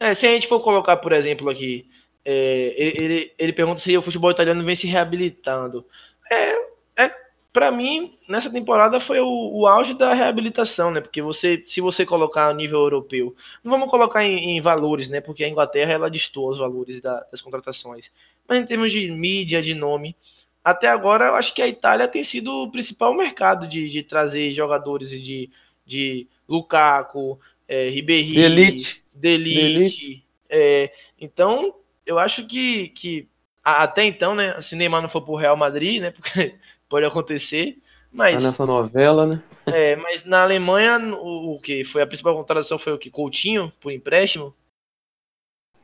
É, 0.00 0.14
se 0.14 0.26
a 0.26 0.30
gente 0.30 0.48
for 0.48 0.60
colocar, 0.60 0.96
por 0.96 1.12
exemplo, 1.12 1.50
aqui, 1.50 1.86
é, 2.24 2.74
ele, 2.76 3.32
ele 3.38 3.52
pergunta 3.52 3.80
se 3.80 3.96
o 3.96 4.02
futebol 4.02 4.30
italiano 4.30 4.64
vem 4.64 4.74
se 4.74 4.86
reabilitando. 4.86 5.86
É, 6.30 7.04
é 7.04 7.14
para 7.52 7.70
mim, 7.70 8.16
nessa 8.28 8.50
temporada 8.50 8.98
foi 8.98 9.20
o, 9.20 9.26
o, 9.28 9.66
auge 9.66 9.92
da 9.92 10.14
reabilitação, 10.14 10.90
né? 10.90 11.00
Porque 11.02 11.20
você, 11.20 11.62
se 11.66 11.80
você 11.82 12.06
colocar 12.06 12.48
a 12.48 12.54
nível 12.54 12.78
europeu, 12.78 13.34
não 13.62 13.70
vamos 13.72 13.90
colocar 13.90 14.24
em, 14.24 14.56
em 14.56 14.60
valores, 14.60 15.08
né? 15.08 15.20
Porque 15.20 15.44
a 15.44 15.48
Inglaterra 15.48 15.92
ela 15.92 16.10
distou 16.10 16.50
os 16.50 16.58
valores 16.58 17.00
da, 17.00 17.20
das 17.30 17.42
contratações. 17.42 18.10
Mas 18.48 18.62
em 18.62 18.66
termos 18.66 18.92
de 18.92 19.10
mídia, 19.10 19.60
de 19.60 19.74
nome, 19.74 20.16
até 20.64 20.88
agora 20.88 21.26
eu 21.26 21.34
acho 21.34 21.54
que 21.54 21.62
a 21.62 21.68
Itália 21.68 22.08
tem 22.08 22.22
sido 22.22 22.64
o 22.64 22.70
principal 22.70 23.14
mercado 23.14 23.66
de, 23.66 23.90
de 23.90 24.02
trazer 24.02 24.52
jogadores 24.54 25.10
de, 25.10 25.50
de 25.84 26.26
Lukaku, 26.48 27.38
é, 27.70 27.88
Ribéry, 27.88 28.34
Delite, 28.34 29.04
Delite. 29.14 30.26
É, 30.48 30.92
então, 31.20 31.76
eu 32.04 32.18
acho 32.18 32.44
que, 32.44 32.88
que 32.88 33.28
até 33.62 34.04
então, 34.04 34.34
né, 34.34 34.60
se 34.60 34.74
Neymar 34.74 35.00
não 35.00 35.08
for 35.08 35.22
pro 35.22 35.36
Real 35.36 35.56
Madrid, 35.56 36.02
né, 36.02 36.10
porque 36.18 36.56
pode 36.88 37.06
acontecer, 37.06 37.78
mas... 38.10 38.42
Nessa 38.42 38.66
novela, 38.66 39.24
né? 39.24 39.40
É, 39.66 39.94
mas 39.94 40.24
na 40.24 40.42
Alemanha, 40.42 40.98
o, 41.14 41.54
o 41.54 41.60
que? 41.60 41.84
Foi 41.84 42.02
a 42.02 42.06
principal 42.06 42.34
contratação 42.34 42.76
foi 42.76 42.92
o 42.92 42.98
que? 42.98 43.08
Coutinho, 43.08 43.72
por 43.80 43.92
empréstimo? 43.92 44.52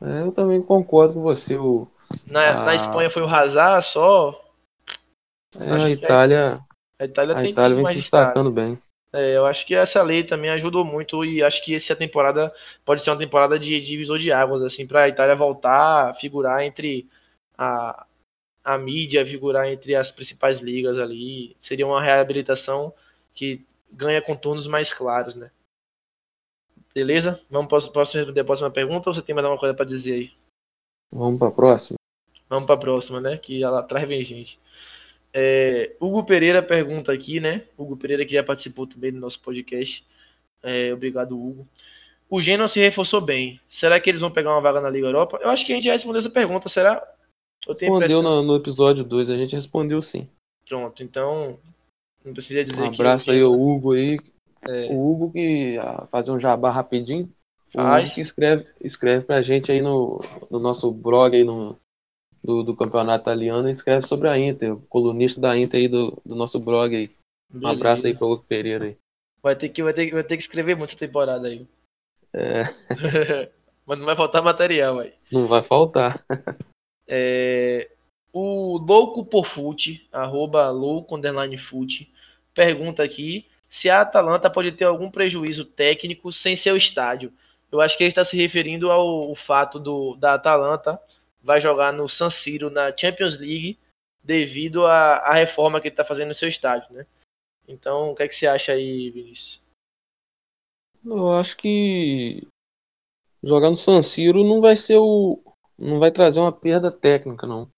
É, 0.03 0.23
eu 0.23 0.33
também 0.33 0.61
concordo 0.61 1.15
com 1.15 1.23
você. 1.23 1.57
O, 1.57 1.87
na, 2.29 2.63
a... 2.63 2.65
na 2.65 2.75
Espanha 2.75 3.09
foi 3.09 3.23
o 3.23 3.29
Hazard 3.29 3.87
só, 3.87 4.45
é, 5.55 5.85
a 5.85 5.89
Itália, 5.89 6.61
a 6.99 7.05
Itália, 7.05 7.37
a 7.37 7.45
Itália 7.45 7.77
vem 7.77 7.87
se 7.87 7.95
destacando 7.95 8.51
bem. 8.51 8.77
É, 9.17 9.35
eu 9.35 9.47
acho 9.47 9.65
que 9.67 9.75
essa 9.75 10.03
lei 10.03 10.23
também 10.25 10.51
ajudou 10.51 10.85
muito 10.85 11.25
e 11.25 11.43
acho 11.43 11.65
que 11.65 11.75
essa 11.75 11.97
temporada 11.97 12.55
pode 12.85 13.03
ser 13.03 13.09
uma 13.09 13.19
temporada 13.19 13.59
de 13.59 13.81
divisor 13.81 14.19
de 14.19 14.31
águas, 14.31 14.63
assim, 14.63 14.87
para 14.87 15.05
a 15.05 15.09
Itália 15.09 15.35
voltar 15.35 16.11
a 16.11 16.15
figurar 16.15 16.63
entre 16.63 17.09
a, 17.57 18.07
a 18.63 18.77
mídia, 18.77 19.25
figurar 19.25 19.67
entre 19.69 19.95
as 19.95 20.13
principais 20.13 20.61
ligas 20.61 20.99
ali. 20.99 21.57
Seria 21.63 21.87
uma 21.87 22.03
reabilitação 22.03 22.93
que 23.35 23.65
ganha 23.91 24.21
contornos 24.21 24.67
mais 24.67 24.93
claros, 24.93 25.35
né? 25.35 25.51
Beleza? 26.95 27.41
Vamos, 27.49 27.71
posso, 27.71 27.91
posso 27.91 28.19
responder 28.19 28.41
a 28.41 28.45
próxima 28.45 28.71
pergunta 28.71 29.09
ou 29.09 29.15
você 29.15 29.23
tem 29.23 29.35
mais 29.35 29.47
alguma 29.47 29.59
coisa 29.59 29.75
para 29.75 29.87
dizer 29.87 30.13
aí? 30.13 30.33
Vamos 31.11 31.39
para 31.39 31.49
a 31.49 31.53
próxima? 31.53 31.97
Vamos 32.51 32.67
para 32.67 32.75
a 32.75 32.79
próxima, 32.79 33.19
né? 33.19 33.39
Que 33.39 33.65
ela 33.65 33.81
atrás 33.81 34.07
vem 34.07 34.23
gente. 34.23 34.59
É, 35.39 35.95
Hugo 36.01 36.25
Pereira 36.25 36.63
pergunta 36.63 37.13
aqui, 37.13 37.39
né? 37.41 37.65
Hugo 37.77 37.95
Pereira 37.95 38.25
que 38.25 38.33
já 38.33 38.43
participou 38.43 38.87
também 38.87 39.13
do 39.13 39.21
nosso 39.21 39.39
podcast. 39.43 40.03
É, 40.63 40.95
obrigado, 40.95 41.39
Hugo. 41.39 41.69
O 42.31 42.41
Genoa 42.41 42.67
se 42.67 42.81
reforçou 42.81 43.21
bem. 43.21 43.61
Será 43.69 44.01
que 44.01 44.09
eles 44.09 44.23
vão 44.23 44.31
pegar 44.31 44.53
uma 44.53 44.63
vaga 44.63 44.81
na 44.81 44.89
Liga 44.89 45.09
Europa? 45.09 45.39
Eu 45.43 45.51
acho 45.51 45.67
que 45.67 45.73
a 45.73 45.75
gente 45.75 45.85
já 45.85 45.93
respondeu 45.93 46.21
essa 46.21 46.31
pergunta. 46.31 46.71
Será? 46.71 47.07
Eu 47.69 47.75
respondeu 47.75 48.23
no, 48.23 48.43
no, 48.43 48.57
episódio 48.57 49.05
2, 49.05 49.31
a 49.31 49.37
gente 49.37 49.55
respondeu 49.55 50.01
sim. 50.01 50.27
Pronto, 50.67 51.03
então 51.03 51.59
não 52.25 52.33
precisa 52.33 52.65
dizer 52.65 52.81
um 52.81 52.87
abraço 52.87 53.31
aí 53.31 53.43
ao 53.43 53.53
Hugo 53.53 53.93
aí. 53.93 54.19
É. 54.67 54.87
O 54.87 55.13
Hugo 55.13 55.33
que 55.33 55.77
fazer 56.11 56.31
um 56.31 56.41
jabá 56.41 56.71
rapidinho. 56.71 57.31
Faz. 57.75 58.05
O 58.05 58.07
Hugo 58.07 58.15
que 58.15 58.21
escreve, 58.23 58.67
escreve 58.81 59.27
pra 59.27 59.43
gente 59.43 59.71
aí 59.71 59.83
no, 59.83 60.19
no 60.51 60.59
nosso 60.59 60.91
blog 60.91 61.37
aí 61.37 61.45
no 61.45 61.79
do, 62.47 62.63
do 62.63 62.77
campeonato 62.77 63.23
italiano 63.23 63.69
e 63.69 63.73
escreve 63.73 64.07
sobre 64.07 64.29
a 64.29 64.39
Inter, 64.39 64.77
colunista 64.89 65.41
da 65.41 65.59
Inter 65.59 65.81
aí 65.81 65.89
do, 65.89 66.17
do 66.25 66.37
nosso 66.37 66.61
blog 66.61 66.95
aí. 66.95 67.11
Um 67.53 67.67
abraço 67.67 68.07
aí 68.07 68.15
pro 68.15 68.29
Hugo 68.29 68.45
Pereira 68.49 68.85
aí. 68.85 68.97
Vai 69.43 69.57
ter 69.57 69.69
que, 69.69 69.83
vai 69.83 69.93
ter, 69.93 70.13
vai 70.13 70.23
ter 70.23 70.37
que 70.37 70.43
escrever 70.45 70.77
muita 70.77 70.97
temporada 70.97 71.49
aí. 71.49 71.67
É. 72.33 72.73
Mas 73.85 73.99
não 73.99 74.07
vai 74.07 74.15
faltar 74.15 74.43
material 74.43 75.01
aí. 75.01 75.13
Não 75.31 75.49
vai 75.49 75.63
faltar. 75.63 76.25
é, 77.09 77.91
o 78.33 78.79
Louco 78.79 79.25
por 79.25 79.47
Fute, 79.47 80.09
arroba 80.13 80.71
louco 80.71 81.17
underline 81.17 81.59
fute, 81.59 82.13
pergunta 82.55 83.03
aqui 83.03 83.47
se 83.69 83.91
a 83.91 84.03
Atalanta 84.03 84.49
pode 84.49 84.73
ter 84.73 84.85
algum 84.85 85.11
prejuízo 85.11 85.65
técnico 85.65 86.33
sem 86.33 86.57
seu 86.57 86.77
estádio. 86.77 87.33
Eu 87.71 87.81
acho 87.81 87.97
que 87.97 88.05
ele 88.05 88.11
está 88.11 88.25
se 88.25 88.37
referindo 88.37 88.91
ao, 88.91 89.07
ao 89.31 89.35
fato 89.35 89.79
do, 89.79 90.15
da 90.17 90.35
Atalanta 90.35 91.01
vai 91.47 91.61
jogar 91.61 91.93
no 91.93 92.09
San 92.09 92.29
Siro 92.29 92.69
na 92.69 92.95
Champions 92.95 93.39
League 93.39 93.79
devido 94.23 94.85
à, 94.85 95.19
à 95.19 95.35
reforma 95.35 95.81
que 95.81 95.87
ele 95.87 95.93
está 95.93 96.05
fazendo 96.05 96.29
no 96.29 96.35
seu 96.35 96.49
estádio, 96.49 96.93
né? 96.93 97.07
Então, 97.69 98.11
o 98.11 98.17
que, 98.17 98.25
é 98.25 98.29
que 98.29 98.35
você 98.35 98.49
acha 98.49 98.73
aí, 98.73 99.11
Vinícius? 99.11 99.61
Eu 101.05 101.33
acho 101.33 101.57
que 101.57 102.47
jogar 103.43 103.71
no 103.71 103.77
San 103.77 104.03
Siro 104.03 104.43
não 104.43 104.61
vai 104.61 104.75
ser 104.75 104.99
o 104.99 105.39
não 105.79 106.01
vai 106.01 106.11
trazer 106.11 106.41
uma 106.41 106.51
perda 106.51 106.91
técnica 106.91 107.47
não. 107.47 107.69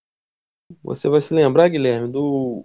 Você 0.82 1.08
vai 1.08 1.20
se 1.20 1.34
lembrar, 1.34 1.68
Guilherme, 1.68 2.10
do 2.10 2.64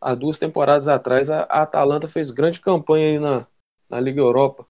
há 0.00 0.14
duas 0.14 0.38
temporadas 0.38 0.86
atrás 0.86 1.30
a, 1.30 1.44
a 1.44 1.62
Atalanta 1.62 2.08
fez 2.10 2.30
grande 2.30 2.60
campanha 2.60 3.06
aí 3.06 3.18
na, 3.18 3.46
na 3.88 4.00
Liga 4.00 4.20
Europa, 4.20 4.66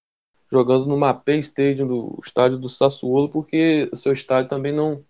jogando 0.51 0.87
no 0.87 0.97
Mapei 0.97 1.41
Stadium 1.41 1.89
do 1.89 2.21
estádio 2.25 2.59
do 2.59 2.69
Sassuolo, 2.69 3.29
porque 3.29 3.89
o 3.93 3.97
seu 3.97 4.13
estádio 4.13 4.49
também 4.49 4.73
não 4.73 5.03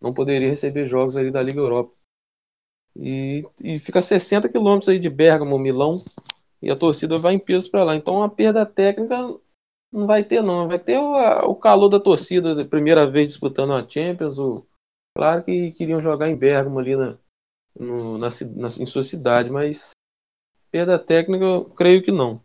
não 0.00 0.14
poderia 0.14 0.48
receber 0.48 0.86
jogos 0.86 1.16
ali 1.16 1.30
da 1.30 1.42
Liga 1.42 1.60
Europa. 1.60 1.92
E, 2.96 3.44
e 3.62 3.78
fica 3.78 4.02
60 4.02 4.48
quilômetros 4.48 4.88
aí 4.88 4.98
de 4.98 5.08
Bergamo, 5.08 5.58
Milão, 5.58 6.02
e 6.62 6.70
a 6.70 6.76
torcida 6.76 7.16
vai 7.16 7.34
em 7.34 7.38
peso 7.38 7.70
para 7.70 7.84
lá. 7.84 7.94
Então 7.94 8.22
a 8.22 8.28
perda 8.28 8.66
técnica 8.66 9.16
não 9.92 10.06
vai 10.06 10.24
ter 10.24 10.42
não, 10.42 10.68
vai 10.68 10.78
ter 10.78 10.98
o, 10.98 11.50
o 11.50 11.54
calor 11.54 11.88
da 11.88 12.00
torcida, 12.00 12.64
primeira 12.64 13.08
vez 13.08 13.28
disputando 13.28 13.72
a 13.72 13.88
Champions. 13.88 14.38
O, 14.38 14.66
claro 15.16 15.44
que 15.44 15.72
queriam 15.72 16.00
jogar 16.02 16.28
em 16.28 16.38
Bergamo 16.38 16.78
ali 16.78 16.96
na, 16.96 17.18
no, 17.78 18.18
na, 18.18 18.28
na, 18.56 18.68
em 18.68 18.86
sua 18.86 19.02
cidade, 19.02 19.50
mas 19.50 19.90
perda 20.70 20.98
técnica 20.98 21.44
eu 21.44 21.64
creio 21.74 22.02
que 22.02 22.10
não. 22.10 22.42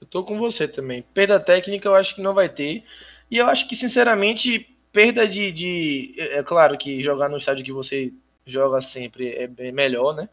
Eu 0.00 0.06
tô 0.06 0.24
com 0.24 0.38
você 0.38 0.68
também. 0.68 1.02
Perda 1.02 1.40
técnica 1.40 1.88
eu 1.88 1.94
acho 1.94 2.14
que 2.14 2.22
não 2.22 2.34
vai 2.34 2.48
ter. 2.48 2.84
E 3.30 3.36
eu 3.36 3.46
acho 3.46 3.68
que, 3.68 3.76
sinceramente, 3.76 4.77
perda 4.92 5.26
de, 5.28 5.52
de, 5.52 6.14
É 6.18 6.42
claro 6.42 6.76
que 6.78 7.02
jogar 7.02 7.28
no 7.28 7.36
estádio 7.36 7.64
que 7.64 7.72
você 7.72 8.12
joga 8.46 8.80
sempre 8.80 9.34
é 9.34 9.46
bem 9.46 9.72
melhor, 9.72 10.14
né? 10.14 10.28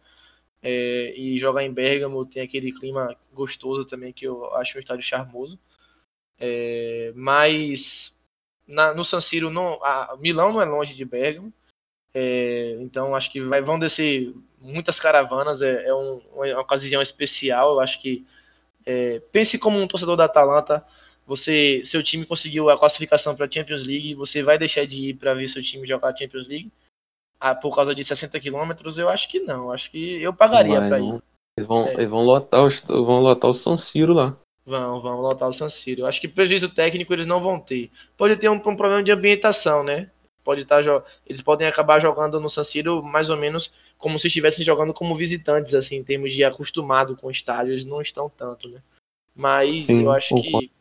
É, 0.64 1.14
e 1.15 1.40
jogar 1.40 1.64
em 1.64 1.72
Bergamo 1.72 2.26
tem 2.26 2.41
aquele 2.41 2.72
clima 2.72 3.15
gostoso 3.34 3.86
também 3.86 4.11
que 4.11 4.26
eu 4.26 4.53
acho 4.56 4.77
um 4.77 4.82
estádio 4.82 5.03
charmoso. 5.06 5.60
É, 6.40 7.14
mas 7.15 8.14
na, 8.68 8.94
no 8.94 9.06
San 9.06 9.22
Siro, 9.22 9.49
não, 9.49 9.84
a, 9.84 10.15
Milão 10.19 10.53
não 10.53 10.61
é 10.61 10.65
longe 10.65 10.94
de 10.95 11.06
Bergamo. 11.06 11.53
É, 12.14 12.77
então 12.80 13.15
acho 13.15 13.32
que 13.32 13.41
vai, 13.41 13.61
vão 13.61 13.77
descer 13.77 14.34
muitas 14.60 14.99
caravanas. 14.99 15.61
É, 15.61 15.88
é 15.88 15.94
um, 15.94 16.22
uma 16.34 16.60
ocasião 16.61 17.02
especial. 17.02 17.73
Eu 17.73 17.80
acho 17.80 18.02
que 18.02 18.26
é, 18.86 19.22
pense 19.32 19.57
como 19.57 19.80
um 19.80 19.88
torcedor 19.88 20.15
da 20.15 20.26
Atalanta 20.26 20.86
você, 21.26 21.82
seu 21.86 22.04
time 22.04 22.26
conseguiu 22.26 22.70
a 22.70 22.78
classificação 22.78 23.36
para 23.36 23.46
a 23.46 23.52
Champions 23.52 23.84
League, 23.84 24.14
você 24.14 24.44
vai 24.44 24.58
deixar 24.58 24.86
de 24.86 25.10
ir 25.10 25.14
para 25.16 25.34
ver 25.34 25.50
seu 25.50 25.64
time 25.64 25.88
jogar 25.88 26.10
a 26.10 26.16
Champions 26.16 26.48
League 26.48 26.72
ah, 27.40 27.56
por 27.56 27.76
causa 27.76 27.96
de 27.96 28.04
60 28.04 28.40
quilômetros? 28.40 28.98
Eu 28.98 29.10
acho 29.10 29.30
que 29.30 29.40
não. 29.40 29.72
Acho 29.72 29.90
que 29.90 30.22
eu 30.22 30.34
pagaria 30.34 30.78
para 30.88 31.00
ir. 31.00 31.22
Eles 31.58 31.68
vão, 31.68 31.88
é. 31.88 31.94
eles 31.94 32.10
vão 32.10 32.24
lotar 32.24 32.64
os, 32.64 32.82
vão 32.82 33.22
lotar 33.22 33.50
o 33.50 33.54
San 33.54 33.78
Siro 33.78 34.14
lá. 34.14 34.38
Vão, 34.66 35.02
vão 35.02 35.22
lotar 35.22 35.50
o 35.50 35.54
San 35.54 35.70
Siro. 35.70 36.02
Eu 36.02 36.08
acho 36.08 36.22
que 36.22 36.28
prejuízo 36.28 36.70
técnico 36.70 37.14
eles 37.14 37.28
não 37.28 37.42
vão 37.42 37.60
ter. 37.60 37.90
Pode 38.18 38.36
ter 38.38 38.50
um, 38.50 38.56
um 38.56 38.76
problema 38.76 39.04
de 39.04 39.12
ambientação, 39.12 39.84
né? 39.84 40.10
Pode 40.44 40.62
estar 40.62 40.84
tá, 40.84 41.04
eles 41.26 41.42
podem 41.42 41.68
acabar 41.68 42.00
jogando 42.00 42.40
no 42.40 42.50
San 42.50 42.64
Siro 42.64 43.02
mais 43.02 43.30
ou 43.30 43.38
menos 43.38 43.72
como 43.98 44.20
se 44.20 44.28
estivessem 44.28 44.64
jogando 44.64 44.94
como 44.94 45.16
visitantes, 45.16 45.74
assim, 45.74 45.96
em 45.96 46.04
termos 46.04 46.34
de 46.34 46.44
acostumado 46.44 47.16
com 47.16 47.28
o 47.28 47.32
estádio, 47.32 47.74
eles 47.74 47.86
não 47.86 48.02
estão 48.02 48.30
tanto, 48.30 48.70
né? 48.70 48.82
Mas 49.36 49.86
Sim, 49.86 50.04
eu 50.04 50.12
acho 50.12 50.36
que 50.36 50.72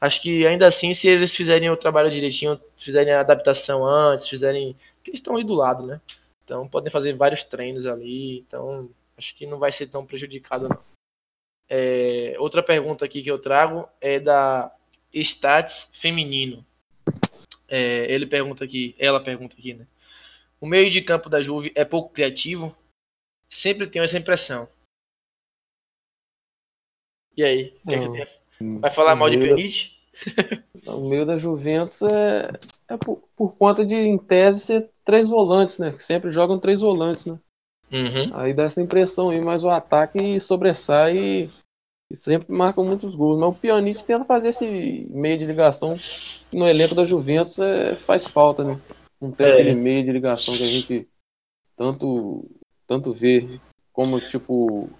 acho 0.00 0.22
que 0.22 0.46
ainda 0.46 0.66
assim, 0.66 0.94
se 0.94 1.08
eles 1.08 1.34
fizerem 1.34 1.70
o 1.70 1.76
trabalho 1.76 2.10
direitinho, 2.10 2.60
fizerem 2.76 3.12
a 3.12 3.20
adaptação 3.20 3.84
antes, 3.84 4.28
fizerem. 4.28 4.76
que 5.02 5.10
eles 5.10 5.20
estão 5.20 5.34
ali 5.34 5.44
do 5.44 5.54
lado, 5.54 5.86
né? 5.86 6.00
Então 6.44 6.68
podem 6.68 6.90
fazer 6.90 7.14
vários 7.14 7.42
treinos 7.44 7.86
ali. 7.86 8.38
Então 8.40 8.90
acho 9.16 9.34
que 9.34 9.46
não 9.46 9.58
vai 9.58 9.72
ser 9.72 9.88
tão 9.88 10.06
prejudicado, 10.06 10.68
não. 10.68 10.80
É, 11.68 12.34
outra 12.38 12.62
pergunta 12.62 13.04
aqui 13.04 13.22
que 13.22 13.30
eu 13.30 13.38
trago 13.38 13.88
é 14.00 14.18
da 14.18 14.74
Stats 15.12 15.90
Feminino. 16.00 16.64
É, 17.68 18.10
ele 18.12 18.26
pergunta 18.26 18.64
aqui, 18.64 18.94
ela 18.98 19.22
pergunta 19.22 19.54
aqui, 19.58 19.74
né? 19.74 19.86
O 20.60 20.66
meio 20.66 20.90
de 20.90 21.02
campo 21.02 21.28
da 21.28 21.42
Juve 21.42 21.70
é 21.74 21.84
pouco 21.84 22.12
criativo? 22.12 22.74
Sempre 23.50 23.86
tenho 23.86 24.04
essa 24.04 24.18
impressão. 24.18 24.68
E 27.36 27.44
aí? 27.44 27.78
O 27.84 28.37
Vai 28.60 28.90
falar 28.90 29.14
mal 29.14 29.30
de 29.30 29.38
Pjanic? 29.38 29.90
O 30.86 31.08
meio 31.08 31.24
da 31.24 31.38
Juventus 31.38 32.02
é, 32.02 32.50
é 32.88 32.96
por, 32.96 33.22
por, 33.36 33.56
conta 33.56 33.84
de, 33.84 33.94
em 33.94 34.18
tese, 34.18 34.60
ser 34.60 34.90
três 35.04 35.28
volantes, 35.28 35.78
né? 35.78 35.92
Que 35.92 36.02
sempre 36.02 36.30
jogam 36.30 36.58
três 36.58 36.80
volantes, 36.80 37.26
né? 37.26 37.38
Uhum. 37.92 38.36
Aí 38.36 38.52
dá 38.52 38.64
essa 38.64 38.82
impressão 38.82 39.30
aí, 39.30 39.40
mas 39.40 39.64
o 39.64 39.70
ataque 39.70 40.40
sobressai 40.40 41.16
e, 41.16 41.50
e 42.10 42.16
sempre 42.16 42.52
marca 42.52 42.82
muitos 42.82 43.14
gols. 43.14 43.38
Mas 43.38 43.50
o 43.50 43.54
Pjanic 43.54 44.04
tenta 44.04 44.24
fazer 44.24 44.48
esse 44.48 44.66
meio 45.10 45.38
de 45.38 45.46
ligação 45.46 45.98
no 46.52 46.66
elenco 46.66 46.94
da 46.94 47.04
Juventus 47.04 47.58
é, 47.58 47.96
faz 47.96 48.26
falta, 48.26 48.64
né? 48.64 48.80
Não 49.20 49.30
tem 49.30 49.46
É. 49.46 49.52
aquele 49.52 49.74
meio 49.74 50.04
de 50.04 50.12
ligação 50.12 50.56
que 50.56 50.62
a 50.62 50.68
gente 50.68 51.08
tanto, 51.76 52.50
tanto 52.86 53.12
vê, 53.12 53.60
como 53.92 54.20
tipo 54.20 54.90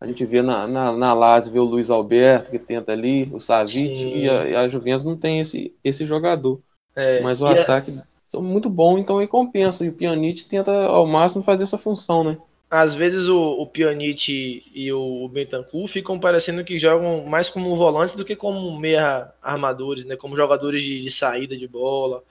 a 0.00 0.06
gente 0.06 0.24
vê 0.24 0.42
na, 0.42 0.66
na, 0.66 0.92
na 0.92 1.12
Lazio, 1.12 1.52
vê 1.52 1.58
o 1.58 1.64
Luiz 1.64 1.90
Alberto 1.90 2.50
que 2.50 2.58
tenta 2.58 2.92
ali, 2.92 3.24
o 3.32 3.40
Savic, 3.40 3.96
Sim. 3.96 4.24
e 4.24 4.28
a, 4.28 4.60
a 4.62 4.68
Juventus 4.68 5.04
não 5.04 5.16
tem 5.16 5.40
esse, 5.40 5.74
esse 5.82 6.06
jogador. 6.06 6.60
É, 6.94 7.22
Mas 7.22 7.40
o 7.40 7.46
é- 7.46 7.62
ataque 7.62 7.92
são 8.28 8.42
muito 8.42 8.70
bom, 8.70 8.98
então 8.98 9.18
aí 9.18 9.26
compensa. 9.26 9.84
E 9.84 9.88
o 9.88 9.92
Pjanic 9.92 10.44
tenta 10.48 10.72
ao 10.72 11.06
máximo 11.06 11.42
fazer 11.42 11.64
essa 11.64 11.78
função, 11.78 12.22
né? 12.22 12.38
às 12.70 12.94
vezes 12.94 13.28
o, 13.28 13.38
o 13.38 13.66
Pjanic 13.66 14.62
e 14.74 14.92
o 14.92 15.28
Bentancur 15.28 15.88
ficam 15.88 16.20
parecendo 16.20 16.64
que 16.64 16.78
jogam 16.78 17.24
mais 17.24 17.48
como 17.48 17.74
volantes 17.76 18.14
do 18.14 18.24
que 18.24 18.36
como 18.36 18.78
meia 18.78 19.32
armadores, 19.40 20.04
né? 20.04 20.16
Como 20.16 20.36
jogadores 20.36 20.82
de, 20.82 21.02
de 21.02 21.10
saída 21.10 21.56
de 21.56 21.66
bola. 21.66 22.22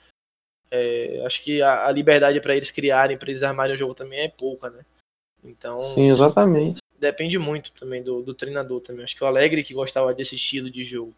É, 0.70 1.24
acho 1.26 1.44
que 1.44 1.62
a, 1.62 1.88
a 1.88 1.92
liberdade 1.92 2.40
para 2.40 2.56
eles 2.56 2.70
criarem, 2.70 3.18
para 3.18 3.32
eles 3.32 3.42
armarem 3.42 3.76
o 3.76 3.80
jogo 3.80 3.96
também 3.96 4.20
é 4.20 4.28
pouca, 4.30 4.70
né? 4.70 4.86
Então 5.44 5.82
Sim, 5.82 6.10
exatamente. 6.10 6.80
Depende 7.00 7.38
muito 7.38 7.72
também 7.74 8.04
do, 8.04 8.22
do 8.22 8.34
treinador 8.34 8.82
também. 8.82 9.04
Acho 9.06 9.16
que 9.16 9.24
o 9.24 9.28
Alegre 9.28 9.64
que 9.64 9.74
gostava 9.74 10.14
desse 10.14 10.36
estilo 10.36 10.70
de 10.70 10.84
jogo. 10.86 11.14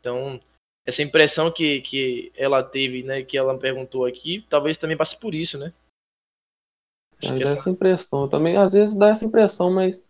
Então 0.00 0.40
essa 0.86 1.02
impressão 1.02 1.50
que, 1.52 1.82
que 1.82 2.32
ela 2.34 2.62
teve, 2.62 3.02
né? 3.02 3.22
Que 3.22 3.36
ela 3.36 3.58
perguntou 3.58 4.06
aqui, 4.06 4.44
talvez 4.48 4.76
também 4.78 4.96
passe 4.96 5.16
por 5.18 5.34
isso, 5.34 5.58
né? 5.58 5.72
Acho 7.20 7.34
dá 7.42 7.50
essa- 7.50 7.54
essa 7.54 7.70
impressão. 7.70 8.28
Também 8.28 8.56
às 8.56 8.72
vezes 8.72 8.96
dá 8.96 9.08
essa 9.10 9.24
impressão, 9.24 9.70
mas 9.70 10.02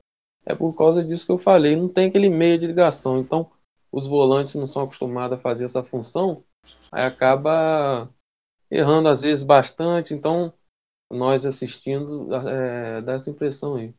é 0.46 0.54
por 0.54 0.76
causa 0.76 1.04
disso 1.04 1.26
que 1.26 1.32
eu 1.32 1.38
falei. 1.38 1.74
Não 1.76 1.88
tem 1.88 2.08
aquele 2.08 2.28
meio 2.28 2.58
de 2.58 2.66
ligação. 2.66 3.18
Então, 3.18 3.50
os 3.90 4.06
volantes 4.06 4.54
não 4.54 4.66
são 4.66 4.82
acostumados 4.82 5.38
a 5.38 5.40
fazer 5.40 5.64
essa 5.64 5.82
função. 5.82 6.44
Aí 6.92 7.02
acaba 7.02 8.08
errando 8.70 9.08
às 9.08 9.22
vezes 9.22 9.44
bastante. 9.44 10.14
Então, 10.14 10.52
nós 11.10 11.46
assistindo, 11.46 12.32
é, 12.34 13.02
dá 13.02 13.14
essa 13.14 13.30
impressão 13.30 13.76
aí. 13.76 13.94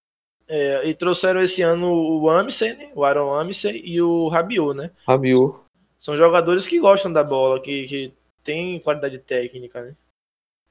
É, 0.52 0.88
e 0.88 0.96
trouxeram 0.96 1.42
esse 1.44 1.62
ano 1.62 1.94
o 1.94 2.28
Amsey, 2.28 2.76
né? 2.76 2.92
o 2.96 3.06
Aaron 3.06 3.32
Amsey 3.36 3.84
e 3.86 4.02
o 4.02 4.28
Rabiot, 4.30 4.76
né? 4.76 4.90
Rabiot. 5.08 5.60
São 6.00 6.18
jogadores 6.18 6.66
que 6.66 6.80
gostam 6.80 7.14
da 7.14 7.24
bola, 7.24 7.62
que, 7.62 7.88
que 7.88 8.14
têm 8.44 8.80
qualidade 8.80 9.20
técnica, 9.20 9.82
né? 9.84 9.96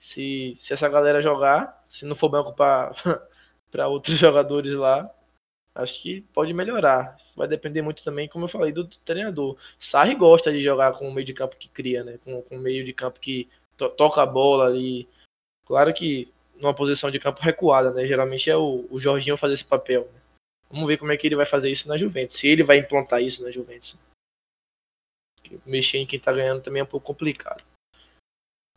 Se, 0.01 0.57
se 0.59 0.73
essa 0.73 0.89
galera 0.89 1.23
jogar, 1.23 1.85
se 1.91 2.05
não 2.05 2.17
for 2.17 2.29
banco 2.29 2.53
para 2.53 2.93
outros 3.89 4.17
jogadores 4.17 4.73
lá, 4.75 5.09
acho 5.75 6.03
que 6.03 6.23
pode 6.35 6.53
melhorar. 6.53 7.17
Vai 7.37 7.47
depender 7.47 7.81
muito 7.83 8.03
também, 8.03 8.29
como 8.29 8.47
eu 8.47 8.49
falei, 8.49 8.73
do, 8.73 8.83
do 8.83 8.97
treinador. 9.05 9.57
Sarri 9.79 10.17
gosta 10.17 10.51
de 10.51 10.61
jogar 10.63 10.95
com 10.95 11.09
o 11.09 11.13
meio 11.15 11.27
de 11.27 11.35
campo 11.35 11.57
que 11.57 11.69
cria, 11.69 12.03
né? 12.03 12.19
Com, 12.25 12.43
com 12.43 12.57
o 12.57 12.61
meio 12.61 12.85
de 12.85 12.93
campo 12.93 13.21
que 13.21 13.49
to- 13.77 13.91
toca 13.91 14.23
a 14.23 14.27
bola 14.27 14.67
ali. 14.67 15.09
Claro 15.67 15.95
que 15.95 16.33
numa 16.59 16.75
posição 16.75 17.11
de 17.11 17.19
campo 17.19 17.41
recuada, 17.41 17.93
né? 17.93 18.07
Geralmente 18.07 18.51
é 18.51 18.57
o, 18.57 18.87
o 18.91 19.01
Jorginho 19.01 19.37
fazer 19.37 19.55
esse 19.55 19.65
papel. 19.65 20.03
né? 20.13 20.21
Vamos 20.71 20.87
ver 20.87 20.99
como 20.99 21.13
é 21.13 21.17
que 21.17 21.27
ele 21.27 21.37
vai 21.37 21.47
fazer 21.47 21.71
isso 21.71 21.89
na 21.89 21.97
Juventus. 21.97 22.37
Se 22.39 22.47
ele 22.47 22.63
vai 22.63 22.79
implantar 22.79 23.23
isso 23.23 23.43
na 23.43 23.51
Juventus. 23.51 23.97
Mexer 25.65 25.99
em 25.99 26.07
quem 26.07 26.21
tá 26.21 26.33
ganhando 26.33 26.63
também 26.63 26.81
é 26.81 26.83
um 26.83 26.89
pouco 26.89 27.07
complicado. 27.07 27.63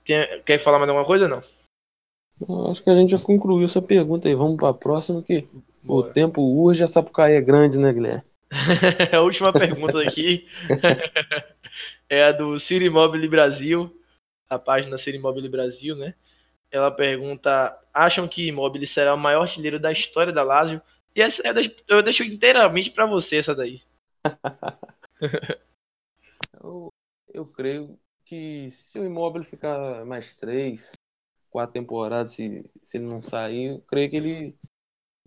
Tem- 0.05 0.41
quer 0.43 0.59
falar 0.59 0.79
mais 0.79 0.89
alguma 0.89 1.05
coisa 1.05 1.27
não? 1.27 1.43
Eu 2.47 2.71
acho 2.71 2.83
que 2.83 2.89
a 2.89 2.95
gente 2.95 3.11
já 3.11 3.23
concluiu 3.23 3.65
essa 3.65 3.81
pergunta 3.81 4.27
aí. 4.27 4.33
Vamos 4.33 4.57
para 4.57 4.69
a 4.69 4.73
próxima, 4.73 5.21
que 5.21 5.47
o 5.83 6.01
Bora. 6.01 6.13
tempo 6.13 6.41
urge, 6.41 6.83
a 6.83 6.87
Sapucaí 6.87 7.33
é 7.33 7.41
grande, 7.41 7.77
né, 7.77 7.93
Guilherme? 7.93 8.23
a 9.13 9.21
última 9.21 9.53
pergunta 9.53 10.01
aqui 10.01 10.47
é 12.09 12.23
a 12.23 12.31
do 12.31 12.57
Ciro 12.59 12.83
Imóvel 12.83 13.29
Brasil, 13.29 13.95
a 14.49 14.57
página 14.59 14.97
Ciro 14.97 15.17
Imóvel 15.17 15.49
Brasil, 15.49 15.95
né? 15.95 16.15
Ela 16.72 16.89
pergunta: 16.89 17.77
acham 17.93 18.27
que 18.27 18.48
Imóvel 18.48 18.85
será 18.88 19.14
o 19.14 19.18
maior 19.18 19.43
artilheiro 19.43 19.80
da 19.80 19.91
história 19.91 20.31
da 20.31 20.43
Lazio? 20.43 20.81
E 21.15 21.22
essa 21.22 21.45
eu 21.45 21.53
deixo, 21.53 21.76
eu 21.88 22.02
deixo 22.02 22.23
inteiramente 22.23 22.89
para 22.89 23.06
você 23.06 23.38
essa 23.38 23.53
daí. 23.53 23.81
Eu, 26.64 26.93
eu 27.34 27.45
creio 27.45 27.99
que 28.23 28.69
se 28.69 28.99
o 28.99 29.06
imóvel 29.06 29.43
ficar 29.43 30.06
mais 30.06 30.35
três, 30.35 30.91
quatro 31.49 31.73
temporadas, 31.73 32.34
se, 32.34 32.69
se 32.84 32.98
ele 32.98 33.07
não 33.07 33.22
sair, 33.22 33.72
eu 33.72 33.81
creio 33.81 34.10
que 34.10 34.15
ele 34.15 34.57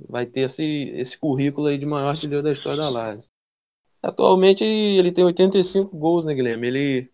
vai 0.08 0.24
ter 0.26 0.42
esse, 0.42 0.64
esse 0.90 1.18
currículo 1.18 1.66
aí 1.66 1.76
de 1.76 1.86
maior 1.86 2.10
artilheiro 2.10 2.42
da 2.42 2.52
história 2.52 2.78
da 2.78 2.88
Lazio. 2.88 3.28
Atualmente 4.02 4.64
ele 4.64 5.12
tem 5.12 5.24
85 5.24 5.96
gols, 5.96 6.24
né, 6.24 6.34
Guilherme? 6.34 6.66
Ele, 6.66 7.12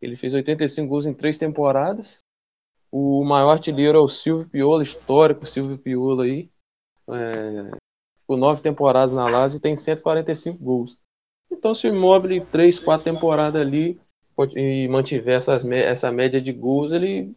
ele 0.00 0.16
fez 0.16 0.34
85 0.34 0.88
gols 0.88 1.06
em 1.06 1.14
três 1.14 1.38
temporadas. 1.38 2.24
O 2.96 3.24
maior 3.24 3.50
artilheiro 3.50 3.98
é 3.98 4.00
o 4.00 4.08
Silvio 4.08 4.48
Piolo, 4.48 4.80
histórico 4.80 5.44
Silvio 5.44 5.76
Piolo 5.76 6.20
aí. 6.20 6.48
É, 7.08 7.76
ficou 8.20 8.36
nove 8.36 8.62
temporadas 8.62 9.12
na 9.12 9.28
Lazio 9.28 9.58
e 9.58 9.60
tem 9.60 9.74
145 9.74 10.62
gols. 10.62 10.96
Então, 11.50 11.74
se 11.74 11.88
o 11.88 11.92
Immobile, 11.92 12.46
três, 12.46 12.78
quatro 12.78 13.02
temporadas 13.02 13.60
ali 13.60 14.00
e 14.54 14.86
mantiver 14.86 15.38
essas, 15.38 15.64
essa 15.64 16.12
média 16.12 16.40
de 16.40 16.52
gols, 16.52 16.92
ele 16.92 17.34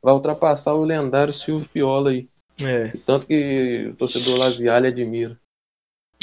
vai 0.00 0.14
ultrapassar 0.14 0.74
o 0.74 0.84
lendário 0.84 1.32
Silvio 1.32 1.68
Piola 1.68 2.10
aí. 2.10 2.28
É, 2.60 2.96
Tanto 3.04 3.26
que 3.26 3.88
o 3.88 3.96
torcedor 3.96 4.38
laziale 4.38 4.86
admira. 4.86 5.36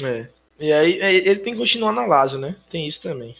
é. 0.01 0.29
E 0.57 0.71
aí 0.71 0.97
é, 1.01 1.13
ele 1.13 1.41
tem 1.41 1.51
que 1.51 1.59
continuar 1.59 1.91
na 1.91 2.05
Lazio, 2.05 2.39
né? 2.39 2.55
Tem 2.69 2.87
isso 2.87 3.01
também. 3.01 3.35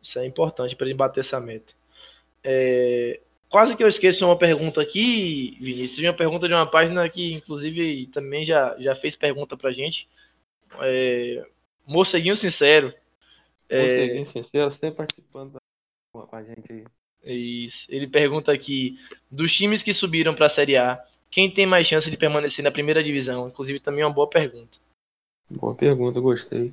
Isso 0.00 0.16
é 0.16 0.24
importante 0.24 0.76
para 0.76 0.86
ele 0.86 0.94
bater 0.94 1.20
essa 1.20 1.40
meta. 1.40 1.74
É, 2.44 3.20
quase 3.54 3.76
que 3.76 3.84
eu 3.84 3.88
esqueço 3.88 4.26
uma 4.26 4.36
pergunta 4.36 4.80
aqui, 4.80 5.56
Vinícius. 5.60 6.00
Uma 6.00 6.12
pergunta 6.12 6.48
de 6.48 6.54
uma 6.54 6.68
página 6.68 7.08
que, 7.08 7.34
inclusive, 7.34 8.08
também 8.08 8.44
já, 8.44 8.74
já 8.80 8.96
fez 8.96 9.14
pergunta 9.14 9.56
pra 9.56 9.72
gente. 9.72 10.08
É, 10.80 11.46
Morceguinho 11.86 12.36
Sincero. 12.36 12.92
É, 13.68 13.88
ser 13.88 14.12
bem 14.12 14.24
sincero, 14.24 14.68
você 14.68 14.80
tem 14.80 14.92
participando 14.92 15.54
com 16.12 16.26
a 16.32 16.42
gente 16.42 16.72
aí. 16.72 16.84
Isso. 17.32 17.86
Ele 17.88 18.08
pergunta 18.08 18.50
aqui: 18.50 18.98
dos 19.30 19.54
times 19.54 19.84
que 19.84 19.94
subiram 19.94 20.34
para 20.34 20.46
a 20.46 20.50
Série 20.50 20.76
A, 20.76 21.00
quem 21.30 21.48
tem 21.48 21.64
mais 21.64 21.86
chance 21.86 22.10
de 22.10 22.18
permanecer 22.18 22.64
na 22.64 22.72
primeira 22.72 23.04
divisão? 23.04 23.46
Inclusive, 23.46 23.78
também 23.78 24.02
é 24.02 24.06
uma 24.06 24.12
boa 24.12 24.28
pergunta. 24.28 24.78
Boa 25.48 25.76
pergunta, 25.76 26.18
gostei. 26.18 26.72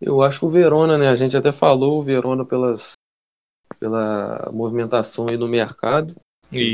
Eu 0.00 0.22
acho 0.22 0.38
que 0.38 0.46
o 0.46 0.50
Verona, 0.50 0.96
né? 0.96 1.08
A 1.08 1.16
gente 1.16 1.36
até 1.36 1.52
falou 1.52 2.00
o 2.00 2.02
Verona 2.02 2.42
pelas, 2.42 2.94
pela 3.78 4.50
movimentação 4.52 5.28
aí 5.28 5.36
no 5.36 5.48
mercado. 5.48 6.14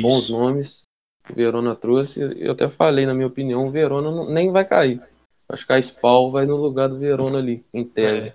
bons 0.03 0.29
nomes 0.29 0.83
que 1.25 1.33
o 1.33 1.37
Verona 1.37 1.75
trouxe. 1.75 2.21
Eu 2.39 2.53
até 2.53 2.69
falei, 2.69 3.07
na 3.07 3.15
minha 3.15 3.27
opinião, 3.27 3.67
o 3.67 3.71
Verona 3.71 4.11
não- 4.11 4.31
nem 4.31 4.51
vai 4.51 4.65
cair. 4.65 5.01
Acho 5.49 5.67
que 5.67 5.73
a 5.73 5.79
Spal 5.81 6.31
vai 6.31 6.47
no 6.47 6.57
lugar 6.57 6.89
do 6.89 6.99
Verona 6.99 7.39
ali, 7.39 7.65
em 7.73 7.85
tese. 7.85 8.29
É. 8.29 8.35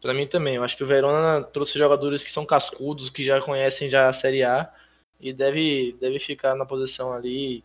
Pra 0.00 0.14
mim 0.14 0.26
também. 0.26 0.56
Eu 0.56 0.64
acho 0.64 0.76
que 0.76 0.84
o 0.84 0.86
Verona 0.86 1.42
trouxe 1.42 1.78
jogadores 1.78 2.22
que 2.22 2.30
são 2.30 2.46
cascudos, 2.46 3.10
que 3.10 3.24
já 3.24 3.40
conhecem 3.40 3.90
já 3.90 4.08
a 4.08 4.12
Série 4.12 4.44
A 4.44 4.72
e 5.20 5.32
deve, 5.32 5.96
deve 6.00 6.18
ficar 6.20 6.54
na 6.54 6.64
posição 6.64 7.12
ali 7.12 7.64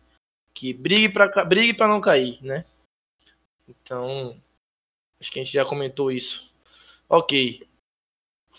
que 0.52 0.72
brigue 0.72 1.08
para 1.08 1.44
brigue 1.44 1.74
para 1.74 1.88
não 1.88 2.00
cair, 2.00 2.38
né? 2.42 2.64
Então, 3.68 4.36
acho 5.20 5.30
que 5.30 5.38
a 5.40 5.44
gente 5.44 5.52
já 5.54 5.64
comentou 5.64 6.10
isso. 6.10 6.44
Ok. 7.08 7.66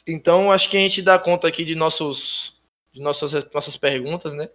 Então, 0.07 0.51
acho 0.51 0.69
que 0.69 0.77
a 0.77 0.79
gente 0.79 1.01
dá 1.01 1.17
conta 1.17 1.47
aqui 1.47 1.65
de 1.65 1.75
nossos 1.75 2.53
de 2.93 3.01
nossas 3.01 3.33
nossas 3.53 3.75
perguntas, 3.75 4.33
né? 4.33 4.49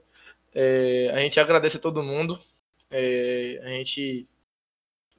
É, 0.55 1.11
a 1.13 1.21
gente 1.21 1.39
agradece 1.39 1.77
a 1.77 1.81
todo 1.81 2.03
mundo. 2.03 2.41
É, 2.91 3.61
a 3.63 3.69
gente 3.69 4.27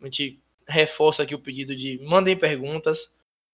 a 0.01 0.05
gente 0.05 0.39
reforça 0.67 1.23
aqui 1.23 1.35
o 1.35 1.39
pedido 1.39 1.75
de 1.75 1.99
mandem 2.03 2.37
perguntas. 2.37 3.11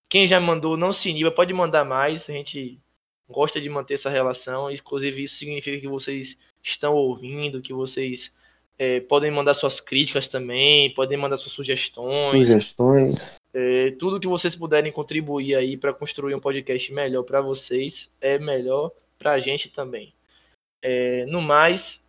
Quem 0.09 0.27
já 0.27 0.39
mandou, 0.39 0.77
não 0.77 0.93
se 0.93 1.09
iniba, 1.09 1.31
pode 1.31 1.53
mandar 1.53 1.83
mais. 1.83 2.29
A 2.29 2.33
gente 2.33 2.79
gosta 3.29 3.59
de 3.59 3.69
manter 3.69 3.95
essa 3.95 4.09
relação. 4.09 4.71
Inclusive, 4.71 5.23
isso 5.23 5.35
significa 5.35 5.79
que 5.79 5.87
vocês 5.87 6.37
estão 6.63 6.93
ouvindo, 6.95 7.61
que 7.61 7.73
vocês 7.73 8.31
é, 8.79 8.99
podem 8.99 9.31
mandar 9.31 9.53
suas 9.53 9.79
críticas 9.79 10.27
também, 10.27 10.93
podem 10.93 11.17
mandar 11.17 11.37
suas 11.37 11.53
sugestões. 11.53 12.47
Sugestões. 12.47 13.35
É, 13.53 13.91
tudo 13.91 14.19
que 14.19 14.27
vocês 14.27 14.55
puderem 14.55 14.91
contribuir 14.91 15.55
aí 15.55 15.75
para 15.75 15.93
construir 15.93 16.35
um 16.35 16.39
podcast 16.39 16.93
melhor 16.93 17.23
para 17.23 17.41
vocês 17.41 18.09
é 18.21 18.37
melhor 18.37 18.91
para 19.17 19.31
a 19.31 19.39
gente 19.39 19.69
também. 19.69 20.13
É, 20.81 21.25
no 21.25 21.41
mais, 21.41 21.99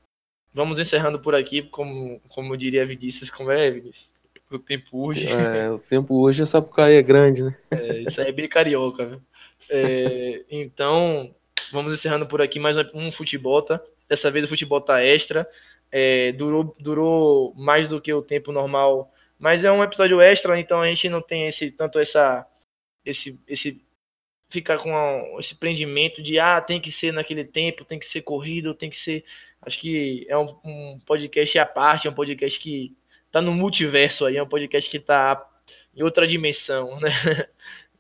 vamos 0.53 0.79
encerrando 0.79 1.19
por 1.21 1.35
aqui, 1.35 1.63
como, 1.63 2.21
como 2.29 2.57
diria 2.57 2.85
Vinícius, 2.85 3.31
como 3.31 3.51
é, 3.51 3.71
Vinícius? 3.71 4.13
O 4.51 4.59
tempo 4.59 4.97
urge. 4.97 5.27
É, 5.27 5.71
o 5.71 5.79
tempo 5.79 6.21
hoje 6.21 6.43
é 6.43 6.47
Sapucaí 6.47 6.97
é 6.97 7.03
grande, 7.03 7.43
né? 7.43 7.57
É, 7.71 7.99
isso 8.01 8.21
aí 8.21 8.29
é 8.29 8.33
bem 8.33 8.49
carioca, 8.49 9.05
viu? 9.05 9.21
É, 9.71 10.43
então, 10.51 11.35
vamos 11.71 11.93
encerrando 11.93 12.27
por 12.27 12.41
aqui 12.41 12.59
mais 12.59 12.77
um 12.95 13.13
futebol, 13.13 13.61
tá? 13.61 13.81
Dessa 14.09 14.31
vez 14.31 14.47
o 14.47 14.49
futebol 14.49 14.81
tá 14.81 15.05
extra. 15.05 15.47
É, 15.91 16.33
durou, 16.33 16.77
durou 16.79 17.55
mais 17.57 17.89
do 17.89 18.01
que 18.01 18.13
o 18.13 18.23
tempo 18.23 18.53
normal. 18.53 19.13
Mas 19.39 19.65
é 19.65 19.71
um 19.73 19.83
episódio 19.83 20.21
extra, 20.21 20.59
então 20.59 20.81
a 20.81 20.89
gente 20.89 21.09
não 21.09 21.23
tem 21.23 21.49
esse 21.49 21.71
tanto 21.71 21.99
essa 21.99 22.47
esse 23.05 23.39
esse 23.47 23.81
ficar 24.51 24.79
com 24.79 24.95
a, 24.97 25.41
esse 25.41 25.55
prendimento 25.55 26.23
de 26.23 26.39
ah, 26.39 26.61
tem 26.61 26.81
que 26.81 26.91
ser 26.91 27.13
naquele 27.13 27.45
tempo, 27.45 27.85
tem 27.85 27.99
que 27.99 28.07
ser 28.07 28.23
corrido, 28.23 28.75
tem 28.75 28.91
que 28.91 28.99
ser. 28.99 29.25
Acho 29.63 29.79
que 29.81 30.27
é 30.29 30.37
um, 30.39 30.57
um 30.65 31.01
podcast 31.07 31.59
à 31.59 31.67
parte, 31.67 32.07
é 32.07 32.11
um 32.11 32.15
podcast 32.15 32.59
que 32.61 32.97
tá 33.31 33.41
no 33.41 33.53
multiverso 33.53 34.25
aí, 34.27 34.37
é 34.37 34.43
um 34.43 34.49
podcast 34.49 34.91
que 34.91 34.99
tá 34.99 35.47
em 35.95 36.03
outra 36.03 36.27
dimensão, 36.27 36.99
né? 37.01 37.13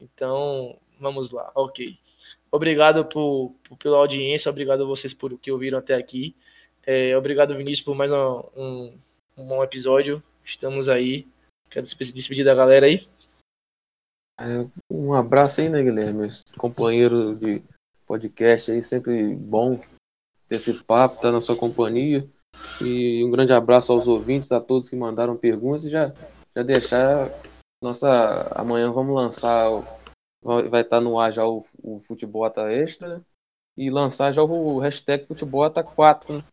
Então, 0.00 0.78
vamos 1.00 1.30
lá, 1.30 1.50
ok. 1.54 1.98
Obrigado 2.50 3.04
por, 3.04 3.54
por, 3.64 3.76
pela 3.76 3.98
audiência, 3.98 4.50
obrigado 4.50 4.82
a 4.82 4.86
vocês 4.86 5.12
por 5.12 5.32
o 5.32 5.38
que 5.38 5.50
ouviram 5.50 5.78
até 5.78 5.94
aqui. 5.94 6.34
É, 6.90 7.14
obrigado, 7.18 7.54
Vinícius, 7.54 7.84
por 7.84 7.94
mais 7.94 8.10
um, 8.10 8.40
um, 8.56 8.98
um, 9.36 9.46
bom 9.46 9.62
episódio. 9.62 10.22
Estamos 10.42 10.88
aí. 10.88 11.28
Quero 11.68 11.84
despedir 11.84 12.46
da 12.46 12.54
galera 12.54 12.86
aí. 12.86 13.06
É, 14.40 14.64
um 14.90 15.12
abraço 15.12 15.60
aí, 15.60 15.68
né, 15.68 15.82
Guilherme? 15.82 16.30
Companheiro 16.56 17.36
de 17.36 17.62
podcast 18.06 18.70
aí, 18.70 18.82
sempre 18.82 19.34
bom 19.34 19.78
ter 20.48 20.56
esse 20.56 20.72
papo, 20.72 21.20
tá 21.20 21.30
na 21.30 21.42
sua 21.42 21.54
companhia. 21.54 22.24
E 22.80 23.22
um 23.22 23.30
grande 23.30 23.52
abraço 23.52 23.92
aos 23.92 24.08
ouvintes, 24.08 24.50
a 24.50 24.58
todos 24.58 24.88
que 24.88 24.96
mandaram 24.96 25.36
perguntas 25.36 25.84
e 25.84 25.90
já, 25.90 26.10
já 26.56 26.62
deixar 26.62 27.28
nossa. 27.84 28.50
Amanhã 28.54 28.90
vamos 28.90 29.14
lançar 29.14 29.68
vai 30.42 30.80
estar 30.80 31.02
no 31.02 31.20
ar 31.20 31.34
já 31.34 31.46
o, 31.46 31.66
o 31.82 32.00
Futebolata 32.00 32.72
Extra, 32.72 33.18
né? 33.18 33.24
E 33.76 33.90
lançar 33.90 34.32
já 34.32 34.42
o 34.42 34.78
hashtag 34.78 35.26
Futebolata 35.26 35.84
4, 35.84 36.38
né? 36.38 36.44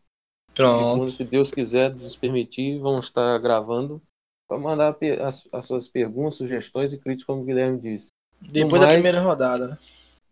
Pronto. 0.56 0.74
Segundo, 0.74 1.12
se 1.12 1.24
Deus 1.26 1.52
quiser 1.52 1.94
nos 1.94 2.16
permitir, 2.16 2.80
vamos 2.80 3.04
estar 3.04 3.38
gravando 3.40 4.02
para 4.48 4.58
mandar 4.58 4.96
as, 5.22 5.48
as, 5.52 5.66
suas 5.66 5.88
perguntas, 5.88 6.36
sugestões 6.36 6.94
e 6.94 7.02
críticas, 7.02 7.26
como 7.26 7.42
o 7.42 7.46
Guilherme 7.46 7.80
disse. 7.80 8.12
Depois 8.40 8.82
mais, 8.82 8.82
da 8.82 8.94
primeira 8.94 9.22
rodada, 9.22 9.68
né? 9.68 9.78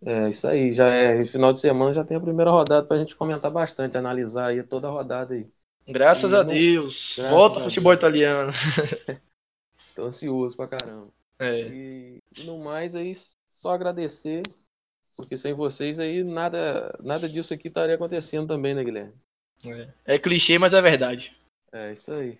É, 0.05 0.29
isso 0.29 0.47
aí, 0.47 0.73
já 0.73 0.87
é. 0.87 1.21
Final 1.25 1.51
de 1.51 1.59
semana 1.59 1.93
já 1.93 2.03
tem 2.03 2.15
a 2.15 2.21
primeira 2.21 2.51
rodada 2.51 2.85
para 2.85 2.97
a 2.97 2.99
gente 2.99 3.15
comentar 3.15 3.51
bastante, 3.51 3.97
analisar 3.97 4.47
aí 4.47 4.63
toda 4.63 4.87
a 4.87 4.91
rodada 4.91 5.33
aí. 5.33 5.47
Graças 5.87 6.31
e, 6.31 6.35
a 6.35 6.43
Deus. 6.43 7.15
Graças 7.17 7.31
Volta 7.31 7.59
a 7.59 7.63
futebol 7.63 7.91
Deus. 7.91 7.99
italiano. 7.99 8.53
Tô 9.95 10.03
ansioso 10.03 10.55
pra 10.55 10.67
caramba. 10.67 11.09
É. 11.39 11.61
E 11.67 12.21
no 12.45 12.59
mais 12.59 12.95
aí, 12.95 13.13
só 13.51 13.71
agradecer, 13.71 14.43
porque 15.17 15.35
sem 15.35 15.53
vocês 15.53 15.99
aí 15.99 16.23
nada, 16.23 16.97
nada 17.01 17.27
disso 17.27 17.53
aqui 17.53 17.67
estaria 17.67 17.95
acontecendo 17.95 18.47
também, 18.47 18.73
né, 18.73 18.83
Guilherme? 18.83 19.13
É, 19.65 20.15
é 20.15 20.19
clichê, 20.19 20.57
mas 20.57 20.73
é 20.73 20.81
verdade. 20.81 21.35
É, 21.71 21.93
isso 21.93 22.11
aí. 22.13 22.37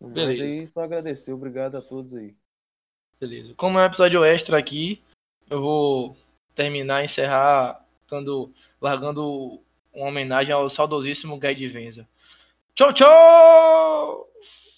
Beleza. 0.00 0.26
Mas 0.26 0.40
aí 0.40 0.66
só 0.66 0.82
agradecer, 0.84 1.32
obrigado 1.32 1.76
a 1.76 1.82
todos 1.82 2.14
aí. 2.14 2.34
Beleza. 3.20 3.52
Como 3.56 3.78
é 3.78 3.82
um 3.82 3.86
episódio 3.86 4.24
extra 4.24 4.58
aqui, 4.58 5.02
eu 5.50 5.60
vou 5.60 6.16
terminar, 6.54 7.04
encerrar, 7.04 7.84
dando, 8.08 8.52
largando 8.80 9.60
uma 9.92 10.08
homenagem 10.08 10.52
ao 10.52 10.70
saudosíssimo 10.70 11.38
Guy 11.38 11.54
de 11.54 11.68
Venza. 11.68 12.08
Tchau, 12.74 12.92
tchau! 12.92 14.27